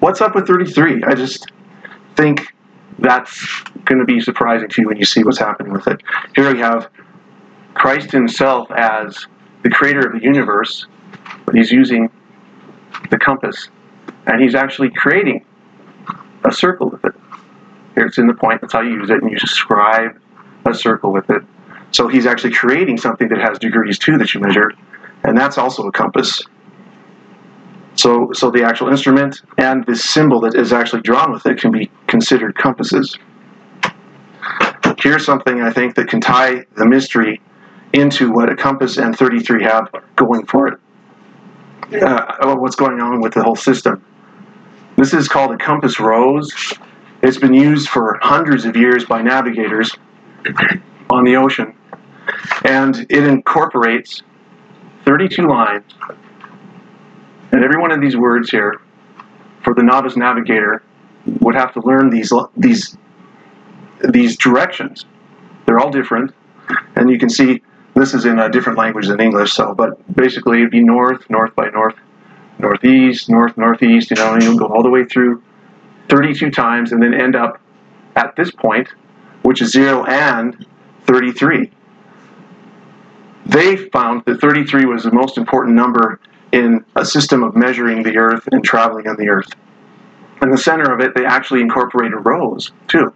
What's 0.00 0.20
up 0.20 0.34
with 0.34 0.46
33? 0.46 1.02
I 1.04 1.14
just 1.14 1.50
think 2.14 2.52
that's 2.98 3.62
going 3.86 3.98
to 3.98 4.04
be 4.04 4.20
surprising 4.20 4.68
to 4.68 4.82
you 4.82 4.88
when 4.88 4.98
you 4.98 5.06
see 5.06 5.24
what's 5.24 5.38
happening 5.38 5.72
with 5.72 5.86
it. 5.86 6.02
Here 6.34 6.52
we 6.52 6.60
have 6.60 6.90
Christ 7.72 8.10
himself 8.10 8.70
as 8.70 9.26
the 9.62 9.70
creator 9.70 10.06
of 10.06 10.12
the 10.12 10.22
universe, 10.22 10.86
but 11.46 11.54
he's 11.54 11.72
using 11.72 12.10
the 13.10 13.18
compass. 13.18 13.70
And 14.26 14.42
he's 14.42 14.54
actually 14.54 14.90
creating 14.90 15.45
a 16.44 16.52
circle 16.52 16.90
with 16.90 17.04
it. 17.04 17.14
Here 17.94 18.06
it's 18.06 18.18
in 18.18 18.26
the 18.26 18.34
point, 18.34 18.60
that's 18.60 18.72
how 18.72 18.82
you 18.82 18.90
use 18.90 19.10
it, 19.10 19.22
and 19.22 19.30
you 19.30 19.38
describe 19.38 20.20
a 20.66 20.74
circle 20.74 21.12
with 21.12 21.30
it. 21.30 21.42
So 21.92 22.08
he's 22.08 22.26
actually 22.26 22.52
creating 22.52 22.98
something 22.98 23.28
that 23.28 23.38
has 23.38 23.58
degrees 23.58 23.98
too 23.98 24.18
that 24.18 24.34
you 24.34 24.40
measure, 24.40 24.72
and 25.24 25.36
that's 25.36 25.56
also 25.56 25.86
a 25.86 25.92
compass. 25.92 26.42
So, 27.94 28.30
so 28.34 28.50
the 28.50 28.62
actual 28.62 28.88
instrument 28.88 29.40
and 29.56 29.84
the 29.86 29.96
symbol 29.96 30.40
that 30.40 30.54
is 30.54 30.72
actually 30.72 31.02
drawn 31.02 31.32
with 31.32 31.46
it 31.46 31.58
can 31.58 31.72
be 31.72 31.90
considered 32.06 32.54
compasses. 32.56 33.18
Here's 34.98 35.24
something 35.24 35.62
I 35.62 35.72
think 35.72 35.94
that 35.94 36.08
can 36.08 36.20
tie 36.20 36.66
the 36.76 36.86
mystery 36.86 37.40
into 37.92 38.30
what 38.30 38.50
a 38.50 38.56
compass 38.56 38.98
and 38.98 39.16
33 39.16 39.62
have 39.64 39.90
going 40.16 40.44
for 40.46 40.68
it. 40.68 40.78
Uh, 42.02 42.56
what's 42.56 42.76
going 42.76 43.00
on 43.00 43.20
with 43.20 43.32
the 43.32 43.42
whole 43.42 43.56
system. 43.56 44.04
This 44.96 45.12
is 45.12 45.28
called 45.28 45.52
a 45.52 45.58
compass 45.58 46.00
rose. 46.00 46.50
It's 47.22 47.36
been 47.36 47.52
used 47.52 47.88
for 47.88 48.18
hundreds 48.22 48.64
of 48.64 48.76
years 48.76 49.04
by 49.04 49.20
navigators 49.20 49.94
on 51.10 51.24
the 51.24 51.36
ocean, 51.36 51.74
and 52.64 53.06
it 53.10 53.24
incorporates 53.24 54.22
32 55.04 55.46
lines. 55.46 55.84
And 57.52 57.62
every 57.62 57.78
one 57.78 57.92
of 57.92 58.00
these 58.00 58.16
words 58.16 58.50
here, 58.50 58.80
for 59.62 59.74
the 59.74 59.82
novice 59.82 60.16
navigator, 60.16 60.82
would 61.40 61.54
have 61.54 61.74
to 61.74 61.80
learn 61.80 62.08
these 62.08 62.32
these 62.56 62.96
these 64.08 64.36
directions. 64.36 65.04
They're 65.66 65.78
all 65.78 65.90
different, 65.90 66.34
and 66.94 67.10
you 67.10 67.18
can 67.18 67.28
see 67.28 67.62
this 67.94 68.14
is 68.14 68.24
in 68.24 68.38
a 68.38 68.48
different 68.48 68.78
language 68.78 69.08
than 69.08 69.20
English. 69.20 69.52
So, 69.52 69.74
but 69.74 69.90
basically, 70.16 70.58
it'd 70.58 70.70
be 70.70 70.82
north, 70.82 71.28
north 71.28 71.54
by 71.54 71.68
north, 71.70 71.96
northeast, 72.58 73.28
north, 73.28 73.56
northeast. 73.56 74.10
You 74.10 74.16
know, 74.16 74.36
you'll 74.40 74.58
go 74.58 74.66
all 74.66 74.82
the 74.82 74.90
way 74.90 75.04
through 75.04 75.42
32 76.08 76.50
times, 76.50 76.92
and 76.92 77.02
then 77.02 77.14
end 77.14 77.36
up 77.36 77.60
at 78.14 78.36
this 78.36 78.50
point, 78.50 78.88
which 79.42 79.60
is 79.60 79.70
zero 79.70 80.04
and 80.04 80.66
33. 81.06 81.70
They 83.46 83.76
found 83.76 84.24
that 84.26 84.40
33 84.40 84.86
was 84.86 85.04
the 85.04 85.12
most 85.12 85.38
important 85.38 85.76
number 85.76 86.20
in 86.52 86.84
a 86.96 87.04
system 87.04 87.42
of 87.42 87.54
measuring 87.54 88.02
the 88.02 88.16
Earth 88.16 88.48
and 88.50 88.64
traveling 88.64 89.06
on 89.08 89.16
the 89.16 89.28
Earth. 89.28 89.48
In 90.42 90.50
the 90.50 90.58
center 90.58 90.92
of 90.92 91.00
it, 91.00 91.14
they 91.14 91.24
actually 91.24 91.60
incorporated 91.60 92.24
rose, 92.24 92.72
too. 92.88 93.12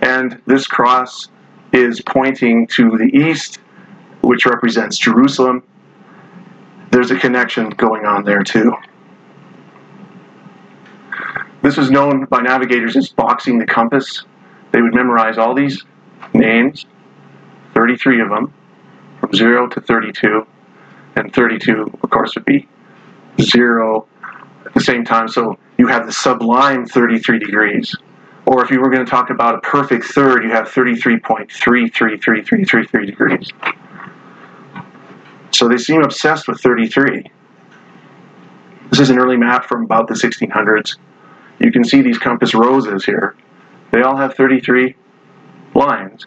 And 0.00 0.40
this 0.46 0.66
cross 0.66 1.28
is 1.72 2.00
pointing 2.00 2.66
to 2.68 2.96
the 2.96 3.10
east, 3.12 3.58
which 4.22 4.46
represents 4.46 4.96
Jerusalem. 4.96 5.62
There's 6.98 7.12
a 7.12 7.16
connection 7.16 7.70
going 7.70 8.04
on 8.06 8.24
there, 8.24 8.42
too. 8.42 8.74
This 11.62 11.78
is 11.78 11.92
known 11.92 12.24
by 12.24 12.40
navigators 12.40 12.96
as 12.96 13.10
boxing 13.10 13.60
the 13.60 13.66
compass. 13.66 14.24
They 14.72 14.82
would 14.82 14.96
memorize 14.96 15.38
all 15.38 15.54
these 15.54 15.84
names, 16.34 16.86
33 17.74 18.22
of 18.22 18.30
them, 18.30 18.52
from 19.20 19.32
0 19.32 19.68
to 19.68 19.80
32. 19.80 20.44
And 21.14 21.32
32, 21.32 22.00
of 22.02 22.10
course, 22.10 22.34
would 22.34 22.44
be 22.44 22.66
0 23.40 24.08
at 24.66 24.74
the 24.74 24.80
same 24.80 25.04
time. 25.04 25.28
So 25.28 25.56
you 25.78 25.86
have 25.86 26.04
the 26.04 26.12
sublime 26.12 26.84
33 26.84 27.38
degrees. 27.38 27.94
Or 28.44 28.64
if 28.64 28.72
you 28.72 28.80
were 28.80 28.90
going 28.90 29.04
to 29.04 29.10
talk 29.10 29.30
about 29.30 29.54
a 29.54 29.60
perfect 29.60 30.06
third, 30.06 30.42
you 30.42 30.50
have 30.50 30.66
33.33333 30.66 33.06
degrees. 33.06 33.52
So 35.50 35.68
they 35.68 35.78
seem 35.78 36.02
obsessed 36.02 36.48
with 36.48 36.60
33. 36.60 37.30
This 38.90 39.00
is 39.00 39.10
an 39.10 39.18
early 39.18 39.36
map 39.36 39.64
from 39.66 39.84
about 39.84 40.08
the 40.08 40.14
1600s. 40.14 40.96
You 41.58 41.72
can 41.72 41.84
see 41.84 42.02
these 42.02 42.18
compass 42.18 42.54
roses 42.54 43.04
here. 43.04 43.34
They 43.90 44.02
all 44.02 44.16
have 44.16 44.34
33 44.34 44.94
lines 45.74 46.26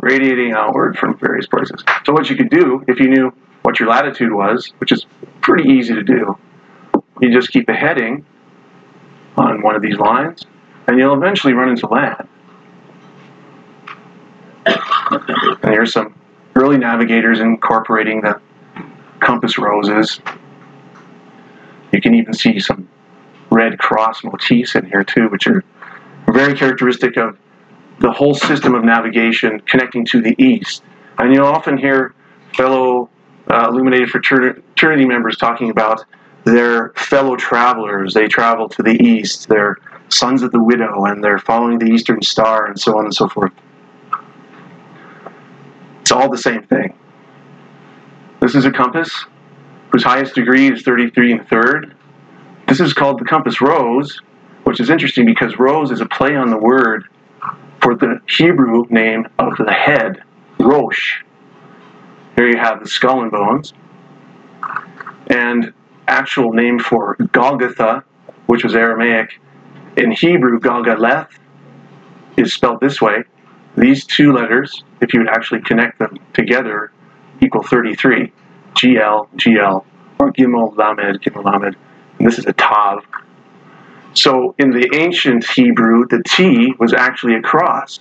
radiating 0.00 0.52
outward 0.52 0.98
from 0.98 1.16
various 1.18 1.46
places. 1.46 1.82
So 2.04 2.12
what 2.12 2.28
you 2.28 2.36
could 2.36 2.50
do, 2.50 2.84
if 2.88 3.00
you 3.00 3.08
knew 3.08 3.32
what 3.62 3.80
your 3.80 3.88
latitude 3.88 4.32
was, 4.32 4.72
which 4.78 4.92
is 4.92 5.06
pretty 5.40 5.70
easy 5.70 5.94
to 5.94 6.02
do, 6.02 6.36
you 7.20 7.32
just 7.32 7.50
keep 7.50 7.68
a 7.68 7.74
heading 7.74 8.24
on 9.36 9.62
one 9.62 9.74
of 9.74 9.82
these 9.82 9.96
lines, 9.96 10.44
and 10.86 10.98
you'll 10.98 11.14
eventually 11.14 11.54
run 11.54 11.70
into 11.70 11.86
land. 11.86 12.28
And 14.66 14.78
here's 15.62 15.92
some 15.92 16.14
early 16.56 16.78
navigators 16.78 17.40
incorporating 17.40 18.20
the 18.20 18.40
compass 19.20 19.58
roses. 19.58 20.20
You 21.92 22.00
can 22.00 22.14
even 22.14 22.32
see 22.32 22.58
some 22.58 22.88
red 23.50 23.78
cross 23.78 24.22
motifs 24.24 24.74
in 24.74 24.86
here 24.86 25.04
too, 25.04 25.28
which 25.28 25.46
are 25.46 25.62
very 26.32 26.54
characteristic 26.54 27.16
of 27.16 27.38
the 28.00 28.10
whole 28.10 28.34
system 28.34 28.74
of 28.74 28.84
navigation 28.84 29.60
connecting 29.60 30.04
to 30.06 30.20
the 30.20 30.34
east. 30.42 30.82
And 31.18 31.32
you'll 31.32 31.46
often 31.46 31.78
hear 31.78 32.14
fellow 32.56 33.08
uh, 33.48 33.68
illuminated 33.68 34.10
fraternity 34.10 35.06
members 35.06 35.36
talking 35.36 35.70
about 35.70 36.04
their 36.44 36.90
fellow 36.96 37.36
travelers. 37.36 38.14
They 38.14 38.26
travel 38.26 38.68
to 38.70 38.82
the 38.82 39.00
east. 39.02 39.48
They're 39.48 39.76
sons 40.08 40.42
of 40.42 40.52
the 40.52 40.62
widow, 40.62 41.04
and 41.04 41.22
they're 41.22 41.38
following 41.38 41.78
the 41.78 41.86
eastern 41.86 42.22
star, 42.22 42.66
and 42.66 42.78
so 42.78 42.98
on 42.98 43.04
and 43.04 43.14
so 43.14 43.28
forth. 43.28 43.52
It's 46.04 46.12
all 46.12 46.28
the 46.28 46.36
same 46.36 46.62
thing. 46.64 46.92
This 48.40 48.54
is 48.54 48.66
a 48.66 48.70
compass 48.70 49.24
whose 49.90 50.04
highest 50.04 50.34
degree 50.34 50.70
is 50.70 50.82
33 50.82 51.32
and 51.32 51.48
third. 51.48 51.96
This 52.68 52.78
is 52.78 52.92
called 52.92 53.18
the 53.18 53.24
compass 53.24 53.62
rose, 53.62 54.20
which 54.64 54.80
is 54.80 54.90
interesting 54.90 55.24
because 55.24 55.58
rose 55.58 55.90
is 55.90 56.02
a 56.02 56.06
play 56.06 56.36
on 56.36 56.50
the 56.50 56.58
word 56.58 57.08
for 57.80 57.94
the 57.94 58.20
Hebrew 58.28 58.84
name 58.90 59.26
of 59.38 59.56
the 59.56 59.72
head, 59.72 60.22
Rosh. 60.60 61.22
Here 62.36 62.50
you 62.50 62.58
have 62.58 62.82
the 62.82 62.88
skull 62.90 63.22
and 63.22 63.30
bones. 63.30 63.72
And 65.28 65.72
actual 66.06 66.52
name 66.52 66.80
for 66.80 67.16
Golgotha, 67.32 68.04
which 68.44 68.62
was 68.62 68.74
Aramaic, 68.74 69.40
in 69.96 70.10
Hebrew, 70.10 70.60
Galgaleth, 70.60 71.30
is 72.36 72.52
spelled 72.52 72.80
this 72.82 73.00
way. 73.00 73.24
These 73.76 74.04
two 74.04 74.32
letters, 74.32 74.84
if 75.00 75.12
you 75.12 75.20
would 75.20 75.28
actually 75.28 75.60
connect 75.62 75.98
them 75.98 76.18
together, 76.32 76.92
equal 77.40 77.62
33. 77.62 78.32
GL, 78.74 79.28
GL, 79.36 79.84
or 80.18 80.32
Gimel, 80.32 80.76
Lamed, 80.76 81.22
Gimel, 81.22 81.44
Lamed. 81.44 81.76
And 82.18 82.26
this 82.26 82.38
is 82.38 82.46
a 82.46 82.52
Tav. 82.52 83.04
So 84.14 84.54
in 84.58 84.70
the 84.70 84.88
ancient 84.94 85.44
Hebrew, 85.44 86.06
the 86.08 86.22
T 86.28 86.72
was 86.78 86.92
actually 86.92 87.34
a 87.34 87.42
cross. 87.42 88.00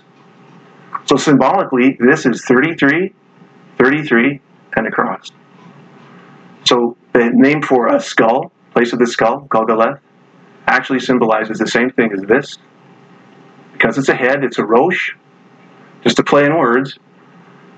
So 1.05 1.15
symbolically, 1.17 1.97
this 1.99 2.25
is 2.25 2.43
33, 2.45 3.13
33, 3.77 4.41
and 4.75 4.87
a 4.87 4.91
cross. 4.91 5.31
So 6.65 6.97
the 7.13 7.29
name 7.33 7.61
for 7.61 7.87
a 7.87 7.99
skull, 7.99 8.51
place 8.71 8.93
of 8.93 8.99
the 8.99 9.07
skull, 9.07 9.47
Galgaleth, 9.49 9.99
actually 10.67 10.99
symbolizes 10.99 11.59
the 11.59 11.67
same 11.67 11.89
thing 11.89 12.11
as 12.13 12.21
this. 12.21 12.57
Because 13.73 13.97
it's 13.97 14.09
a 14.09 14.15
head, 14.15 14.43
it's 14.43 14.59
a 14.59 14.65
rosh, 14.65 15.11
just 16.03 16.17
to 16.17 16.23
play 16.23 16.45
in 16.45 16.57
words. 16.57 16.97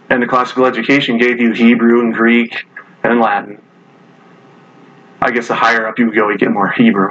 And 0.10 0.22
the 0.22 0.27
classical 0.27 0.65
education 0.65 1.18
gave 1.18 1.39
you 1.39 1.52
Hebrew 1.53 2.02
and 2.02 2.14
Greek 2.14 2.65
and 3.03 3.19
Latin. 3.19 3.61
I 5.22 5.31
guess 5.31 5.47
the 5.47 5.56
higher 5.56 5.88
up 5.88 5.97
you 5.97 6.14
go, 6.14 6.30
you 6.30 6.38
get 6.38 6.52
more 6.52 6.69
Hebrew. 6.72 7.10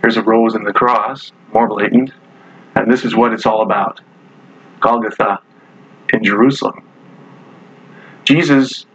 There's 0.00 0.16
a 0.16 0.22
rose 0.22 0.54
in 0.54 0.64
the 0.64 0.72
cross, 0.72 1.32
more 1.52 1.68
blatant. 1.68 2.12
And 2.74 2.90
this 2.90 3.04
is 3.04 3.14
what 3.14 3.32
it's 3.32 3.46
all 3.46 3.62
about 3.62 4.00
Golgotha 4.80 5.40
in 6.12 6.24
Jerusalem. 6.24 6.82
Jesus 8.24 8.86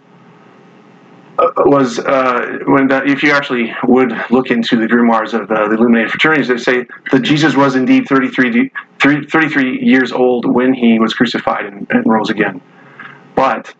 uh, 1.40 1.52
was 1.58 2.00
uh, 2.00 2.60
when 2.66 2.90
if 3.08 3.22
you 3.22 3.32
actually 3.32 3.72
would 3.84 4.12
look 4.32 4.50
into 4.50 4.76
the 4.76 4.88
grimoires 4.88 5.34
of 5.34 5.52
uh, 5.52 5.68
the 5.68 5.76
illuminated 5.76 6.10
fraternities 6.10 6.48
they 6.48 6.58
say 6.58 6.84
that 7.12 7.20
jesus 7.20 7.56
was 7.56 7.76
indeed 7.76 8.08
33, 8.08 8.72
33 9.00 9.82
years 9.82 10.12
old 10.12 10.46
when 10.46 10.74
he 10.74 11.00
was 11.00 11.14
crucified 11.14 11.66
and, 11.66 11.88
and 11.90 12.06
rose 12.06 12.30
again 12.30 12.62
but 13.38 13.74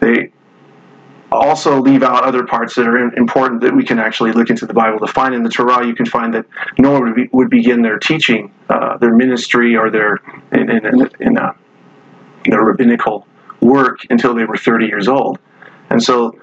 they 0.00 0.32
also 1.30 1.80
leave 1.80 2.02
out 2.02 2.24
other 2.24 2.44
parts 2.44 2.74
that 2.74 2.86
are 2.86 2.98
important 3.14 3.60
that 3.60 3.74
we 3.74 3.84
can 3.84 3.98
actually 3.98 4.32
look 4.32 4.50
into 4.50 4.66
the 4.66 4.72
Bible 4.74 4.98
to 5.00 5.06
find. 5.06 5.34
In 5.34 5.42
the 5.42 5.50
Torah, 5.50 5.86
you 5.86 5.94
can 5.94 6.06
find 6.06 6.32
that 6.34 6.46
no 6.78 6.92
one 6.92 7.04
would, 7.04 7.14
be, 7.14 7.28
would 7.32 7.50
begin 7.50 7.82
their 7.82 7.98
teaching, 7.98 8.52
uh, 8.68 8.96
their 8.98 9.14
ministry, 9.14 9.76
or 9.76 9.90
their 9.90 10.20
in, 10.52 10.70
in, 10.70 10.86
in, 10.86 11.10
in 11.20 11.38
uh, 11.38 11.52
their 12.46 12.62
rabbinical 12.62 13.26
work 13.60 14.00
until 14.10 14.34
they 14.34 14.44
were 14.44 14.56
30 14.56 14.86
years 14.86 15.08
old. 15.08 15.38
And 15.90 16.02
so, 16.02 16.38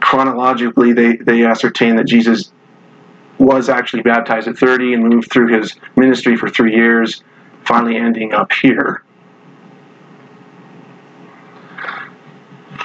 chronologically, 0.00 0.92
they, 0.92 1.16
they 1.16 1.44
ascertain 1.44 1.96
that 1.96 2.04
Jesus 2.04 2.52
was 3.38 3.68
actually 3.68 4.02
baptized 4.02 4.48
at 4.48 4.58
30 4.58 4.94
and 4.94 5.08
moved 5.08 5.30
through 5.30 5.56
his 5.56 5.76
ministry 5.96 6.36
for 6.36 6.48
three 6.48 6.74
years, 6.74 7.22
finally 7.68 7.96
ending 7.96 8.32
up 8.32 8.50
here. 8.50 9.04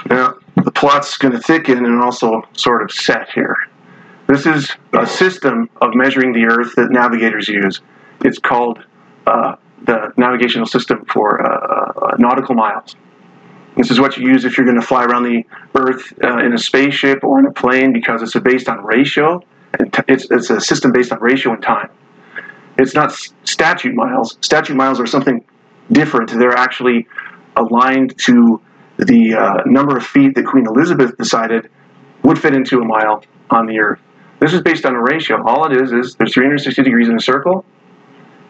Now, 0.09 0.35
the 0.57 0.71
plot's 0.71 1.17
going 1.17 1.33
to 1.33 1.39
thicken 1.39 1.85
and 1.85 2.03
also 2.03 2.43
sort 2.51 2.83
of 2.83 2.91
set 2.91 3.29
here. 3.31 3.55
This 4.27 4.45
is 4.45 4.71
a 4.93 5.07
system 5.07 5.69
of 5.81 5.95
measuring 5.95 6.33
the 6.33 6.45
Earth 6.45 6.75
that 6.75 6.91
navigators 6.91 7.47
use. 7.47 7.81
It's 8.23 8.39
called 8.39 8.83
uh, 9.25 9.55
the 9.85 10.13
navigational 10.17 10.67
system 10.67 11.05
for 11.05 11.41
uh, 11.41 11.93
uh, 11.93 12.15
nautical 12.19 12.55
miles. 12.55 12.95
This 13.77 13.89
is 13.89 13.99
what 13.99 14.17
you 14.17 14.27
use 14.27 14.45
if 14.45 14.57
you're 14.57 14.65
going 14.65 14.79
to 14.79 14.85
fly 14.85 15.05
around 15.05 15.23
the 15.23 15.43
Earth 15.75 16.13
uh, 16.23 16.37
in 16.39 16.53
a 16.53 16.57
spaceship 16.57 17.23
or 17.23 17.39
in 17.39 17.45
a 17.45 17.51
plane 17.51 17.91
because 17.91 18.21
it's 18.21 18.37
based 18.39 18.69
on 18.69 18.83
ratio. 18.83 19.41
It's, 20.07 20.27
it's 20.29 20.49
a 20.49 20.61
system 20.61 20.91
based 20.91 21.11
on 21.11 21.19
ratio 21.19 21.53
and 21.53 21.63
time. 21.63 21.89
It's 22.77 22.95
not 22.95 23.13
statute 23.43 23.93
miles. 23.93 24.37
Statute 24.41 24.75
miles 24.75 24.99
are 24.99 25.05
something 25.05 25.43
different. 25.91 26.31
They're 26.31 26.57
actually 26.57 27.07
aligned 27.55 28.17
to 28.19 28.61
the 28.97 29.35
uh, 29.35 29.61
number 29.65 29.97
of 29.97 30.05
feet 30.05 30.35
that 30.35 30.45
Queen 30.45 30.65
Elizabeth 30.67 31.17
decided 31.17 31.69
would 32.23 32.39
fit 32.39 32.53
into 32.53 32.79
a 32.79 32.85
mile 32.85 33.23
on 33.49 33.67
the 33.67 33.79
Earth. 33.79 33.99
This 34.39 34.53
is 34.53 34.61
based 34.61 34.85
on 34.85 34.95
a 34.95 35.01
ratio. 35.01 35.41
All 35.45 35.65
it 35.71 35.81
is 35.81 35.91
is 35.91 36.15
there's 36.15 36.33
360 36.33 36.83
degrees 36.83 37.09
in 37.09 37.15
a 37.15 37.19
circle, 37.19 37.65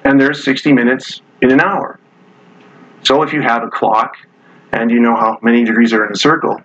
and 0.04 0.20
there's 0.20 0.44
60 0.44 0.74
minutes 0.74 1.22
in 1.42 1.52
an 1.52 1.60
hour. 1.60 2.00
So 3.04 3.22
if 3.24 3.34
you 3.34 3.42
have 3.42 3.64
a 3.64 3.70
clock 3.70 4.16
and 4.72 4.90
you 4.90 5.00
know 5.02 5.16
how 5.16 5.38
many 5.42 5.64
degrees 5.64 5.94
are 5.94 6.06
in 6.06 6.12
a 6.12 6.18
circle, 6.18 6.60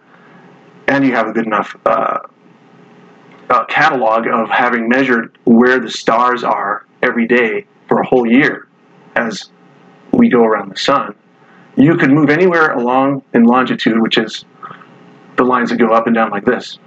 and 0.86 1.04
you 1.04 1.12
have 1.12 1.26
a 1.26 1.32
good 1.32 1.46
enough 1.46 1.76
uh, 1.84 2.18
uh, 3.50 3.64
catalog 3.66 4.26
of 4.26 4.48
having 4.48 4.88
measured 4.88 5.36
where 5.44 5.78
the 5.78 5.90
stars 5.90 6.44
are 6.44 6.86
every 7.08 7.26
day 7.26 7.66
for 7.88 8.00
a 8.00 8.06
whole 8.06 8.26
year 8.26 8.68
as 9.16 9.50
we 10.12 10.28
go 10.28 10.44
around 10.44 10.70
the 10.70 10.76
sun, 10.76 11.14
you 11.76 11.96
could 11.96 12.10
move 12.10 12.30
anywhere 12.30 12.72
along 12.72 13.22
in 13.34 13.44
longitude, 13.44 14.00
which 14.00 14.18
is 14.18 14.44
the 15.36 15.44
lines 15.44 15.70
that 15.70 15.76
go 15.76 15.92
up 15.92 16.06
and 16.06 16.14
down 16.14 16.30
like 16.30 16.44
this. 16.44 16.78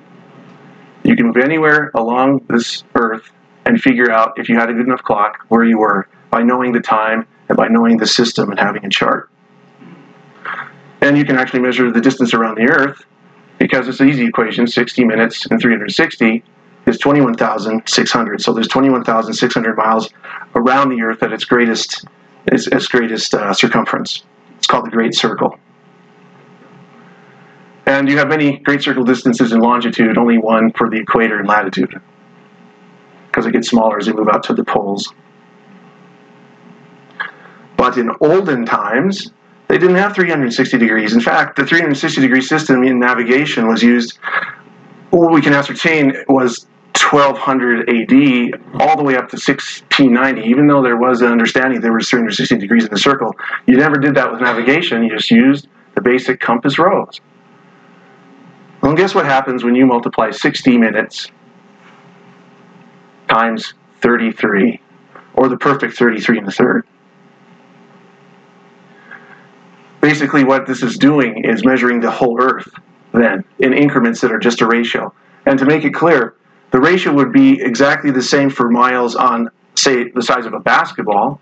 You 1.03 1.15
can 1.15 1.27
move 1.27 1.37
anywhere 1.37 1.91
along 1.95 2.45
this 2.47 2.83
Earth 2.95 3.31
and 3.65 3.81
figure 3.81 4.11
out 4.11 4.33
if 4.37 4.49
you 4.49 4.55
had 4.55 4.69
a 4.69 4.73
good 4.73 4.85
enough 4.85 5.03
clock 5.03 5.45
where 5.49 5.63
you 5.63 5.79
were 5.79 6.07
by 6.29 6.43
knowing 6.43 6.71
the 6.71 6.79
time 6.79 7.27
and 7.49 7.57
by 7.57 7.67
knowing 7.67 7.97
the 7.97 8.05
system 8.05 8.51
and 8.51 8.59
having 8.59 8.85
a 8.85 8.89
chart. 8.89 9.29
And 11.01 11.17
you 11.17 11.25
can 11.25 11.37
actually 11.37 11.61
measure 11.61 11.91
the 11.91 12.01
distance 12.01 12.33
around 12.33 12.55
the 12.55 12.69
Earth 12.69 13.03
because 13.57 13.87
it's 13.87 13.99
an 13.99 14.09
easy 14.09 14.25
equation 14.25 14.67
60 14.67 15.05
minutes 15.05 15.45
and 15.47 15.59
360 15.59 16.43
is 16.85 16.97
21,600. 16.97 18.41
So 18.41 18.53
there's 18.53 18.67
21,600 18.67 19.77
miles 19.77 20.09
around 20.55 20.89
the 20.89 21.01
Earth 21.01 21.23
at 21.23 21.31
its 21.31 21.45
greatest, 21.45 22.05
its, 22.47 22.67
its 22.67 22.87
greatest 22.87 23.33
uh, 23.33 23.53
circumference. 23.53 24.23
It's 24.57 24.67
called 24.67 24.85
the 24.85 24.91
Great 24.91 25.15
Circle. 25.15 25.57
And 27.85 28.07
you 28.07 28.17
have 28.17 28.27
many 28.27 28.57
great 28.59 28.81
circle 28.81 29.03
distances 29.03 29.51
in 29.51 29.59
longitude, 29.59 30.17
only 30.17 30.37
one 30.37 30.71
for 30.73 30.89
the 30.89 30.97
equator 30.97 31.39
in 31.39 31.45
latitude, 31.47 31.99
because 33.27 33.45
it 33.45 33.51
gets 33.51 33.69
smaller 33.69 33.97
as 33.97 34.07
you 34.07 34.13
move 34.13 34.29
out 34.29 34.43
to 34.43 34.53
the 34.53 34.63
poles. 34.63 35.13
But 37.75 37.97
in 37.97 38.11
olden 38.21 38.65
times, 38.65 39.31
they 39.67 39.77
didn't 39.77 39.95
have 39.95 40.13
360 40.13 40.77
degrees. 40.77 41.13
In 41.13 41.21
fact, 41.21 41.55
the 41.55 41.65
360 41.65 42.21
degree 42.21 42.41
system 42.41 42.83
in 42.83 42.99
navigation 42.99 43.67
was 43.67 43.81
used, 43.81 44.19
what 45.09 45.31
we 45.31 45.41
can 45.41 45.53
ascertain 45.53 46.13
was 46.27 46.67
1200 46.99 47.89
AD 47.89 48.81
all 48.81 48.97
the 48.97 49.03
way 49.03 49.15
up 49.15 49.29
to 49.29 49.37
1690. 49.37 50.41
Even 50.41 50.67
though 50.67 50.81
there 50.81 50.97
was 50.97 51.21
an 51.21 51.31
understanding 51.31 51.81
there 51.81 51.93
was 51.93 52.09
360 52.09 52.57
degrees 52.57 52.85
in 52.85 52.89
the 52.89 52.99
circle, 52.99 53.35
you 53.65 53.77
never 53.77 53.97
did 53.97 54.15
that 54.15 54.31
with 54.31 54.41
navigation. 54.41 55.03
You 55.03 55.09
just 55.09 55.31
used 55.31 55.67
the 55.95 56.01
basic 56.01 56.39
compass 56.39 56.79
rose. 56.79 57.19
Well, 58.81 58.95
guess 58.95 59.13
what 59.13 59.25
happens 59.25 59.63
when 59.63 59.75
you 59.75 59.85
multiply 59.85 60.31
60 60.31 60.77
minutes 60.77 61.29
times 63.27 63.73
33, 64.01 64.81
or 65.35 65.47
the 65.47 65.57
perfect 65.57 65.95
33 65.97 66.39
and 66.39 66.47
a 66.47 66.51
third? 66.51 66.87
Basically, 70.01 70.43
what 70.43 70.65
this 70.65 70.81
is 70.81 70.97
doing 70.97 71.45
is 71.45 71.63
measuring 71.63 71.99
the 71.99 72.09
whole 72.09 72.41
Earth 72.41 72.67
then 73.13 73.43
in 73.59 73.73
increments 73.73 74.21
that 74.21 74.31
are 74.31 74.39
just 74.39 74.61
a 74.61 74.65
ratio. 74.65 75.13
And 75.45 75.59
to 75.59 75.65
make 75.65 75.83
it 75.83 75.93
clear, 75.93 76.35
the 76.71 76.79
ratio 76.79 77.13
would 77.13 77.31
be 77.31 77.61
exactly 77.61 78.11
the 78.11 78.21
same 78.21 78.49
for 78.49 78.69
miles 78.69 79.15
on, 79.15 79.49
say, 79.75 80.09
the 80.09 80.21
size 80.21 80.45
of 80.45 80.53
a 80.53 80.59
basketball 80.59 81.39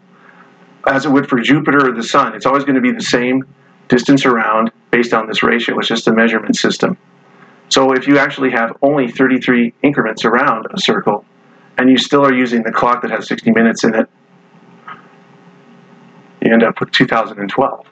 as 0.88 1.06
it 1.06 1.12
would 1.12 1.30
for 1.30 1.40
Jupiter 1.40 1.90
or 1.90 1.92
the 1.94 2.04
Sun. 2.04 2.36
It's 2.36 2.48
always 2.48 2.64
going 2.64 2.76
to 2.76 2.82
be 2.82 2.92
the 2.92 3.04
same 3.04 3.44
distance 3.88 4.26
around 4.26 4.72
based 4.92 5.14
on 5.14 5.28
this 5.28 5.44
ratio. 5.44 5.78
It's 5.78 5.88
just 5.88 6.08
a 6.08 6.12
measurement 6.12 6.56
system. 6.56 6.98
So 7.70 7.94
if 7.94 8.08
you 8.08 8.18
actually 8.18 8.50
have 8.52 8.76
only 8.82 9.12
33 9.12 9.74
increments 9.84 10.26
around 10.26 10.66
a 10.74 10.80
circle, 10.80 11.26
and 11.78 11.90
you 11.90 11.98
still 11.98 12.26
are 12.26 12.34
using 12.34 12.64
the 12.64 12.72
clock 12.72 13.04
that 13.04 13.12
has 13.12 13.28
60 13.28 13.52
minutes 13.52 13.84
in 13.84 13.94
it, 13.94 14.10
you 16.42 16.52
end 16.52 16.64
up 16.64 16.80
with 16.80 16.90
2012. 16.92 17.86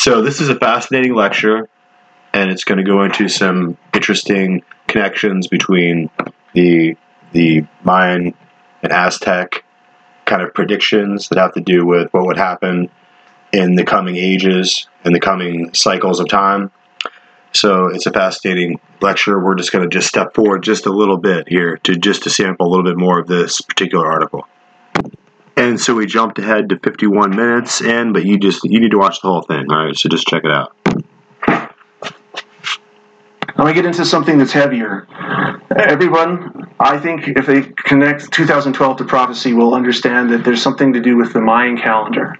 So 0.01 0.23
this 0.23 0.41
is 0.41 0.49
a 0.49 0.55
fascinating 0.55 1.15
lecture, 1.15 1.69
and 2.33 2.51
it's 2.51 2.65
going 2.65 2.79
to 2.79 2.85
go 2.85 3.03
into 3.03 3.29
some 3.29 3.77
interesting 3.93 4.63
connections 4.89 5.47
between 5.47 6.09
the 6.55 6.97
the 7.33 7.67
Mayan 7.85 8.33
and 8.83 8.93
Aztec 8.95 9.63
kind 10.25 10.41
of 10.41 10.55
predictions 10.55 11.29
that 11.29 11.37
have 11.37 11.53
to 11.53 11.61
do 11.61 11.85
with 11.85 12.11
what 12.15 12.25
would 12.25 12.39
happen 12.39 12.89
in 13.53 13.75
the 13.75 13.85
coming 13.85 14.17
ages 14.17 14.89
and 15.05 15.15
the 15.15 15.21
coming 15.21 15.75
cycles 15.75 16.19
of 16.19 16.29
time. 16.29 16.73
So 17.53 17.89
it's 17.89 18.07
a 18.07 18.11
fascinating 18.11 18.81
lecture. 19.03 19.39
We're 19.39 19.55
just 19.55 19.71
going 19.71 19.87
to 19.87 19.95
just 19.95 20.09
step 20.09 20.35
forward 20.35 20.63
just 20.63 20.87
a 20.87 20.91
little 20.91 21.19
bit 21.19 21.47
here 21.47 21.77
to 21.77 21.95
just 21.95 22.23
to 22.23 22.31
sample 22.31 22.67
a 22.67 22.71
little 22.71 22.87
bit 22.87 22.97
more 22.97 23.19
of 23.19 23.27
this 23.27 23.61
particular 23.61 24.11
article. 24.11 24.49
And 25.61 25.79
so 25.79 25.95
we 25.95 26.07
jumped 26.07 26.39
ahead 26.39 26.71
to 26.71 26.79
51 26.79 27.37
minutes 27.37 27.83
in, 27.83 28.15
but 28.15 28.25
you 28.25 28.39
just 28.39 28.65
you 28.65 28.81
need 28.81 28.93
to 28.93 28.99
watch 28.99 29.21
the 29.21 29.29
whole 29.29 29.43
thing. 29.43 29.71
All 29.71 29.85
right, 29.85 29.95
so 29.95 30.09
just 30.09 30.27
check 30.27 30.43
it 30.43 30.51
out. 30.51 30.75
Now 33.59 33.67
we 33.67 33.75
get 33.75 33.85
into 33.85 34.07
something 34.07 34.39
that's 34.39 34.53
heavier. 34.53 35.07
Everyone, 35.77 36.73
I 36.81 36.97
think, 36.97 37.29
if 37.29 37.45
they 37.45 37.61
connect 37.61 38.33
2012 38.33 38.97
to 38.97 39.05
prophecy, 39.05 39.53
will 39.53 39.75
understand 39.75 40.33
that 40.33 40.45
there's 40.45 40.63
something 40.63 40.95
to 40.95 41.01
do 41.01 41.19
with 41.19 41.35
the 41.35 41.43
Mayan 41.43 41.77
calendar. 41.77 42.39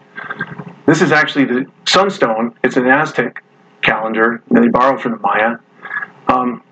This 0.87 1.03
is 1.03 1.13
actually 1.13 1.45
the 1.45 1.67
sunstone. 1.87 2.55
It's 2.65 2.79
an 2.79 2.87
Aztec 2.87 3.45
calendar 3.83 4.43
that 4.51 4.63
they 4.63 4.69
borrowed 4.69 5.03
from 5.03 5.13
the 5.13 5.19
Maya. 5.19 5.57
Um, 6.27 6.63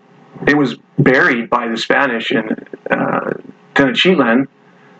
it 0.46 0.56
was 0.56 0.76
buried 0.98 1.50
by 1.50 1.68
the 1.68 1.76
Spanish 1.76 2.30
in 2.30 2.48
uh, 2.90 3.34
Tenochtitlan 3.74 4.48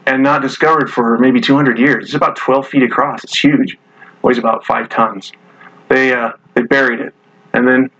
and 0.09 0.23
not 0.23 0.41
discovered 0.41 0.91
for 0.91 1.19
maybe 1.19 1.39
200 1.39 1.79
years. 1.79 2.07
It's 2.07 2.15
about 2.15 2.35
12 2.35 2.69
feet 2.69 2.83
across. 2.83 3.23
It's 3.25 3.39
huge. 3.39 3.79
Weighs 4.23 4.39
about 4.39 4.65
five 4.65 4.89
tons. 4.89 5.33
They 5.89 6.15
uh, 6.15 6.33
they 6.55 6.63
buried 6.63 7.01
it, 7.01 7.15
and 7.53 7.69
then 7.69 7.91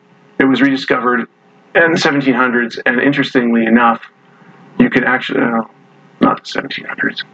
it 0.41 0.45
was 0.45 0.61
rediscovered 0.63 1.29
in 1.75 1.93
the 1.93 1.99
1700s. 1.99 2.81
And 2.87 2.99
interestingly 2.99 3.67
enough, 3.67 4.03
you 4.81 4.89
can 4.91 5.05
actually 5.05 5.43
uh, 5.43 5.63
not 6.21 6.43
the 6.43 6.61
1700s. 6.61 7.25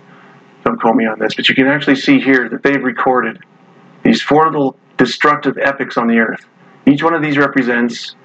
Don't 0.65 0.81
quote 0.81 0.97
me 0.97 1.07
on 1.07 1.19
this, 1.19 1.35
but 1.35 1.49
you 1.49 1.55
can 1.55 1.69
actually 1.69 1.97
see 1.97 2.19
here 2.19 2.49
that 2.49 2.63
they've 2.63 2.83
recorded 2.83 3.39
these 4.03 4.21
four 4.21 4.47
little 4.47 4.77
destructive 4.97 5.57
epics 5.59 5.97
on 5.97 6.09
the 6.09 6.19
earth. 6.19 6.47
Each 6.87 7.03
one 7.03 7.15
of 7.15 7.23
these 7.23 7.39
represents 7.39 8.17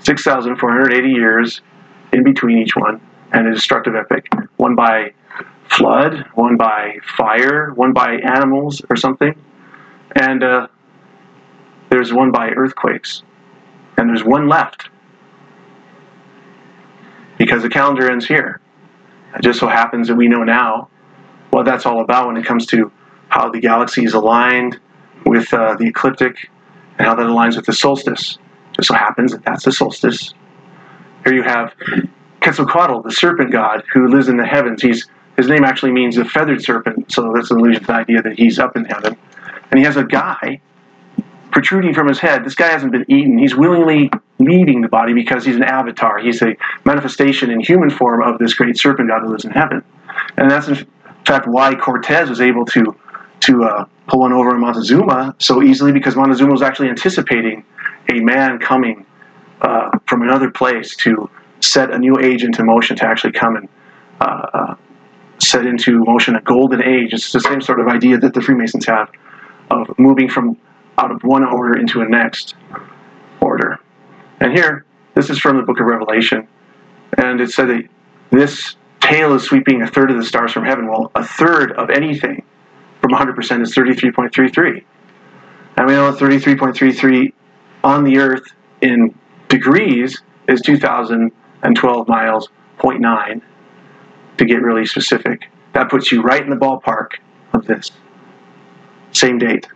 6,480 0.00 1.08
years 1.08 1.60
in 2.12 2.24
between 2.24 2.58
each 2.58 2.74
one, 2.76 3.00
and 3.32 3.46
a 3.46 3.54
destructive 3.54 3.94
epic. 3.94 4.26
One 4.56 4.74
by 4.74 5.12
flood, 5.72 6.24
one 6.34 6.56
by 6.56 6.98
fire, 7.16 7.72
one 7.74 7.92
by 7.92 8.16
animals 8.16 8.82
or 8.90 8.96
something, 8.96 9.34
and 10.16 10.42
uh, 10.42 10.66
there's 11.90 12.12
one 12.12 12.30
by 12.30 12.50
earthquakes, 12.50 13.22
and 13.96 14.08
there's 14.08 14.24
one 14.24 14.48
left 14.48 14.88
because 17.38 17.62
the 17.62 17.68
calendar 17.68 18.10
ends 18.10 18.26
here. 18.26 18.60
It 19.34 19.42
just 19.42 19.58
so 19.58 19.66
happens 19.66 20.08
that 20.08 20.14
we 20.14 20.28
know 20.28 20.44
now 20.44 20.88
what 21.50 21.64
that's 21.64 21.86
all 21.86 22.00
about 22.00 22.26
when 22.26 22.36
it 22.36 22.44
comes 22.44 22.66
to 22.66 22.92
how 23.28 23.50
the 23.50 23.60
galaxy 23.60 24.04
is 24.04 24.14
aligned 24.14 24.78
with 25.24 25.52
uh, 25.54 25.74
the 25.76 25.86
ecliptic 25.86 26.50
and 26.98 27.06
how 27.06 27.14
that 27.14 27.26
aligns 27.26 27.56
with 27.56 27.66
the 27.66 27.72
solstice. 27.72 28.38
Just 28.74 28.88
so 28.88 28.94
happens 28.94 29.32
that 29.32 29.44
that's 29.44 29.64
the 29.64 29.72
solstice. 29.72 30.34
Here 31.24 31.34
you 31.34 31.42
have 31.42 31.74
Quetzalcoatl, 32.40 33.02
the 33.02 33.12
serpent 33.12 33.52
god 33.52 33.84
who 33.92 34.08
lives 34.08 34.28
in 34.28 34.36
the 34.36 34.46
heavens. 34.46 34.82
He's 34.82 35.08
his 35.36 35.48
name 35.48 35.64
actually 35.64 35.92
means 35.92 36.16
the 36.16 36.24
feathered 36.24 36.62
serpent, 36.62 37.10
so 37.10 37.32
that's 37.34 37.50
an 37.50 37.58
allusion 37.58 37.80
to 37.80 37.86
the 37.86 37.94
idea 37.94 38.22
that 38.22 38.38
he's 38.38 38.58
up 38.58 38.76
in 38.76 38.84
heaven. 38.84 39.16
And 39.70 39.78
he 39.78 39.84
has 39.84 39.96
a 39.96 40.04
guy 40.04 40.60
protruding 41.50 41.94
from 41.94 42.08
his 42.08 42.18
head. 42.18 42.44
This 42.44 42.54
guy 42.54 42.68
hasn't 42.68 42.92
been 42.92 43.04
eaten. 43.08 43.38
He's 43.38 43.54
willingly 43.54 44.10
leaving 44.38 44.80
the 44.80 44.88
body 44.88 45.12
because 45.12 45.44
he's 45.44 45.56
an 45.56 45.62
avatar. 45.62 46.18
He's 46.18 46.42
a 46.42 46.56
manifestation 46.84 47.50
in 47.50 47.60
human 47.60 47.90
form 47.90 48.22
of 48.22 48.38
this 48.38 48.54
great 48.54 48.78
serpent 48.78 49.08
god 49.08 49.22
who 49.22 49.28
lives 49.28 49.44
in 49.44 49.50
heaven. 49.50 49.82
And 50.36 50.50
that's 50.50 50.68
in 50.68 50.86
fact 51.26 51.46
why 51.46 51.74
Cortez 51.74 52.28
was 52.28 52.40
able 52.40 52.64
to 52.66 52.96
to 53.40 53.64
uh, 53.64 53.84
pull 54.06 54.20
one 54.20 54.32
over 54.32 54.50
on 54.50 54.60
Montezuma 54.60 55.34
so 55.38 55.62
easily 55.62 55.92
because 55.92 56.14
Montezuma 56.14 56.52
was 56.52 56.62
actually 56.62 56.88
anticipating 56.88 57.64
a 58.08 58.20
man 58.20 58.58
coming 58.58 59.04
uh, 59.60 59.98
from 60.06 60.22
another 60.22 60.50
place 60.50 60.94
to 60.96 61.28
set 61.60 61.90
a 61.90 61.98
new 61.98 62.18
age 62.20 62.44
into 62.44 62.64
motion 62.64 62.96
to 62.96 63.06
actually 63.06 63.32
come 63.32 63.56
and 63.56 63.68
uh, 64.20 64.46
uh, 64.54 64.74
set 65.42 65.66
into 65.66 66.04
motion 66.04 66.36
a 66.36 66.40
golden 66.42 66.82
age. 66.82 67.12
It's 67.12 67.32
the 67.32 67.40
same 67.40 67.60
sort 67.60 67.80
of 67.80 67.88
idea 67.88 68.18
that 68.18 68.34
the 68.34 68.40
Freemasons 68.40 68.86
have 68.86 69.10
of 69.70 69.98
moving 69.98 70.28
from 70.28 70.56
out 70.98 71.10
of 71.10 71.22
one 71.22 71.44
order 71.44 71.78
into 71.78 72.00
a 72.00 72.08
next 72.08 72.54
order. 73.40 73.78
And 74.40 74.52
here, 74.52 74.84
this 75.14 75.30
is 75.30 75.38
from 75.38 75.56
the 75.56 75.62
book 75.62 75.80
of 75.80 75.86
Revelation, 75.86 76.46
and 77.18 77.40
it 77.40 77.50
said 77.50 77.68
that 77.68 77.88
this 78.30 78.76
tail 79.00 79.34
is 79.34 79.42
sweeping 79.42 79.82
a 79.82 79.86
third 79.86 80.10
of 80.10 80.16
the 80.16 80.24
stars 80.24 80.52
from 80.52 80.64
heaven. 80.64 80.88
Well, 80.88 81.10
a 81.14 81.24
third 81.24 81.72
of 81.72 81.90
anything 81.90 82.42
from 83.00 83.12
100% 83.12 83.62
is 83.62 83.74
33.33. 83.74 84.84
And 85.76 85.86
we 85.86 85.92
know 85.94 86.12
33.33 86.12 87.32
on 87.82 88.04
the 88.04 88.18
Earth 88.18 88.44
in 88.80 89.14
degrees 89.48 90.22
is 90.48 90.60
2,012 90.60 92.08
miles, 92.08 92.48
0.9 92.78 93.42
to 94.38 94.44
get 94.44 94.62
really 94.62 94.86
specific. 94.86 95.50
That 95.72 95.90
puts 95.90 96.12
you 96.12 96.22
right 96.22 96.42
in 96.42 96.50
the 96.50 96.56
ballpark 96.56 97.14
of 97.52 97.66
this. 97.66 97.90
Same 99.12 99.38
date. 99.38 99.66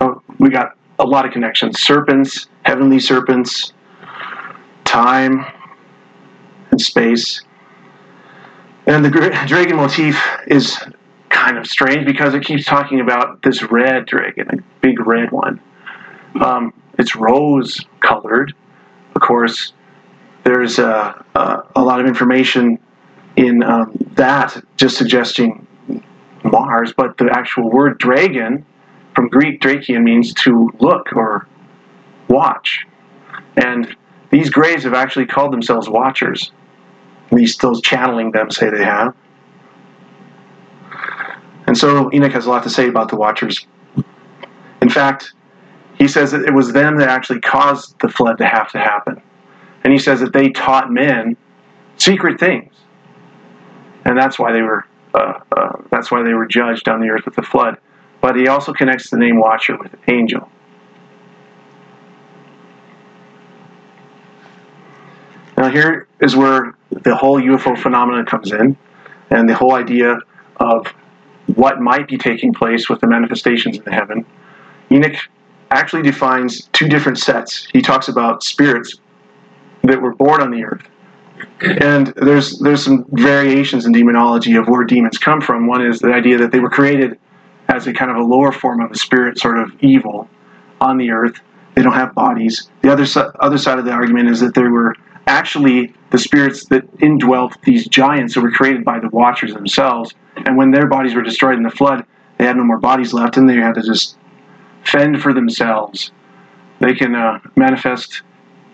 Oh, 0.00 0.22
we 0.38 0.50
got 0.50 0.76
a 0.98 1.04
lot 1.04 1.26
of 1.26 1.32
connections 1.32 1.80
serpents, 1.80 2.48
heavenly 2.62 2.98
serpents, 3.00 3.72
time, 4.84 5.44
and 6.70 6.80
space. 6.80 7.42
And 8.86 9.04
the 9.04 9.10
dragon 9.46 9.76
motif 9.76 10.22
is 10.46 10.78
kind 11.28 11.58
of 11.58 11.66
strange 11.66 12.06
because 12.06 12.34
it 12.34 12.44
keeps 12.44 12.64
talking 12.64 13.00
about 13.00 13.42
this 13.42 13.62
red 13.62 14.06
dragon, 14.06 14.48
a 14.50 14.56
big 14.80 15.04
red 15.06 15.32
one. 15.32 15.60
Um, 16.40 16.72
it's 16.98 17.16
rose 17.16 17.80
colored. 18.00 18.54
Of 19.14 19.22
course, 19.22 19.72
there's 20.46 20.78
a, 20.78 21.24
a, 21.34 21.62
a 21.74 21.82
lot 21.82 21.98
of 21.98 22.06
information 22.06 22.78
in 23.34 23.64
um, 23.64 23.92
that 24.14 24.62
just 24.76 24.96
suggesting 24.96 25.66
Mars, 26.44 26.94
but 26.96 27.18
the 27.18 27.28
actual 27.32 27.68
word 27.68 27.98
dragon 27.98 28.64
from 29.12 29.28
Greek 29.28 29.60
drakion 29.60 30.04
means 30.04 30.32
to 30.34 30.70
look 30.78 31.12
or 31.16 31.48
watch. 32.28 32.86
And 33.56 33.96
these 34.30 34.48
grays 34.48 34.84
have 34.84 34.94
actually 34.94 35.26
called 35.26 35.52
themselves 35.52 35.88
watchers. 35.88 36.52
At 37.26 37.32
least 37.32 37.60
those 37.60 37.80
channeling 37.80 38.30
them 38.30 38.48
say 38.48 38.70
they 38.70 38.84
have. 38.84 39.16
And 41.66 41.76
so 41.76 42.08
Enoch 42.14 42.30
has 42.30 42.46
a 42.46 42.50
lot 42.50 42.62
to 42.62 42.70
say 42.70 42.86
about 42.86 43.08
the 43.08 43.16
watchers. 43.16 43.66
In 44.80 44.90
fact, 44.90 45.32
he 45.98 46.06
says 46.06 46.30
that 46.30 46.42
it 46.42 46.54
was 46.54 46.72
them 46.72 46.98
that 46.98 47.08
actually 47.08 47.40
caused 47.40 47.98
the 47.98 48.08
flood 48.08 48.38
to 48.38 48.46
have 48.46 48.70
to 48.70 48.78
happen. 48.78 49.20
And 49.86 49.92
he 49.92 50.00
says 50.00 50.18
that 50.18 50.32
they 50.32 50.48
taught 50.50 50.90
men 50.90 51.36
secret 51.96 52.40
things, 52.40 52.74
and 54.04 54.18
that's 54.18 54.36
why 54.36 54.50
they 54.50 54.62
were 54.62 54.84
uh, 55.14 55.38
uh, 55.56 55.76
that's 55.92 56.10
why 56.10 56.24
they 56.24 56.34
were 56.34 56.44
judged 56.44 56.88
on 56.88 57.00
the 57.00 57.08
earth 57.08 57.24
with 57.24 57.36
the 57.36 57.42
flood. 57.44 57.78
But 58.20 58.34
he 58.34 58.48
also 58.48 58.72
connects 58.72 59.10
the 59.10 59.16
name 59.16 59.38
Watcher 59.38 59.78
with 59.78 59.94
angel. 60.08 60.50
Now 65.56 65.70
here 65.70 66.08
is 66.20 66.34
where 66.34 66.76
the 66.90 67.14
whole 67.14 67.40
UFO 67.40 67.80
phenomenon 67.80 68.26
comes 68.26 68.50
in, 68.50 68.76
and 69.30 69.48
the 69.48 69.54
whole 69.54 69.74
idea 69.74 70.18
of 70.56 70.88
what 71.54 71.80
might 71.80 72.08
be 72.08 72.18
taking 72.18 72.52
place 72.52 72.88
with 72.88 73.00
the 73.00 73.06
manifestations 73.06 73.76
in 73.76 73.84
the 73.84 73.92
heaven. 73.92 74.26
Enoch 74.90 75.14
actually 75.70 76.02
defines 76.02 76.64
two 76.72 76.88
different 76.88 77.18
sets. 77.18 77.68
He 77.72 77.80
talks 77.80 78.08
about 78.08 78.42
spirits 78.42 78.96
that 79.82 80.00
were 80.00 80.14
born 80.14 80.40
on 80.40 80.50
the 80.50 80.64
earth. 80.64 80.86
And 81.60 82.08
there's 82.16 82.58
there's 82.58 82.84
some 82.84 83.04
variations 83.10 83.86
in 83.86 83.92
demonology 83.92 84.56
of 84.56 84.68
where 84.68 84.84
demons 84.84 85.18
come 85.18 85.40
from. 85.40 85.66
One 85.66 85.84
is 85.84 85.98
the 85.98 86.12
idea 86.12 86.38
that 86.38 86.50
they 86.52 86.60
were 86.60 86.70
created 86.70 87.18
as 87.68 87.86
a 87.86 87.92
kind 87.92 88.10
of 88.10 88.16
a 88.16 88.22
lower 88.22 88.52
form 88.52 88.80
of 88.80 88.90
a 88.90 88.96
spirit, 88.96 89.38
sort 89.38 89.58
of 89.58 89.72
evil, 89.80 90.28
on 90.80 90.98
the 90.98 91.10
earth. 91.10 91.40
They 91.74 91.82
don't 91.82 91.92
have 91.92 92.14
bodies. 92.14 92.70
The 92.82 92.90
other 92.90 93.04
other 93.40 93.58
side 93.58 93.78
of 93.78 93.84
the 93.84 93.92
argument 93.92 94.30
is 94.30 94.40
that 94.40 94.54
they 94.54 94.62
were 94.62 94.94
actually 95.26 95.92
the 96.10 96.18
spirits 96.18 96.66
that 96.66 96.84
indwelt 97.00 97.60
these 97.62 97.86
giants 97.88 98.34
that 98.34 98.40
were 98.40 98.50
created 98.50 98.84
by 98.84 98.98
the 98.98 99.08
Watchers 99.08 99.52
themselves. 99.52 100.14
And 100.36 100.56
when 100.56 100.70
their 100.70 100.86
bodies 100.86 101.14
were 101.14 101.22
destroyed 101.22 101.56
in 101.56 101.62
the 101.62 101.70
flood, 101.70 102.04
they 102.38 102.44
had 102.44 102.56
no 102.56 102.64
more 102.64 102.78
bodies 102.78 103.12
left, 103.12 103.36
and 103.36 103.48
they 103.48 103.56
had 103.56 103.74
to 103.74 103.82
just 103.82 104.16
fend 104.84 105.20
for 105.20 105.32
themselves. 105.34 106.12
They 106.78 106.94
can 106.94 107.14
uh, 107.14 107.40
manifest 107.56 108.22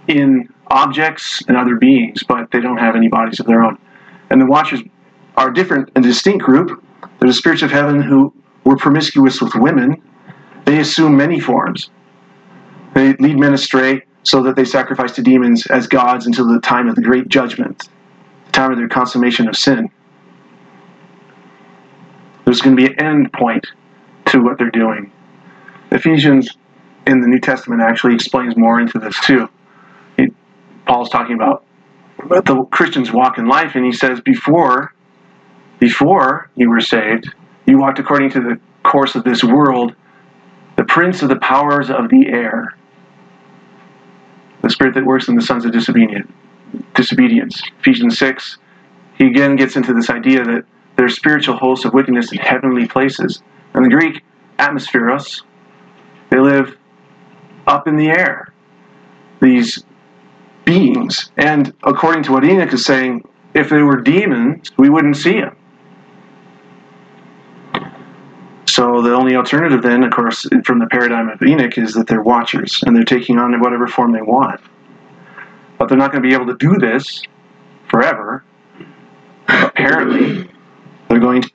in 0.09 0.52
objects 0.73 1.43
and 1.47 1.57
other 1.57 1.77
beings, 1.77 2.23
but 2.23 2.51
they 2.51 2.61
don't 2.61 2.79
have 2.79 2.97
any 2.97 3.09
bodies 3.09 3.39
of 3.41 3.47
their 3.47 3.63
own. 3.63 3.79
And 4.31 4.41
the 4.41 4.47
Watchers 4.47 4.81
are 5.37 5.51
a 5.51 5.55
different 5.55 5.91
and 5.95 6.05
distinct 6.05 6.45
group. 6.45 6.83
They're 7.19 7.29
the 7.29 7.35
spirits 7.35 7.63
of 7.63 7.71
heaven 7.71 8.01
who 8.01 8.35
were 8.65 8.77
promiscuous 8.77 9.41
with 9.41 9.55
women. 9.55 10.03
They 10.65 10.81
assume 10.81 11.17
many 11.17 11.39
forms. 11.39 11.91
They 12.95 13.15
lead 13.15 13.39
men 13.39 13.55
astray 13.55 14.03
so 14.23 14.43
that 14.43 14.57
they 14.57 14.65
sacrifice 14.65 15.13
to 15.13 15.23
demons 15.23 15.67
as 15.67 15.87
gods 15.87 16.27
until 16.27 16.47
the 16.47 16.61
time 16.61 16.89
of 16.89 16.95
the 16.95 17.03
great 17.03 17.29
judgment, 17.29 17.89
the 18.47 18.53
time 18.53 18.71
of 18.71 18.79
their 18.79 18.89
consummation 18.89 19.49
of 19.49 19.57
sin. 19.57 19.91
There's 22.45 22.61
going 22.61 22.77
to 22.77 22.87
be 22.87 22.93
an 22.93 23.01
end 23.01 23.33
point 23.33 23.67
to 24.27 24.43
what 24.43 24.59
they're 24.59 24.71
doing. 24.71 25.13
Ephesians 25.91 26.57
in 27.07 27.21
the 27.21 27.27
New 27.27 27.41
Testament 27.41 27.83
actually 27.83 28.15
explains 28.15 28.57
more 28.57 28.81
into 28.81 28.99
this 28.99 29.19
too. 29.21 29.49
Paul's 30.87 31.11
talking 31.11 31.35
about 31.35 31.65
the 32.19 32.65
Christians 32.71 33.11
walk 33.13 33.39
in 33.39 33.47
life, 33.47 33.75
and 33.75 33.85
he 33.85 33.93
says, 33.93 34.21
before, 34.21 34.95
before 35.79 36.51
you 36.55 36.71
were 36.71 36.81
saved, 36.81 37.35
you 37.67 37.79
walked 37.79 37.99
according 37.99 38.31
to 38.31 38.41
the 38.41 38.61
course 38.83 39.15
of 39.15 39.25
this 39.25 39.43
world, 39.43 39.95
the 40.77 40.85
prince 40.85 41.23
of 41.23 41.29
the 41.29 41.37
powers 41.37 41.91
of 41.91 42.09
the 42.09 42.29
air, 42.29 42.77
the 44.63 44.71
spirit 44.71 44.95
that 44.95 45.05
works 45.05 45.29
in 45.29 45.35
the 45.35 45.43
sons 45.43 45.65
of 45.65 45.73
disobedience. 45.73 46.31
Disobedience. 46.95 47.63
Ephesians 47.81 48.19
six. 48.19 48.59
He 49.19 49.27
again 49.27 49.57
gets 49.57 49.77
into 49.77 49.93
this 49.93 50.09
idea 50.09 50.43
that 50.45 50.65
there's 50.97 51.15
spiritual 51.15 51.57
hosts 51.57 51.85
of 51.85 51.93
wickedness 51.93 52.33
in 52.33 52.39
heavenly 52.39 52.87
places. 52.87 53.43
And 53.75 53.85
the 53.85 53.91
Greek 53.91 54.23
atmospheros, 54.59 55.43
they 56.31 56.39
live 56.39 56.77
up 57.67 57.87
in 57.87 57.97
the 57.97 58.09
air. 58.09 58.53
These 59.41 59.85
beings. 60.65 61.31
And 61.37 61.75
according 61.83 62.25
to 62.25 62.33
what 62.33 62.45
Enoch 62.45 62.73
is 62.73 62.85
saying, 62.85 63.25
if 63.55 63.69
they 63.69 63.83
were 63.83 64.01
demons, 64.01 64.71
we 64.79 64.89
wouldn't 64.89 65.17
see 65.17 65.41
them. 65.41 65.57
So 68.67 69.03
the 69.03 69.13
only 69.13 69.37
alternative 69.37 69.83
then, 69.83 70.03
of 70.03 70.13
course, 70.13 70.47
from 70.65 70.79
the 70.79 70.87
paradigm 70.87 71.29
of 71.29 71.43
Enoch, 71.43 71.77
is 71.77 71.93
that 71.95 72.07
they're 72.07 72.23
watchers 72.23 72.83
and 72.87 72.97
they're 72.97 73.05
taking 73.05 73.39
on 73.39 73.61
whatever 73.61 73.87
form 73.87 74.13
they 74.13 74.23
want. 74.23 74.61
But 75.79 75.89
they're 75.89 75.99
not 75.99 76.11
going 76.11 76.23
to 76.23 76.29
be 76.29 76.35
able 76.35 76.47
to 76.47 76.57
do 76.57 76.79
this 76.79 77.23
forever. 77.91 78.45
Apparently, 79.49 80.49
they're 81.09 81.21
going 81.21 81.43
to. 81.43 81.51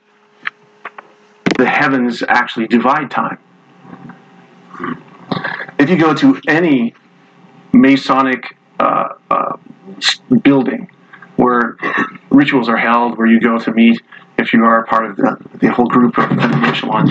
The 1.56 1.66
heavens 1.66 2.22
actually 2.28 2.68
divide 2.68 3.10
time. 3.10 3.38
If 5.78 5.90
you 5.90 5.96
go 5.96 6.14
to 6.14 6.40
any 6.46 6.94
Masonic 7.72 8.57
uh, 8.78 9.08
uh, 9.30 9.56
building 10.42 10.90
where 11.36 11.76
rituals 12.30 12.68
are 12.68 12.76
held, 12.76 13.16
where 13.16 13.26
you 13.26 13.40
go 13.40 13.58
to 13.58 13.72
meet 13.72 14.00
if 14.38 14.52
you 14.52 14.64
are 14.64 14.84
part 14.86 15.04
of 15.04 15.16
the, 15.16 15.36
the 15.60 15.72
whole 15.72 15.86
group 15.86 16.16
of 16.16 16.28
the 16.30 16.62
echelons 16.66 17.10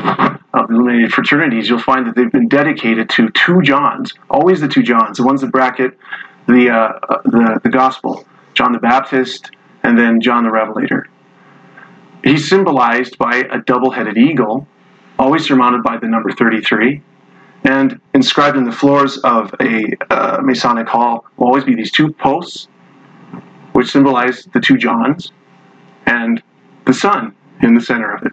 of 0.54 0.70
illuminated 0.70 1.14
fraternities, 1.14 1.70
you'll 1.70 1.80
find 1.80 2.08
that 2.08 2.16
they've 2.16 2.32
been 2.32 2.48
dedicated 2.48 3.10
to 3.10 3.30
two 3.32 3.62
Johns, 3.62 4.14
always 4.30 4.62
the 4.62 4.68
two 4.68 4.82
Johns, 4.82 5.18
the 5.18 5.24
ones 5.24 5.42
that 5.42 5.52
bracket 5.52 5.98
the, 6.48 6.70
uh, 6.70 7.00
uh, 7.10 7.22
the, 7.26 7.60
the 7.64 7.70
gospel, 7.70 8.26
John 8.54 8.72
the 8.72 8.80
Baptist 8.80 9.52
and 9.84 9.98
then 9.98 10.22
John 10.22 10.44
the 10.44 10.52
Revelator. 10.52 11.08
He's 12.24 12.48
symbolized 12.50 13.18
by 13.18 13.46
a 13.52 13.60
double 13.60 13.92
headed 13.92 14.18
eagle, 14.18 14.68
always 15.20 15.46
surmounted 15.46 15.84
by 15.84 15.98
the 15.98 16.08
number 16.08 16.32
33. 16.32 17.02
And 17.68 18.00
inscribed 18.14 18.56
in 18.56 18.64
the 18.64 18.72
floors 18.72 19.18
of 19.26 19.54
a 19.60 19.92
uh, 20.10 20.38
Masonic 20.42 20.88
hall 20.88 21.26
will 21.36 21.48
always 21.48 21.66
be 21.66 21.76
these 21.76 21.92
two 21.92 22.14
posts, 22.14 22.70
which 23.74 23.90
symbolize 23.90 24.48
the 24.54 24.62
two 24.62 24.78
Johns 24.78 25.34
and 26.06 26.42
the 26.86 26.94
sun 26.94 27.36
in 27.62 27.74
the 27.74 27.82
center 27.82 28.10
of 28.16 28.24
it, 28.24 28.32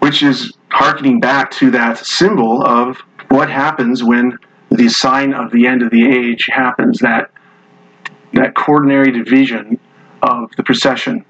which 0.00 0.22
is 0.22 0.52
harkening 0.68 1.18
back 1.18 1.50
to 1.52 1.70
that 1.70 1.96
symbol 1.96 2.62
of 2.62 2.98
what 3.30 3.48
happens 3.48 4.04
when 4.04 4.38
the 4.70 4.90
sign 4.90 5.32
of 5.32 5.50
the 5.50 5.66
end 5.66 5.80
of 5.80 5.90
the 5.90 6.06
age 6.06 6.50
happens, 6.52 6.98
that, 6.98 7.30
that 8.34 8.54
coordinary 8.54 9.10
division 9.10 9.80
of 10.22 10.50
the 10.58 10.62
procession. 10.62 11.24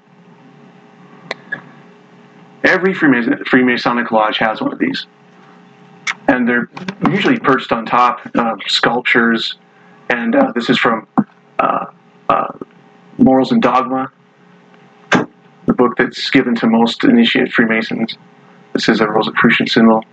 Every 2.65 2.93
Freemason, 2.93 3.35
Freemasonic 3.45 4.11
lodge 4.11 4.39
has 4.39 4.59
one 4.59 4.73
of 4.73 4.79
these. 4.79 5.07
And 6.27 6.47
they're 6.47 6.69
usually 7.09 7.39
perched 7.39 7.71
on 7.71 7.85
top 7.85 8.25
of 8.35 8.59
sculptures. 8.67 9.57
And 10.09 10.35
uh, 10.35 10.51
this 10.53 10.69
is 10.69 10.77
from 10.77 11.07
uh, 11.59 11.85
uh, 12.29 12.47
Morals 13.17 13.51
and 13.51 13.61
Dogma, 13.61 14.11
the 15.11 15.73
book 15.73 15.93
that's 15.97 16.29
given 16.29 16.55
to 16.55 16.67
most 16.67 17.03
initiated 17.03 17.53
Freemasons. 17.53 18.17
This 18.73 18.89
is 18.89 18.99
a 19.01 19.07
Rosicrucian 19.07 19.67
symbol. 19.67 20.03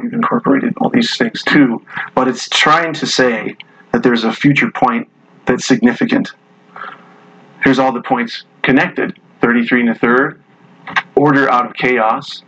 We've 0.00 0.12
incorporated 0.12 0.74
all 0.78 0.90
these 0.90 1.16
things 1.16 1.42
too, 1.42 1.84
but 2.14 2.26
it's 2.26 2.48
trying 2.48 2.92
to 2.94 3.06
say 3.06 3.56
that 3.92 4.02
there's 4.02 4.24
a 4.24 4.32
future 4.32 4.70
point 4.70 5.08
that's 5.44 5.66
significant. 5.66 6.32
Here's 7.62 7.78
all 7.78 7.92
the 7.92 8.02
points 8.02 8.44
connected 8.62 9.18
33 9.42 9.82
and 9.82 9.90
a 9.90 9.94
third, 9.94 10.42
order 11.14 11.50
out 11.50 11.66
of 11.66 11.74
chaos. 11.74 12.42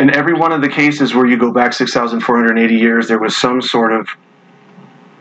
In 0.00 0.08
every 0.16 0.32
one 0.32 0.50
of 0.50 0.62
the 0.62 0.68
cases 0.70 1.14
where 1.14 1.26
you 1.26 1.36
go 1.36 1.52
back 1.52 1.74
6,480 1.74 2.74
years, 2.74 3.06
there 3.06 3.18
was 3.18 3.36
some 3.36 3.60
sort 3.60 3.92
of 3.92 4.08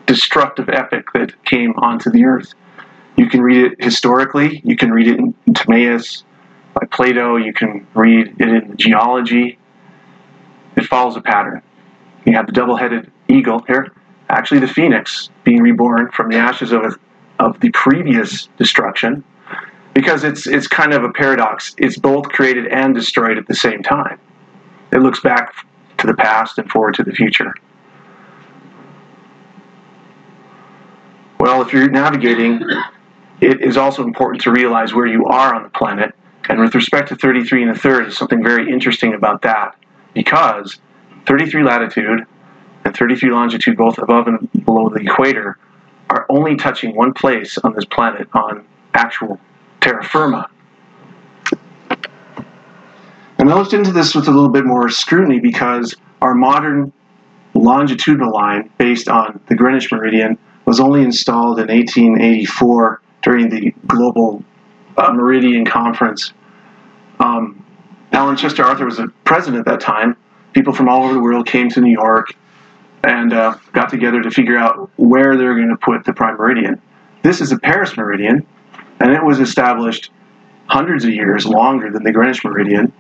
destructive 0.06 0.70
epic 0.70 1.12
that 1.14 1.44
came 1.44 1.74
onto 1.76 2.10
the 2.10 2.24
earth. 2.24 2.54
You 3.18 3.28
can 3.28 3.42
read 3.42 3.74
it 3.74 3.84
historically, 3.84 4.62
you 4.64 4.78
can 4.78 4.92
read 4.92 5.10
it 5.10 5.20
in 5.20 5.54
Timaeus 5.54 6.24
by 6.74 6.88
Plato, 6.92 7.36
you 7.36 7.52
can 7.52 7.86
read 7.94 8.34
it 8.40 8.48
in 8.48 8.78
geology. 8.78 9.60
It 10.78 10.86
follows 10.86 11.18
a 11.18 11.22
pattern. 11.22 11.62
You 12.26 12.32
have 12.36 12.46
the 12.46 12.54
double 12.54 12.78
headed 12.78 13.12
eagle 13.28 13.62
here, 13.68 13.92
actually, 14.30 14.62
the 14.62 14.68
phoenix 14.70 15.30
being 15.44 15.62
reborn 15.62 16.10
from 16.12 16.30
the 16.30 16.38
ashes 16.38 16.72
of, 16.72 16.98
of 17.40 17.60
the 17.60 17.70
previous 17.72 18.48
destruction, 18.58 19.26
because 19.94 20.24
it's, 20.24 20.48
it's 20.48 20.68
kind 20.68 20.94
of 20.94 21.04
a 21.04 21.12
paradox. 21.12 21.76
It's 21.78 21.98
both 21.98 22.30
created 22.30 22.68
and 22.68 22.96
destroyed 22.96 23.38
at 23.38 23.46
the 23.46 23.56
same 23.56 23.84
time. 23.84 24.22
It 24.92 25.00
looks 25.00 25.20
back 25.20 25.54
to 25.98 26.08
the 26.08 26.14
past 26.14 26.58
and 26.58 26.70
forward 26.70 26.96
to 26.96 27.04
the 27.04 27.12
future. 27.12 27.54
Well, 31.40 31.62
if 31.62 31.72
you're 31.72 31.90
navigating, 31.90 32.62
it 33.42 33.62
is 33.62 33.78
also 33.78 34.04
important 34.04 34.42
to 34.44 34.52
realize 34.52 34.94
where 34.94 35.06
you 35.06 35.26
are 35.26 35.54
on 35.54 35.64
the 35.64 35.70
planet. 35.70 36.14
And 36.50 36.60
with 36.60 36.76
respect 36.76 37.10
to 37.10 37.16
33 37.16 37.64
and 37.64 37.72
a 37.72 37.76
third, 37.76 38.06
there's 38.06 38.18
something 38.18 38.44
very 38.44 38.72
interesting 38.72 39.14
about 39.14 39.42
that 39.44 39.76
because 40.14 40.80
33 41.28 41.64
latitude 41.64 42.26
and 42.84 42.96
33 42.96 43.30
longitude, 43.30 43.78
both 43.78 43.98
above 44.00 44.28
and 44.28 44.52
below 44.66 44.90
the 44.90 45.02
equator, 45.02 45.58
are 46.10 46.26
only 46.30 46.56
touching 46.56 46.96
one 46.96 47.14
place 47.14 47.58
on 47.60 47.74
this 47.74 47.86
planet 47.86 48.28
on 48.34 48.66
actual 48.94 49.40
terra 49.80 50.04
firma. 50.04 50.50
And 53.40 53.50
I 53.50 53.56
looked 53.56 53.74
into 53.74 53.94
this 53.94 54.14
with 54.14 54.28
a 54.28 54.32
little 54.32 54.50
bit 54.50 54.66
more 54.66 54.90
scrutiny 54.90 55.40
because 55.40 55.96
our 56.22 56.36
modern 56.36 56.92
longitudinal 57.54 58.34
line, 58.34 58.70
based 58.78 59.08
on 59.08 59.40
the 59.48 59.56
Greenwich 59.56 59.90
meridian, 59.94 60.38
was 60.66 60.82
only 60.82 61.02
installed 61.02 61.60
in 61.60 61.68
1884 61.68 63.02
during 63.22 63.50
the 63.50 63.74
Global 63.88 64.44
uh, 64.98 65.14
Meridian 65.14 65.66
Conference. 65.66 66.34
Um, 67.22 67.66
Alan 68.12 68.36
Chester 68.36 68.64
Arthur 68.64 68.86
was 68.86 68.98
the 68.98 69.08
president 69.24 69.62
at 69.62 69.66
that 69.72 69.80
time. 69.80 70.18
People 70.54 70.74
from 70.74 70.90
all 70.90 71.06
over 71.06 71.14
the 71.14 71.22
world 71.22 71.48
came 71.48 71.70
to 71.70 71.80
New 71.80 71.92
York 71.92 72.36
and 73.06 73.32
uh, 73.32 73.58
got 73.72 73.90
together 73.90 74.22
to 74.22 74.30
figure 74.30 74.58
out 74.58 74.90
where 74.98 75.38
they're 75.38 75.56
going 75.56 75.70
to 75.70 75.78
put 75.78 76.04
the 76.04 76.12
prime 76.12 76.36
meridian. 76.36 76.82
This 77.24 77.40
is 77.40 77.52
the 77.52 77.60
Paris 77.60 77.96
meridian, 77.96 78.46
and 79.00 79.12
it 79.12 79.24
was 79.24 79.40
established 79.40 80.12
hundreds 80.68 81.06
of 81.06 81.12
years 81.12 81.46
longer 81.46 81.90
than 81.90 82.04
the 82.04 82.12
Greenwich 82.12 82.44
meridian. 82.44 82.92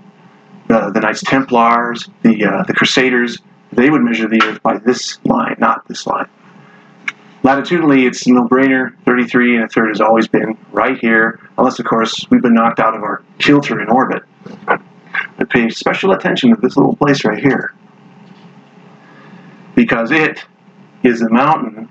The, 0.69 0.91
the 0.93 1.01
Knights 1.01 1.23
Templars, 1.23 2.07
the, 2.21 2.45
uh, 2.45 2.63
the 2.63 2.73
Crusaders, 2.73 3.39
they 3.73 3.89
would 3.89 4.01
measure 4.01 4.29
the 4.29 4.41
Earth 4.43 4.63
by 4.63 4.77
this 4.77 5.19
line, 5.25 5.55
not 5.59 5.87
this 5.87 6.07
line. 6.07 6.29
Latitudinally, 7.41 8.05
it's 8.05 8.25
a 8.27 8.31
no-brainer. 8.31 8.93
33 9.05 9.55
and 9.55 9.65
a 9.65 9.67
third 9.67 9.89
has 9.89 9.99
always 9.99 10.27
been 10.27 10.57
right 10.71 10.97
here, 10.99 11.39
unless, 11.57 11.79
of 11.79 11.85
course, 11.85 12.25
we've 12.29 12.41
been 12.41 12.53
knocked 12.53 12.79
out 12.79 12.95
of 12.95 13.01
our 13.01 13.23
kilter 13.39 13.81
in 13.81 13.89
orbit. 13.89 14.23
But 14.65 15.49
pay 15.49 15.69
special 15.69 16.11
attention 16.11 16.53
to 16.53 16.61
this 16.61 16.77
little 16.77 16.95
place 16.95 17.25
right 17.25 17.41
here, 17.41 17.73
because 19.75 20.11
it 20.11 20.45
is 21.03 21.19
the 21.19 21.29
mountain 21.29 21.89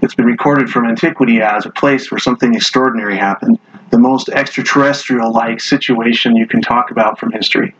that's 0.00 0.14
been 0.14 0.26
recorded 0.26 0.70
from 0.70 0.86
antiquity 0.86 1.42
as 1.42 1.66
a 1.66 1.70
place 1.70 2.10
where 2.10 2.18
something 2.18 2.54
extraordinary 2.54 3.18
happened, 3.18 3.58
the 3.90 3.98
most 3.98 4.28
extraterrestrial-like 4.28 5.60
situation 5.60 6.36
you 6.36 6.46
can 6.46 6.62
talk 6.62 6.90
about 6.90 7.18
from 7.18 7.32
history. 7.32 7.74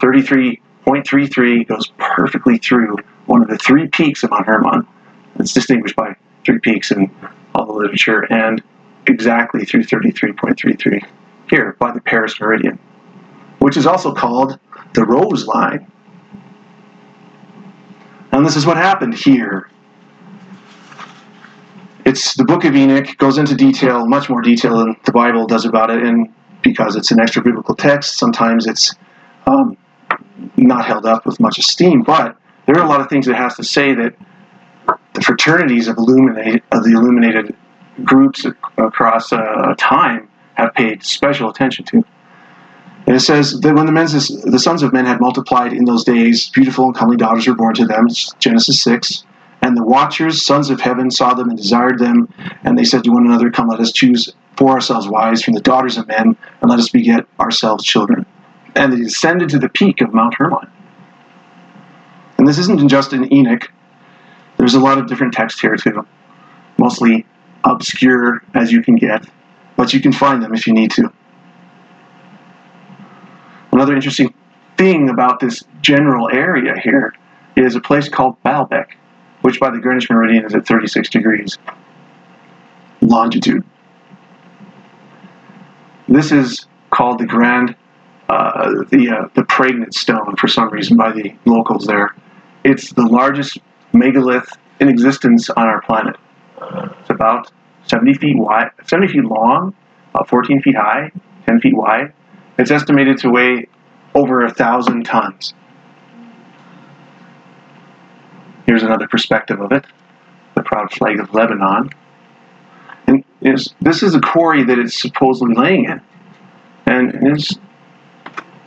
33.33 0.00 1.68
goes 1.68 1.92
perfectly 1.98 2.58
through 2.58 2.96
one 3.26 3.42
of 3.42 3.48
the 3.48 3.58
three 3.58 3.88
peaks 3.88 4.22
of 4.22 4.30
Mount 4.30 4.46
Hermon. 4.46 4.86
It's 5.38 5.52
distinguished 5.52 5.96
by 5.96 6.16
three 6.44 6.58
peaks 6.58 6.90
in 6.90 7.10
all 7.54 7.66
the 7.66 7.72
literature, 7.72 8.26
and 8.32 8.62
exactly 9.06 9.64
through 9.64 9.84
33.33 9.84 11.04
here 11.50 11.76
by 11.78 11.92
the 11.92 12.00
Paris 12.00 12.40
Meridian, 12.40 12.78
which 13.58 13.76
is 13.76 13.86
also 13.86 14.12
called 14.12 14.58
the 14.94 15.04
Rose 15.04 15.46
Line. 15.46 15.90
And 18.32 18.46
this 18.46 18.56
is 18.56 18.64
what 18.64 18.76
happened 18.76 19.14
here. 19.14 19.68
It's 22.04 22.34
the 22.34 22.44
Book 22.44 22.64
of 22.64 22.74
Enoch 22.74 23.16
goes 23.18 23.38
into 23.38 23.54
detail, 23.54 24.06
much 24.06 24.28
more 24.28 24.40
detail 24.40 24.78
than 24.78 24.96
the 25.04 25.12
Bible 25.12 25.46
does 25.46 25.64
about 25.64 25.90
it, 25.90 26.02
and 26.02 26.32
because 26.62 26.96
it's 26.96 27.10
an 27.10 27.20
extra 27.20 27.42
biblical 27.42 27.74
text, 27.74 28.18
sometimes 28.18 28.66
it's 28.66 28.94
um, 29.46 29.76
not 30.56 30.86
held 30.86 31.06
up 31.06 31.26
with 31.26 31.40
much 31.40 31.58
esteem. 31.58 32.02
But 32.02 32.36
there 32.66 32.76
are 32.76 32.84
a 32.84 32.88
lot 32.88 33.00
of 33.00 33.08
things 33.08 33.28
it 33.28 33.36
has 33.36 33.56
to 33.56 33.64
say 33.64 33.94
that 33.94 34.14
the 35.14 35.20
fraternities 35.20 35.88
of, 35.88 35.98
of 35.98 36.84
the 36.84 36.92
illuminated 36.94 37.54
groups 38.04 38.46
across 38.78 39.32
uh, 39.32 39.74
time 39.78 40.28
have 40.54 40.74
paid 40.74 41.04
special 41.04 41.50
attention 41.50 41.84
to. 41.86 42.04
And 43.06 43.16
it 43.16 43.20
says 43.20 43.60
that 43.60 43.74
when 43.74 43.86
the, 43.86 44.42
the 44.44 44.58
sons 44.58 44.82
of 44.82 44.92
men 44.92 45.06
had 45.06 45.20
multiplied 45.20 45.72
in 45.72 45.84
those 45.84 46.04
days, 46.04 46.48
beautiful 46.50 46.86
and 46.86 46.94
comely 46.94 47.16
daughters 47.16 47.48
were 47.48 47.54
born 47.54 47.74
to 47.74 47.86
them. 47.86 48.06
Genesis 48.38 48.80
6. 48.82 49.24
And 49.60 49.76
the 49.76 49.84
watchers, 49.84 50.44
sons 50.44 50.70
of 50.70 50.80
heaven, 50.80 51.10
saw 51.10 51.34
them 51.34 51.48
and 51.48 51.58
desired 51.58 51.98
them. 51.98 52.32
And 52.64 52.78
they 52.78 52.84
said 52.84 53.04
to 53.04 53.10
one 53.10 53.26
another, 53.26 53.50
Come, 53.50 53.68
let 53.68 53.80
us 53.80 53.92
choose 53.92 54.32
for 54.56 54.70
ourselves 54.70 55.08
wives 55.08 55.42
from 55.42 55.54
the 55.54 55.60
daughters 55.60 55.96
of 55.96 56.06
men, 56.08 56.36
and 56.60 56.70
let 56.70 56.78
us 56.78 56.88
beget 56.88 57.26
ourselves 57.40 57.84
children. 57.84 58.26
And 58.74 58.92
they 58.92 58.96
descended 58.96 59.50
to 59.50 59.58
the 59.58 59.68
peak 59.68 60.00
of 60.00 60.14
Mount 60.14 60.34
Hermon. 60.34 60.70
And 62.38 62.48
this 62.48 62.58
isn't 62.58 62.88
just 62.88 63.12
in 63.12 63.32
Enoch. 63.32 63.70
There's 64.56 64.74
a 64.74 64.80
lot 64.80 64.98
of 64.98 65.06
different 65.06 65.34
text 65.34 65.60
here, 65.60 65.76
too. 65.76 66.06
Mostly 66.78 67.26
obscure 67.64 68.42
as 68.54 68.72
you 68.72 68.82
can 68.82 68.96
get, 68.96 69.26
but 69.76 69.92
you 69.92 70.00
can 70.00 70.12
find 70.12 70.42
them 70.42 70.54
if 70.54 70.66
you 70.66 70.72
need 70.72 70.90
to. 70.92 71.12
Another 73.72 73.94
interesting 73.94 74.34
thing 74.76 75.08
about 75.08 75.40
this 75.40 75.62
general 75.80 76.28
area 76.30 76.74
here 76.82 77.14
is 77.56 77.76
a 77.76 77.80
place 77.80 78.08
called 78.08 78.42
Baalbek, 78.42 78.88
which 79.42 79.60
by 79.60 79.70
the 79.70 79.78
Greenwich 79.78 80.10
meridian 80.10 80.44
is 80.44 80.54
at 80.54 80.66
36 80.66 81.08
degrees 81.10 81.58
longitude. 83.02 83.64
This 86.08 86.32
is 86.32 86.66
called 86.90 87.18
the 87.18 87.26
Grand, 87.26 87.74
uh, 88.32 88.84
the 88.88 89.10
uh, 89.10 89.28
the 89.34 89.44
pregnant 89.44 89.92
stone 89.94 90.34
for 90.36 90.48
some 90.48 90.70
reason 90.70 90.96
by 90.96 91.12
the 91.12 91.34
locals 91.44 91.86
there. 91.86 92.14
It's 92.64 92.90
the 92.92 93.02
largest 93.02 93.58
megalith 93.92 94.48
in 94.80 94.88
existence 94.88 95.50
on 95.50 95.66
our 95.66 95.82
planet. 95.82 96.16
It's 97.00 97.10
about 97.10 97.52
70 97.88 98.14
feet 98.14 98.38
wide, 98.38 98.70
70 98.86 99.12
feet 99.12 99.24
long, 99.24 99.74
about 100.14 100.30
14 100.30 100.62
feet 100.62 100.76
high, 100.76 101.10
10 101.46 101.60
feet 101.60 101.76
wide. 101.76 102.14
It's 102.58 102.70
estimated 102.70 103.18
to 103.18 103.28
weigh 103.28 103.68
over 104.14 104.42
a 104.44 104.54
thousand 104.54 105.04
tons. 105.04 105.52
Here's 108.64 108.82
another 108.82 109.08
perspective 109.08 109.60
of 109.60 109.72
it 109.72 109.84
the 110.54 110.62
proud 110.62 110.90
flag 110.92 111.20
of 111.20 111.34
Lebanon. 111.34 111.90
And 113.06 113.24
is, 113.42 113.74
this 113.82 114.02
is 114.02 114.14
a 114.14 114.20
quarry 114.20 114.64
that 114.64 114.78
it's 114.78 114.98
supposedly 114.98 115.54
laying 115.54 115.84
in. 115.84 116.00
And 116.86 117.36
just 117.36 117.58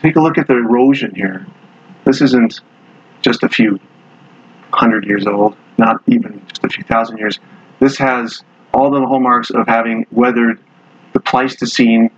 take 0.05 0.15
a 0.15 0.21
look 0.21 0.37
at 0.37 0.47
the 0.47 0.53
erosion 0.53 1.13
here. 1.15 1.45
This 2.05 2.21
isn't 2.21 2.61
just 3.21 3.43
a 3.43 3.49
few 3.49 3.79
hundred 4.71 5.05
years 5.05 5.25
old, 5.25 5.57
not 5.77 6.01
even 6.07 6.45
just 6.47 6.63
a 6.63 6.69
few 6.69 6.83
thousand 6.83 7.17
years. 7.17 7.39
This 7.79 7.97
has 7.97 8.43
all 8.73 8.91
the 8.91 9.01
hallmarks 9.01 9.49
of 9.49 9.67
having 9.67 10.05
weathered 10.11 10.59
the 11.13 11.19
Pleistocene 11.19 12.11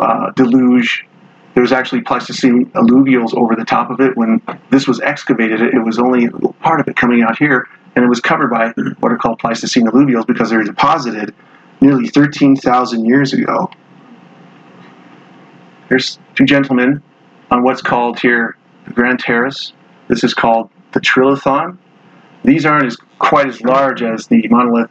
uh, 0.00 0.30
deluge. 0.30 1.06
There 1.52 1.62
was 1.62 1.72
actually 1.72 2.00
Pleistocene 2.00 2.70
alluvials 2.70 3.34
over 3.36 3.54
the 3.54 3.64
top 3.64 3.90
of 3.90 4.00
it. 4.00 4.16
When 4.16 4.40
this 4.70 4.88
was 4.88 5.00
excavated, 5.00 5.60
it 5.60 5.84
was 5.84 5.98
only 5.98 6.28
part 6.60 6.80
of 6.80 6.88
it 6.88 6.96
coming 6.96 7.22
out 7.22 7.36
here, 7.36 7.68
and 7.94 8.04
it 8.04 8.08
was 8.08 8.20
covered 8.20 8.50
by 8.50 8.68
what 9.00 9.12
are 9.12 9.18
called 9.18 9.38
Pleistocene 9.38 9.86
alluvials 9.86 10.26
because 10.26 10.50
they 10.50 10.56
were 10.56 10.64
deposited 10.64 11.34
nearly 11.82 12.08
13,000 12.08 13.04
years 13.04 13.34
ago. 13.34 13.70
Here's 15.88 16.18
two 16.34 16.44
gentlemen 16.44 17.02
on 17.50 17.62
what's 17.62 17.82
called 17.82 18.18
here 18.18 18.56
the 18.86 18.92
Grand 18.92 19.18
Terrace. 19.18 19.72
This 20.08 20.24
is 20.24 20.34
called 20.34 20.70
the 20.92 21.00
Trilithon. 21.00 21.78
These 22.44 22.66
aren't 22.66 22.86
as 22.86 22.96
quite 23.18 23.48
as 23.48 23.60
large 23.62 24.02
as 24.02 24.26
the 24.26 24.46
monolith 24.48 24.90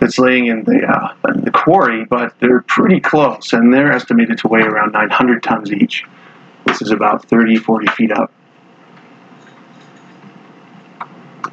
that's 0.00 0.18
laying 0.18 0.46
in 0.46 0.64
the 0.64 0.84
uh, 0.86 1.32
in 1.32 1.42
the 1.42 1.50
quarry, 1.50 2.04
but 2.04 2.34
they're 2.40 2.62
pretty 2.62 3.00
close, 3.00 3.52
and 3.52 3.72
they're 3.72 3.92
estimated 3.92 4.38
to 4.38 4.48
weigh 4.48 4.62
around 4.62 4.92
900 4.92 5.42
tons 5.42 5.72
each. 5.72 6.04
This 6.66 6.82
is 6.82 6.90
about 6.90 7.24
30, 7.28 7.56
40 7.56 7.86
feet 7.88 8.12
up. 8.12 8.32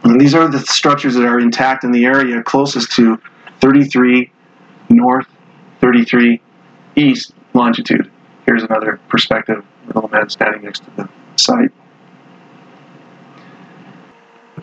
And 0.03 0.21
these 0.21 0.35
are 0.35 0.47
the 0.47 0.59
structures 0.59 1.15
that 1.15 1.25
are 1.25 1.39
intact 1.39 1.83
in 1.83 1.91
the 1.91 2.05
area 2.05 2.43
closest 2.43 2.91
to 2.93 3.19
33 3.61 4.31
north, 4.89 5.27
33 5.81 6.41
east 6.95 7.33
longitude. 7.53 8.11
Here's 8.45 8.63
another 8.63 8.99
perspective 9.09 9.59
of 9.59 9.95
little 9.95 10.09
man 10.09 10.29
standing 10.29 10.63
next 10.63 10.83
to 10.85 10.91
the 10.95 11.09
site. 11.35 11.71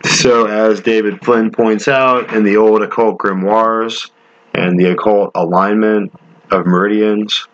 So, 0.05 0.47
as 0.47 0.81
David 0.81 1.23
Flynn 1.23 1.51
points 1.51 1.87
out 1.87 2.33
in 2.33 2.43
the 2.43 2.57
old 2.57 2.81
occult 2.81 3.17
grimoires 3.17 4.09
and 4.53 4.79
the 4.79 4.91
occult 4.91 5.31
alignment 5.35 6.13
of 6.51 6.65
meridians, 6.65 7.47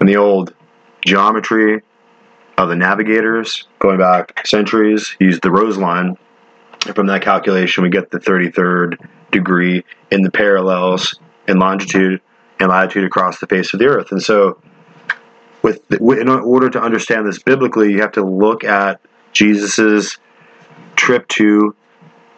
and 0.00 0.08
the 0.08 0.16
old 0.16 0.54
geometry 1.06 1.82
of 2.58 2.68
the 2.68 2.76
navigators 2.76 3.66
going 3.78 3.98
back 3.98 4.46
centuries, 4.46 5.16
used 5.18 5.42
the 5.42 5.50
rose 5.50 5.78
line. 5.78 6.16
And 6.86 6.94
from 6.94 7.06
that 7.06 7.22
calculation, 7.22 7.82
we 7.82 7.90
get 7.90 8.10
the 8.10 8.18
33rd 8.18 8.96
degree 9.30 9.84
in 10.10 10.22
the 10.22 10.30
parallels 10.30 11.18
in 11.48 11.58
longitude 11.58 12.20
latitude 12.68 13.04
across 13.04 13.40
the 13.40 13.46
face 13.46 13.72
of 13.72 13.80
the 13.80 13.86
earth. 13.86 14.12
And 14.12 14.22
so, 14.22 14.58
with 15.62 15.80
in 15.92 16.28
order 16.28 16.70
to 16.70 16.80
understand 16.80 17.26
this 17.26 17.38
biblically, 17.38 17.92
you 17.92 18.00
have 18.00 18.12
to 18.12 18.24
look 18.24 18.64
at 18.64 19.00
Jesus's 19.32 20.18
trip 20.96 21.26
to 21.28 21.74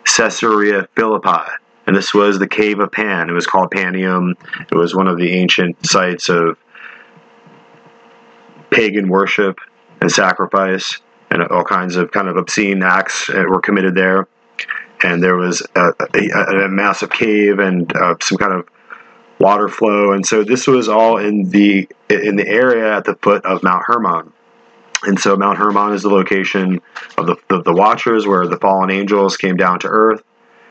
Caesarea 0.04 0.88
Philippi. 0.96 1.50
And 1.86 1.96
this 1.96 2.14
was 2.14 2.38
the 2.38 2.48
Cave 2.48 2.80
of 2.80 2.92
Pan. 2.92 3.28
It 3.28 3.32
was 3.32 3.46
called 3.46 3.70
Panium. 3.70 4.32
It 4.70 4.74
was 4.74 4.94
one 4.94 5.06
of 5.06 5.18
the 5.18 5.32
ancient 5.32 5.84
sites 5.86 6.28
of 6.28 6.56
pagan 8.70 9.08
worship 9.08 9.58
and 10.00 10.10
sacrifice, 10.10 11.00
and 11.30 11.42
all 11.42 11.64
kinds 11.64 11.96
of 11.96 12.10
kind 12.10 12.28
of 12.28 12.36
obscene 12.36 12.82
acts 12.82 13.28
were 13.28 13.60
committed 13.60 13.94
there. 13.94 14.28
And 15.02 15.22
there 15.22 15.36
was 15.36 15.62
a, 15.74 15.92
a, 16.14 16.64
a 16.64 16.68
massive 16.68 17.10
cave 17.10 17.58
and 17.58 17.94
uh, 17.94 18.14
some 18.20 18.38
kind 18.38 18.52
of 18.52 18.66
water 19.44 19.68
flow, 19.68 20.12
and 20.12 20.24
so 20.24 20.42
this 20.42 20.66
was 20.66 20.88
all 20.88 21.18
in 21.18 21.50
the 21.50 21.86
in 22.08 22.36
the 22.36 22.48
area 22.48 22.96
at 22.96 23.04
the 23.04 23.14
foot 23.16 23.44
of 23.44 23.62
Mount 23.62 23.82
Hermon. 23.86 24.32
And 25.02 25.20
so 25.20 25.36
Mount 25.36 25.58
Hermon 25.58 25.92
is 25.92 26.02
the 26.02 26.08
location 26.08 26.80
of 27.18 27.26
the, 27.26 27.36
the, 27.48 27.62
the 27.62 27.72
Watchers, 27.74 28.26
where 28.26 28.46
the 28.46 28.56
fallen 28.56 28.90
angels 28.90 29.36
came 29.36 29.58
down 29.58 29.80
to 29.80 29.88
Earth 29.88 30.22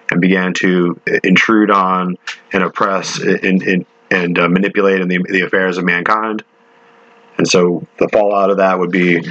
and 0.09 0.19
began 0.19 0.55
to 0.55 0.99
intrude 1.23 1.69
on 1.69 2.17
and 2.51 2.63
oppress 2.63 3.21
in, 3.21 3.61
in, 3.61 3.85
and 4.09 4.39
uh, 4.39 4.49
manipulate 4.49 5.01
in 5.01 5.07
the, 5.07 5.19
the 5.29 5.41
affairs 5.41 5.77
of 5.77 5.85
mankind. 5.85 6.43
And 7.37 7.47
so 7.47 7.85
the 7.99 8.09
fallout 8.09 8.49
of 8.49 8.57
that 8.57 8.79
would 8.79 8.91
be 8.91 9.23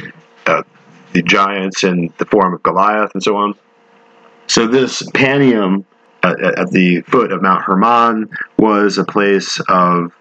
uh, 0.46 0.62
the 1.12 1.22
giants 1.22 1.82
in 1.82 2.12
the 2.18 2.26
form 2.26 2.54
of 2.54 2.62
Goliath 2.62 3.10
and 3.14 3.22
so 3.22 3.36
on. 3.36 3.54
So 4.46 4.68
this 4.68 5.02
Panium 5.02 5.84
uh, 6.22 6.34
at 6.56 6.70
the 6.70 7.02
foot 7.02 7.32
of 7.32 7.42
Mount 7.42 7.62
Hermon 7.62 8.30
was 8.58 8.98
a 8.98 9.04
place 9.04 9.60
of, 9.68 10.12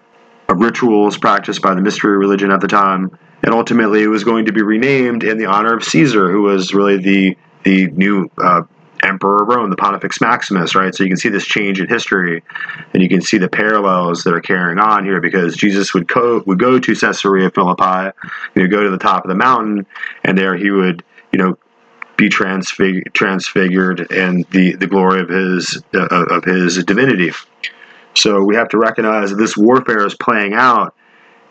of 0.48 0.58
rituals 0.58 1.18
practiced 1.18 1.62
by 1.62 1.74
the 1.74 1.80
mystery 1.80 2.16
religion 2.16 2.50
at 2.50 2.60
the 2.60 2.68
time 2.68 3.16
and 3.42 3.52
ultimately 3.52 4.02
it 4.02 4.08
was 4.08 4.24
going 4.24 4.46
to 4.46 4.52
be 4.52 4.62
renamed 4.62 5.24
in 5.24 5.38
the 5.38 5.46
honor 5.46 5.74
of 5.74 5.84
Caesar, 5.84 6.30
who 6.30 6.42
was 6.42 6.72
really 6.74 6.96
the 6.96 7.36
the 7.64 7.88
new 7.88 8.28
uh, 8.42 8.62
emperor 9.04 9.42
of 9.42 9.48
Rome, 9.48 9.70
the 9.70 9.76
Pontifex 9.76 10.20
Maximus, 10.20 10.74
right? 10.74 10.94
So 10.94 11.04
you 11.04 11.10
can 11.10 11.16
see 11.16 11.28
this 11.28 11.46
change 11.46 11.80
in 11.80 11.88
history, 11.88 12.42
and 12.92 13.02
you 13.02 13.08
can 13.08 13.20
see 13.20 13.38
the 13.38 13.48
parallels 13.48 14.24
that 14.24 14.34
are 14.34 14.40
carrying 14.40 14.78
on 14.78 15.04
here 15.04 15.20
because 15.20 15.56
Jesus 15.56 15.94
would 15.94 16.06
go 16.06 16.42
would 16.46 16.58
go 16.58 16.78
to 16.78 16.94
Caesarea 16.94 17.50
Philippi, 17.50 18.16
he 18.54 18.60
would 18.60 18.70
go 18.70 18.82
to 18.82 18.90
the 18.90 18.98
top 18.98 19.24
of 19.24 19.28
the 19.28 19.34
mountain, 19.34 19.86
and 20.24 20.38
there 20.38 20.56
he 20.56 20.70
would, 20.70 21.04
you 21.32 21.38
know, 21.38 21.58
be 22.22 22.28
transfig- 22.28 23.12
transfigured 23.12 24.12
and 24.12 24.44
the 24.50 24.76
the 24.76 24.86
glory 24.86 25.20
of 25.20 25.28
his 25.28 25.82
uh, 25.94 26.06
of 26.06 26.44
his 26.44 26.82
divinity. 26.84 27.32
So 28.14 28.44
we 28.44 28.54
have 28.54 28.68
to 28.68 28.78
recognize 28.78 29.30
that 29.30 29.36
this 29.36 29.56
warfare 29.56 30.06
is 30.06 30.14
playing 30.14 30.54
out 30.54 30.94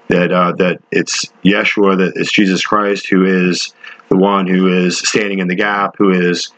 that 0.08 0.32
uh, 0.32 0.54
that 0.54 0.82
it's 0.92 1.26
Yeshua, 1.44 1.98
that 1.98 2.14
it's 2.16 2.32
Jesus 2.32 2.66
Christ 2.66 3.10
who 3.10 3.26
is 3.26 3.74
the 4.08 4.18
one 4.18 4.48
who 4.48 4.68
is 4.68 5.00
standing 5.00 5.40
in 5.40 5.48
the 5.48 5.56
gap, 5.56 5.96
who 5.98 6.12
is 6.12 6.52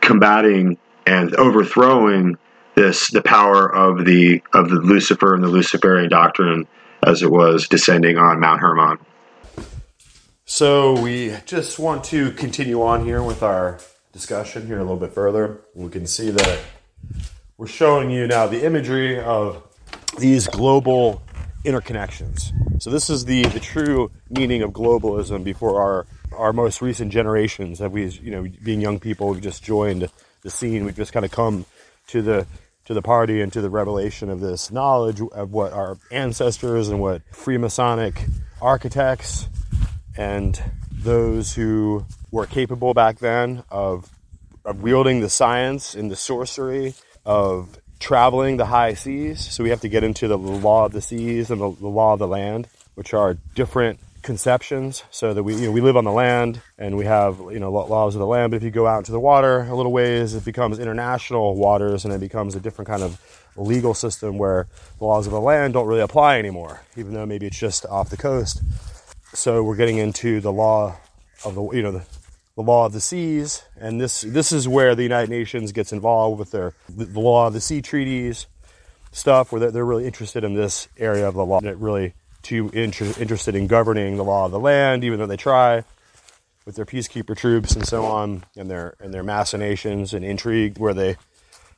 combating 0.00 0.78
and 1.06 1.34
overthrowing 1.34 2.38
this 2.76 3.10
the 3.10 3.22
power 3.22 3.70
of 3.74 4.06
the 4.06 4.42
of 4.54 4.70
the 4.70 4.80
Lucifer 4.80 5.34
and 5.34 5.44
the 5.44 5.48
Luciferian 5.48 6.08
doctrine 6.08 6.66
as 7.06 7.22
it 7.22 7.30
was 7.30 7.68
descending 7.68 8.16
on 8.16 8.40
Mount 8.40 8.60
Hermon. 8.60 8.98
So 10.52 11.00
we 11.00 11.36
just 11.46 11.78
want 11.78 12.02
to 12.06 12.32
continue 12.32 12.82
on 12.82 13.04
here 13.04 13.22
with 13.22 13.44
our 13.44 13.78
discussion 14.12 14.66
here 14.66 14.78
a 14.78 14.82
little 14.82 14.96
bit 14.96 15.12
further. 15.12 15.60
We 15.76 15.88
can 15.90 16.08
see 16.08 16.30
that 16.32 16.60
we're 17.56 17.68
showing 17.68 18.10
you 18.10 18.26
now 18.26 18.48
the 18.48 18.66
imagery 18.66 19.20
of 19.20 19.62
these 20.18 20.48
global 20.48 21.22
interconnections. 21.64 22.50
So 22.82 22.90
this 22.90 23.08
is 23.08 23.26
the, 23.26 23.44
the 23.44 23.60
true 23.60 24.10
meaning 24.28 24.62
of 24.62 24.72
globalism 24.72 25.44
before 25.44 25.80
our 25.80 26.06
our 26.36 26.52
most 26.52 26.82
recent 26.82 27.12
generations 27.12 27.78
that 27.78 27.92
we 27.92 28.06
you 28.06 28.32
know 28.32 28.44
being 28.64 28.80
young 28.80 28.98
people 28.98 29.28
we've 29.28 29.40
just 29.40 29.62
joined 29.62 30.10
the 30.42 30.50
scene 30.50 30.84
we've 30.84 30.96
just 30.96 31.12
kind 31.12 31.24
of 31.24 31.30
come 31.30 31.64
to 32.08 32.22
the 32.22 32.46
to 32.86 32.94
the 32.94 33.02
party 33.02 33.40
and 33.40 33.52
to 33.52 33.60
the 33.60 33.70
revelation 33.70 34.28
of 34.28 34.40
this 34.40 34.72
knowledge 34.72 35.20
of 35.20 35.52
what 35.52 35.72
our 35.72 35.96
ancestors 36.10 36.88
and 36.88 37.00
what 37.00 37.22
Freemasonic 37.30 38.28
architects 38.60 39.48
and 40.20 40.62
those 40.92 41.54
who 41.54 42.04
were 42.30 42.44
capable 42.44 42.92
back 42.92 43.18
then 43.20 43.64
of 43.70 44.10
of 44.66 44.82
wielding 44.82 45.20
the 45.20 45.30
science 45.30 45.94
and 45.94 46.10
the 46.10 46.16
sorcery 46.16 46.92
of 47.24 47.78
traveling 47.98 48.58
the 48.58 48.66
high 48.66 48.92
seas. 48.92 49.40
So 49.40 49.64
we 49.64 49.70
have 49.70 49.80
to 49.80 49.88
get 49.88 50.04
into 50.04 50.28
the 50.28 50.36
law 50.36 50.84
of 50.84 50.92
the 50.92 51.00
seas 51.00 51.50
and 51.50 51.58
the, 51.58 51.70
the 51.70 51.88
law 51.88 52.12
of 52.12 52.18
the 52.18 52.28
land, 52.28 52.68
which 52.94 53.14
are 53.14 53.38
different 53.54 53.98
conceptions. 54.20 55.02
So 55.10 55.32
that 55.32 55.42
we 55.42 55.54
you 55.54 55.66
know 55.66 55.72
we 55.72 55.80
live 55.80 55.96
on 55.96 56.04
the 56.04 56.12
land 56.12 56.60
and 56.78 56.98
we 56.98 57.06
have 57.06 57.38
you 57.50 57.58
know 57.58 57.72
laws 57.72 58.14
of 58.14 58.18
the 58.18 58.26
land. 58.26 58.50
But 58.50 58.58
if 58.58 58.62
you 58.62 58.70
go 58.70 58.86
out 58.86 58.98
into 58.98 59.12
the 59.12 59.20
water 59.20 59.62
a 59.62 59.74
little 59.74 59.92
ways 59.92 60.34
it 60.34 60.44
becomes 60.44 60.78
international 60.78 61.56
waters 61.56 62.04
and 62.04 62.12
it 62.12 62.20
becomes 62.20 62.54
a 62.54 62.60
different 62.60 62.88
kind 62.88 63.02
of 63.02 63.18
legal 63.56 63.94
system 63.94 64.36
where 64.36 64.66
the 64.98 65.04
laws 65.04 65.26
of 65.26 65.32
the 65.32 65.40
land 65.40 65.72
don't 65.72 65.86
really 65.86 66.02
apply 66.02 66.38
anymore 66.38 66.80
even 66.96 67.12
though 67.12 67.26
maybe 67.26 67.46
it's 67.46 67.58
just 67.58 67.84
off 67.86 68.08
the 68.08 68.16
coast 68.16 68.62
so 69.32 69.62
we're 69.62 69.76
getting 69.76 69.98
into 69.98 70.40
the 70.40 70.52
law 70.52 70.96
of 71.44 71.54
the 71.54 71.62
you 71.70 71.82
know 71.82 71.92
the, 71.92 72.04
the 72.56 72.62
law 72.62 72.86
of 72.86 72.92
the 72.92 73.00
seas, 73.00 73.62
and 73.78 74.00
this 74.00 74.22
this 74.22 74.52
is 74.52 74.66
where 74.66 74.94
the 74.94 75.02
United 75.02 75.30
Nations 75.30 75.72
gets 75.72 75.92
involved 75.92 76.38
with 76.38 76.50
their 76.50 76.74
the 76.88 77.20
law 77.20 77.46
of 77.46 77.52
the 77.52 77.60
sea 77.60 77.80
treaties 77.80 78.46
stuff, 79.12 79.50
where 79.52 79.70
they're, 79.70 79.84
really 79.84 80.06
interested 80.06 80.44
in 80.44 80.54
this 80.54 80.88
area 80.96 81.26
of 81.26 81.34
the 81.34 81.44
law, 81.44 81.58
and 81.58 81.82
really 81.82 82.14
too 82.42 82.70
inter- 82.72 83.12
interested 83.18 83.54
in 83.54 83.66
governing 83.66 84.16
the 84.16 84.24
law 84.24 84.46
of 84.46 84.52
the 84.52 84.60
land, 84.60 85.02
even 85.04 85.18
though 85.18 85.26
they 85.26 85.36
try 85.36 85.84
with 86.64 86.76
their 86.76 86.86
peacekeeper 86.86 87.36
troops 87.36 87.74
and 87.74 87.86
so 87.86 88.04
on, 88.04 88.44
and 88.56 88.70
their 88.70 88.94
and 89.00 89.12
their 89.12 89.22
machinations 89.22 90.14
and 90.14 90.24
intrigue, 90.24 90.78
where 90.78 90.94
they 90.94 91.16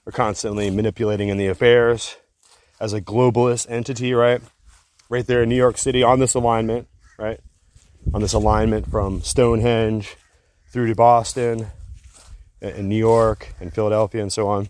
are 0.06 0.12
constantly 0.12 0.70
manipulating 0.70 1.28
in 1.28 1.36
the 1.36 1.46
affairs 1.46 2.16
as 2.80 2.92
a 2.92 3.00
globalist 3.00 3.70
entity, 3.70 4.12
right? 4.12 4.40
Right 5.08 5.26
there 5.26 5.42
in 5.42 5.48
New 5.48 5.56
York 5.56 5.78
City 5.78 6.02
on 6.02 6.18
this 6.18 6.34
alignment, 6.34 6.88
right? 7.18 7.40
On 8.14 8.20
this 8.20 8.32
alignment 8.32 8.90
from 8.90 9.22
Stonehenge 9.22 10.16
through 10.72 10.88
to 10.88 10.94
Boston 10.94 11.66
and 12.60 12.88
New 12.88 12.96
York 12.96 13.54
and 13.60 13.72
Philadelphia 13.72 14.22
and 14.22 14.32
so 14.32 14.48
on. 14.48 14.68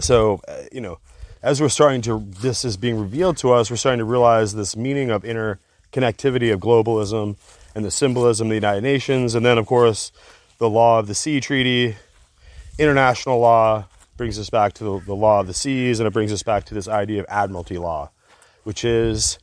So, 0.00 0.40
uh, 0.48 0.62
you 0.72 0.80
know, 0.80 0.98
as 1.42 1.60
we're 1.60 1.68
starting 1.68 2.02
to, 2.02 2.24
this 2.40 2.64
is 2.64 2.76
being 2.76 2.98
revealed 2.98 3.36
to 3.38 3.52
us, 3.52 3.70
we're 3.70 3.76
starting 3.76 3.98
to 3.98 4.04
realize 4.04 4.54
this 4.54 4.76
meaning 4.76 5.10
of 5.10 5.22
interconnectivity 5.22 6.52
of 6.52 6.60
globalism 6.60 7.36
and 7.74 7.84
the 7.84 7.90
symbolism 7.90 8.48
of 8.48 8.50
the 8.50 8.56
United 8.56 8.82
Nations. 8.82 9.34
And 9.34 9.44
then, 9.44 9.58
of 9.58 9.66
course, 9.66 10.12
the 10.58 10.68
law 10.68 10.98
of 10.98 11.06
the 11.06 11.14
sea 11.14 11.40
treaty, 11.40 11.96
international 12.78 13.38
law 13.38 13.86
brings 14.16 14.38
us 14.38 14.50
back 14.50 14.72
to 14.74 14.84
the, 14.84 15.00
the 15.06 15.14
law 15.14 15.40
of 15.40 15.46
the 15.46 15.54
seas, 15.54 16.00
and 16.00 16.06
it 16.06 16.12
brings 16.12 16.32
us 16.32 16.42
back 16.42 16.64
to 16.64 16.74
this 16.74 16.88
idea 16.88 17.20
of 17.20 17.26
admiralty 17.28 17.76
law, 17.76 18.10
which 18.64 18.84
is, 18.84 19.38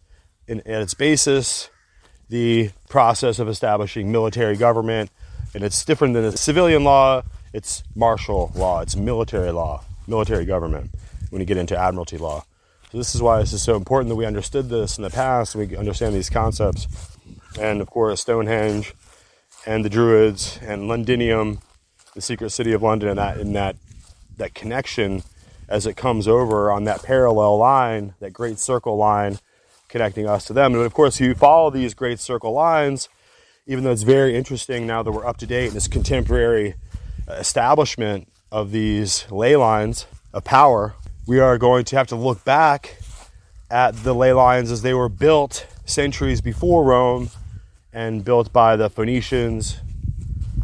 in, 0.48 0.60
at 0.62 0.82
its 0.82 0.94
basis, 0.94 1.70
the 2.30 2.72
process 2.90 3.40
of 3.40 3.48
establishing 3.48 4.12
military 4.12 4.56
government. 4.56 5.10
And 5.54 5.64
it's 5.64 5.86
different 5.86 6.14
than 6.14 6.36
civilian 6.36 6.84
law, 6.84 7.24
it's 7.54 7.84
martial 7.96 8.52
law, 8.56 8.82
it's 8.82 8.96
military 8.96 9.52
law, 9.52 9.84
military 10.08 10.46
government 10.46 10.90
when 11.30 11.42
you 11.42 11.46
get 11.46 11.58
into 11.58 11.78
admiralty 11.78 12.18
law. 12.18 12.44
So, 12.92 12.98
this 12.98 13.16
is 13.16 13.22
why 13.22 13.40
this 13.40 13.54
is 13.54 13.62
so 13.62 13.76
important 13.76 14.10
that 14.10 14.16
we 14.16 14.26
understood 14.26 14.70
this 14.70 14.98
in 14.98 15.04
the 15.04 15.10
past, 15.10 15.56
we 15.56 15.76
understand 15.76 16.16
these 16.16 16.30
concepts. 16.30 16.88
And 17.60 17.82
of 17.82 17.90
course, 17.90 18.22
Stonehenge 18.22 18.94
and 19.66 19.86
the 19.86 19.90
Druids 19.90 20.60
and 20.62 20.88
Londinium, 20.88 21.60
the 22.16 22.22
secret 22.22 22.50
city 22.52 22.74
of 22.74 22.82
London, 22.82 23.10
and 23.10 23.18
that, 23.20 23.38
in 23.38 23.54
that, 23.54 23.76
that 24.38 24.54
connection 24.54 25.24
as 25.70 25.86
it 25.88 25.96
comes 25.96 26.28
over 26.28 26.72
on 26.72 26.84
that 26.84 27.04
parallel 27.04 27.58
line, 27.58 28.14
that 28.20 28.34
great 28.34 28.60
circle 28.60 28.98
line 28.98 29.40
connecting 29.94 30.28
us 30.28 30.44
to 30.46 30.54
them. 30.54 30.74
And 30.74 30.84
of 30.84 30.92
course, 30.92 31.22
if 31.22 31.28
you 31.28 31.36
follow 31.36 31.70
these 31.70 31.94
great 31.94 32.20
circle 32.20 32.52
lines, 32.52 33.10
even 33.68 33.84
though 33.84 33.92
it's 33.92 34.02
very 34.02 34.36
interesting 34.36 34.88
now 34.88 35.04
that 35.04 35.12
we're 35.12 35.26
up 35.26 35.38
to 35.38 35.46
date 35.46 35.68
in 35.68 35.76
this 35.76 35.88
contemporary 35.88 36.74
establishment 37.30 38.28
of 38.52 38.72
these 38.72 39.30
ley 39.32 39.56
lines 39.56 40.08
of 40.34 40.44
power, 40.44 40.96
we 41.28 41.40
are 41.40 41.60
going 41.60 41.86
to 41.86 41.96
have 41.96 42.08
to 42.08 42.16
look 42.16 42.44
back 42.44 42.98
at 43.70 43.96
the 43.98 44.16
ley 44.16 44.34
lines 44.34 44.72
as 44.72 44.82
they 44.82 44.96
were 44.96 45.10
built 45.10 45.68
centuries 45.86 46.42
before 46.42 46.84
Rome 46.84 47.30
and 47.94 48.26
built 48.26 48.52
by 48.52 48.76
the 48.76 48.90
Phoenicians 48.90 49.78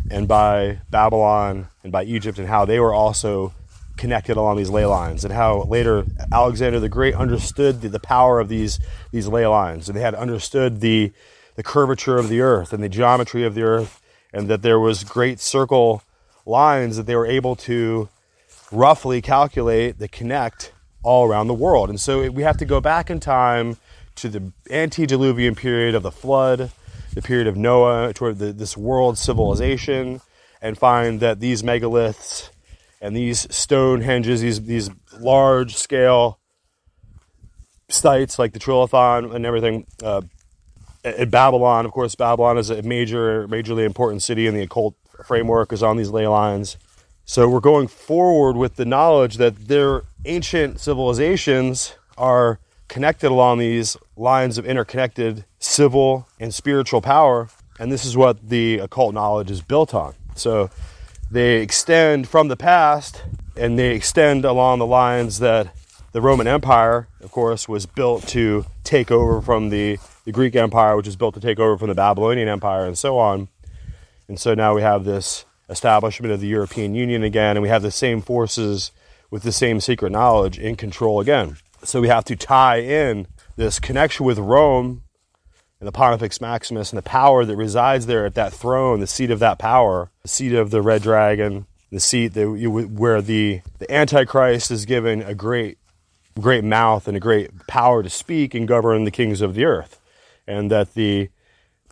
and 0.09 0.27
by 0.27 0.79
Babylon 0.89 1.67
and 1.83 1.91
by 1.91 2.03
Egypt, 2.03 2.39
and 2.39 2.47
how 2.47 2.65
they 2.65 2.79
were 2.79 2.95
also 2.95 3.53
connected 3.99 4.37
along 4.37 4.57
these 4.57 4.69
ley 4.69 4.85
lines, 4.85 5.23
and 5.23 5.33
how 5.33 5.63
later 5.63 6.05
Alexander 6.31 6.79
the 6.79 6.89
Great 6.89 7.13
understood 7.13 7.81
the, 7.81 7.89
the 7.89 7.99
power 7.99 8.39
of 8.39 8.47
these 8.47 8.79
these 9.11 9.27
ley 9.27 9.45
lines, 9.45 9.87
and 9.87 9.95
they 9.95 10.01
had 10.01 10.15
understood 10.15 10.79
the 10.81 11.11
the 11.55 11.63
curvature 11.63 12.17
of 12.17 12.29
the 12.29 12.41
earth 12.41 12.73
and 12.73 12.81
the 12.81 12.89
geometry 12.89 13.43
of 13.43 13.53
the 13.53 13.61
earth, 13.61 14.01
and 14.33 14.47
that 14.47 14.61
there 14.61 14.79
was 14.79 15.03
great 15.03 15.39
circle 15.39 16.01
lines 16.45 16.97
that 16.97 17.05
they 17.05 17.15
were 17.15 17.27
able 17.27 17.55
to 17.55 18.09
roughly 18.71 19.21
calculate 19.21 19.99
that 19.99 20.11
connect 20.11 20.71
all 21.03 21.27
around 21.27 21.47
the 21.47 21.53
world. 21.53 21.89
And 21.89 21.99
so 21.99 22.29
we 22.31 22.43
have 22.43 22.57
to 22.57 22.65
go 22.65 22.79
back 22.79 23.09
in 23.09 23.19
time 23.19 23.77
to 24.15 24.29
the 24.29 24.51
antediluvian 24.69 25.55
period 25.55 25.95
of 25.95 26.03
the 26.03 26.11
flood, 26.11 26.71
the 27.13 27.21
period 27.21 27.47
of 27.47 27.55
Noah, 27.57 28.13
toward 28.13 28.37
the, 28.39 28.51
this 28.53 28.77
world 28.77 29.17
civilization, 29.17 30.21
and 30.61 30.77
find 30.77 31.19
that 31.19 31.39
these 31.39 31.63
megaliths 31.63 32.49
and 33.01 33.15
these 33.15 33.53
stone 33.53 34.01
henges, 34.01 34.41
these 34.41 34.61
these 34.63 34.89
large 35.19 35.75
scale 35.75 36.39
sites 37.87 38.37
like 38.37 38.53
the 38.53 38.59
Trilithon 38.59 39.33
and 39.33 39.45
everything. 39.45 39.85
Uh, 40.03 40.21
at 41.03 41.31
Babylon, 41.31 41.85
of 41.85 41.91
course, 41.91 42.13
Babylon 42.15 42.57
is 42.57 42.69
a 42.69 42.81
major, 42.81 43.47
majorly 43.47 43.85
important 43.85 44.21
city 44.21 44.47
in 44.47 44.53
the 44.53 44.63
occult 44.63 44.95
framework, 45.23 45.71
is 45.71 45.81
on 45.81 45.95
these 45.95 46.09
ley 46.09 46.27
lines. 46.27 46.77
So 47.25 47.47
we're 47.47 47.61
going 47.61 47.87
forward 47.87 48.57
with 48.57 48.75
the 48.75 48.85
knowledge 48.85 49.37
that 49.37 49.67
their 49.67 50.03
ancient 50.25 50.79
civilizations 50.79 51.95
are 52.17 52.59
connected 52.89 53.31
along 53.31 53.59
these 53.59 53.95
lines 54.17 54.57
of 54.57 54.65
interconnected 54.65 55.45
civil 55.59 56.27
and 56.39 56.53
spiritual 56.53 57.01
power. 57.01 57.49
And 57.79 57.91
this 57.91 58.03
is 58.03 58.17
what 58.17 58.49
the 58.49 58.79
occult 58.79 59.13
knowledge 59.13 59.49
is 59.51 59.61
built 59.61 59.93
on. 59.93 60.15
So 60.35 60.69
they 61.31 61.61
extend 61.61 62.27
from 62.27 62.47
the 62.47 62.57
past 62.57 63.23
and 63.55 63.77
they 63.77 63.95
extend 63.95 64.45
along 64.45 64.79
the 64.79 64.85
lines 64.85 65.39
that 65.39 65.75
the 66.11 66.21
Roman 66.21 66.47
Empire, 66.47 67.07
of 67.21 67.31
course, 67.31 67.69
was 67.69 67.85
built 67.85 68.27
to 68.29 68.65
take 68.83 69.11
over 69.11 69.41
from 69.41 69.69
the, 69.69 69.99
the 70.25 70.31
Greek 70.31 70.55
Empire, 70.55 70.95
which 70.95 71.05
was 71.05 71.15
built 71.15 71.35
to 71.35 71.39
take 71.39 71.59
over 71.59 71.77
from 71.77 71.89
the 71.89 71.95
Babylonian 71.95 72.47
Empire, 72.47 72.85
and 72.85 72.97
so 72.97 73.19
on. 73.19 73.47
And 74.27 74.39
so 74.39 74.55
now 74.55 74.73
we 74.73 74.81
have 74.81 75.03
this 75.03 75.45
establishment 75.69 76.33
of 76.33 76.39
the 76.39 76.47
European 76.47 76.95
Union 76.95 77.23
again, 77.23 77.57
and 77.57 77.61
we 77.61 77.69
have 77.69 77.83
the 77.83 77.91
same 77.91 78.21
forces 78.21 78.91
with 79.29 79.43
the 79.43 79.51
same 79.51 79.79
secret 79.79 80.11
knowledge 80.11 80.57
in 80.57 80.75
control 80.75 81.19
again. 81.19 81.57
So 81.83 82.01
we 82.01 82.07
have 82.07 82.25
to 82.25 82.35
tie 82.35 82.77
in 82.77 83.27
this 83.55 83.79
connection 83.79 84.25
with 84.25 84.39
Rome 84.39 85.03
and 85.79 85.87
the 85.87 85.93
Pontifex 85.93 86.41
Maximus 86.41 86.91
and 86.91 86.97
the 86.97 87.03
power 87.03 87.45
that 87.45 87.55
resides 87.55 88.05
there 88.05 88.25
at 88.25 88.35
that 88.35 88.51
throne, 88.51 88.99
the 88.99 89.07
seat 89.07 89.31
of 89.31 89.39
that 89.39 89.59
power, 89.59 90.11
the 90.23 90.27
seat 90.27 90.53
of 90.53 90.71
the 90.71 90.81
red 90.81 91.01
dragon, 91.01 91.67
the 91.91 92.01
seat 92.01 92.29
that 92.29 92.57
you, 92.57 92.69
where 92.69 93.21
the, 93.21 93.61
the 93.77 93.91
Antichrist 93.91 94.71
is 94.71 94.85
given 94.85 95.21
a 95.21 95.33
great, 95.33 95.77
great 96.39 96.65
mouth 96.65 97.07
and 97.07 97.15
a 97.15 97.19
great 97.19 97.65
power 97.67 98.03
to 98.03 98.09
speak 98.09 98.53
and 98.53 98.67
govern 98.67 99.05
the 99.05 99.11
kings 99.11 99.39
of 99.41 99.55
the 99.55 99.63
earth. 99.63 100.01
And 100.45 100.69
that 100.69 100.95
the, 100.95 101.29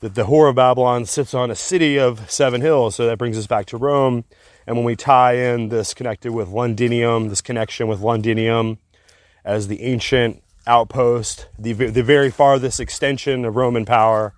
that 0.01 0.15
the 0.15 0.25
whore 0.25 0.49
of 0.49 0.55
Babylon 0.55 1.05
sits 1.05 1.33
on 1.33 1.49
a 1.49 1.55
city 1.55 1.97
of 1.97 2.29
seven 2.29 2.59
hills. 2.59 2.95
So 2.95 3.05
that 3.05 3.17
brings 3.17 3.37
us 3.37 3.47
back 3.47 3.67
to 3.67 3.77
Rome. 3.77 4.25
And 4.65 4.75
when 4.75 4.85
we 4.85 4.97
tie 4.97 5.35
in 5.35 5.69
this 5.69 5.93
connected 5.93 6.33
with 6.33 6.49
Londinium, 6.49 7.29
this 7.29 7.41
connection 7.41 7.87
with 7.87 8.01
Londinium 8.01 8.79
as 9.45 9.69
the 9.69 9.81
ancient 9.81 10.43
outpost, 10.67 11.47
the, 11.57 11.73
the 11.73 12.03
very 12.03 12.29
farthest 12.29 12.79
extension 12.79 13.45
of 13.45 13.55
Roman 13.55 13.85
power. 13.85 14.33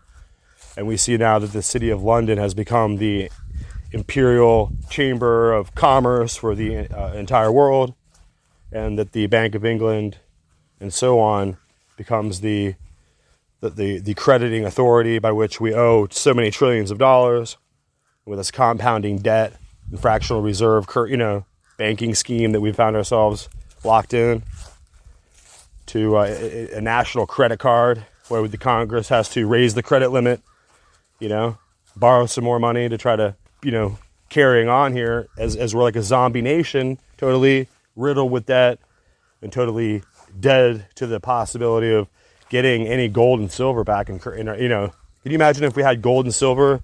And 0.77 0.87
we 0.87 0.95
see 0.95 1.17
now 1.17 1.39
that 1.39 1.51
the 1.51 1.61
city 1.61 1.89
of 1.89 2.03
London 2.03 2.37
has 2.37 2.53
become 2.53 2.97
the 2.97 3.29
imperial 3.91 4.71
chamber 4.89 5.51
of 5.51 5.73
commerce 5.75 6.35
for 6.35 6.55
the 6.55 6.87
uh, 6.87 7.13
entire 7.13 7.51
world, 7.51 7.95
and 8.71 8.97
that 8.99 9.11
the 9.11 9.27
Bank 9.27 9.55
of 9.55 9.65
England 9.65 10.17
and 10.79 10.93
so 10.93 11.19
on 11.19 11.57
becomes 11.97 12.41
the, 12.41 12.75
the, 13.61 13.69
the, 13.71 13.97
the 13.99 14.13
crediting 14.13 14.63
authority 14.63 15.19
by 15.19 15.31
which 15.31 15.59
we 15.59 15.73
owe 15.73 16.07
so 16.11 16.33
many 16.33 16.51
trillions 16.51 16.91
of 16.91 16.97
dollars 16.97 17.57
with 18.25 18.37
this 18.37 18.51
compounding 18.51 19.17
debt 19.17 19.53
and 19.89 19.99
fractional 19.99 20.41
reserve, 20.41 20.85
you 21.07 21.17
know, 21.17 21.45
banking 21.77 22.13
scheme 22.13 22.51
that 22.51 22.61
we 22.61 22.71
found 22.71 22.95
ourselves 22.95 23.49
locked 23.83 24.13
in 24.13 24.43
to 25.89 26.17
uh, 26.17 26.25
a, 26.25 26.77
a 26.77 26.81
national 26.81 27.25
credit 27.25 27.59
card 27.59 28.05
where 28.27 28.47
the 28.47 28.57
Congress 28.57 29.09
has 29.09 29.29
to 29.29 29.47
raise 29.47 29.73
the 29.73 29.83
credit 29.83 30.09
limit, 30.09 30.41
you 31.19 31.29
know, 31.29 31.57
borrow 31.95 32.25
some 32.25 32.43
more 32.43 32.59
money 32.59 32.87
to 32.87 32.97
try 32.97 33.15
to, 33.15 33.35
you 33.63 33.71
know, 33.71 33.97
carrying 34.29 34.69
on 34.69 34.93
here 34.93 35.27
as, 35.37 35.55
as 35.55 35.75
we're 35.75 35.83
like 35.83 35.95
a 35.95 36.03
zombie 36.03 36.41
nation, 36.41 36.99
totally 37.17 37.67
riddled 37.95 38.31
with 38.31 38.45
debt 38.45 38.79
and 39.41 39.51
totally 39.51 40.03
dead 40.39 40.85
to 40.95 41.07
the 41.07 41.19
possibility 41.19 41.91
of 41.91 42.07
getting 42.49 42.87
any 42.87 43.07
gold 43.07 43.39
and 43.39 43.51
silver 43.51 43.83
back 43.83 44.09
in, 44.09 44.19
in 44.37 44.47
you 44.61 44.69
know, 44.69 44.93
can 45.23 45.31
you 45.31 45.35
imagine 45.35 45.63
if 45.63 45.75
we 45.75 45.83
had 45.83 46.01
gold 46.01 46.25
and 46.25 46.33
silver 46.33 46.81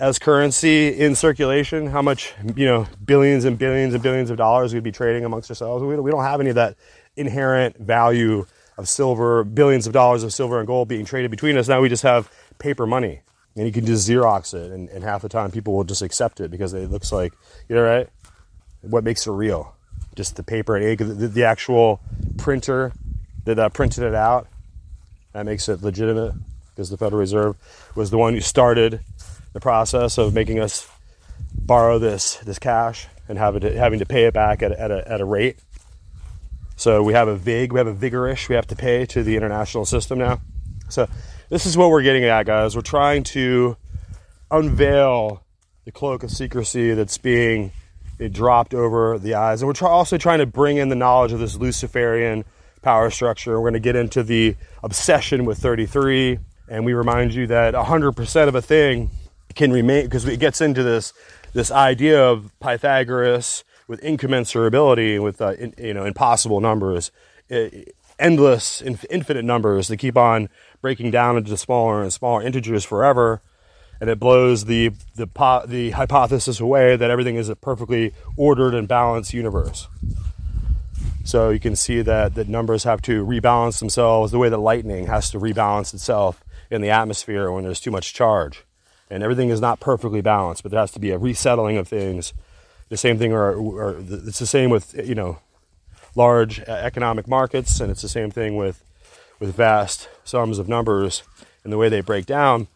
as 0.00 0.18
currency 0.18 0.88
in 0.88 1.14
circulation, 1.14 1.86
how 1.86 2.02
much, 2.02 2.34
you 2.56 2.66
know, 2.66 2.86
billions 3.04 3.44
and 3.44 3.58
billions 3.58 3.94
and 3.94 4.02
billions 4.02 4.30
of 4.30 4.36
dollars 4.36 4.74
we'd 4.74 4.82
be 4.82 4.92
trading 4.92 5.24
amongst 5.24 5.50
ourselves? 5.50 5.84
We 5.84 6.10
don't 6.10 6.24
have 6.24 6.40
any 6.40 6.50
of 6.50 6.56
that 6.56 6.76
inherent 7.16 7.76
value 7.78 8.46
of 8.78 8.88
silver, 8.88 9.44
billions 9.44 9.86
of 9.86 9.92
dollars 9.92 10.22
of 10.22 10.32
silver 10.32 10.58
and 10.58 10.66
gold 10.66 10.88
being 10.88 11.04
traded 11.04 11.30
between 11.30 11.56
us. 11.56 11.68
Now 11.68 11.80
we 11.80 11.88
just 11.88 12.02
have 12.02 12.30
paper 12.58 12.86
money. 12.86 13.20
And 13.54 13.66
you 13.66 13.72
can 13.72 13.84
just 13.84 14.08
Xerox 14.08 14.54
it, 14.54 14.72
and, 14.72 14.88
and 14.88 15.04
half 15.04 15.20
the 15.20 15.28
time 15.28 15.50
people 15.50 15.74
will 15.74 15.84
just 15.84 16.00
accept 16.00 16.40
it 16.40 16.50
because 16.50 16.72
it 16.72 16.90
looks 16.90 17.12
like, 17.12 17.34
you 17.68 17.76
know, 17.76 17.82
right? 17.82 18.08
What 18.80 19.04
makes 19.04 19.26
it 19.26 19.30
real? 19.30 19.74
Just 20.14 20.36
the 20.36 20.42
paper 20.42 20.74
and 20.74 20.84
ink, 20.84 21.00
the, 21.00 21.28
the 21.28 21.44
actual 21.44 22.00
printer 22.38 22.92
that 23.44 23.58
uh, 23.58 23.68
printed 23.68 24.04
it 24.04 24.14
out. 24.14 24.48
That 25.34 25.44
makes 25.44 25.68
it 25.68 25.82
legitimate 25.82 26.34
because 26.70 26.88
the 26.88 26.96
Federal 26.96 27.20
Reserve 27.20 27.56
was 27.94 28.10
the 28.10 28.16
one 28.16 28.32
who 28.32 28.40
started 28.40 29.00
the 29.52 29.60
process 29.60 30.16
of 30.16 30.32
making 30.32 30.58
us 30.58 30.88
borrow 31.54 31.98
this 31.98 32.36
this 32.38 32.58
cash 32.58 33.06
and 33.28 33.38
have 33.38 33.56
it, 33.56 33.62
having 33.74 33.98
to 33.98 34.06
pay 34.06 34.24
it 34.24 34.32
back 34.32 34.62
at, 34.62 34.72
at, 34.72 34.90
a, 34.90 35.10
at 35.10 35.20
a 35.20 35.24
rate 35.24 35.58
so 36.76 37.02
we 37.02 37.12
have 37.12 37.28
a 37.28 37.36
VIG, 37.36 37.72
we 37.72 37.78
have 37.78 37.86
a 37.86 37.94
vigorish 37.94 38.48
we 38.48 38.54
have 38.54 38.66
to 38.68 38.76
pay 38.76 39.06
to 39.06 39.22
the 39.22 39.36
international 39.36 39.84
system 39.84 40.18
now. 40.18 40.40
So 40.88 41.08
this 41.48 41.66
is 41.66 41.76
what 41.76 41.90
we're 41.90 42.02
getting 42.02 42.24
at, 42.24 42.46
guys. 42.46 42.74
We're 42.74 42.82
trying 42.82 43.24
to 43.24 43.76
unveil 44.50 45.42
the 45.84 45.92
cloak 45.92 46.22
of 46.22 46.30
secrecy 46.30 46.94
that's 46.94 47.18
being 47.18 47.72
dropped 48.30 48.74
over 48.74 49.18
the 49.18 49.34
eyes. 49.34 49.62
And 49.62 49.68
we're 49.68 49.88
also 49.88 50.16
trying 50.16 50.38
to 50.38 50.46
bring 50.46 50.76
in 50.76 50.88
the 50.88 50.94
knowledge 50.94 51.32
of 51.32 51.40
this 51.40 51.56
Luciferian 51.56 52.44
power 52.82 53.10
structure. 53.10 53.60
We're 53.60 53.70
going 53.70 53.74
to 53.74 53.80
get 53.80 53.96
into 53.96 54.22
the 54.22 54.56
obsession 54.82 55.44
with 55.44 55.58
33. 55.58 56.38
And 56.68 56.84
we 56.84 56.92
remind 56.92 57.34
you 57.34 57.46
that 57.48 57.74
100% 57.74 58.48
of 58.48 58.54
a 58.54 58.62
thing 58.62 59.10
can 59.54 59.72
remain, 59.72 60.04
because 60.04 60.24
it 60.26 60.38
gets 60.38 60.60
into 60.60 60.82
this, 60.82 61.12
this 61.52 61.70
idea 61.70 62.22
of 62.22 62.50
Pythagoras 62.60 63.64
with 63.92 64.00
incommensurability, 64.00 65.22
with 65.22 65.42
uh, 65.42 65.50
in, 65.50 65.74
you 65.76 65.92
know 65.92 66.06
impossible 66.06 66.62
numbers, 66.62 67.12
endless, 68.18 68.80
inf- 68.80 69.04
infinite 69.10 69.44
numbers 69.44 69.88
that 69.88 69.98
keep 69.98 70.16
on 70.16 70.48
breaking 70.80 71.10
down 71.10 71.36
into 71.36 71.54
smaller 71.58 72.02
and 72.02 72.10
smaller 72.10 72.42
integers 72.42 72.86
forever, 72.86 73.42
and 74.00 74.08
it 74.08 74.18
blows 74.18 74.64
the 74.64 74.92
the 75.16 75.28
the 75.66 75.90
hypothesis 75.90 76.58
away 76.58 76.96
that 76.96 77.10
everything 77.10 77.36
is 77.36 77.50
a 77.50 77.54
perfectly 77.54 78.14
ordered 78.34 78.74
and 78.74 78.88
balanced 78.88 79.34
universe. 79.34 79.88
So 81.24 81.50
you 81.50 81.60
can 81.60 81.76
see 81.76 82.00
that 82.00 82.34
that 82.34 82.48
numbers 82.48 82.84
have 82.84 83.02
to 83.02 83.26
rebalance 83.26 83.78
themselves 83.78 84.32
the 84.32 84.38
way 84.38 84.48
that 84.48 84.56
lightning 84.56 85.06
has 85.08 85.28
to 85.32 85.38
rebalance 85.38 85.92
itself 85.92 86.42
in 86.70 86.80
the 86.80 86.88
atmosphere 86.88 87.52
when 87.52 87.64
there's 87.64 87.78
too 87.78 87.90
much 87.90 88.14
charge, 88.14 88.64
and 89.10 89.22
everything 89.22 89.50
is 89.50 89.60
not 89.60 89.80
perfectly 89.80 90.22
balanced, 90.22 90.62
but 90.62 90.72
there 90.72 90.80
has 90.80 90.92
to 90.92 90.98
be 90.98 91.10
a 91.10 91.18
resettling 91.18 91.76
of 91.76 91.86
things. 91.86 92.32
The 92.92 92.98
same 92.98 93.16
thing, 93.16 93.32
or, 93.32 93.54
or 93.54 93.96
it's 94.06 94.38
the 94.38 94.44
same 94.46 94.68
with 94.68 94.94
you 95.02 95.14
know 95.14 95.38
large 96.14 96.60
economic 96.60 97.26
markets, 97.26 97.80
and 97.80 97.90
it's 97.90 98.02
the 98.02 98.08
same 98.08 98.30
thing 98.30 98.54
with 98.54 98.84
with 99.40 99.54
vast 99.54 100.10
sums 100.24 100.58
of 100.58 100.68
numbers 100.68 101.22
and 101.64 101.72
the 101.72 101.78
way 101.78 101.88
they 101.88 102.02
break 102.02 102.26
down. 102.26 102.68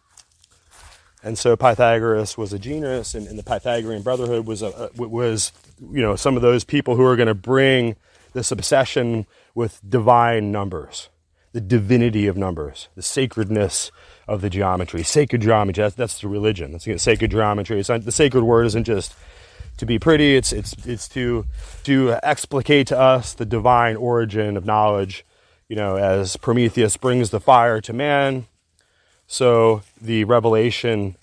And 1.21 1.37
so 1.37 1.55
Pythagoras 1.55 2.35
was 2.35 2.51
a 2.51 2.57
genius, 2.57 3.13
and, 3.13 3.27
and 3.27 3.37
the 3.37 3.43
Pythagorean 3.43 4.01
Brotherhood 4.01 4.47
was 4.47 4.63
a, 4.63 4.89
was 4.95 5.51
you 5.79 6.01
know 6.01 6.15
some 6.15 6.35
of 6.35 6.41
those 6.41 6.63
people 6.63 6.95
who 6.95 7.05
are 7.05 7.15
going 7.15 7.27
to 7.27 7.35
bring 7.35 7.95
this 8.33 8.51
obsession 8.51 9.27
with 9.53 9.79
divine 9.87 10.51
numbers, 10.51 11.09
the 11.51 11.61
divinity 11.61 12.25
of 12.25 12.35
numbers, 12.35 12.87
the 12.95 13.03
sacredness 13.03 13.91
of 14.27 14.41
the 14.41 14.49
geometry, 14.49 15.03
sacred 15.03 15.43
geometry. 15.43 15.83
That's, 15.83 15.93
that's 15.93 16.21
the 16.21 16.27
religion. 16.27 16.71
That's 16.71 17.03
sacred 17.03 17.29
geometry. 17.29 17.79
It's 17.79 17.89
not, 17.89 18.03
the 18.03 18.11
sacred 18.11 18.43
word 18.43 18.65
isn't 18.65 18.85
just 18.85 19.13
to 19.77 19.85
be 19.85 19.99
pretty. 19.99 20.35
It's 20.35 20.51
it's 20.51 20.73
it's 20.85 21.07
to 21.09 21.45
to 21.83 22.17
explicate 22.23 22.87
to 22.87 22.99
us 22.99 23.33
the 23.33 23.45
divine 23.45 23.95
origin 23.95 24.57
of 24.57 24.65
knowledge. 24.65 25.25
You 25.69 25.75
know, 25.75 25.97
as 25.97 26.37
Prometheus 26.37 26.95
brings 26.97 27.29
the 27.29 27.39
fire 27.39 27.81
to 27.81 27.93
man, 27.93 28.47
so 29.27 29.83
the 29.99 30.23
revelation 30.23 31.17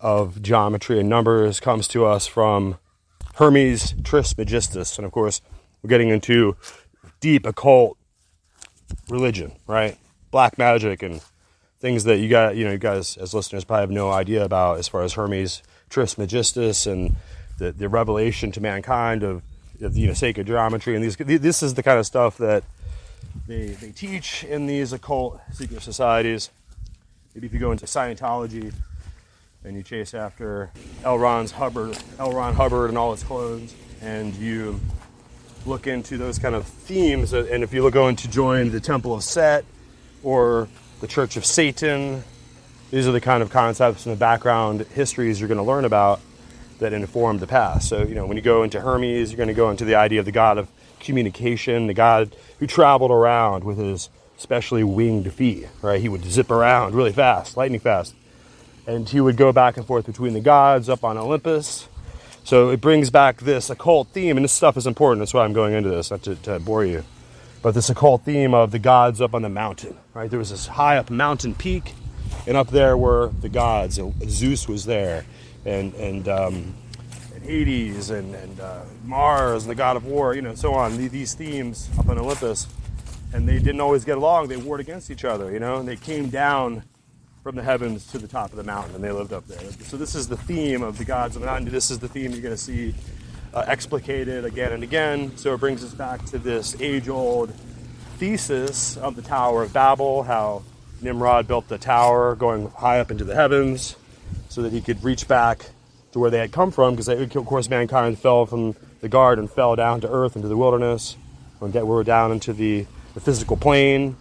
of 0.00 0.42
geometry 0.42 1.00
and 1.00 1.08
numbers 1.08 1.58
comes 1.58 1.88
to 1.88 2.04
us 2.04 2.26
from 2.26 2.78
Hermes 3.36 3.94
Trismegistus, 4.04 4.98
and 4.98 5.06
of 5.06 5.12
course, 5.12 5.40
we're 5.82 5.88
getting 5.88 6.10
into 6.10 6.56
deep 7.20 7.46
occult 7.46 7.96
religion, 9.08 9.52
right? 9.66 9.96
Black 10.30 10.58
magic 10.58 11.02
and 11.02 11.22
things 11.80 12.04
that 12.04 12.18
you 12.18 12.28
got, 12.28 12.56
you 12.56 12.64
know, 12.64 12.72
you 12.72 12.78
guys 12.78 13.16
as 13.16 13.34
listeners 13.34 13.64
probably 13.64 13.82
have 13.82 13.90
no 13.90 14.10
idea 14.10 14.44
about 14.44 14.78
as 14.78 14.88
far 14.88 15.02
as 15.02 15.14
Hermes 15.14 15.62
Trismegistus 15.88 16.86
and 16.86 17.16
the, 17.58 17.72
the 17.72 17.88
revelation 17.88 18.50
to 18.52 18.60
mankind 18.60 19.22
of, 19.22 19.42
of 19.80 19.96
you 19.96 20.06
know 20.06 20.14
sacred 20.14 20.46
geometry 20.46 20.94
and 20.94 21.04
these 21.04 21.16
this 21.16 21.62
is 21.62 21.74
the 21.74 21.82
kind 21.82 21.98
of 21.98 22.06
stuff 22.06 22.38
that 22.38 22.64
they, 23.46 23.68
they 23.68 23.90
teach 23.90 24.44
in 24.44 24.66
these 24.66 24.92
occult 24.92 25.40
secret 25.52 25.82
societies. 25.82 26.50
Maybe 27.34 27.46
if 27.46 27.52
you 27.52 27.58
go 27.58 27.72
into 27.72 27.86
Scientology 27.86 28.72
and 29.64 29.76
you 29.76 29.82
chase 29.82 30.14
after 30.14 30.70
L. 31.04 31.18
Ron's 31.18 31.52
Hubbard, 31.52 31.98
L. 32.18 32.32
Ron 32.32 32.54
Hubbard 32.54 32.90
and 32.90 32.98
all 32.98 33.12
his 33.12 33.22
clones, 33.22 33.74
and 34.00 34.34
you 34.34 34.80
look 35.66 35.86
into 35.86 36.16
those 36.16 36.38
kind 36.38 36.54
of 36.54 36.66
themes, 36.66 37.34
uh, 37.34 37.46
and 37.50 37.62
if 37.62 37.72
you 37.72 37.88
go 37.90 38.08
into 38.08 38.28
join 38.28 38.70
the 38.70 38.80
Temple 38.80 39.14
of 39.14 39.22
Set 39.22 39.64
or 40.22 40.68
the 41.00 41.06
Church 41.06 41.36
of 41.36 41.44
Satan, 41.44 42.22
these 42.90 43.06
are 43.06 43.12
the 43.12 43.20
kind 43.20 43.42
of 43.42 43.50
concepts 43.50 44.06
and 44.06 44.14
the 44.14 44.18
background 44.18 44.82
histories 44.94 45.40
you're 45.40 45.48
going 45.48 45.58
to 45.58 45.64
learn 45.64 45.84
about 45.84 46.20
that 46.78 46.92
inform 46.92 47.38
the 47.38 47.46
past. 47.46 47.88
So, 47.88 48.02
you 48.02 48.14
know, 48.14 48.26
when 48.26 48.36
you 48.36 48.42
go 48.42 48.62
into 48.62 48.80
Hermes, 48.80 49.30
you're 49.30 49.36
going 49.36 49.48
to 49.48 49.54
go 49.54 49.70
into 49.70 49.84
the 49.84 49.96
idea 49.96 50.20
of 50.20 50.26
the 50.26 50.32
god 50.32 50.58
of 50.58 50.68
communication, 51.00 51.86
the 51.86 51.94
god 51.94 52.34
who 52.58 52.66
traveled 52.66 53.10
around 53.10 53.64
with 53.64 53.78
his 53.78 54.10
specially 54.36 54.84
winged 54.84 55.32
feet, 55.32 55.68
right? 55.82 56.00
He 56.00 56.08
would 56.08 56.24
zip 56.24 56.50
around 56.50 56.94
really 56.94 57.12
fast, 57.12 57.56
lightning 57.56 57.80
fast. 57.80 58.14
And 58.86 59.08
he 59.08 59.20
would 59.20 59.36
go 59.36 59.52
back 59.52 59.76
and 59.76 59.86
forth 59.86 60.06
between 60.06 60.32
the 60.32 60.40
gods 60.40 60.88
up 60.88 61.04
on 61.04 61.18
Olympus. 61.18 61.88
So 62.44 62.70
it 62.70 62.80
brings 62.80 63.10
back 63.10 63.42
this 63.42 63.68
occult 63.68 64.08
theme, 64.08 64.38
and 64.38 64.44
this 64.44 64.52
stuff 64.52 64.78
is 64.78 64.86
important. 64.86 65.20
That's 65.20 65.34
why 65.34 65.44
I'm 65.44 65.52
going 65.52 65.74
into 65.74 65.90
this, 65.90 66.10
not 66.10 66.22
to, 66.22 66.36
to 66.36 66.58
bore 66.58 66.84
you. 66.84 67.04
But 67.60 67.74
this 67.74 67.90
occult 67.90 68.24
theme 68.24 68.54
of 68.54 68.70
the 68.70 68.78
gods 68.78 69.20
up 69.20 69.34
on 69.34 69.42
the 69.42 69.50
mountain, 69.50 69.98
right? 70.14 70.30
There 70.30 70.38
was 70.38 70.50
this 70.50 70.68
high 70.68 70.96
up 70.96 71.10
mountain 71.10 71.54
peak, 71.54 71.92
and 72.46 72.56
up 72.56 72.68
there 72.68 72.96
were 72.96 73.32
the 73.40 73.50
gods. 73.50 74.00
Zeus 74.26 74.66
was 74.66 74.86
there, 74.86 75.26
and 75.64 75.94
and 75.94 76.28
um, 76.28 76.74
and 77.34 77.42
Hades 77.42 78.10
and 78.10 78.34
and 78.34 78.60
uh, 78.60 78.84
Mars 79.04 79.64
and 79.64 79.70
the 79.70 79.74
god 79.74 79.96
of 79.96 80.04
war, 80.04 80.34
you 80.34 80.42
know, 80.42 80.54
so 80.54 80.74
on. 80.74 80.96
These 80.96 81.34
themes 81.34 81.88
up 81.98 82.08
on 82.08 82.18
Olympus, 82.18 82.66
and 83.32 83.48
they 83.48 83.58
didn't 83.58 83.80
always 83.80 84.04
get 84.04 84.16
along. 84.16 84.48
They 84.48 84.56
warred 84.56 84.80
against 84.80 85.10
each 85.10 85.24
other, 85.24 85.50
you 85.50 85.60
know, 85.60 85.76
and 85.76 85.88
they 85.88 85.96
came 85.96 86.28
down 86.28 86.82
from 87.42 87.56
the 87.56 87.62
heavens 87.62 88.06
to 88.08 88.18
the 88.18 88.28
top 88.28 88.50
of 88.50 88.56
the 88.56 88.64
mountain, 88.64 88.94
and 88.94 89.04
they 89.04 89.12
lived 89.12 89.32
up 89.32 89.46
there. 89.46 89.58
So 89.84 89.96
this 89.96 90.14
is 90.14 90.28
the 90.28 90.36
theme 90.36 90.82
of 90.82 90.98
the 90.98 91.04
gods 91.04 91.36
of 91.36 91.42
the 91.42 91.46
mountain. 91.46 91.70
This 91.70 91.90
is 91.90 91.98
the 91.98 92.08
theme 92.08 92.32
you're 92.32 92.42
going 92.42 92.54
to 92.54 92.60
see 92.60 92.94
uh, 93.54 93.64
explicated 93.66 94.44
again 94.44 94.72
and 94.72 94.82
again. 94.82 95.36
So 95.36 95.54
it 95.54 95.60
brings 95.60 95.82
us 95.84 95.94
back 95.94 96.24
to 96.26 96.38
this 96.38 96.78
age-old 96.80 97.52
thesis 98.18 98.96
of 98.96 99.16
the 99.16 99.22
Tower 99.22 99.62
of 99.62 99.72
Babel, 99.72 100.24
how 100.24 100.62
Nimrod 101.00 101.46
built 101.46 101.68
the 101.68 101.78
tower 101.78 102.34
going 102.34 102.68
high 102.70 102.98
up 102.98 103.10
into 103.10 103.24
the 103.24 103.34
heavens 103.34 103.96
so 104.48 104.62
that 104.62 104.72
he 104.72 104.80
could 104.80 105.02
reach 105.04 105.28
back 105.28 105.70
to 106.12 106.18
where 106.18 106.30
they 106.30 106.38
had 106.38 106.52
come 106.52 106.70
from, 106.70 106.94
because 106.94 107.08
of 107.08 107.46
course 107.46 107.68
mankind 107.68 108.18
fell 108.18 108.46
from 108.46 108.74
the 109.00 109.08
garden, 109.08 109.46
fell 109.46 109.76
down 109.76 110.00
to 110.00 110.10
earth 110.10 110.36
into 110.36 110.48
the 110.48 110.56
wilderness, 110.56 111.16
and 111.60 111.74
we 111.74 111.82
were 111.82 112.04
down 112.04 112.32
into 112.32 112.52
the, 112.52 112.86
the 113.14 113.20
physical 113.20 113.56
plane, 113.56 114.16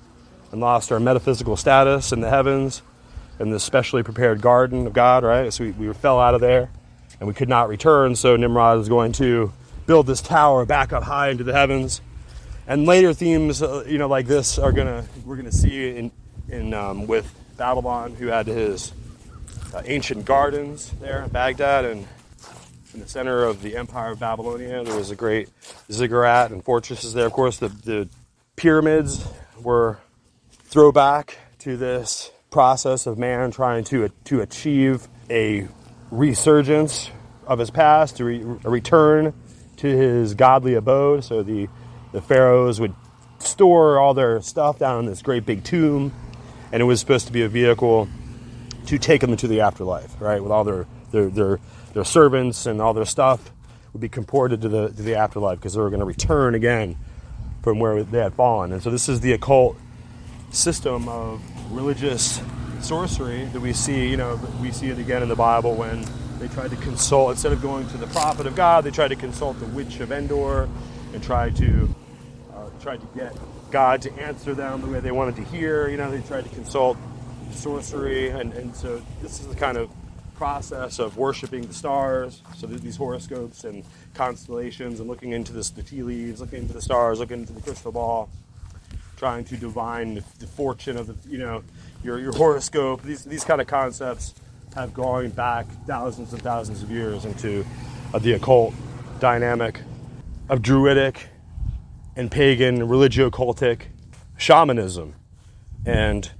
and 0.51 0.61
lost 0.61 0.91
our 0.91 0.99
metaphysical 0.99 1.55
status 1.57 2.11
in 2.11 2.21
the 2.21 2.29
heavens, 2.29 2.81
in 3.39 3.49
the 3.49 3.59
specially 3.59 4.03
prepared 4.03 4.41
garden 4.41 4.87
of 4.87 4.93
God, 4.93 5.23
right? 5.23 5.51
So 5.53 5.63
we, 5.63 5.71
we 5.71 5.93
fell 5.93 6.19
out 6.19 6.33
of 6.33 6.41
there, 6.41 6.69
and 7.19 7.27
we 7.27 7.33
could 7.33 7.49
not 7.49 7.69
return. 7.69 8.15
So 8.15 8.35
Nimrod 8.35 8.79
is 8.79 8.89
going 8.89 9.11
to 9.13 9.51
build 9.85 10.07
this 10.07 10.21
tower 10.21 10.65
back 10.65 10.91
up 10.93 11.03
high 11.03 11.29
into 11.29 11.43
the 11.43 11.53
heavens. 11.53 12.01
And 12.67 12.85
later 12.85 13.13
themes, 13.13 13.61
uh, 13.61 13.85
you 13.87 13.97
know, 13.97 14.07
like 14.07 14.27
this 14.27 14.59
are 14.59 14.73
gonna 14.73 15.05
we're 15.25 15.37
gonna 15.37 15.51
see 15.51 15.95
in 15.95 16.11
in 16.49 16.73
um, 16.73 17.07
with 17.07 17.33
Babylon, 17.57 18.13
who 18.15 18.27
had 18.27 18.47
his 18.47 18.91
uh, 19.73 19.81
ancient 19.85 20.25
gardens 20.25 20.91
there 21.01 21.23
in 21.23 21.29
Baghdad, 21.29 21.85
and 21.85 22.07
in 22.93 22.99
the 22.99 23.07
center 23.07 23.43
of 23.43 23.61
the 23.61 23.75
Empire 23.75 24.11
of 24.11 24.19
Babylonia, 24.19 24.83
there 24.83 24.95
was 24.95 25.11
a 25.11 25.15
great 25.15 25.49
ziggurat 25.91 26.51
and 26.51 26.63
fortresses 26.63 27.13
there. 27.13 27.27
Of 27.27 27.33
course, 27.33 27.57
the, 27.57 27.67
the 27.69 28.09
pyramids 28.55 29.25
were 29.61 29.99
throwback 30.51 31.37
to 31.59 31.77
this 31.77 32.31
process 32.49 33.05
of 33.07 33.17
man 33.17 33.51
trying 33.51 33.83
to 33.83 34.09
to 34.25 34.41
achieve 34.41 35.07
a 35.29 35.67
resurgence 36.11 37.11
of 37.45 37.59
his 37.59 37.69
past, 37.69 38.17
to 38.17 38.25
re, 38.25 38.41
a 38.63 38.69
return 38.69 39.33
to 39.77 39.87
his 39.87 40.33
godly 40.33 40.73
abode. 40.73 41.23
So 41.23 41.43
the 41.43 41.67
the 42.13 42.21
pharaohs 42.21 42.79
would 42.79 42.95
store 43.39 43.99
all 43.99 44.13
their 44.13 44.41
stuff 44.41 44.79
down 44.79 45.01
in 45.01 45.05
this 45.05 45.21
great 45.21 45.45
big 45.45 45.63
tomb, 45.63 46.13
and 46.71 46.81
it 46.81 46.85
was 46.85 46.99
supposed 46.99 47.27
to 47.27 47.33
be 47.33 47.43
a 47.43 47.49
vehicle 47.49 48.07
to 48.87 48.97
take 48.97 49.21
them 49.21 49.31
into 49.31 49.47
the 49.47 49.61
afterlife, 49.61 50.19
right? 50.19 50.41
With 50.41 50.51
all 50.51 50.63
their 50.63 50.87
their 51.11 51.29
their, 51.29 51.59
their 51.93 52.03
servants 52.03 52.65
and 52.65 52.81
all 52.81 52.93
their 52.93 53.05
stuff 53.05 53.51
would 53.93 54.01
be 54.01 54.09
comported 54.09 54.61
to 54.61 54.69
the 54.69 54.87
to 54.89 55.01
the 55.01 55.15
afterlife 55.15 55.59
because 55.59 55.73
they 55.73 55.81
were 55.81 55.89
going 55.89 55.99
to 55.99 56.05
return 56.05 56.55
again 56.55 56.97
from 57.61 57.79
where 57.79 58.03
they 58.03 58.19
had 58.19 58.33
fallen. 58.33 58.71
And 58.71 58.81
so 58.81 58.89
this 58.89 59.09
is 59.09 59.19
the 59.19 59.33
occult 59.33 59.77
system 60.51 61.07
of 61.09 61.41
religious 61.71 62.41
sorcery 62.81 63.45
that 63.45 63.59
we 63.59 63.73
see. 63.73 64.09
You 64.09 64.17
know, 64.17 64.39
we 64.61 64.71
see 64.71 64.87
it 64.87 64.99
again 64.99 65.21
in 65.21 65.29
the 65.29 65.35
Bible 65.35 65.75
when 65.75 66.05
they 66.39 66.47
tried 66.47 66.69
to 66.69 66.77
consult 66.77 67.31
instead 67.31 67.51
of 67.51 67.61
going 67.61 67.87
to 67.89 67.97
the 67.97 68.07
prophet 68.07 68.45
of 68.45 68.55
God, 68.55 68.83
they 68.83 68.91
tried 68.91 69.09
to 69.09 69.15
consult 69.15 69.59
the 69.59 69.65
witch 69.67 69.99
of 69.99 70.11
Endor 70.11 70.69
and 71.13 71.23
try 71.23 71.49
to 71.49 71.95
uh, 72.53 72.69
tried 72.81 73.01
to 73.01 73.07
get 73.15 73.35
God 73.71 74.01
to 74.03 74.13
answer 74.13 74.53
them 74.53 74.81
the 74.81 74.87
way 74.87 74.99
they 74.99 75.11
wanted 75.11 75.35
to 75.37 75.43
hear. 75.43 75.89
You 75.89 75.97
know, 75.97 76.09
they 76.09 76.21
tried 76.21 76.43
to 76.43 76.49
consult 76.51 76.97
sorcery, 77.53 78.29
and, 78.29 78.53
and 78.53 78.75
so 78.75 79.01
this 79.21 79.39
is 79.39 79.47
the 79.47 79.55
kind 79.55 79.77
of 79.77 79.89
process 80.35 80.99
of 80.99 81.17
worshiping 81.17 81.65
the 81.65 81.73
stars. 81.73 82.41
So 82.55 82.67
these 82.67 82.95
horoscopes 82.95 83.63
and 83.63 83.83
constellations, 84.13 84.99
and 84.99 85.09
looking 85.09 85.31
into 85.31 85.51
this, 85.51 85.69
the 85.69 85.83
tea 85.83 86.03
leaves, 86.03 86.39
looking 86.39 86.59
into 86.59 86.73
the 86.73 86.81
stars, 86.81 87.19
looking 87.19 87.39
into 87.39 87.53
the 87.53 87.61
crystal 87.61 87.91
ball, 87.91 88.29
trying 89.17 89.43
to 89.45 89.57
divine 89.57 90.15
the, 90.15 90.23
the 90.39 90.47
fortune 90.47 90.97
of 90.97 91.07
the, 91.07 91.29
you 91.29 91.39
know, 91.39 91.63
your 92.03 92.19
your 92.19 92.33
horoscope. 92.33 93.01
These 93.01 93.23
these 93.23 93.43
kind 93.43 93.59
of 93.59 93.67
concepts 93.67 94.35
have 94.75 94.93
gone 94.93 95.29
back 95.29 95.65
thousands 95.87 96.33
and 96.33 96.41
thousands 96.41 96.83
of 96.83 96.91
years 96.91 97.25
into 97.25 97.65
uh, 98.13 98.19
the 98.19 98.33
occult 98.33 98.73
dynamic 99.19 99.81
of 100.49 100.61
druidic 100.61 101.29
and 102.15 102.29
pagan 102.29 102.87
religio-cultic 102.87 103.81
shamanism 104.37 105.15
and 105.85 106.31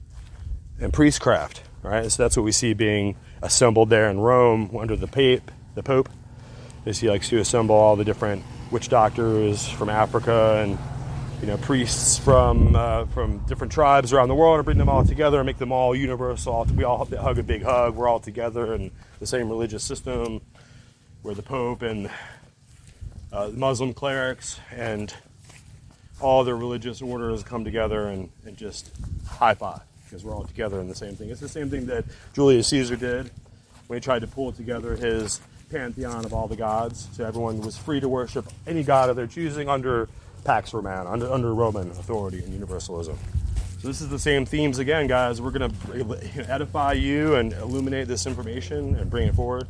and 0.80 0.94
priestcraft, 0.94 1.64
right? 1.82 2.12
So 2.12 2.24
that's 2.24 2.38
what 2.38 2.44
we 2.44 2.52
see 2.52 2.74
being 2.74 3.16
assembled 3.42 3.90
there 3.90 4.10
in 4.10 4.20
Rome 4.20 4.76
under 4.78 4.96
the 4.96 5.08
Pope, 5.08 5.52
the 5.76 5.84
Pope, 5.84 6.10
is 6.86 7.00
he 7.00 7.10
likes 7.10 7.30
to 7.30 7.38
assemble 7.38 7.76
all 7.76 7.96
the 7.96 8.06
different 8.06 8.44
witch 8.72 8.90
doctors 8.90 9.68
from 9.68 9.90
Africa 9.90 10.62
and 10.64 10.78
you 11.42 11.48
know 11.48 11.58
priests 11.58 12.18
from 12.18 12.76
uh, 12.76 13.06
from 13.08 13.40
different 13.46 13.72
tribes 13.72 14.12
around 14.12 14.28
the 14.28 14.36
world 14.36 14.58
and 14.58 14.66
bring 14.66 14.78
them 14.78 14.90
all 14.90 15.06
together 15.06 15.38
and 15.38 15.46
make 15.46 15.58
them 15.58 15.72
all 15.72 15.96
universal. 15.96 16.66
We 16.76 16.84
all 16.84 17.06
hug 17.06 17.38
a 17.38 17.44
big 17.44 17.64
hug. 17.64 17.96
We're 17.96 18.08
all 18.08 18.20
together 18.20 18.74
in 18.74 18.92
the 19.20 19.28
same 19.28 19.50
religious 19.50 19.84
system, 19.84 20.42
where 21.22 21.36
the 21.36 21.44
Pope 21.44 21.82
and 21.82 22.10
uh, 23.32 23.50
Muslim 23.54 23.94
clerics 23.94 24.60
and 24.72 25.14
all 26.20 26.44
the 26.44 26.56
religious 26.56 27.02
orders 27.02 27.44
come 27.44 27.64
together 27.64 28.08
and, 28.08 28.32
and 28.46 28.58
just 28.58 28.92
high 29.28 29.54
five 29.54 29.82
because 30.08 30.24
we're 30.24 30.34
all 30.34 30.46
together 30.46 30.80
in 30.80 30.88
the 30.88 30.96
same 30.96 31.16
thing. 31.16 31.30
It's 31.30 31.42
the 31.42 31.50
same 31.50 31.70
thing 31.70 31.86
that 31.88 32.06
Julius 32.34 32.68
Caesar 32.68 32.96
did 32.96 33.32
when 33.88 33.98
he 33.98 34.02
tried 34.02 34.20
to 34.20 34.28
pull 34.28 34.52
together 34.52 34.96
his 34.96 35.42
pantheon 35.70 36.26
of 36.26 36.34
all 36.34 36.48
the 36.48 36.56
gods, 36.56 37.08
so 37.14 37.26
everyone 37.26 37.60
was 37.62 37.78
free 37.78 38.00
to 38.00 38.08
worship 38.08 38.46
any 38.66 38.84
god 38.84 39.10
of 39.10 39.16
their 39.16 39.28
choosing 39.28 39.68
under 39.68 40.08
Pax 40.46 40.74
Romana, 40.74 41.10
under, 41.10 41.32
under 41.32 41.54
Roman 41.54 41.92
authority 41.92 42.40
and 42.40 42.54
universalism. 42.54 43.18
So 43.82 43.88
this 43.88 44.02
is 44.02 44.10
the 44.10 44.20
same 44.20 44.46
themes 44.46 44.80
again, 44.80 45.08
guys. 45.08 45.42
We're 45.42 45.52
going 45.52 45.72
to 45.72 46.46
edify 46.50 46.94
you 46.94 47.36
and 47.36 47.54
illuminate 47.54 48.08
this 48.08 48.26
information 48.26 48.96
and 48.96 49.10
bring 49.10 49.28
it 49.28 49.36
forward. 49.36 49.68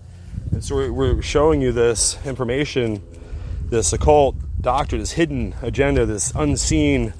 And 0.52 0.64
so 0.64 0.92
we're 0.92 1.22
showing 1.22 1.62
you 1.62 1.72
this 1.72 2.18
information, 2.26 3.02
this 3.70 3.92
occult 3.92 4.36
doctrine, 4.62 5.02
this 5.02 5.12
hidden 5.12 5.56
agenda, 5.62 6.06
this 6.06 6.32
unseen 6.36 7.14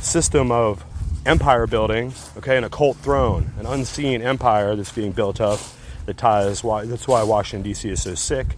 system 0.00 0.52
of 0.52 0.84
empire 1.26 1.66
building, 1.66 2.12
okay, 2.36 2.56
an 2.56 2.64
occult 2.64 2.96
throne, 2.98 3.52
an 3.58 3.66
unseen 3.66 4.22
empire 4.22 4.76
that's 4.76 4.92
being 4.92 5.12
built 5.12 5.40
up 5.40 5.60
that 6.06 6.18
ties 6.18 6.62
why 6.62 6.84
that's 6.84 7.08
why 7.08 7.22
Washington 7.22 7.70
DC 7.70 7.90
is 7.90 8.02
so 8.02 8.14
sick. 8.14 8.48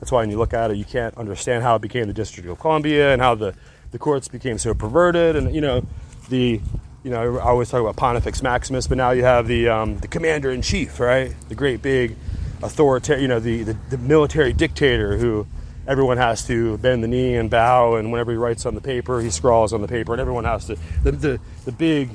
That's 0.00 0.12
why 0.12 0.20
when 0.20 0.30
you 0.30 0.38
look 0.38 0.54
at 0.54 0.70
it, 0.70 0.76
you 0.76 0.84
can't 0.84 1.16
understand 1.16 1.62
how 1.62 1.76
it 1.76 1.82
became 1.82 2.06
the 2.06 2.12
District 2.12 2.48
of 2.48 2.58
Columbia 2.58 3.12
and 3.12 3.22
how 3.22 3.34
the, 3.34 3.54
the 3.90 3.98
courts 3.98 4.28
became 4.28 4.58
so 4.58 4.74
perverted. 4.74 5.34
And 5.34 5.54
you 5.54 5.60
know, 5.60 5.86
the 6.28 6.60
you 7.02 7.10
know 7.10 7.38
I 7.38 7.42
always 7.42 7.70
talk 7.70 7.80
about 7.80 7.96
Pontifex 7.96 8.42
Maximus, 8.42 8.86
but 8.86 8.98
now 8.98 9.10
you 9.10 9.24
have 9.24 9.46
the 9.48 9.68
um, 9.68 9.98
the 9.98 10.08
commander 10.08 10.50
in 10.50 10.62
chief, 10.62 11.00
right? 11.00 11.34
The 11.48 11.54
great 11.54 11.82
big 11.82 12.16
authoritarian, 12.62 13.22
you 13.22 13.28
know, 13.28 13.40
the, 13.40 13.62
the, 13.62 13.76
the 13.90 13.98
military 13.98 14.52
dictator 14.52 15.18
who 15.18 15.46
everyone 15.86 16.16
has 16.16 16.46
to 16.46 16.78
bend 16.78 17.02
the 17.02 17.08
knee 17.08 17.36
and 17.36 17.50
bow, 17.50 17.96
and 17.96 18.10
whenever 18.10 18.30
he 18.32 18.36
writes 18.36 18.66
on 18.66 18.74
the 18.74 18.80
paper, 18.80 19.20
he 19.20 19.30
scrawls 19.30 19.72
on 19.72 19.80
the 19.82 19.88
paper, 19.88 20.12
and 20.12 20.20
everyone 20.20 20.44
has 20.44 20.66
to. 20.66 20.76
The, 21.02 21.12
the, 21.12 21.40
the 21.64 21.72
big 21.72 22.10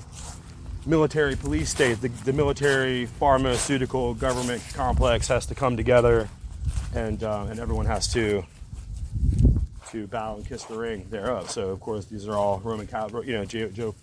military 0.86 1.36
police 1.36 1.70
state, 1.70 2.02
the, 2.02 2.08
the 2.08 2.34
military 2.34 3.06
pharmaceutical 3.06 4.14
government 4.14 4.64
complex 4.74 5.28
has 5.28 5.46
to 5.48 5.56
come 5.56 5.78
together, 5.78 6.30
and 6.96 7.24
uh, 7.24 7.48
and 7.50 7.60
everyone 7.60 7.86
has 7.86 8.12
to 8.14 8.44
to 9.92 10.06
bow 10.08 10.36
and 10.36 10.46
kiss 10.46 10.64
the 10.66 10.78
ring 10.78 11.08
thereof. 11.10 11.50
So 11.50 11.70
of 11.70 11.80
course 11.80 12.06
these 12.06 12.28
are 12.28 12.36
all 12.36 12.60
Roman 12.60 12.88
Catholic. 12.88 13.28
You 13.28 13.34
know, 13.34 13.46
Joe 13.46 13.70
Joe 13.70 13.96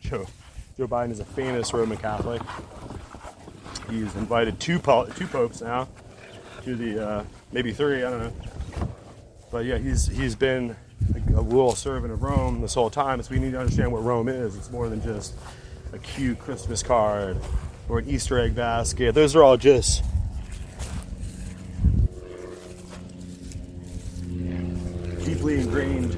Joe, 0.00 0.26
Joe 0.76 0.86
Biden 0.86 1.10
is 1.10 1.20
a 1.20 1.24
famous 1.24 1.72
Roman 1.72 1.98
Catholic. 1.98 2.42
He's 3.90 4.14
invited 4.16 4.58
two 4.60 4.78
two 4.78 5.26
popes 5.26 5.60
now 5.60 5.88
to 6.64 6.76
the 6.76 7.06
uh, 7.06 7.24
maybe 7.52 7.72
three. 7.72 8.04
I 8.04 8.10
don't 8.10 8.20
know. 8.20 8.32
But 9.52 9.66
yeah, 9.66 9.76
he's 9.76 10.06
he's 10.06 10.34
been 10.34 10.74
a, 11.34 11.40
loyal 11.42 11.74
servant 11.74 12.10
of 12.10 12.22
Rome 12.22 12.62
this 12.62 12.72
whole 12.72 12.88
time. 12.88 13.22
So 13.22 13.34
we 13.34 13.38
need 13.38 13.52
to 13.52 13.60
understand 13.60 13.92
what 13.92 14.02
Rome 14.02 14.28
is. 14.28 14.56
It's 14.56 14.70
more 14.70 14.88
than 14.88 15.02
just 15.02 15.34
a 15.92 15.98
cute 15.98 16.38
Christmas 16.38 16.82
card 16.82 17.36
or 17.90 17.98
an 17.98 18.08
Easter 18.08 18.38
egg 18.38 18.54
basket. 18.54 19.14
Those 19.14 19.36
are 19.36 19.42
all 19.42 19.58
just 19.58 20.02
deeply 25.22 25.60
ingrained 25.60 26.12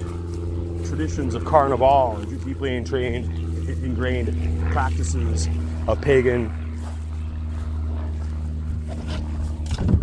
traditions 0.87 1.35
of 1.35 1.45
carnival, 1.45 2.25
deeply 2.45 2.77
ingrained, 2.77 3.27
ingrained 3.69 4.73
practices 4.73 5.49
of 5.89 6.01
pagan 6.01 6.53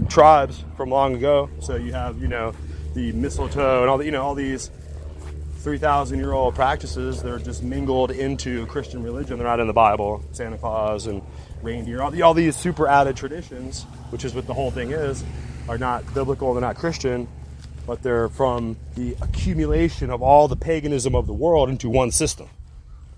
tribes 0.09 0.65
from 0.75 0.89
long 0.89 1.15
ago. 1.15 1.49
So 1.61 1.77
you 1.77 1.93
have, 1.93 2.21
you 2.21 2.27
know, 2.27 2.53
the 2.93 3.11
mistletoe 3.13 3.81
and 3.81 3.89
all 3.89 3.97
the, 3.97 4.05
you 4.05 4.11
know, 4.11 4.21
all 4.21 4.35
these 4.35 4.69
3,000 5.61 6.17
year 6.17 6.31
old 6.31 6.55
practices. 6.55 7.21
They're 7.21 7.39
just 7.39 7.63
mingled 7.63 8.11
into 8.11 8.65
Christian 8.65 9.03
religion. 9.03 9.37
They're 9.37 9.47
not 9.47 9.59
in 9.59 9.67
the 9.67 9.73
Bible. 9.73 10.23
Santa 10.31 10.57
Claus 10.57 11.05
and 11.05 11.21
reindeer, 11.61 12.01
all, 12.01 12.11
the, 12.11 12.23
all 12.23 12.33
these 12.33 12.55
super 12.55 12.87
added 12.87 13.15
traditions, 13.15 13.83
which 14.09 14.25
is 14.25 14.33
what 14.33 14.47
the 14.47 14.53
whole 14.53 14.71
thing 14.71 14.91
is, 14.91 15.23
are 15.69 15.77
not 15.77 16.11
biblical. 16.13 16.53
They're 16.53 16.61
not 16.61 16.75
Christian, 16.77 17.27
but 17.85 18.01
they're 18.01 18.29
from 18.29 18.77
the 18.95 19.15
accumulation 19.21 20.09
of 20.09 20.23
all 20.23 20.47
the 20.47 20.55
paganism 20.55 21.15
of 21.15 21.27
the 21.27 21.33
world 21.33 21.69
into 21.69 21.89
one 21.89 22.11
system. 22.11 22.49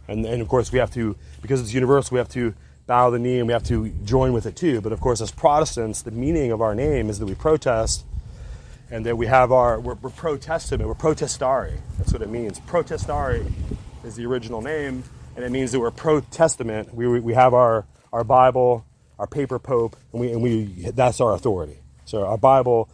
And, 0.09 0.25
and 0.25 0.41
of 0.41 0.49
course, 0.49 0.71
we 0.71 0.79
have 0.79 0.91
to, 0.91 1.15
because 1.41 1.61
it's 1.61 1.73
universal, 1.73 2.15
we 2.15 2.19
have 2.19 2.29
to 2.29 2.53
bow 2.85 3.09
the 3.09 3.19
knee 3.19 3.39
and 3.39 3.47
we 3.47 3.53
have 3.53 3.63
to 3.63 3.87
join 4.03 4.33
with 4.33 4.45
it 4.45 4.57
too. 4.57 4.81
But 4.81 4.91
of 4.91 4.99
course, 4.99 5.21
as 5.21 5.31
Protestants, 5.31 6.01
the 6.01 6.11
meaning 6.11 6.51
of 6.51 6.61
our 6.61 6.75
name 6.75 7.09
is 7.09 7.19
that 7.19 7.25
we 7.25 7.35
protest 7.35 8.05
and 8.93 9.03
then 9.03 9.17
we 9.17 9.25
have 9.25 9.51
our 9.51 9.79
we're, 9.79 9.95
we're 9.95 10.09
pro 10.11 10.37
testament 10.37 10.87
we're 10.87 10.95
protestari 10.95 11.79
that's 11.97 12.13
what 12.13 12.21
it 12.21 12.29
means. 12.29 12.59
Protestari 12.59 13.51
is 14.03 14.15
the 14.15 14.25
original 14.25 14.61
name 14.61 15.03
and 15.35 15.43
it 15.43 15.51
means 15.51 15.71
that 15.71 15.79
we're 15.79 15.91
pro 15.91 16.21
testament 16.21 16.93
we, 16.93 17.19
we 17.19 17.33
have 17.33 17.53
our 17.53 17.85
our 18.13 18.23
bible 18.23 18.85
our 19.17 19.25
paper 19.25 19.57
pope 19.57 19.95
and 20.11 20.21
we 20.21 20.31
and 20.31 20.41
we 20.43 20.65
that's 20.91 21.19
our 21.19 21.33
authority. 21.33 21.79
So 22.05 22.25
our 22.25 22.37
bible 22.37 22.87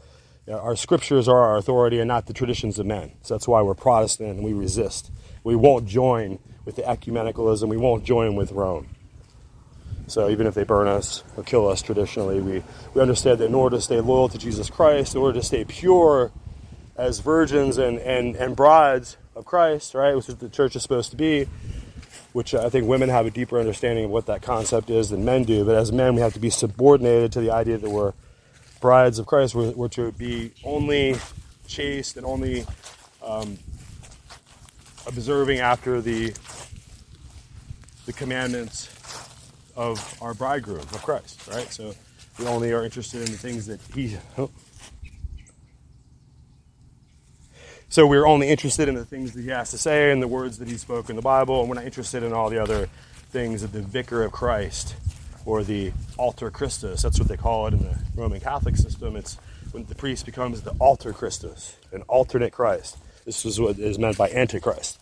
our 0.50 0.76
scriptures 0.76 1.28
are 1.28 1.38
our 1.38 1.58
authority 1.58 2.00
and 2.00 2.08
not 2.08 2.26
the 2.26 2.34
traditions 2.34 2.80
of 2.80 2.86
men. 2.86 3.11
So 3.22 3.34
that's 3.36 3.48
why 3.48 3.61
we're 3.61 3.76
protestant 3.76 4.30
and 4.30 4.44
we 4.44 4.53
resist. 4.53 5.11
We 5.44 5.56
won't 5.56 5.86
join 5.86 6.40
with 6.64 6.78
the 6.78 6.84
ecumenicalism. 6.84 7.68
We 7.68 7.78
won't 7.78 8.06
join 8.06 8.36
with 8.36 8.52
rome 8.53 8.88
so 10.12 10.30
even 10.30 10.48
if 10.48 10.54
they 10.54 10.64
burn 10.64 10.88
us 10.88 11.24
or 11.38 11.44
kill 11.44 11.68
us 11.68 11.82
traditionally, 11.82 12.42
we, 12.42 12.64
we 12.94 13.02
understand 13.02 13.40
that 13.40 13.46
in 13.46 13.56
order 13.56 13.78
to 13.78 13.82
stay 13.82 14.00
loyal 14.00 14.30
to 14.30 14.38
Jesus 14.38 14.70
Christ, 14.70 15.16
in 15.16 15.22
order 15.22 15.40
to 15.40 15.46
stay 15.46 15.66
pure 15.66 16.32
as 16.98 17.20
virgins 17.20 17.78
and, 17.78 18.00
and, 18.00 18.36
and 18.36 18.56
brides 18.56 19.18
of 19.36 19.46
Christ, 19.46 19.94
right, 19.94 20.16
which 20.16 20.26
is 20.26 20.36
what 20.36 20.40
the 20.40 20.50
church 20.50 20.76
is 20.76 20.82
supposed 20.82 21.12
to 21.12 21.18
be, 21.18 21.48
which 22.34 22.54
I 22.54 22.70
think 22.70 22.88
women 22.88 23.10
have 23.10 23.26
a 23.26 23.32
deeper 23.32 23.60
understanding 23.60 24.06
of 24.06 24.12
what 24.12 24.26
that 24.26 24.42
concept 24.42 24.90
is 24.90 25.10
than 25.10 25.24
men 25.26 25.44
do. 25.44 25.64
But 25.64 25.76
as 25.76 25.92
men, 25.92 26.16
we 26.16 26.22
have 26.22 26.34
to 26.34 26.40
be 26.40 26.50
subordinated 26.50 27.32
to 27.34 27.42
the 27.42 27.52
idea 27.52 27.78
that 27.78 27.90
we're 27.90 28.14
brides 28.82 29.20
of 29.20 29.26
Christ. 29.26 29.56
We're, 29.56 29.72
we're 29.72 29.90
to 29.90 30.12
be 30.12 30.52
only 30.64 31.16
chaste 31.68 32.18
and 32.18 32.26
only 32.26 32.66
um, 33.24 33.58
observing 35.08 35.60
after 35.60 36.02
the 36.02 36.34
the 38.06 38.14
commandments 38.14 38.90
of 39.80 40.22
our 40.22 40.33
bridegroom, 40.33 40.82
of 40.82 41.01
Christ, 41.01 41.48
right? 41.48 41.72
So 41.72 41.95
we 42.38 42.45
only 42.45 42.74
are 42.74 42.83
interested 42.83 43.22
in 43.22 43.32
the 43.32 43.38
things 43.38 43.66
that 43.67 43.80
he. 43.95 44.17
So 47.91 48.06
we're 48.06 48.27
only 48.27 48.49
interested 48.49 48.88
in 48.88 48.93
the 48.93 49.03
things 49.03 49.33
that 49.33 49.41
he 49.41 49.49
has 49.49 49.72
to 49.72 49.80
say 49.80 50.11
and 50.11 50.22
the 50.22 50.27
words 50.27 50.59
that 50.59 50.67
he 50.67 50.77
spoke 50.77 51.09
in 51.09 51.16
the 51.16 51.24
Bible, 51.24 51.61
and 51.61 51.67
we're 51.67 51.74
not 51.74 51.85
interested 51.85 52.22
in 52.22 52.33
all 52.33 52.51
the 52.51 52.61
other 52.61 52.88
things 53.32 53.64
of 53.64 53.72
the 53.72 53.82
vicar 53.82 54.22
of 54.22 54.32
Christ 54.32 54.95
or 55.43 55.64
the 55.64 55.91
alter 56.16 56.51
Christus. 56.51 57.01
That's 57.01 57.17
what 57.17 57.27
they 57.27 57.35
call 57.35 57.66
it 57.66 57.74
in 57.74 57.80
the 57.80 57.98
Roman 58.16 58.40
Catholic 58.41 58.77
system. 58.77 59.16
It's 59.16 59.38
when 59.72 59.85
the 59.85 59.95
priest 59.95 60.27
becomes 60.27 60.61
the 60.61 60.75
alter 60.77 61.14
Christus, 61.14 61.77
an 61.91 62.03
alternate 62.03 62.53
Christ. 62.53 62.99
This 63.25 63.43
is 63.43 63.59
what 63.59 63.80
is 63.80 63.98
meant 63.98 64.19
by 64.19 64.30
Antichrist. 64.30 64.99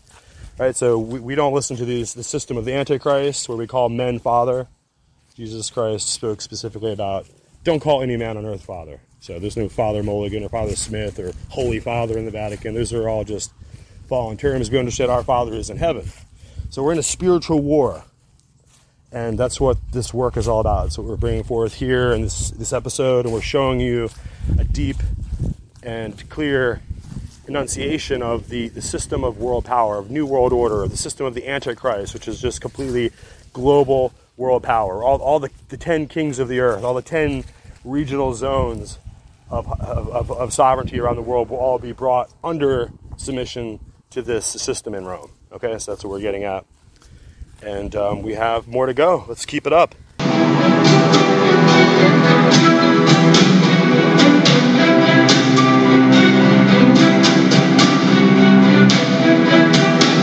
Right, 0.58 0.74
so 0.74 0.98
we, 0.98 1.20
we 1.20 1.34
don't 1.36 1.54
listen 1.54 1.76
to 1.76 1.84
these, 1.84 2.14
the 2.14 2.24
system 2.24 2.56
of 2.56 2.64
the 2.64 2.74
Antichrist, 2.74 3.48
where 3.48 3.56
we 3.56 3.68
call 3.68 3.88
men 3.88 4.18
father. 4.18 4.66
Jesus 5.36 5.70
Christ 5.70 6.08
spoke 6.08 6.40
specifically 6.40 6.92
about 6.92 7.28
don't 7.62 7.78
call 7.78 8.02
any 8.02 8.16
man 8.16 8.36
on 8.36 8.44
earth 8.44 8.64
father. 8.64 8.98
So 9.20 9.38
there's 9.38 9.56
no 9.56 9.68
Father 9.68 10.02
Mulligan 10.02 10.42
or 10.42 10.48
Father 10.48 10.74
Smith 10.74 11.20
or 11.20 11.32
Holy 11.48 11.78
Father 11.78 12.18
in 12.18 12.24
the 12.24 12.32
Vatican. 12.32 12.74
Those 12.74 12.92
are 12.92 13.08
all 13.08 13.22
just 13.22 13.52
fallen 14.08 14.36
terms. 14.36 14.68
We 14.68 14.78
understand 14.78 15.12
our 15.12 15.22
Father 15.22 15.54
is 15.54 15.70
in 15.70 15.76
heaven. 15.76 16.10
So 16.70 16.82
we're 16.82 16.92
in 16.92 16.98
a 16.98 17.04
spiritual 17.04 17.60
war. 17.60 18.02
And 19.12 19.38
that's 19.38 19.60
what 19.60 19.78
this 19.92 20.12
work 20.12 20.36
is 20.36 20.48
all 20.48 20.58
about. 20.58 20.92
So 20.92 21.02
we're 21.02 21.16
bringing 21.16 21.44
forth 21.44 21.74
here 21.74 22.12
in 22.12 22.22
this, 22.22 22.50
this 22.50 22.72
episode, 22.72 23.26
and 23.26 23.32
we're 23.32 23.40
showing 23.42 23.78
you 23.78 24.10
a 24.58 24.64
deep 24.64 24.96
and 25.84 26.28
clear 26.28 26.82
enunciation 27.48 28.22
of 28.22 28.48
the, 28.50 28.68
the 28.68 28.82
system 28.82 29.24
of 29.24 29.38
world 29.38 29.64
power, 29.64 29.98
of 29.98 30.10
New 30.10 30.26
World 30.26 30.52
Order, 30.52 30.84
of 30.84 30.90
the 30.90 30.96
system 30.96 31.26
of 31.26 31.34
the 31.34 31.48
Antichrist, 31.48 32.14
which 32.14 32.28
is 32.28 32.40
just 32.40 32.60
completely 32.60 33.10
global 33.52 34.12
world 34.36 34.62
power. 34.62 35.02
All, 35.02 35.20
all 35.20 35.40
the, 35.40 35.50
the 35.70 35.76
10 35.76 36.06
kings 36.06 36.38
of 36.38 36.48
the 36.48 36.60
earth, 36.60 36.84
all 36.84 36.94
the 36.94 37.02
10 37.02 37.44
regional 37.84 38.34
zones 38.34 38.98
of, 39.50 39.68
of, 39.80 40.30
of 40.30 40.52
sovereignty 40.52 41.00
around 41.00 41.16
the 41.16 41.22
world 41.22 41.48
will 41.48 41.56
all 41.56 41.78
be 41.78 41.92
brought 41.92 42.30
under 42.44 42.92
submission 43.16 43.80
to 44.10 44.22
this 44.22 44.46
system 44.46 44.94
in 44.94 45.04
Rome. 45.04 45.30
Okay, 45.50 45.78
so 45.78 45.92
that's 45.92 46.04
what 46.04 46.10
we're 46.10 46.20
getting 46.20 46.44
at. 46.44 46.64
And 47.62 47.96
um, 47.96 48.22
we 48.22 48.34
have 48.34 48.68
more 48.68 48.86
to 48.86 48.94
go. 48.94 49.24
Let's 49.26 49.46
keep 49.46 49.66
it 49.66 49.72
up. 49.72 49.94